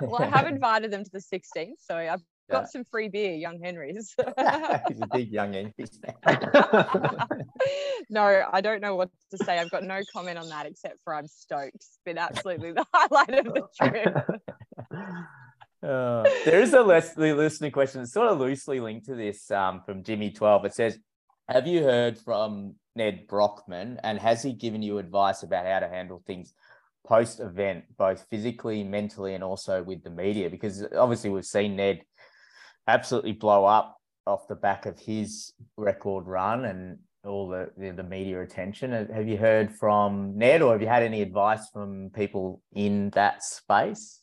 well, 0.00 0.22
I 0.22 0.26
have 0.26 0.46
invited 0.46 0.92
them 0.92 1.02
to 1.02 1.10
the 1.10 1.18
16th, 1.18 1.74
so 1.80 1.96
I've 1.96 2.22
got 2.52 2.70
some 2.70 2.84
free 2.84 3.08
beer, 3.08 3.34
Young 3.34 3.60
Henry's. 3.60 4.14
He's 4.88 5.00
a 5.00 5.08
big 5.12 5.30
Young 5.30 5.52
Henry's 5.52 6.00
no, 8.10 8.44
I 8.52 8.60
don't 8.60 8.80
know 8.80 8.94
what 8.94 9.10
to 9.30 9.38
say. 9.38 9.58
I've 9.58 9.70
got 9.70 9.84
no 9.84 10.00
comment 10.12 10.38
on 10.38 10.48
that 10.48 10.66
except 10.66 10.98
for 11.04 11.14
I'm 11.14 11.26
stoked. 11.26 11.74
It's 11.76 11.98
been 12.04 12.18
absolutely 12.18 12.72
the 12.72 12.86
highlight 12.92 13.46
of 13.46 13.54
the 13.54 13.66
trip. 13.80 14.14
Uh, 15.82 16.22
there 16.44 16.60
is 16.60 16.72
a 16.74 16.82
listening 16.82 17.72
question 17.72 18.00
that's 18.00 18.12
sort 18.12 18.28
of 18.28 18.38
loosely 18.38 18.78
linked 18.78 19.06
to 19.06 19.16
this 19.16 19.50
um, 19.50 19.82
from 19.84 20.04
Jimmy12. 20.04 20.66
It 20.66 20.74
says, 20.74 20.98
Have 21.48 21.66
you 21.66 21.82
heard 21.82 22.18
from 22.18 22.76
Ned 22.94 23.26
Brockmann 23.26 23.98
and 24.04 24.18
has 24.18 24.42
he 24.42 24.52
given 24.52 24.82
you 24.82 24.98
advice 24.98 25.42
about 25.42 25.66
how 25.66 25.80
to 25.80 25.88
handle 25.88 26.22
things 26.24 26.54
post 27.04 27.40
event, 27.40 27.84
both 27.98 28.24
physically, 28.30 28.84
mentally, 28.84 29.34
and 29.34 29.42
also 29.42 29.82
with 29.82 30.04
the 30.04 30.10
media? 30.10 30.48
Because 30.48 30.86
obviously, 30.96 31.30
we've 31.30 31.44
seen 31.44 31.74
Ned 31.74 32.02
absolutely 32.86 33.32
blow 33.32 33.64
up 33.64 33.96
off 34.26 34.46
the 34.48 34.54
back 34.54 34.86
of 34.86 34.98
his 34.98 35.52
record 35.76 36.26
run 36.26 36.64
and 36.64 36.98
all 37.24 37.48
the, 37.48 37.70
the, 37.76 37.90
the 37.90 38.02
media 38.02 38.40
attention. 38.42 38.92
Have 38.92 39.28
you 39.28 39.36
heard 39.36 39.72
from 39.72 40.36
Ned, 40.36 40.62
or 40.62 40.72
have 40.72 40.82
you 40.82 40.88
had 40.88 41.02
any 41.02 41.22
advice 41.22 41.68
from 41.72 42.10
people 42.14 42.60
in 42.72 43.10
that 43.10 43.42
space? 43.42 44.20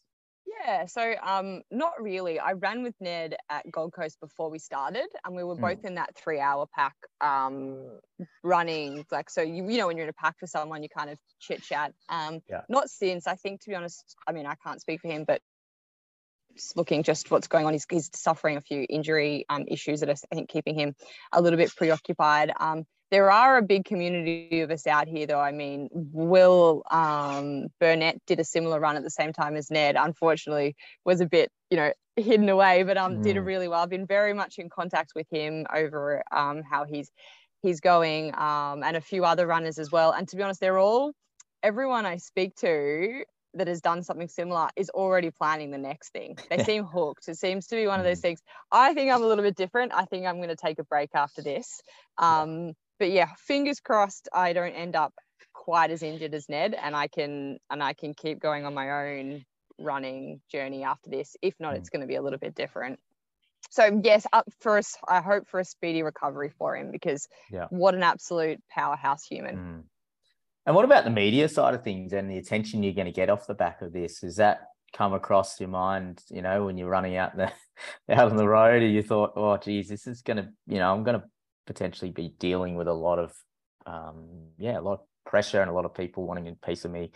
Yeah, 0.65 0.85
so 0.85 1.13
um, 1.23 1.61
not 1.71 1.93
really. 1.99 2.39
I 2.39 2.51
ran 2.51 2.83
with 2.83 2.93
Ned 2.99 3.35
at 3.49 3.69
Gold 3.71 3.93
Coast 3.93 4.19
before 4.19 4.49
we 4.49 4.59
started, 4.59 5.07
and 5.23 5.33
we 5.35 5.43
were 5.43 5.55
mm. 5.55 5.61
both 5.61 5.85
in 5.85 5.95
that 5.95 6.15
three-hour 6.17 6.67
pack 6.75 6.95
um, 7.21 7.99
running. 8.43 9.05
Like, 9.11 9.29
so 9.29 9.41
you 9.41 9.69
you 9.69 9.77
know 9.77 9.87
when 9.87 9.95
you're 9.95 10.05
in 10.05 10.09
a 10.09 10.21
pack 10.21 10.37
for 10.37 10.47
someone, 10.47 10.83
you 10.83 10.89
kind 10.89 11.09
of 11.09 11.17
chit 11.39 11.63
chat. 11.63 11.93
Um, 12.09 12.41
yeah. 12.49 12.61
Not 12.67 12.89
since 12.89 13.25
I 13.27 13.35
think, 13.35 13.61
to 13.61 13.69
be 13.69 13.75
honest, 13.75 14.15
I 14.27 14.33
mean 14.33 14.45
I 14.45 14.55
can't 14.55 14.81
speak 14.81 15.01
for 15.01 15.07
him, 15.07 15.23
but 15.25 15.41
looking 16.75 17.03
just 17.03 17.31
what's 17.31 17.47
going 17.47 17.65
on. 17.65 17.73
He's, 17.73 17.85
he's 17.89 18.09
suffering 18.13 18.57
a 18.57 18.61
few 18.61 18.85
injury 18.89 19.45
um, 19.49 19.65
issues 19.67 19.99
that 20.01 20.09
are, 20.09 20.15
I 20.31 20.35
think, 20.35 20.49
keeping 20.49 20.75
him 20.75 20.95
a 21.31 21.41
little 21.41 21.57
bit 21.57 21.75
preoccupied. 21.75 22.51
Um, 22.59 22.85
there 23.11 23.31
are 23.31 23.57
a 23.57 23.61
big 23.63 23.85
community 23.85 24.61
of 24.61 24.69
us 24.69 24.85
out 24.85 25.07
here, 25.07 25.25
though. 25.25 25.39
I 25.39 25.51
mean, 25.51 25.89
Will 25.91 26.83
um, 26.91 27.67
Burnett 27.79 28.21
did 28.27 28.39
a 28.39 28.43
similar 28.43 28.79
run 28.79 28.97
at 28.97 29.03
the 29.03 29.09
same 29.09 29.33
time 29.33 29.55
as 29.55 29.71
Ned. 29.71 29.95
Unfortunately, 29.97 30.75
was 31.05 31.19
a 31.19 31.25
bit, 31.25 31.49
you 31.71 31.77
know, 31.77 31.91
hidden 32.15 32.49
away, 32.49 32.83
but 32.83 32.97
um, 32.97 33.17
mm. 33.17 33.23
did 33.23 33.37
really 33.37 33.67
well. 33.67 33.81
I've 33.81 33.89
been 33.89 34.05
very 34.05 34.33
much 34.33 34.59
in 34.59 34.69
contact 34.69 35.13
with 35.15 35.27
him 35.31 35.65
over 35.73 36.23
um, 36.31 36.61
how 36.61 36.85
he's 36.85 37.09
he's 37.61 37.79
going, 37.81 38.33
um, 38.35 38.83
and 38.83 38.95
a 38.95 39.01
few 39.01 39.25
other 39.25 39.47
runners 39.47 39.79
as 39.79 39.91
well. 39.91 40.11
And 40.11 40.27
to 40.29 40.35
be 40.35 40.43
honest, 40.43 40.59
they're 40.59 40.77
all 40.77 41.13
everyone 41.63 42.05
I 42.05 42.17
speak 42.17 42.55
to 42.57 43.23
that 43.53 43.67
has 43.67 43.81
done 43.81 44.03
something 44.03 44.27
similar 44.27 44.69
is 44.75 44.89
already 44.89 45.31
planning 45.31 45.71
the 45.71 45.77
next 45.77 46.11
thing. 46.11 46.37
They 46.49 46.63
seem 46.63 46.83
hooked. 46.83 47.27
It 47.27 47.37
seems 47.37 47.67
to 47.67 47.75
be 47.75 47.87
one 47.87 47.99
of 47.99 48.05
those 48.05 48.19
mm. 48.19 48.23
things. 48.23 48.41
I 48.71 48.93
think 48.93 49.11
I'm 49.11 49.23
a 49.23 49.27
little 49.27 49.43
bit 49.43 49.55
different. 49.55 49.93
I 49.93 50.05
think 50.05 50.25
I'm 50.25 50.37
going 50.37 50.49
to 50.49 50.55
take 50.55 50.79
a 50.79 50.83
break 50.83 51.09
after 51.15 51.41
this. 51.41 51.81
Um, 52.17 52.73
but 52.99 53.11
yeah, 53.11 53.29
fingers 53.37 53.79
crossed 53.79 54.29
I 54.33 54.53
don't 54.53 54.73
end 54.73 54.95
up 54.95 55.13
quite 55.53 55.89
as 55.89 56.03
injured 56.03 56.33
as 56.33 56.47
Ned 56.49 56.75
and 56.75 56.95
I 56.95 57.07
can 57.07 57.59
and 57.69 57.81
I 57.81 57.93
can 57.93 58.13
keep 58.13 58.39
going 58.39 58.65
on 58.65 58.73
my 58.73 59.17
own 59.17 59.45
running 59.79 60.41
journey 60.51 60.83
after 60.83 61.09
this. 61.09 61.35
If 61.41 61.55
not, 61.59 61.75
it's 61.75 61.89
mm. 61.89 61.93
going 61.93 62.01
to 62.01 62.07
be 62.07 62.15
a 62.15 62.21
little 62.21 62.39
bit 62.39 62.55
different. 62.55 62.99
So 63.71 64.01
yes, 64.03 64.25
up 64.33 64.47
for 64.59 64.77
us. 64.77 64.97
I 65.07 65.21
hope 65.21 65.47
for 65.47 65.59
a 65.59 65.65
speedy 65.65 66.01
recovery 66.03 66.51
for 66.57 66.75
him 66.75 66.91
because 66.91 67.27
yeah. 67.51 67.67
what 67.69 67.93
an 67.93 68.03
absolute 68.03 68.61
powerhouse 68.69 69.23
human. 69.23 69.57
Mm. 69.57 69.83
And 70.65 70.75
what 70.75 70.85
about 70.85 71.03
the 71.03 71.09
media 71.09 71.49
side 71.49 71.73
of 71.73 71.83
things 71.83 72.13
and 72.13 72.29
the 72.29 72.37
attention 72.37 72.83
you're 72.83 72.93
going 72.93 73.05
to 73.05 73.11
get 73.11 73.29
off 73.29 73.47
the 73.47 73.53
back 73.53 73.81
of 73.81 73.93
this? 73.93 74.21
Has 74.21 74.35
that 74.35 74.67
come 74.93 75.13
across 75.13 75.59
your 75.59 75.69
mind, 75.69 76.21
you 76.29 76.41
know, 76.41 76.65
when 76.65 76.77
you're 76.77 76.89
running 76.89 77.15
out 77.15 77.35
the 77.35 77.51
out 78.09 78.29
on 78.31 78.37
the 78.37 78.47
road, 78.47 78.83
and 78.83 78.93
you 78.93 79.01
thought, 79.03 79.33
oh, 79.35 79.57
geez, 79.57 79.87
this 79.87 80.07
is 80.07 80.21
going 80.21 80.37
to, 80.37 80.49
you 80.67 80.77
know, 80.77 80.93
I'm 80.93 81.03
going 81.03 81.19
to 81.19 81.25
potentially 81.67 82.11
be 82.11 82.33
dealing 82.39 82.75
with 82.75 82.87
a 82.87 82.93
lot 82.93 83.19
of, 83.19 83.33
um, 83.85 84.49
yeah, 84.57 84.79
a 84.79 84.81
lot 84.81 84.93
of 84.93 84.99
pressure 85.25 85.61
and 85.61 85.69
a 85.69 85.73
lot 85.73 85.85
of 85.85 85.93
people 85.93 86.25
wanting 86.25 86.47
a 86.47 86.65
piece 86.65 86.85
of 86.85 86.91
me 86.91 87.11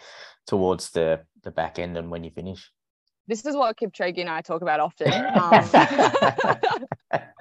towards 0.45 0.91
the 0.91 1.21
the 1.43 1.51
back 1.51 1.79
end 1.79 1.97
and 1.97 2.09
when 2.11 2.23
you 2.23 2.31
finish. 2.31 2.71
This 3.27 3.45
is 3.45 3.55
what 3.55 3.77
Kipchoge 3.77 4.19
and 4.19 4.29
I 4.29 4.41
talk 4.41 4.61
about 4.61 4.79
often. 4.79 5.11
Um, 7.11 7.19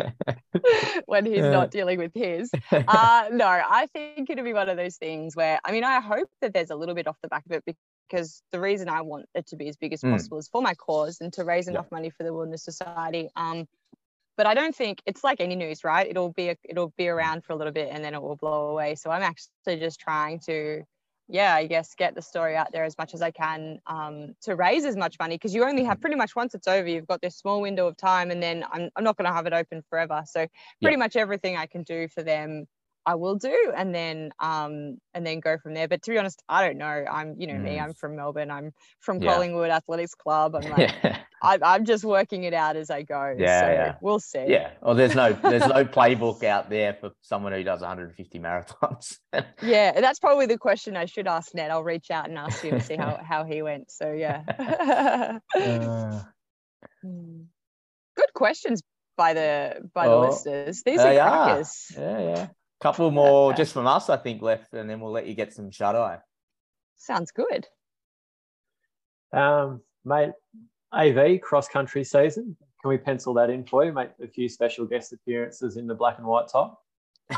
when 1.06 1.26
he's 1.26 1.38
yeah. 1.38 1.50
not 1.50 1.70
dealing 1.70 1.98
with 1.98 2.12
his. 2.14 2.50
Uh, 2.72 3.28
no, 3.32 3.46
I 3.46 3.86
think 3.92 4.30
it'll 4.30 4.44
be 4.44 4.52
one 4.52 4.68
of 4.68 4.76
those 4.76 4.96
things 4.96 5.36
where, 5.36 5.60
I 5.64 5.72
mean, 5.72 5.84
I 5.84 6.00
hope 6.00 6.28
that 6.40 6.52
there's 6.52 6.70
a 6.70 6.74
little 6.74 6.94
bit 6.94 7.06
off 7.06 7.16
the 7.22 7.28
back 7.28 7.44
of 7.46 7.52
it 7.52 7.76
because 8.08 8.42
the 8.52 8.60
reason 8.60 8.88
I 8.88 9.02
want 9.02 9.26
it 9.34 9.46
to 9.48 9.56
be 9.56 9.68
as 9.68 9.76
big 9.76 9.92
as 9.92 10.00
mm. 10.00 10.12
possible 10.12 10.38
is 10.38 10.48
for 10.48 10.62
my 10.62 10.74
cause 10.74 11.18
and 11.20 11.32
to 11.34 11.44
raise 11.44 11.68
enough 11.68 11.86
yeah. 11.90 11.96
money 11.96 12.10
for 12.10 12.24
the 12.24 12.32
Wilderness 12.32 12.64
Society. 12.64 13.28
Um, 13.36 13.66
but 14.36 14.46
I 14.46 14.54
don't 14.54 14.74
think 14.74 15.02
it's 15.06 15.22
like 15.22 15.40
any 15.40 15.56
news, 15.56 15.84
right? 15.84 16.06
It'll 16.08 16.32
be 16.32 16.50
a, 16.50 16.56
it'll 16.68 16.92
be 16.96 17.08
around 17.08 17.44
for 17.44 17.52
a 17.52 17.56
little 17.56 17.72
bit 17.72 17.90
and 17.92 18.02
then 18.02 18.14
it 18.14 18.22
will 18.22 18.36
blow 18.36 18.68
away. 18.68 18.94
So 18.94 19.10
I'm 19.10 19.22
actually 19.22 19.78
just 19.78 20.00
trying 20.00 20.40
to 20.40 20.82
yeah, 21.30 21.54
I 21.54 21.66
guess 21.66 21.94
get 21.94 22.14
the 22.14 22.22
story 22.22 22.56
out 22.56 22.72
there 22.72 22.84
as 22.84 22.98
much 22.98 23.14
as 23.14 23.22
I 23.22 23.30
can 23.30 23.78
um, 23.86 24.34
to 24.42 24.56
raise 24.56 24.84
as 24.84 24.96
much 24.96 25.16
money 25.18 25.36
because 25.36 25.54
you 25.54 25.64
only 25.64 25.84
have 25.84 25.94
mm-hmm. 25.94 26.00
pretty 26.00 26.16
much 26.16 26.34
once 26.36 26.54
it's 26.54 26.68
over, 26.68 26.88
you've 26.88 27.06
got 27.06 27.20
this 27.20 27.36
small 27.36 27.60
window 27.60 27.86
of 27.86 27.96
time, 27.96 28.30
and 28.30 28.42
then 28.42 28.64
I'm, 28.72 28.90
I'm 28.96 29.04
not 29.04 29.16
going 29.16 29.28
to 29.28 29.32
have 29.32 29.46
it 29.46 29.52
open 29.52 29.82
forever. 29.88 30.22
So 30.26 30.46
pretty 30.82 30.96
much 30.96 31.16
everything 31.16 31.56
I 31.56 31.66
can 31.66 31.82
do 31.82 32.08
for 32.08 32.22
them 32.22 32.66
I 33.06 33.14
will 33.14 33.36
do 33.36 33.72
and 33.74 33.94
then 33.94 34.30
um 34.40 34.98
and 35.14 35.26
then 35.26 35.40
go 35.40 35.58
from 35.58 35.74
there. 35.74 35.88
But 35.88 36.02
to 36.02 36.10
be 36.10 36.18
honest, 36.18 36.42
I 36.48 36.66
don't 36.66 36.78
know. 36.78 37.04
I'm 37.10 37.34
you 37.38 37.46
know 37.46 37.54
mm. 37.54 37.62
me, 37.62 37.80
I'm 37.80 37.94
from 37.94 38.16
Melbourne, 38.16 38.50
I'm 38.50 38.72
from 39.00 39.22
yeah. 39.22 39.32
Collingwood 39.32 39.70
Athletics 39.70 40.14
Club. 40.14 40.54
I'm 40.54 40.70
like 40.70 40.94
yeah. 41.02 41.18
I, 41.42 41.58
am 41.62 41.84
just 41.84 42.04
working 42.04 42.44
it 42.44 42.54
out 42.54 42.76
as 42.76 42.90
I 42.90 43.02
go. 43.02 43.34
Yeah, 43.38 43.60
so 43.60 43.66
yeah. 43.66 43.94
we'll 44.00 44.20
see. 44.20 44.44
Yeah. 44.48 44.70
Well 44.80 44.94
there's 44.94 45.14
no 45.14 45.32
there's 45.32 45.66
no 45.66 45.84
playbook 45.96 46.44
out 46.44 46.70
there 46.70 46.94
for 47.00 47.12
someone 47.22 47.52
who 47.52 47.62
does 47.62 47.80
150 47.80 48.38
marathons. 48.38 49.18
yeah, 49.62 50.00
that's 50.00 50.18
probably 50.18 50.46
the 50.46 50.58
question 50.58 50.96
I 50.96 51.06
should 51.06 51.26
ask 51.26 51.54
Ned. 51.54 51.70
I'll 51.70 51.84
reach 51.84 52.10
out 52.10 52.28
and 52.28 52.38
ask 52.38 52.62
you 52.64 52.70
to 52.70 52.80
see 52.80 52.96
how, 52.96 53.20
how 53.28 53.44
he 53.44 53.62
went. 53.62 53.90
So 53.90 54.12
yeah. 54.12 55.40
uh, 55.54 56.22
Good 57.02 58.34
questions 58.34 58.82
by 59.16 59.34
the 59.34 59.88
by 59.94 60.06
the 60.06 60.14
oh, 60.14 60.28
listeners. 60.28 60.82
These 60.82 61.00
are 61.00 61.14
crackers. 61.14 61.92
Yeah, 61.96 62.18
yeah 62.18 62.46
couple 62.80 63.10
more 63.10 63.52
just 63.52 63.72
from 63.72 63.86
us, 63.86 64.08
I 64.08 64.16
think, 64.16 64.42
left, 64.42 64.72
and 64.72 64.88
then 64.88 65.00
we'll 65.00 65.12
let 65.12 65.26
you 65.26 65.34
get 65.34 65.52
some 65.52 65.70
shut 65.70 65.94
eye. 65.94 66.18
Sounds 66.96 67.30
good. 67.30 67.66
Um, 69.32 69.82
mate, 70.04 70.32
AV 70.92 71.40
cross 71.40 71.68
country 71.68 72.04
season. 72.04 72.56
Can 72.82 72.88
we 72.88 72.98
pencil 72.98 73.34
that 73.34 73.50
in 73.50 73.64
for 73.64 73.84
you? 73.84 73.92
Make 73.92 74.10
a 74.22 74.26
few 74.26 74.48
special 74.48 74.86
guest 74.86 75.12
appearances 75.12 75.76
in 75.76 75.86
the 75.86 75.94
black 75.94 76.18
and 76.18 76.26
white 76.26 76.48
top. 76.48 76.82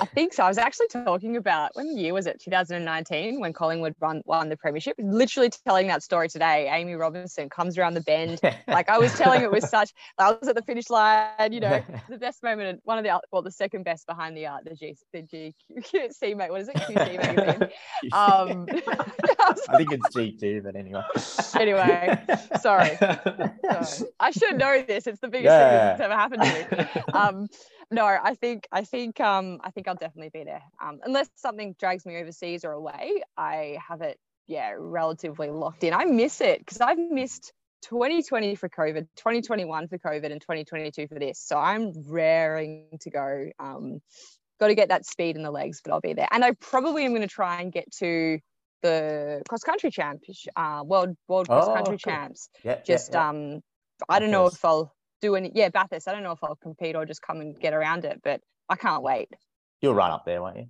I 0.01 0.07
think 0.07 0.33
so. 0.33 0.45
I 0.45 0.49
was 0.49 0.59
actually 0.59 0.89
talking 0.89 1.37
about 1.37 1.71
when 1.75 1.97
year 1.97 2.15
was 2.15 2.27
it? 2.27 2.41
2019 2.41 3.41
when 3.41 3.53
Collingwood 3.53 3.95
won, 4.01 4.23
won 4.25 4.49
the 4.49 4.57
premiership. 4.57 4.97
Literally 4.99 5.51
telling 5.67 5.89
that 5.89 6.03
story 6.03 6.29
today. 6.29 6.69
Amy 6.71 6.95
Robinson 6.95 7.49
comes 7.49 7.79
around 7.79 7.95
the 7.95 8.01
bend. 8.01 8.41
like 8.69 8.89
I 8.89 8.99
was 8.99 9.13
telling 9.15 9.43
it 9.43 9.51
was 9.51 9.69
such. 9.69 9.91
I 10.19 10.33
was 10.33 10.49
at 10.49 10.57
the 10.57 10.63
finish 10.63 10.91
line. 10.91 11.53
You 11.53 11.61
know, 11.61 11.83
the 12.09 12.19
best 12.19 12.43
moment. 12.43 12.81
One 12.85 12.99
of 12.99 13.05
the 13.05 13.21
well, 13.31 13.43
the 13.43 13.51
second 13.51 13.85
best 13.85 14.07
behind 14.07 14.37
the 14.37 14.47
uh, 14.47 14.59
the 14.65 14.75
G 14.75 14.97
the 15.13 15.23
GC 15.23 16.37
mate. 16.37 16.51
What 16.51 16.61
is 16.61 16.69
it? 16.69 16.77
QC 16.77 17.17
magazine. 17.17 17.69
Um, 18.13 18.67
I 19.69 19.77
think 19.77 19.93
it's 19.93 20.15
G2, 20.15 20.63
but 20.63 20.77
anyway. 20.77 21.03
anyway, 21.59 22.19
sorry. 22.61 22.97
sorry. 22.97 24.09
I 24.21 24.31
should 24.31 24.59
know 24.59 24.83
this. 24.83 25.07
It's 25.07 25.21
the 25.21 25.29
biggest 25.29 25.53
yeah. 25.53 25.97
thing 25.97 25.99
that's 25.99 26.01
ever 26.01 26.15
happened 26.15 26.43
to 26.43 26.77
me. 26.77 27.13
Um, 27.13 27.49
no, 27.91 28.05
I 28.05 28.35
think 28.35 28.67
I 28.73 28.83
think 28.85 29.21
um 29.21 29.61
I 29.63 29.71
think 29.71 29.89
I'll 29.89 29.95
definitely 29.95 30.31
be 30.31 30.45
there. 30.45 30.63
Um, 30.83 31.01
unless 31.05 31.29
something 31.37 31.75
drags 31.79 32.07
me 32.07 32.17
overseas 32.17 32.65
or 32.65 32.73
away, 32.73 33.23
I 33.37 33.79
have 33.87 34.01
it 34.03 34.19
yeah 34.47 34.75
relatively 34.77 35.51
locked 35.51 35.85
in. 35.85 35.95
I 35.95 36.05
miss 36.05 36.41
it 36.41 36.59
because 36.61 36.81
I've 36.81 36.99
missed 36.99 37.53
2020 37.83 38.55
for 38.55 38.69
COVID, 38.69 39.09
2021 39.17 39.89
for 39.89 39.99
COVID, 39.99 40.31
and 40.31 40.41
2022 40.41 41.09
for 41.09 41.19
this. 41.19 41.39
So 41.39 41.59
I'm 41.59 41.93
raring 42.09 42.87
to 43.01 43.11
go. 43.11 43.51
Um, 43.59 44.01
got 44.61 44.69
to 44.69 44.75
get 44.75 44.91
that 44.91 45.05
speed 45.05 45.37
in 45.37 45.43
the 45.43 45.51
legs, 45.51 45.81
but 45.83 45.93
I'll 45.93 46.01
be 46.01 46.13
there. 46.13 46.29
And 46.31 46.45
I 46.45 46.53
probably 46.53 47.05
am 47.05 47.11
going 47.11 47.23
to 47.23 47.29
try 47.29 47.61
and 47.61 47.73
get 47.73 47.91
to 47.99 48.39
the 48.83 49.43
cross 49.49 49.63
country 49.63 49.91
champs, 49.91 50.47
uh, 50.55 50.83
world 50.85 51.17
world 51.29 51.49
cross 51.49 51.67
country 51.67 51.83
oh, 51.83 51.89
cool. 51.89 51.99
champs. 51.99 52.49
Yeah, 52.63 52.81
Just 52.85 53.13
yeah, 53.13 53.19
yeah. 53.19 53.29
um, 53.29 53.61
I 54.09 54.19
don't 54.19 54.31
know 54.31 54.47
if 54.47 54.65
I'll 54.65 54.93
do 55.23 55.37
any. 55.37 55.51
Yeah, 55.55 55.71
Bathurst. 55.71 56.07
I 56.09 56.13
don't 56.13 56.23
know 56.23 56.33
if 56.33 56.45
I'll 56.45 56.57
compete 56.57 56.95
or 56.95 57.07
just 57.07 57.23
come 57.23 57.41
and 57.41 57.59
get 57.59 57.73
around 57.73 58.05
it, 58.05 58.21
but 58.23 58.43
I 58.69 58.77
can't 58.77 59.03
wait. 59.03 59.31
You'll 59.81 59.95
run 59.95 60.11
up 60.11 60.27
there, 60.27 60.43
won't 60.43 60.59
you? 60.59 60.67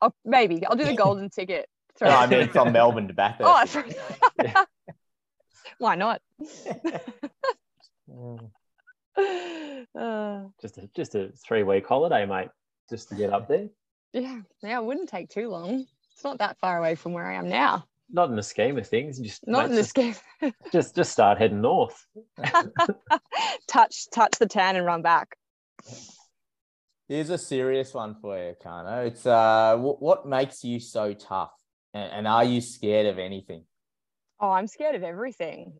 Oh, 0.00 0.12
maybe 0.24 0.64
I'll 0.64 0.76
do 0.76 0.84
the 0.84 0.94
golden 0.96 1.30
ticket. 1.30 1.68
no, 2.00 2.08
I 2.08 2.26
mean 2.28 2.48
from 2.48 2.72
Melbourne 2.72 3.08
to 3.08 3.14
Bathurst. 3.14 3.76
Oh, 3.76 3.84
why 5.78 5.96
not? 5.96 6.22
uh, 9.98 10.42
just 10.60 10.78
a 10.78 10.88
just 10.94 11.14
a 11.16 11.32
three 11.44 11.64
week 11.64 11.86
holiday, 11.86 12.24
mate, 12.26 12.50
just 12.88 13.08
to 13.08 13.16
get 13.16 13.32
up 13.32 13.48
there. 13.48 13.68
Yeah, 14.12 14.40
yeah, 14.62 14.78
it 14.78 14.84
wouldn't 14.84 15.08
take 15.08 15.28
too 15.30 15.48
long. 15.48 15.86
It's 16.12 16.24
not 16.24 16.38
that 16.38 16.58
far 16.58 16.78
away 16.78 16.94
from 16.94 17.12
where 17.12 17.26
I 17.26 17.34
am 17.34 17.48
now 17.48 17.86
not 18.12 18.30
in 18.30 18.36
the 18.36 18.42
scheme 18.42 18.78
of 18.78 18.86
things. 18.86 19.18
Just 19.18 19.46
not 19.46 19.66
in 19.66 19.74
the 19.74 19.84
scheme. 19.84 20.14
just 20.72 20.94
just 20.94 21.12
start 21.12 21.38
heading 21.38 21.60
north. 21.60 22.06
touch 23.66 24.08
touch 24.10 24.38
the 24.38 24.46
tan 24.46 24.76
and 24.76 24.86
run 24.86 25.02
back. 25.02 25.36
Here's 27.08 27.30
a 27.30 27.38
serious 27.38 27.92
one 27.92 28.16
for 28.20 28.38
you, 28.38 28.54
Kano. 28.62 29.04
It's 29.04 29.26
uh, 29.26 29.72
w- 29.72 29.96
what 29.98 30.26
makes 30.26 30.62
you 30.62 30.78
so 30.78 31.12
tough, 31.12 31.52
and, 31.92 32.12
and 32.12 32.28
are 32.28 32.44
you 32.44 32.60
scared 32.60 33.06
of 33.06 33.18
anything? 33.18 33.64
Oh, 34.38 34.50
I'm 34.50 34.66
scared 34.66 34.94
of 34.94 35.02
everything. 35.02 35.72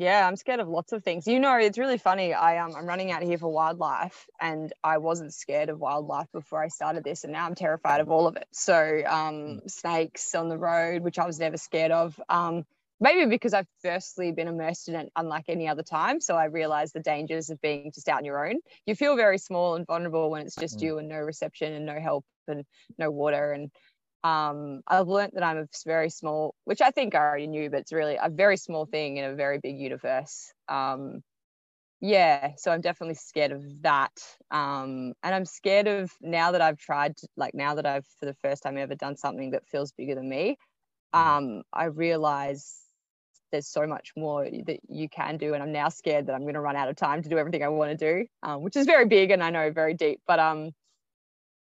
Yeah, 0.00 0.26
I'm 0.26 0.36
scared 0.36 0.60
of 0.60 0.68
lots 0.68 0.92
of 0.92 1.04
things. 1.04 1.26
You 1.26 1.38
know, 1.38 1.58
it's 1.58 1.76
really 1.76 1.98
funny. 1.98 2.32
I 2.32 2.56
um, 2.56 2.74
I'm 2.74 2.86
running 2.86 3.12
out 3.12 3.22
here 3.22 3.36
for 3.36 3.52
wildlife, 3.52 4.26
and 4.40 4.72
I 4.82 4.96
wasn't 4.96 5.34
scared 5.34 5.68
of 5.68 5.78
wildlife 5.78 6.32
before 6.32 6.62
I 6.62 6.68
started 6.68 7.04
this, 7.04 7.24
and 7.24 7.34
now 7.34 7.44
I'm 7.44 7.54
terrified 7.54 8.00
of 8.00 8.10
all 8.10 8.26
of 8.26 8.36
it. 8.36 8.46
So, 8.50 9.02
um, 9.06 9.34
mm. 9.34 9.70
snakes 9.70 10.34
on 10.34 10.48
the 10.48 10.56
road, 10.56 11.02
which 11.02 11.18
I 11.18 11.26
was 11.26 11.38
never 11.38 11.58
scared 11.58 11.90
of. 11.92 12.18
Um, 12.30 12.64
maybe 12.98 13.28
because 13.28 13.52
I've 13.52 13.66
firstly 13.82 14.32
been 14.32 14.48
immersed 14.48 14.88
in 14.88 14.94
it 14.94 15.12
unlike 15.16 15.44
any 15.48 15.68
other 15.68 15.82
time. 15.82 16.18
So 16.22 16.34
I 16.34 16.44
realized 16.44 16.94
the 16.94 17.00
dangers 17.00 17.50
of 17.50 17.60
being 17.60 17.92
just 17.94 18.08
out 18.08 18.20
on 18.20 18.24
your 18.24 18.48
own. 18.48 18.56
You 18.86 18.94
feel 18.94 19.16
very 19.16 19.36
small 19.36 19.74
and 19.74 19.86
vulnerable 19.86 20.30
when 20.30 20.46
it's 20.46 20.56
just 20.56 20.78
mm. 20.78 20.82
you 20.82 20.98
and 20.98 21.10
no 21.10 21.18
reception 21.18 21.74
and 21.74 21.84
no 21.84 22.00
help 22.00 22.24
and 22.48 22.64
no 22.96 23.10
water 23.10 23.52
and 23.52 23.70
um, 24.22 24.82
I've 24.86 25.08
learned 25.08 25.32
that 25.34 25.42
I'm 25.42 25.58
a 25.58 25.66
very 25.86 26.10
small, 26.10 26.54
which 26.64 26.80
I 26.80 26.90
think 26.90 27.14
I 27.14 27.18
already 27.18 27.46
knew, 27.46 27.70
but 27.70 27.80
it's 27.80 27.92
really 27.92 28.18
a 28.20 28.28
very 28.28 28.56
small 28.56 28.86
thing 28.86 29.16
in 29.16 29.24
a 29.24 29.34
very 29.34 29.58
big 29.58 29.78
universe. 29.78 30.52
Um, 30.68 31.22
yeah, 32.00 32.52
so 32.56 32.70
I'm 32.70 32.80
definitely 32.80 33.14
scared 33.14 33.52
of 33.52 33.62
that. 33.82 34.12
Um, 34.50 35.12
and 35.22 35.34
I'm 35.34 35.44
scared 35.44 35.86
of 35.86 36.10
now 36.20 36.52
that 36.52 36.60
I've 36.60 36.78
tried, 36.78 37.16
to, 37.18 37.28
like 37.36 37.54
now 37.54 37.74
that 37.74 37.86
I've 37.86 38.06
for 38.18 38.26
the 38.26 38.34
first 38.34 38.62
time 38.62 38.78
ever 38.78 38.94
done 38.94 39.16
something 39.16 39.50
that 39.50 39.66
feels 39.66 39.92
bigger 39.92 40.14
than 40.14 40.28
me. 40.28 40.56
Um, 41.12 41.62
I 41.72 41.84
realize 41.86 42.78
there's 43.52 43.66
so 43.66 43.86
much 43.86 44.12
more 44.16 44.44
that 44.44 44.78
you 44.88 45.08
can 45.08 45.36
do, 45.36 45.54
and 45.54 45.62
I'm 45.62 45.72
now 45.72 45.88
scared 45.88 46.26
that 46.26 46.34
I'm 46.34 46.42
going 46.42 46.54
to 46.54 46.60
run 46.60 46.76
out 46.76 46.88
of 46.88 46.96
time 46.96 47.22
to 47.22 47.28
do 47.28 47.36
everything 47.36 47.64
I 47.64 47.68
want 47.68 47.90
to 47.90 47.96
do, 47.96 48.26
um, 48.42 48.62
which 48.62 48.76
is 48.76 48.86
very 48.86 49.06
big 49.06 49.30
and 49.30 49.42
I 49.42 49.50
know 49.50 49.70
very 49.72 49.94
deep. 49.94 50.20
But 50.26 50.38
um, 50.38 50.70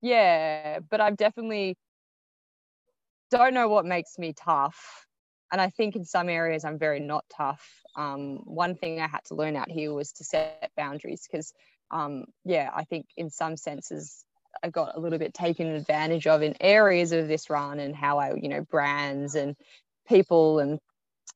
yeah, 0.03 0.81
but 0.91 1.01
I've 1.01 1.17
definitely 1.17 1.77
don't 3.31 3.55
know 3.55 3.69
what 3.69 3.85
makes 3.85 4.19
me 4.19 4.33
tough. 4.33 5.07
And 5.51 5.61
I 5.61 5.71
think 5.71 5.97
in 5.97 6.05
some 6.05 6.29
areas 6.29 6.65
I'm 6.65 6.79
very 6.79 7.01
not 7.01 7.25
tough. 7.35 7.67
Um, 7.97 8.41
one 8.45 8.75
thing 8.75 9.01
I 9.01 9.09
had 9.09 9.25
to 9.27 9.35
learn 9.35 9.57
out 9.57 9.71
here 9.71 9.93
was 9.93 10.13
to 10.13 10.25
set 10.25 10.71
boundaries 10.77 11.27
because, 11.31 11.53
um, 11.91 12.27
yeah, 12.45 12.71
I 12.75 12.85
think 12.85 13.07
in 13.17 13.31
some 13.31 13.57
senses 13.57 14.25
I 14.63 14.71
got 14.71 14.97
a 14.97 15.01
little 15.01 15.19
bit 15.19 15.35
taken 15.35 15.69
advantage 15.69 16.27
of 16.27 16.43
in 16.43 16.55
areas 16.61 17.13
of 17.13 17.29
this 17.29 17.49
run 17.49 17.79
and 17.79 17.95
how 17.95 18.19
I, 18.19 18.35
you 18.35 18.49
know, 18.49 18.63
brands 18.63 19.35
and 19.35 19.57
people. 20.07 20.59
And 20.59 20.79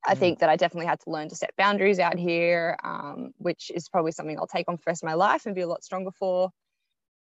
I 0.07 0.15
mm. 0.15 0.19
think 0.19 0.39
that 0.41 0.51
I 0.51 0.57
definitely 0.57 0.87
had 0.87 1.01
to 1.01 1.11
learn 1.11 1.29
to 1.31 1.37
set 1.37 1.57
boundaries 1.57 1.99
out 1.99 2.19
here, 2.19 2.77
um, 2.85 3.33
which 3.39 3.71
is 3.75 3.89
probably 3.89 4.13
something 4.13 4.39
I'll 4.39 4.47
take 4.47 4.69
on 4.69 4.77
for 4.77 4.83
the 4.85 4.91
rest 4.91 5.03
of 5.03 5.07
my 5.07 5.15
life 5.15 5.47
and 5.47 5.55
be 5.55 5.63
a 5.63 5.67
lot 5.67 5.85
stronger 5.85 6.11
for. 6.11 6.51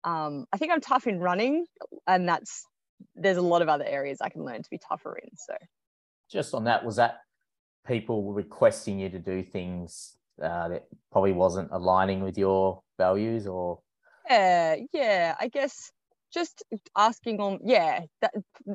Um, 0.04 0.46
I 0.52 0.56
think 0.56 0.72
I'm 0.72 0.80
tough 0.80 1.06
in 1.06 1.20
running, 1.20 1.64
and 2.06 2.28
that's 2.28 2.66
there's 3.14 3.36
a 3.36 3.42
lot 3.42 3.62
of 3.62 3.68
other 3.68 3.84
areas 3.84 4.18
I 4.20 4.28
can 4.28 4.44
learn 4.44 4.62
to 4.62 4.70
be 4.70 4.78
tougher 4.78 5.16
in. 5.16 5.30
So, 5.36 5.54
just 6.30 6.54
on 6.54 6.64
that, 6.64 6.84
was 6.84 6.96
that 6.96 7.18
people 7.86 8.32
requesting 8.32 8.98
you 8.98 9.08
to 9.10 9.18
do 9.18 9.42
things 9.42 10.16
uh, 10.42 10.68
that 10.68 10.86
probably 11.10 11.32
wasn't 11.32 11.68
aligning 11.72 12.22
with 12.22 12.38
your 12.38 12.82
values, 12.98 13.46
or? 13.46 13.80
Yeah, 14.30 14.76
yeah. 14.92 15.34
I 15.40 15.48
guess 15.48 15.90
just 16.32 16.64
asking 16.96 17.40
on 17.40 17.58
yeah 17.64 18.00
that, 18.20 18.32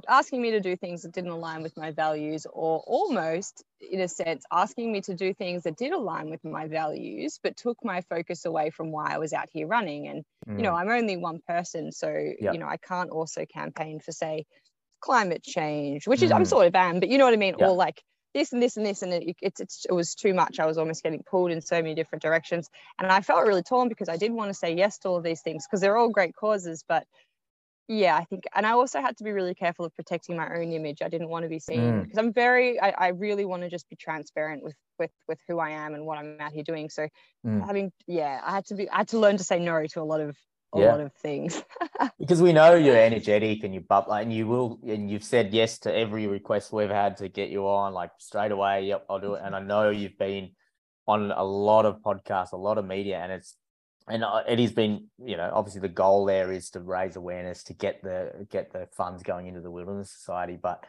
asking 0.07 0.41
me 0.41 0.51
to 0.51 0.59
do 0.59 0.75
things 0.75 1.01
that 1.01 1.11
didn't 1.11 1.31
align 1.31 1.61
with 1.61 1.75
my 1.75 1.91
values 1.91 2.45
or 2.51 2.84
almost 2.85 3.63
in 3.81 4.01
a 4.01 4.07
sense 4.07 4.43
asking 4.51 4.91
me 4.91 5.01
to 5.01 5.13
do 5.13 5.34
things 5.34 5.63
that 5.63 5.77
did 5.77 5.91
align 5.91 6.29
with 6.29 6.43
my 6.43 6.67
values 6.67 7.39
but 7.41 7.57
took 7.57 7.77
my 7.84 8.01
focus 8.01 8.45
away 8.45 8.69
from 8.69 8.91
why 8.91 9.13
i 9.13 9.17
was 9.17 9.34
out 9.34 9.49
here 9.51 9.67
running 9.67 10.07
and 10.07 10.23
mm. 10.47 10.57
you 10.57 10.63
know 10.63 10.71
mm. 10.71 10.79
i'm 10.79 10.89
only 10.89 11.17
one 11.17 11.39
person 11.47 11.91
so 11.91 12.09
yep. 12.09 12.53
you 12.53 12.59
know 12.59 12.67
i 12.67 12.77
can't 12.77 13.09
also 13.09 13.45
campaign 13.45 13.99
for 13.99 14.11
say 14.11 14.45
climate 14.99 15.43
change 15.43 16.07
which 16.07 16.21
is 16.21 16.31
mm. 16.31 16.35
i'm 16.35 16.45
sort 16.45 16.67
of 16.67 16.75
am 16.75 16.99
but 16.99 17.09
you 17.09 17.17
know 17.17 17.25
what 17.25 17.34
i 17.34 17.38
mean 17.38 17.55
yep. 17.57 17.69
or 17.69 17.75
like 17.75 18.01
this 18.34 18.53
and 18.53 18.61
this 18.61 18.77
and 18.77 18.85
this 18.85 19.01
and 19.01 19.13
it, 19.13 19.35
it's, 19.41 19.59
it's 19.59 19.85
it 19.89 19.93
was 19.93 20.13
too 20.13 20.34
much 20.34 20.59
i 20.59 20.65
was 20.65 20.77
almost 20.77 21.01
getting 21.01 21.23
pulled 21.23 21.51
in 21.51 21.61
so 21.61 21.81
many 21.81 21.95
different 21.95 22.21
directions 22.21 22.69
and 22.99 23.11
i 23.11 23.21
felt 23.21 23.47
really 23.47 23.63
torn 23.63 23.89
because 23.89 24.09
i 24.09 24.17
did 24.17 24.31
want 24.31 24.49
to 24.49 24.53
say 24.53 24.75
yes 24.75 24.99
to 24.99 25.07
all 25.07 25.17
of 25.17 25.23
these 25.23 25.41
things 25.41 25.65
because 25.65 25.81
they're 25.81 25.97
all 25.97 26.09
great 26.09 26.35
causes 26.35 26.84
but 26.88 27.05
yeah 27.88 28.15
i 28.18 28.23
think 28.26 28.43
and 28.55 28.65
i 28.65 28.72
also 28.72 29.01
had 29.01 29.15
to 29.18 29.23
be 29.23 29.31
really 29.31 29.55
careful 29.55 29.85
of 29.85 29.95
protecting 29.95 30.35
my 30.35 30.47
own 30.55 30.72
image 30.72 31.01
i 31.01 31.07
didn't 31.07 31.30
want 31.30 31.43
to 31.43 31.49
be 31.49 31.59
seen 31.59 32.01
because 32.01 32.18
mm. 32.18 32.19
i'm 32.19 32.34
very 32.34 32.80
I, 32.80 32.89
I, 32.89 33.07
really 33.09 33.45
want 33.45 33.64
to 33.64 33.69
just 33.69 33.89
be 33.89 33.95
transparent 33.95 34.64
with 34.64 34.76
with 34.99 35.11
with 35.27 35.39
who 35.47 35.59
i 35.59 35.69
am 35.69 35.93
and 35.93 36.05
what 36.05 36.18
i'm 36.18 36.38
out 36.39 36.51
here 36.51 36.64
doing 36.64 36.89
so 36.89 37.07
mm. 37.45 37.65
having 37.65 37.91
yeah 38.05 38.41
i 38.43 38.51
had 38.51 38.65
to 38.68 38.76
be 38.76 38.89
i 38.89 38.97
had 38.97 39.07
to 39.09 39.19
learn 39.19 39.38
to 39.38 39.43
say 39.43 39.59
no 39.59 39.85
to 39.85 40.01
a 40.01 40.03
lot 40.03 40.19
of 40.19 40.35
a 40.76 40.80
yeah. 40.80 40.91
lot 40.91 40.99
of 40.99 41.14
things 41.14 41.64
because 42.19 42.41
we 42.41 42.51
know 42.51 42.76
you're 42.76 42.97
energetic 42.97 43.64
and 43.64 43.73
you 43.73 43.80
bubble 43.80 44.14
and 44.14 44.34
you 44.34 44.47
will 44.47 44.80
and 44.85 45.09
you've 45.09 45.23
said 45.23 45.53
yes 45.53 45.80
to 45.80 45.95
every 45.95 46.27
request 46.27 46.73
we've 46.73 46.89
had 46.89 47.15
to 47.15 47.30
get 47.30 47.49
you 47.49 47.65
on 47.65 47.93
like 47.93 48.11
straight 48.18 48.51
away 48.51 48.84
yep 48.85 49.05
i'll 49.09 49.19
do 49.19 49.35
it 49.35 49.41
and 49.45 49.55
i 49.55 49.61
know 49.61 49.89
you've 49.89 50.18
been 50.18 50.49
on 51.07 51.31
a 51.31 51.43
lot 51.43 51.85
of 51.85 52.01
podcasts 52.01 52.51
a 52.51 52.57
lot 52.57 52.77
of 52.77 52.85
media 52.85 53.18
and 53.18 53.31
it's 53.31 53.55
and 54.07 54.23
uh, 54.23 54.43
it 54.47 54.59
has 54.59 54.71
been 54.71 55.07
you 55.23 55.38
know 55.38 55.49
obviously 55.53 55.81
the 55.81 55.88
goal 55.88 56.25
there 56.25 56.51
is 56.51 56.69
to 56.69 56.79
raise 56.79 57.15
awareness 57.15 57.63
to 57.63 57.73
get 57.73 58.01
the 58.03 58.47
get 58.49 58.71
the 58.71 58.88
funds 58.91 59.23
going 59.23 59.47
into 59.47 59.61
the 59.61 59.71
wilderness 59.71 60.11
society 60.11 60.57
but 60.61 60.85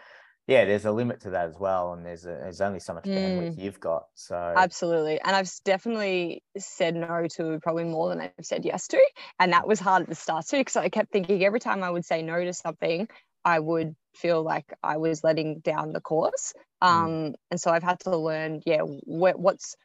yeah, 0.48 0.64
there's 0.64 0.86
a 0.86 0.92
limit 0.92 1.20
to 1.20 1.30
that 1.30 1.46
as 1.46 1.58
well, 1.60 1.92
and 1.92 2.06
there's 2.06 2.24
a, 2.24 2.28
there's 2.28 2.62
only 2.62 2.80
so 2.80 2.94
much 2.94 3.04
bandwidth 3.04 3.54
mm. 3.54 3.62
you've 3.62 3.80
got. 3.80 4.06
So 4.14 4.34
absolutely, 4.34 5.20
and 5.20 5.36
I've 5.36 5.50
definitely 5.62 6.42
said 6.56 6.96
no 6.96 7.26
to 7.36 7.60
probably 7.62 7.84
more 7.84 8.08
than 8.08 8.22
I've 8.22 8.32
said 8.46 8.64
yes 8.64 8.88
to, 8.88 9.00
and 9.38 9.52
that 9.52 9.68
was 9.68 9.78
hard 9.78 10.02
at 10.02 10.08
the 10.08 10.14
start 10.14 10.46
too, 10.46 10.56
because 10.56 10.76
I 10.76 10.88
kept 10.88 11.12
thinking 11.12 11.44
every 11.44 11.60
time 11.60 11.82
I 11.84 11.90
would 11.90 12.06
say 12.06 12.22
no 12.22 12.42
to 12.42 12.54
something, 12.54 13.08
I 13.44 13.58
would 13.58 13.94
feel 14.14 14.42
like 14.42 14.72
I 14.82 14.96
was 14.96 15.22
letting 15.22 15.58
down 15.58 15.92
the 15.92 16.00
course. 16.00 16.54
Mm. 16.82 16.88
Um, 16.88 17.08
mm. 17.08 17.34
and 17.50 17.60
so 17.60 17.70
I've 17.70 17.82
had 17.82 18.00
to 18.00 18.16
learn, 18.16 18.62
yeah, 18.64 18.80
wh- 18.80 19.38
what's 19.38 19.76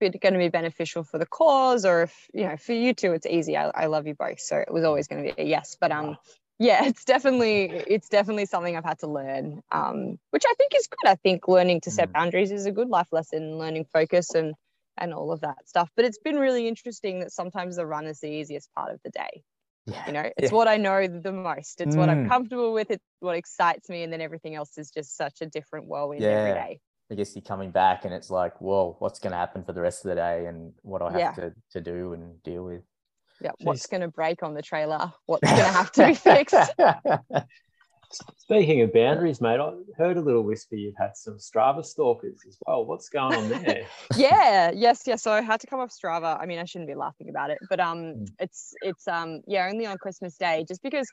going 0.00 0.32
to 0.32 0.38
be 0.38 0.48
beneficial 0.48 1.04
for 1.04 1.18
the 1.18 1.26
cause, 1.26 1.84
or 1.84 2.02
if 2.02 2.28
you 2.32 2.44
know, 2.44 2.56
for 2.56 2.72
you 2.72 2.94
two, 2.94 3.12
it's 3.12 3.26
easy. 3.26 3.56
I, 3.56 3.70
I 3.74 3.86
love 3.86 4.06
you 4.06 4.14
both, 4.14 4.40
so 4.40 4.56
it 4.56 4.72
was 4.72 4.84
always 4.84 5.06
going 5.06 5.24
to 5.24 5.34
be 5.34 5.42
a 5.42 5.44
yes. 5.44 5.76
But 5.80 5.92
um, 5.92 6.16
yeah 6.60 6.84
it's 6.84 7.04
definitely 7.04 7.64
it's 7.86 8.08
definitely 8.08 8.46
something 8.46 8.76
i've 8.76 8.84
had 8.84 8.98
to 9.00 9.08
learn 9.08 9.62
um, 9.72 10.18
which 10.30 10.44
i 10.46 10.54
think 10.56 10.72
is 10.76 10.86
good 10.86 11.10
i 11.10 11.16
think 11.16 11.48
learning 11.48 11.80
to 11.80 11.90
set 11.90 12.10
mm. 12.10 12.12
boundaries 12.12 12.52
is 12.52 12.66
a 12.66 12.70
good 12.70 12.88
life 12.88 13.08
lesson 13.10 13.58
learning 13.58 13.84
focus 13.92 14.34
and 14.34 14.54
and 14.96 15.12
all 15.12 15.32
of 15.32 15.40
that 15.40 15.56
stuff 15.66 15.90
but 15.96 16.04
it's 16.04 16.18
been 16.18 16.36
really 16.36 16.68
interesting 16.68 17.20
that 17.20 17.32
sometimes 17.32 17.76
the 17.76 17.86
run 17.86 18.06
is 18.06 18.20
the 18.20 18.28
easiest 18.28 18.72
part 18.74 18.92
of 18.92 19.00
the 19.02 19.10
day 19.10 19.42
yeah. 19.86 20.06
you 20.06 20.12
know 20.12 20.30
it's 20.36 20.52
yeah. 20.52 20.56
what 20.56 20.68
i 20.68 20.76
know 20.76 21.06
the 21.08 21.32
most 21.32 21.80
it's 21.80 21.96
mm. 21.96 21.98
what 21.98 22.10
i'm 22.10 22.26
mm. 22.26 22.28
comfortable 22.28 22.72
with 22.72 22.90
it's 22.90 23.04
what 23.20 23.36
excites 23.36 23.88
me 23.88 24.02
and 24.02 24.12
then 24.12 24.20
everything 24.20 24.54
else 24.54 24.76
is 24.76 24.90
just 24.90 25.16
such 25.16 25.40
a 25.40 25.46
different 25.46 25.86
whirlwind 25.86 26.22
yeah. 26.22 26.28
every 26.28 26.52
day 26.52 26.80
I 27.10 27.14
guess 27.14 27.34
you're 27.34 27.42
coming 27.42 27.70
back 27.70 28.04
and 28.04 28.14
it's 28.14 28.30
like, 28.30 28.60
whoa, 28.60 28.96
what's 29.00 29.18
going 29.18 29.32
to 29.32 29.36
happen 29.38 29.64
for 29.64 29.72
the 29.72 29.80
rest 29.80 30.04
of 30.04 30.10
the 30.10 30.14
day 30.14 30.46
and 30.46 30.72
what 30.82 31.02
I 31.02 31.10
have 31.10 31.20
yeah. 31.20 31.32
to, 31.32 31.52
to 31.72 31.80
do 31.80 32.12
and 32.12 32.42
deal 32.42 32.64
with 32.64 32.82
yeah, 33.40 33.52
what's 33.62 33.86
going 33.86 34.02
to 34.02 34.08
break 34.08 34.42
on 34.42 34.54
the 34.54 34.62
trailer? 34.62 35.12
What's 35.26 35.48
going 35.48 35.56
to 35.56 35.64
have 35.64 35.92
to 35.92 36.06
be 36.08 36.14
fixed? 36.14 36.54
Speaking 38.36 38.82
of 38.82 38.92
boundaries, 38.92 39.40
mate, 39.40 39.60
I 39.60 39.72
heard 39.96 40.16
a 40.16 40.20
little 40.20 40.42
whisper 40.42 40.74
you've 40.74 40.96
had 40.98 41.16
some 41.16 41.38
Strava 41.38 41.84
stalkers 41.84 42.40
as 42.46 42.58
well. 42.66 42.84
What's 42.84 43.08
going 43.08 43.34
on 43.34 43.48
there? 43.48 43.86
yeah, 44.16 44.72
yes, 44.74 45.04
yes. 45.06 45.22
So 45.22 45.30
I 45.30 45.40
had 45.40 45.60
to 45.60 45.68
come 45.68 45.78
off 45.78 45.90
Strava. 45.90 46.38
I 46.40 46.46
mean, 46.46 46.58
I 46.58 46.64
shouldn't 46.64 46.88
be 46.88 46.96
laughing 46.96 47.30
about 47.30 47.50
it, 47.50 47.58
but 47.68 47.78
um, 47.78 47.98
mm. 47.98 48.28
it's 48.40 48.74
it's 48.82 49.06
um, 49.06 49.42
yeah, 49.46 49.68
only 49.70 49.86
on 49.86 49.96
Christmas 49.98 50.36
Day, 50.36 50.64
just 50.66 50.82
because 50.82 51.08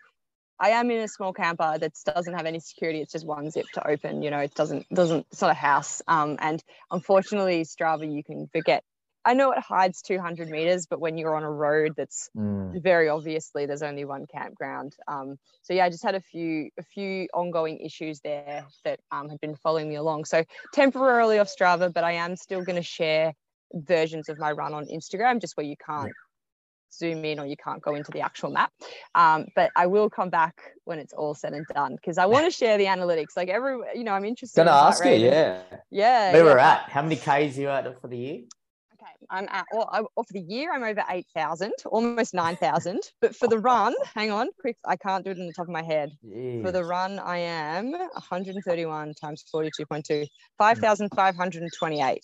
I 0.60 0.70
am 0.70 0.90
in 0.92 1.02
a 1.02 1.08
small 1.08 1.34
camper 1.34 1.78
that 1.78 1.94
doesn't 2.06 2.34
have 2.34 2.46
any 2.46 2.60
security. 2.60 3.02
It's 3.02 3.12
just 3.12 3.26
one 3.26 3.50
zip 3.52 3.66
to 3.74 3.88
open. 3.88 4.24
You 4.24 4.32
know, 4.32 4.40
it 4.40 4.56
doesn't 4.56 4.88
doesn't. 4.90 5.28
It's 5.32 5.42
not 5.42 5.52
a 5.52 5.56
house. 5.56 6.02
Um, 6.08 6.38
and 6.40 6.64
unfortunately, 6.92 7.64
Strava, 7.64 8.12
you 8.12 8.24
can 8.24 8.48
forget 8.48 8.84
I 9.28 9.34
know 9.34 9.52
it 9.52 9.60
hides 9.60 10.02
200 10.04 10.50
meters, 10.50 10.86
but 10.86 11.02
when 11.02 11.18
you're 11.18 11.36
on 11.36 11.44
a 11.44 11.52
road 11.52 11.96
that's 11.98 12.30
mm. 12.34 12.82
very 12.82 13.10
obviously 13.10 13.66
there's 13.66 13.84
only 13.84 14.06
one 14.06 14.26
campground. 14.26 14.96
Um, 15.06 15.38
so 15.64 15.74
yeah, 15.74 15.84
I 15.84 15.90
just 15.90 16.04
had 16.04 16.16
a 16.16 16.22
few 16.22 16.70
a 16.80 16.84
few 16.84 17.28
ongoing 17.34 17.80
issues 17.80 18.22
there 18.22 18.66
that 18.86 19.02
um, 19.12 19.28
had 19.28 19.42
been 19.42 19.58
following 19.58 19.90
me 19.90 19.96
along. 19.96 20.24
So 20.24 20.46
temporarily 20.74 21.40
off 21.40 21.50
Strava, 21.50 21.94
but 21.94 22.06
I 22.06 22.14
am 22.14 22.38
still 22.38 22.64
going 22.64 22.78
to 22.78 22.84
share 22.84 23.34
versions 23.74 24.30
of 24.30 24.40
my 24.40 24.54
run 24.54 24.74
on 24.74 24.86
Instagram, 24.86 25.42
just 25.42 25.58
where 25.58 25.66
you 25.66 25.76
can't 25.76 26.14
zoom 26.94 27.24
in 27.26 27.40
or 27.40 27.46
you 27.46 27.56
can't 27.58 27.82
go 27.82 27.96
into 27.96 28.12
the 28.12 28.22
actual 28.22 28.52
map. 28.52 28.72
Um, 29.16 29.46
but 29.56 29.72
I 29.76 29.88
will 29.88 30.10
come 30.10 30.30
back 30.30 30.62
when 30.86 31.00
it's 31.00 31.14
all 31.14 31.34
said 31.36 31.54
and 31.54 31.66
done 31.74 31.96
because 31.96 32.18
I 32.18 32.26
want 32.26 32.46
to 32.46 32.52
share 32.52 32.78
the 32.78 32.86
analytics. 32.86 33.36
Like 33.36 33.50
every, 33.50 33.78
you 33.96 34.04
know, 34.04 34.14
I'm 34.14 34.26
interested. 34.26 34.66
Gonna 34.66 34.72
in 34.72 34.88
ask 34.88 35.06
you, 35.06 35.12
yeah, 35.12 35.62
yeah. 35.92 36.34
Where 36.34 36.44
yeah. 36.46 36.52
we're 36.52 36.58
at? 36.58 36.90
How 36.90 37.02
many 37.02 37.16
k's 37.16 37.58
you 37.58 37.70
at 37.70 38.00
for 38.02 38.08
the 38.08 38.18
year? 38.18 38.42
I'm 39.30 39.48
at, 39.50 39.62
uh, 39.62 39.64
well, 39.74 39.90
I, 39.92 40.00
for 40.02 40.34
the 40.34 40.42
year, 40.42 40.72
I'm 40.74 40.84
over 40.84 41.04
8,000, 41.10 41.72
almost 41.86 42.34
9,000. 42.34 43.00
But 43.22 43.36
for 43.36 43.48
the 43.48 43.60
run, 43.60 43.94
hang 44.16 44.32
on, 44.32 44.48
quick, 44.60 44.78
I 44.86 44.96
can't 44.96 45.24
do 45.26 45.32
it 45.32 45.40
on 45.40 45.48
the 45.48 45.54
top 45.54 45.68
of 45.68 45.72
my 45.72 45.84
head. 45.84 46.12
Jeez. 46.26 46.64
For 46.64 46.72
the 46.72 46.84
run, 46.84 47.20
I 47.20 47.38
am 47.38 47.92
131 47.92 49.14
times 49.16 49.44
42.2, 49.54 50.28
5,528. 50.58 52.22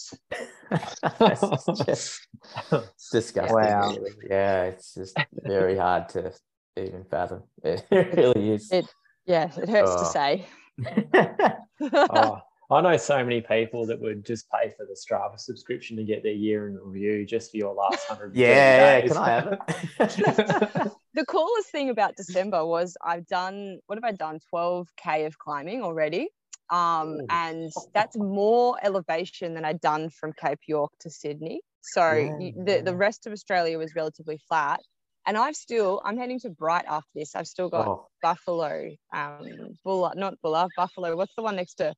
just 1.86 2.28
disgusting. 3.12 3.56
Wow. 3.56 3.96
Yeah, 4.30 4.64
it's 4.64 4.94
just 4.94 5.18
very 5.44 5.78
hard 5.78 6.10
to 6.10 6.34
even 6.78 7.04
fathom. 7.06 7.44
It 7.64 7.86
really 7.92 8.52
is. 8.52 8.72
It, 8.72 8.86
yeah, 9.26 9.50
it 9.58 9.70
hurts 9.70 9.92
oh. 9.94 10.00
to 10.00 10.06
say. 10.06 10.46
oh. 11.94 12.42
I 12.74 12.82
know 12.82 12.98
so 12.98 13.24
many 13.24 13.42
people 13.42 13.86
that 13.88 14.00
would 14.00 14.26
just 14.26 14.50
pay 14.50 14.70
for 14.70 14.86
the 14.86 14.96
Strava 14.96 15.40
subscription 15.40 15.98
to 15.98 16.04
get 16.04 16.24
their 16.24 16.34
year 16.34 16.68
in 16.68 16.78
review 16.78 17.26
just 17.26 17.52
for 17.52 17.58
your 17.58 17.74
last 17.74 18.06
hundred. 18.08 18.36
yeah, 18.36 19.02
days. 19.02 19.12
can 19.12 19.18
I 19.18 19.30
have 19.30 19.48
it? 19.48 20.92
the 21.14 21.26
coolest 21.26 21.70
thing 21.72 21.90
about 21.90 22.16
December 22.16 22.66
was 22.66 22.96
I've 23.02 23.28
done 23.28 23.80
what 23.88 23.98
have 23.98 24.04
I 24.04 24.12
done? 24.12 24.40
12k 24.54 25.28
of 25.28 25.38
climbing 25.38 25.84
already. 25.84 26.30
Um, 26.70 27.20
and 27.30 27.72
that's 27.94 28.18
more 28.18 28.78
elevation 28.82 29.54
than 29.54 29.66
I'd 29.66 29.82
done 29.82 30.10
from 30.10 30.34
Cape 30.34 30.60
York 30.66 30.92
to 31.02 31.10
Sydney. 31.10 31.62
So 31.82 32.14
yeah. 32.14 32.52
the, 32.58 32.82
the 32.84 32.96
rest 32.96 33.28
of 33.28 33.34
Australia 33.34 33.78
was 33.78 33.94
relatively 33.96 34.40
flat. 34.48 34.80
And 35.26 35.38
I've 35.38 35.56
still, 35.56 36.02
I'm 36.04 36.18
heading 36.18 36.40
to 36.42 36.50
Bright 36.50 36.86
after 36.88 37.10
this. 37.16 37.36
I've 37.36 37.48
still 37.48 37.70
got 37.70 37.88
oh. 37.88 38.08
Buffalo, 38.22 38.90
um, 39.14 39.78
Buller, 39.84 40.14
not 40.16 40.36
Buller, 40.42 40.68
Buffalo. 40.76 41.16
What's 41.16 41.34
the 41.36 41.44
one 41.44 41.56
next 41.56 41.76
to 41.76 41.94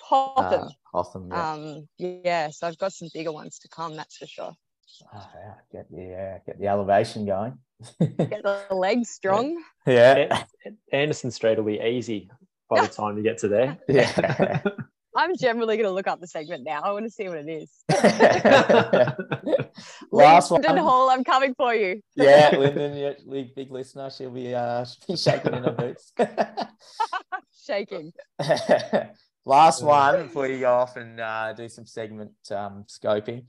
Hotham. 0.00 0.64
Uh, 0.64 0.68
Hotham, 0.92 1.28
yeah. 1.30 1.52
Um, 1.52 1.88
yeah, 1.98 2.50
so 2.50 2.66
I've 2.66 2.78
got 2.78 2.92
some 2.92 3.08
bigger 3.12 3.32
ones 3.32 3.58
to 3.60 3.68
come, 3.68 3.96
that's 3.96 4.16
for 4.16 4.26
sure. 4.26 4.52
Oh, 5.12 5.28
yeah, 5.34 5.54
get 5.72 5.90
the 5.90 6.14
uh, 6.14 6.38
get 6.46 6.58
the 6.58 6.68
elevation 6.68 7.26
going. 7.26 7.58
get 8.00 8.42
the 8.42 8.66
legs 8.70 9.10
strong. 9.10 9.62
Yeah. 9.86 10.44
Anderson 10.92 11.30
Street 11.30 11.58
will 11.58 11.64
be 11.64 11.80
easy 11.80 12.30
by 12.70 12.80
the 12.82 12.88
time 12.88 13.16
you 13.16 13.22
get 13.22 13.38
to 13.38 13.48
there. 13.48 13.78
Yeah. 13.88 14.62
I'm 15.18 15.34
generally 15.34 15.78
going 15.78 15.88
to 15.88 15.92
look 15.92 16.08
up 16.08 16.20
the 16.20 16.26
segment 16.26 16.62
now. 16.64 16.82
I 16.82 16.92
want 16.92 17.06
to 17.06 17.10
see 17.10 17.26
what 17.26 17.38
it 17.38 17.48
is. 17.48 17.70
Last 20.12 20.50
Linden 20.50 20.74
one. 20.74 20.84
Hall, 20.84 21.08
I'm 21.08 21.24
coming 21.24 21.54
for 21.54 21.74
you. 21.74 22.02
yeah, 22.14 22.50
Lyndon, 22.54 22.94
yeah, 22.98 23.44
big 23.56 23.70
listener. 23.70 24.10
She'll 24.10 24.28
be, 24.28 24.54
uh, 24.54 24.84
she'll 24.84 25.14
be 25.14 25.16
shaking 25.16 25.54
in 25.54 25.64
her 25.64 25.70
boots. 25.72 26.12
shaking. 27.66 28.12
Last 29.46 29.80
one 29.80 30.24
before 30.24 30.48
you 30.48 30.58
go 30.58 30.74
off 30.74 30.96
and 30.96 31.20
uh, 31.20 31.52
do 31.52 31.68
some 31.68 31.86
segment 31.86 32.32
um, 32.50 32.84
scoping. 32.88 33.44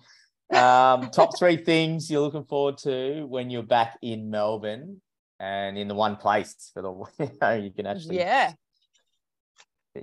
Um, 0.53 1.09
top 1.09 1.37
three 1.37 1.57
things 1.57 2.09
you're 2.09 2.21
looking 2.21 2.45
forward 2.45 2.77
to 2.79 3.25
when 3.25 3.49
you're 3.49 3.63
back 3.63 3.97
in 4.03 4.29
Melbourne 4.29 5.01
and 5.39 5.75
in 5.75 5.87
the 5.87 5.95
one 5.95 6.15
place 6.15 6.71
for 6.71 6.83
the 6.83 6.91
you 7.25 7.37
know 7.41 7.53
you 7.53 7.71
can 7.71 7.87
actually 7.87 8.17
yeah 8.17 8.53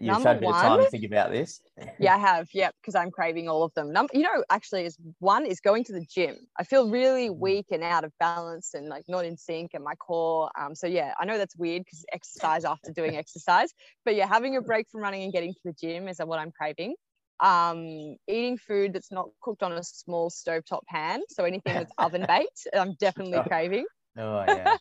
You've 0.00 0.14
Number 0.14 0.28
had 0.28 0.36
a 0.36 0.40
bit 0.40 0.46
one, 0.46 0.54
of 0.54 0.62
time 0.62 0.84
to 0.84 0.90
think 0.90 1.04
about 1.04 1.30
this. 1.30 1.60
yeah, 1.98 2.14
I 2.14 2.18
have. 2.30 2.48
Yeah, 2.52 2.70
because 2.80 2.94
I'm 2.94 3.10
craving 3.10 3.48
all 3.48 3.62
of 3.62 3.72
them. 3.74 3.92
Number, 3.92 4.10
you 4.14 4.22
know, 4.22 4.44
actually, 4.50 4.84
is 4.84 4.96
one 5.18 5.46
is 5.46 5.60
going 5.60 5.84
to 5.84 5.92
the 5.92 6.04
gym. 6.04 6.36
I 6.58 6.64
feel 6.64 6.90
really 6.90 7.28
mm. 7.28 7.38
weak 7.38 7.66
and 7.70 7.82
out 7.82 8.04
of 8.04 8.12
balance 8.18 8.74
and 8.74 8.88
like 8.88 9.04
not 9.08 9.24
in 9.24 9.36
sync 9.36 9.72
and 9.74 9.84
my 9.84 9.94
core. 9.94 10.50
Um, 10.58 10.74
so 10.74 10.86
yeah, 10.86 11.12
I 11.18 11.24
know 11.24 11.38
that's 11.38 11.56
weird 11.56 11.84
because 11.84 12.04
exercise 12.12 12.64
after 12.64 12.92
doing 12.92 13.16
exercise, 13.16 13.70
but 14.04 14.14
yeah, 14.14 14.26
having 14.26 14.56
a 14.56 14.60
break 14.60 14.86
from 14.90 15.02
running 15.02 15.22
and 15.22 15.32
getting 15.32 15.52
to 15.52 15.60
the 15.64 15.72
gym 15.72 16.08
is 16.08 16.18
what 16.24 16.38
I'm 16.38 16.50
craving. 16.50 16.94
Um, 17.40 18.16
eating 18.28 18.58
food 18.58 18.92
that's 18.92 19.10
not 19.10 19.26
cooked 19.42 19.62
on 19.62 19.72
a 19.72 19.82
small 19.82 20.30
stovetop 20.30 20.82
pan. 20.88 21.22
So 21.28 21.44
anything 21.44 21.74
that's 21.74 21.92
oven 21.98 22.24
baked, 22.28 22.68
I'm 22.72 22.94
definitely 22.94 23.40
craving. 23.46 23.86
Oh 24.16 24.44
yeah. 24.46 24.76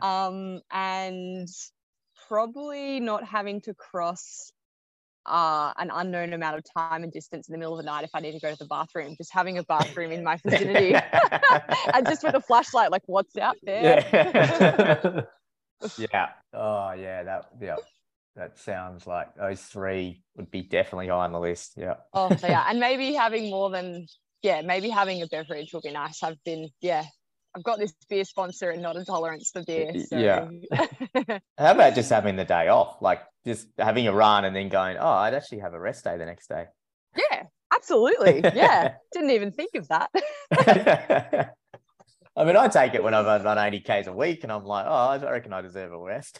um, 0.00 0.60
and 0.72 1.48
probably 2.28 3.00
not 3.00 3.24
having 3.24 3.60
to 3.62 3.74
cross 3.74 4.52
uh, 5.26 5.72
an 5.76 5.90
unknown 5.92 6.32
amount 6.32 6.56
of 6.56 6.64
time 6.76 7.02
and 7.02 7.12
distance 7.12 7.48
in 7.48 7.52
the 7.52 7.58
middle 7.58 7.78
of 7.78 7.84
the 7.84 7.86
night 7.86 8.04
if 8.04 8.10
I 8.14 8.20
need 8.20 8.32
to 8.32 8.40
go 8.40 8.50
to 8.50 8.56
the 8.56 8.66
bathroom. 8.66 9.14
Just 9.16 9.32
having 9.32 9.58
a 9.58 9.64
bathroom 9.64 10.12
in 10.12 10.22
my 10.22 10.36
vicinity 10.44 10.94
and 11.94 12.06
just 12.06 12.22
with 12.22 12.34
a 12.34 12.40
flashlight, 12.40 12.90
like 12.90 13.02
what's 13.06 13.36
out 13.36 13.56
there. 13.62 14.04
Yeah. 14.12 15.22
yeah. 15.98 16.28
Oh 16.52 16.92
yeah. 16.92 17.22
That 17.24 17.48
yeah. 17.60 17.76
that 18.36 18.58
sounds 18.58 19.06
like 19.06 19.34
those 19.34 19.60
three 19.62 20.22
would 20.36 20.50
be 20.50 20.62
definitely 20.62 21.08
high 21.08 21.24
on 21.24 21.32
the 21.32 21.40
list. 21.40 21.74
Yeah. 21.76 21.96
Oh 22.12 22.30
yeah, 22.42 22.64
and 22.68 22.78
maybe 22.78 23.14
having 23.14 23.50
more 23.50 23.70
than 23.70 24.06
yeah, 24.42 24.62
maybe 24.62 24.88
having 24.90 25.22
a 25.22 25.26
beverage 25.26 25.72
would 25.72 25.82
be 25.82 25.92
nice. 25.92 26.22
I've 26.22 26.42
been 26.44 26.68
yeah, 26.80 27.04
I've 27.56 27.62
got 27.62 27.78
this 27.78 27.94
beer 28.10 28.24
sponsor 28.24 28.70
and 28.70 28.82
not 28.82 28.96
a 28.96 29.04
tolerance 29.04 29.50
for 29.50 29.62
beer. 29.64 29.92
So. 29.98 30.18
Yeah. 30.18 30.48
How 31.58 31.72
about 31.72 31.94
just 31.94 32.10
having 32.10 32.36
the 32.36 32.44
day 32.44 32.68
off, 32.68 32.98
like 33.00 33.22
just 33.46 33.66
having 33.78 34.06
a 34.08 34.12
run 34.12 34.44
and 34.44 34.54
then 34.54 34.68
going, 34.68 34.98
oh, 34.98 35.08
I'd 35.08 35.32
actually 35.32 35.60
have 35.60 35.72
a 35.72 35.80
rest 35.80 36.04
day 36.04 36.18
the 36.18 36.26
next 36.26 36.48
day. 36.48 36.66
Yeah, 37.16 37.44
absolutely. 37.74 38.40
Yeah, 38.42 38.94
didn't 39.12 39.30
even 39.30 39.52
think 39.52 39.74
of 39.74 39.88
that. 39.88 40.10
I 42.38 42.44
mean, 42.44 42.56
I 42.56 42.68
take 42.68 42.92
it 42.92 43.02
when 43.02 43.14
I've 43.14 43.42
done 43.42 43.56
80 43.56 43.80
Ks 43.80 44.06
a 44.08 44.12
week 44.12 44.42
and 44.42 44.52
I'm 44.52 44.66
like, 44.66 44.84
oh, 44.86 44.92
I 44.92 45.16
reckon 45.16 45.54
I 45.54 45.62
deserve 45.62 45.92
a 45.92 45.98
rest. 45.98 46.38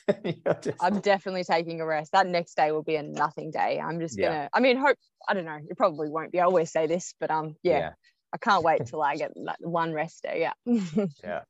just... 0.63 0.77
I'm 0.83 1.01
definitely 1.01 1.45
taking 1.45 1.81
a 1.81 1.87
rest. 1.87 2.13
That 2.13 2.27
next 2.27 2.59
day 2.59 2.71
will 2.73 2.83
be 2.83 2.97
a 2.97 3.03
nothing 3.03 3.51
day. 3.51 3.81
I'm 3.83 3.99
just 4.01 4.19
gonna. 4.19 4.51
I 4.53 4.61
mean, 4.61 4.77
hope, 4.77 4.99
I 5.27 5.33
don't 5.33 5.47
know, 5.47 5.57
it 5.67 5.79
probably 5.79 6.11
won't 6.11 6.33
be. 6.33 6.41
I 6.41 6.45
always 6.45 6.71
say 6.71 6.87
this, 6.87 7.15
but 7.19 7.31
um, 7.31 7.57
yeah, 7.63 7.79
yeah. 7.79 7.91
I 8.37 8.39
can't 8.39 8.63
wait 8.63 8.85
till 8.85 9.03
I 9.03 9.17
get 9.17 9.33
that 9.47 9.57
one 9.61 9.95
rest 9.95 10.23
day. 10.23 10.47
Yeah. 10.67 11.07
yeah. 11.25 11.41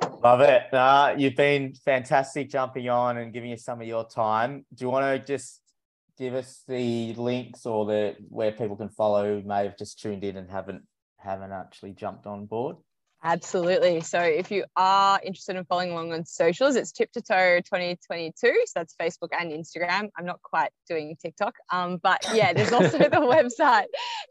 Love 0.22 0.40
it. 0.40 0.72
Uh, 0.72 1.14
you've 1.18 1.36
been 1.36 1.74
fantastic 1.74 2.48
jumping 2.48 2.88
on 2.88 3.18
and 3.18 3.30
giving 3.30 3.52
us 3.52 3.62
some 3.62 3.82
of 3.82 3.86
your 3.86 4.08
time. 4.08 4.64
Do 4.74 4.86
you 4.86 4.90
want 4.90 5.04
to 5.04 5.26
just 5.26 5.60
give 6.18 6.34
us 6.34 6.62
the 6.66 7.12
links 7.14 7.66
or 7.66 7.84
the 7.84 8.16
where 8.30 8.52
people 8.52 8.76
can 8.76 8.88
follow 8.88 9.38
who 9.40 9.46
may 9.46 9.64
have 9.64 9.76
just 9.76 10.00
tuned 10.00 10.24
in 10.24 10.38
and 10.38 10.50
haven't 10.50 10.82
haven't 11.18 11.52
actually 11.52 11.92
jumped 11.92 12.26
on 12.26 12.46
board? 12.46 12.76
Absolutely. 13.26 14.00
So 14.02 14.20
if 14.20 14.52
you 14.52 14.64
are 14.76 15.20
interested 15.24 15.56
in 15.56 15.64
following 15.64 15.90
along 15.90 16.12
on 16.12 16.24
socials, 16.24 16.76
it's 16.76 16.92
Tip 16.92 17.10
to 17.10 17.20
Toe 17.20 17.58
2022. 17.64 18.32
So 18.66 18.72
that's 18.76 18.94
Facebook 18.94 19.30
and 19.36 19.50
Instagram. 19.50 20.10
I'm 20.16 20.24
not 20.24 20.40
quite 20.42 20.70
doing 20.88 21.16
TikTok, 21.20 21.56
um, 21.72 21.98
but 22.00 22.24
yeah, 22.32 22.52
there's 22.52 22.70
also 22.70 22.98
the 22.98 23.08
website 23.10 23.86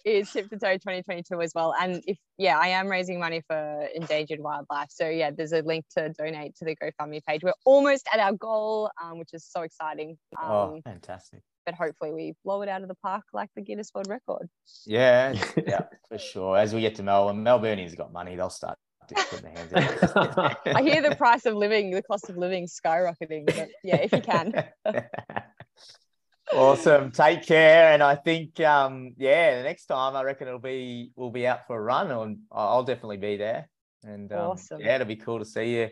is 0.06 0.32
Tip 0.32 0.50
to 0.50 0.58
Toe 0.58 0.76
2022 0.76 1.42
as 1.42 1.52
well. 1.54 1.76
And 1.78 2.02
if 2.08 2.18
yeah, 2.38 2.58
I 2.58 2.68
am 2.68 2.88
raising 2.88 3.20
money 3.20 3.42
for 3.46 3.88
endangered 3.94 4.40
wildlife. 4.40 4.92
So 4.92 5.10
yeah, 5.10 5.32
there's 5.32 5.52
a 5.52 5.62
link 5.62 5.84
to 5.98 6.14
donate 6.18 6.56
to 6.58 6.66
the 6.66 6.78
GoFundMe 6.78 7.22
page. 7.26 7.44
We're 7.44 7.54
almost 7.66 8.08
at 8.14 8.22
our 8.22 8.32
goal, 8.32 8.92
um, 9.04 9.20
which 9.20 9.34
is 9.34 9.46
so 9.46 9.64
exciting. 9.64 10.18
Um, 10.42 10.52
oh, 10.52 10.82
fantastic 10.86 11.42
but 11.66 11.74
hopefully 11.74 12.12
we 12.12 12.34
blow 12.44 12.62
it 12.62 12.70
out 12.70 12.84
of 12.84 12.88
the 12.88 12.96
park 12.96 13.24
like 13.34 13.50
the 13.56 13.62
Guinness 13.62 13.92
World 13.94 14.08
Record. 14.08 14.48
Yeah, 14.86 15.34
yeah, 15.68 15.86
for 16.08 16.18
sure. 16.18 16.58
As 16.58 16.74
we 16.74 16.82
get 16.82 16.96
to 16.96 17.04
Melbourne, 17.04 17.44
Melburnians 17.44 17.98
got 17.98 18.14
money; 18.14 18.36
they'll 18.36 18.50
start 18.50 18.78
putting 19.14 19.42
their 19.42 19.82
hands 19.82 20.56
in. 20.66 20.74
I 20.76 20.82
hear 20.82 21.02
the 21.02 21.16
price 21.16 21.46
of 21.46 21.56
living, 21.56 21.92
the 21.92 22.02
cost 22.02 22.30
of 22.30 22.38
living, 22.38 22.68
skyrocketing. 22.68 23.46
But 23.46 23.70
yeah, 23.84 23.98
if 23.98 24.12
you 24.12 24.22
can. 24.22 24.66
awesome. 26.54 27.12
Take 27.12 27.46
care, 27.46 27.94
and 27.94 28.02
I 28.02 28.16
think 28.16 28.60
um, 28.60 29.14
yeah, 29.18 29.58
the 29.58 29.64
next 29.64 29.86
time 29.86 30.16
I 30.16 30.24
reckon 30.24 30.48
it'll 30.48 30.60
be 30.60 31.12
we'll 31.16 31.32
be 31.32 31.48
out 31.48 31.68
for 31.68 31.78
a 31.78 31.82
run, 31.82 32.12
and 32.12 32.40
I'll 32.52 32.84
definitely 32.84 33.18
be 33.18 33.38
there. 33.38 33.70
And 34.04 34.32
um, 34.32 34.52
awesome. 34.52 34.80
yeah, 34.82 34.96
it'll 34.96 35.08
be 35.08 35.16
cool 35.16 35.40
to 35.40 35.46
see 35.46 35.78
you 35.78 35.90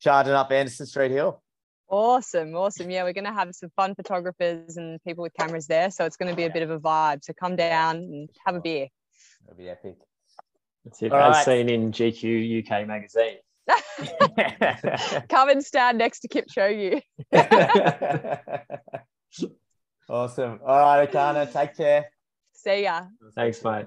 charging 0.00 0.34
up 0.34 0.52
Anderson 0.52 0.86
Street 0.86 1.10
Hill. 1.10 1.42
Awesome, 1.88 2.54
awesome. 2.54 2.90
Yeah, 2.90 3.04
we're 3.04 3.12
going 3.12 3.24
to 3.24 3.32
have 3.32 3.54
some 3.54 3.70
fun 3.76 3.94
photographers 3.94 4.76
and 4.76 5.02
people 5.04 5.22
with 5.22 5.32
cameras 5.38 5.66
there. 5.66 5.90
So 5.90 6.04
it's 6.04 6.16
going 6.16 6.30
to 6.30 6.36
be 6.36 6.44
a 6.44 6.50
bit 6.50 6.62
of 6.62 6.70
a 6.70 6.78
vibe. 6.80 7.22
So 7.22 7.32
come 7.32 7.56
down 7.56 7.96
and 7.96 8.30
have 8.46 8.54
a 8.54 8.60
beer. 8.60 8.88
It'll 9.44 9.56
be 9.56 9.68
epic. 9.68 9.96
That's 10.84 11.02
it. 11.02 11.12
All 11.12 11.18
as 11.18 11.36
right. 11.36 11.44
seen 11.44 11.68
in 11.68 11.92
GQ 11.92 12.66
UK 12.66 12.86
magazine. 12.86 13.36
come 15.28 15.48
and 15.48 15.64
stand 15.64 15.98
next 15.98 16.20
to 16.20 16.28
Kipchoge. 16.28 17.02
awesome. 20.08 20.60
All 20.66 20.78
right, 20.78 21.10
Erchana, 21.10 21.50
take 21.50 21.76
care. 21.76 22.06
See 22.52 22.84
ya. 22.84 23.04
Thanks, 23.34 23.64
mate. 23.64 23.86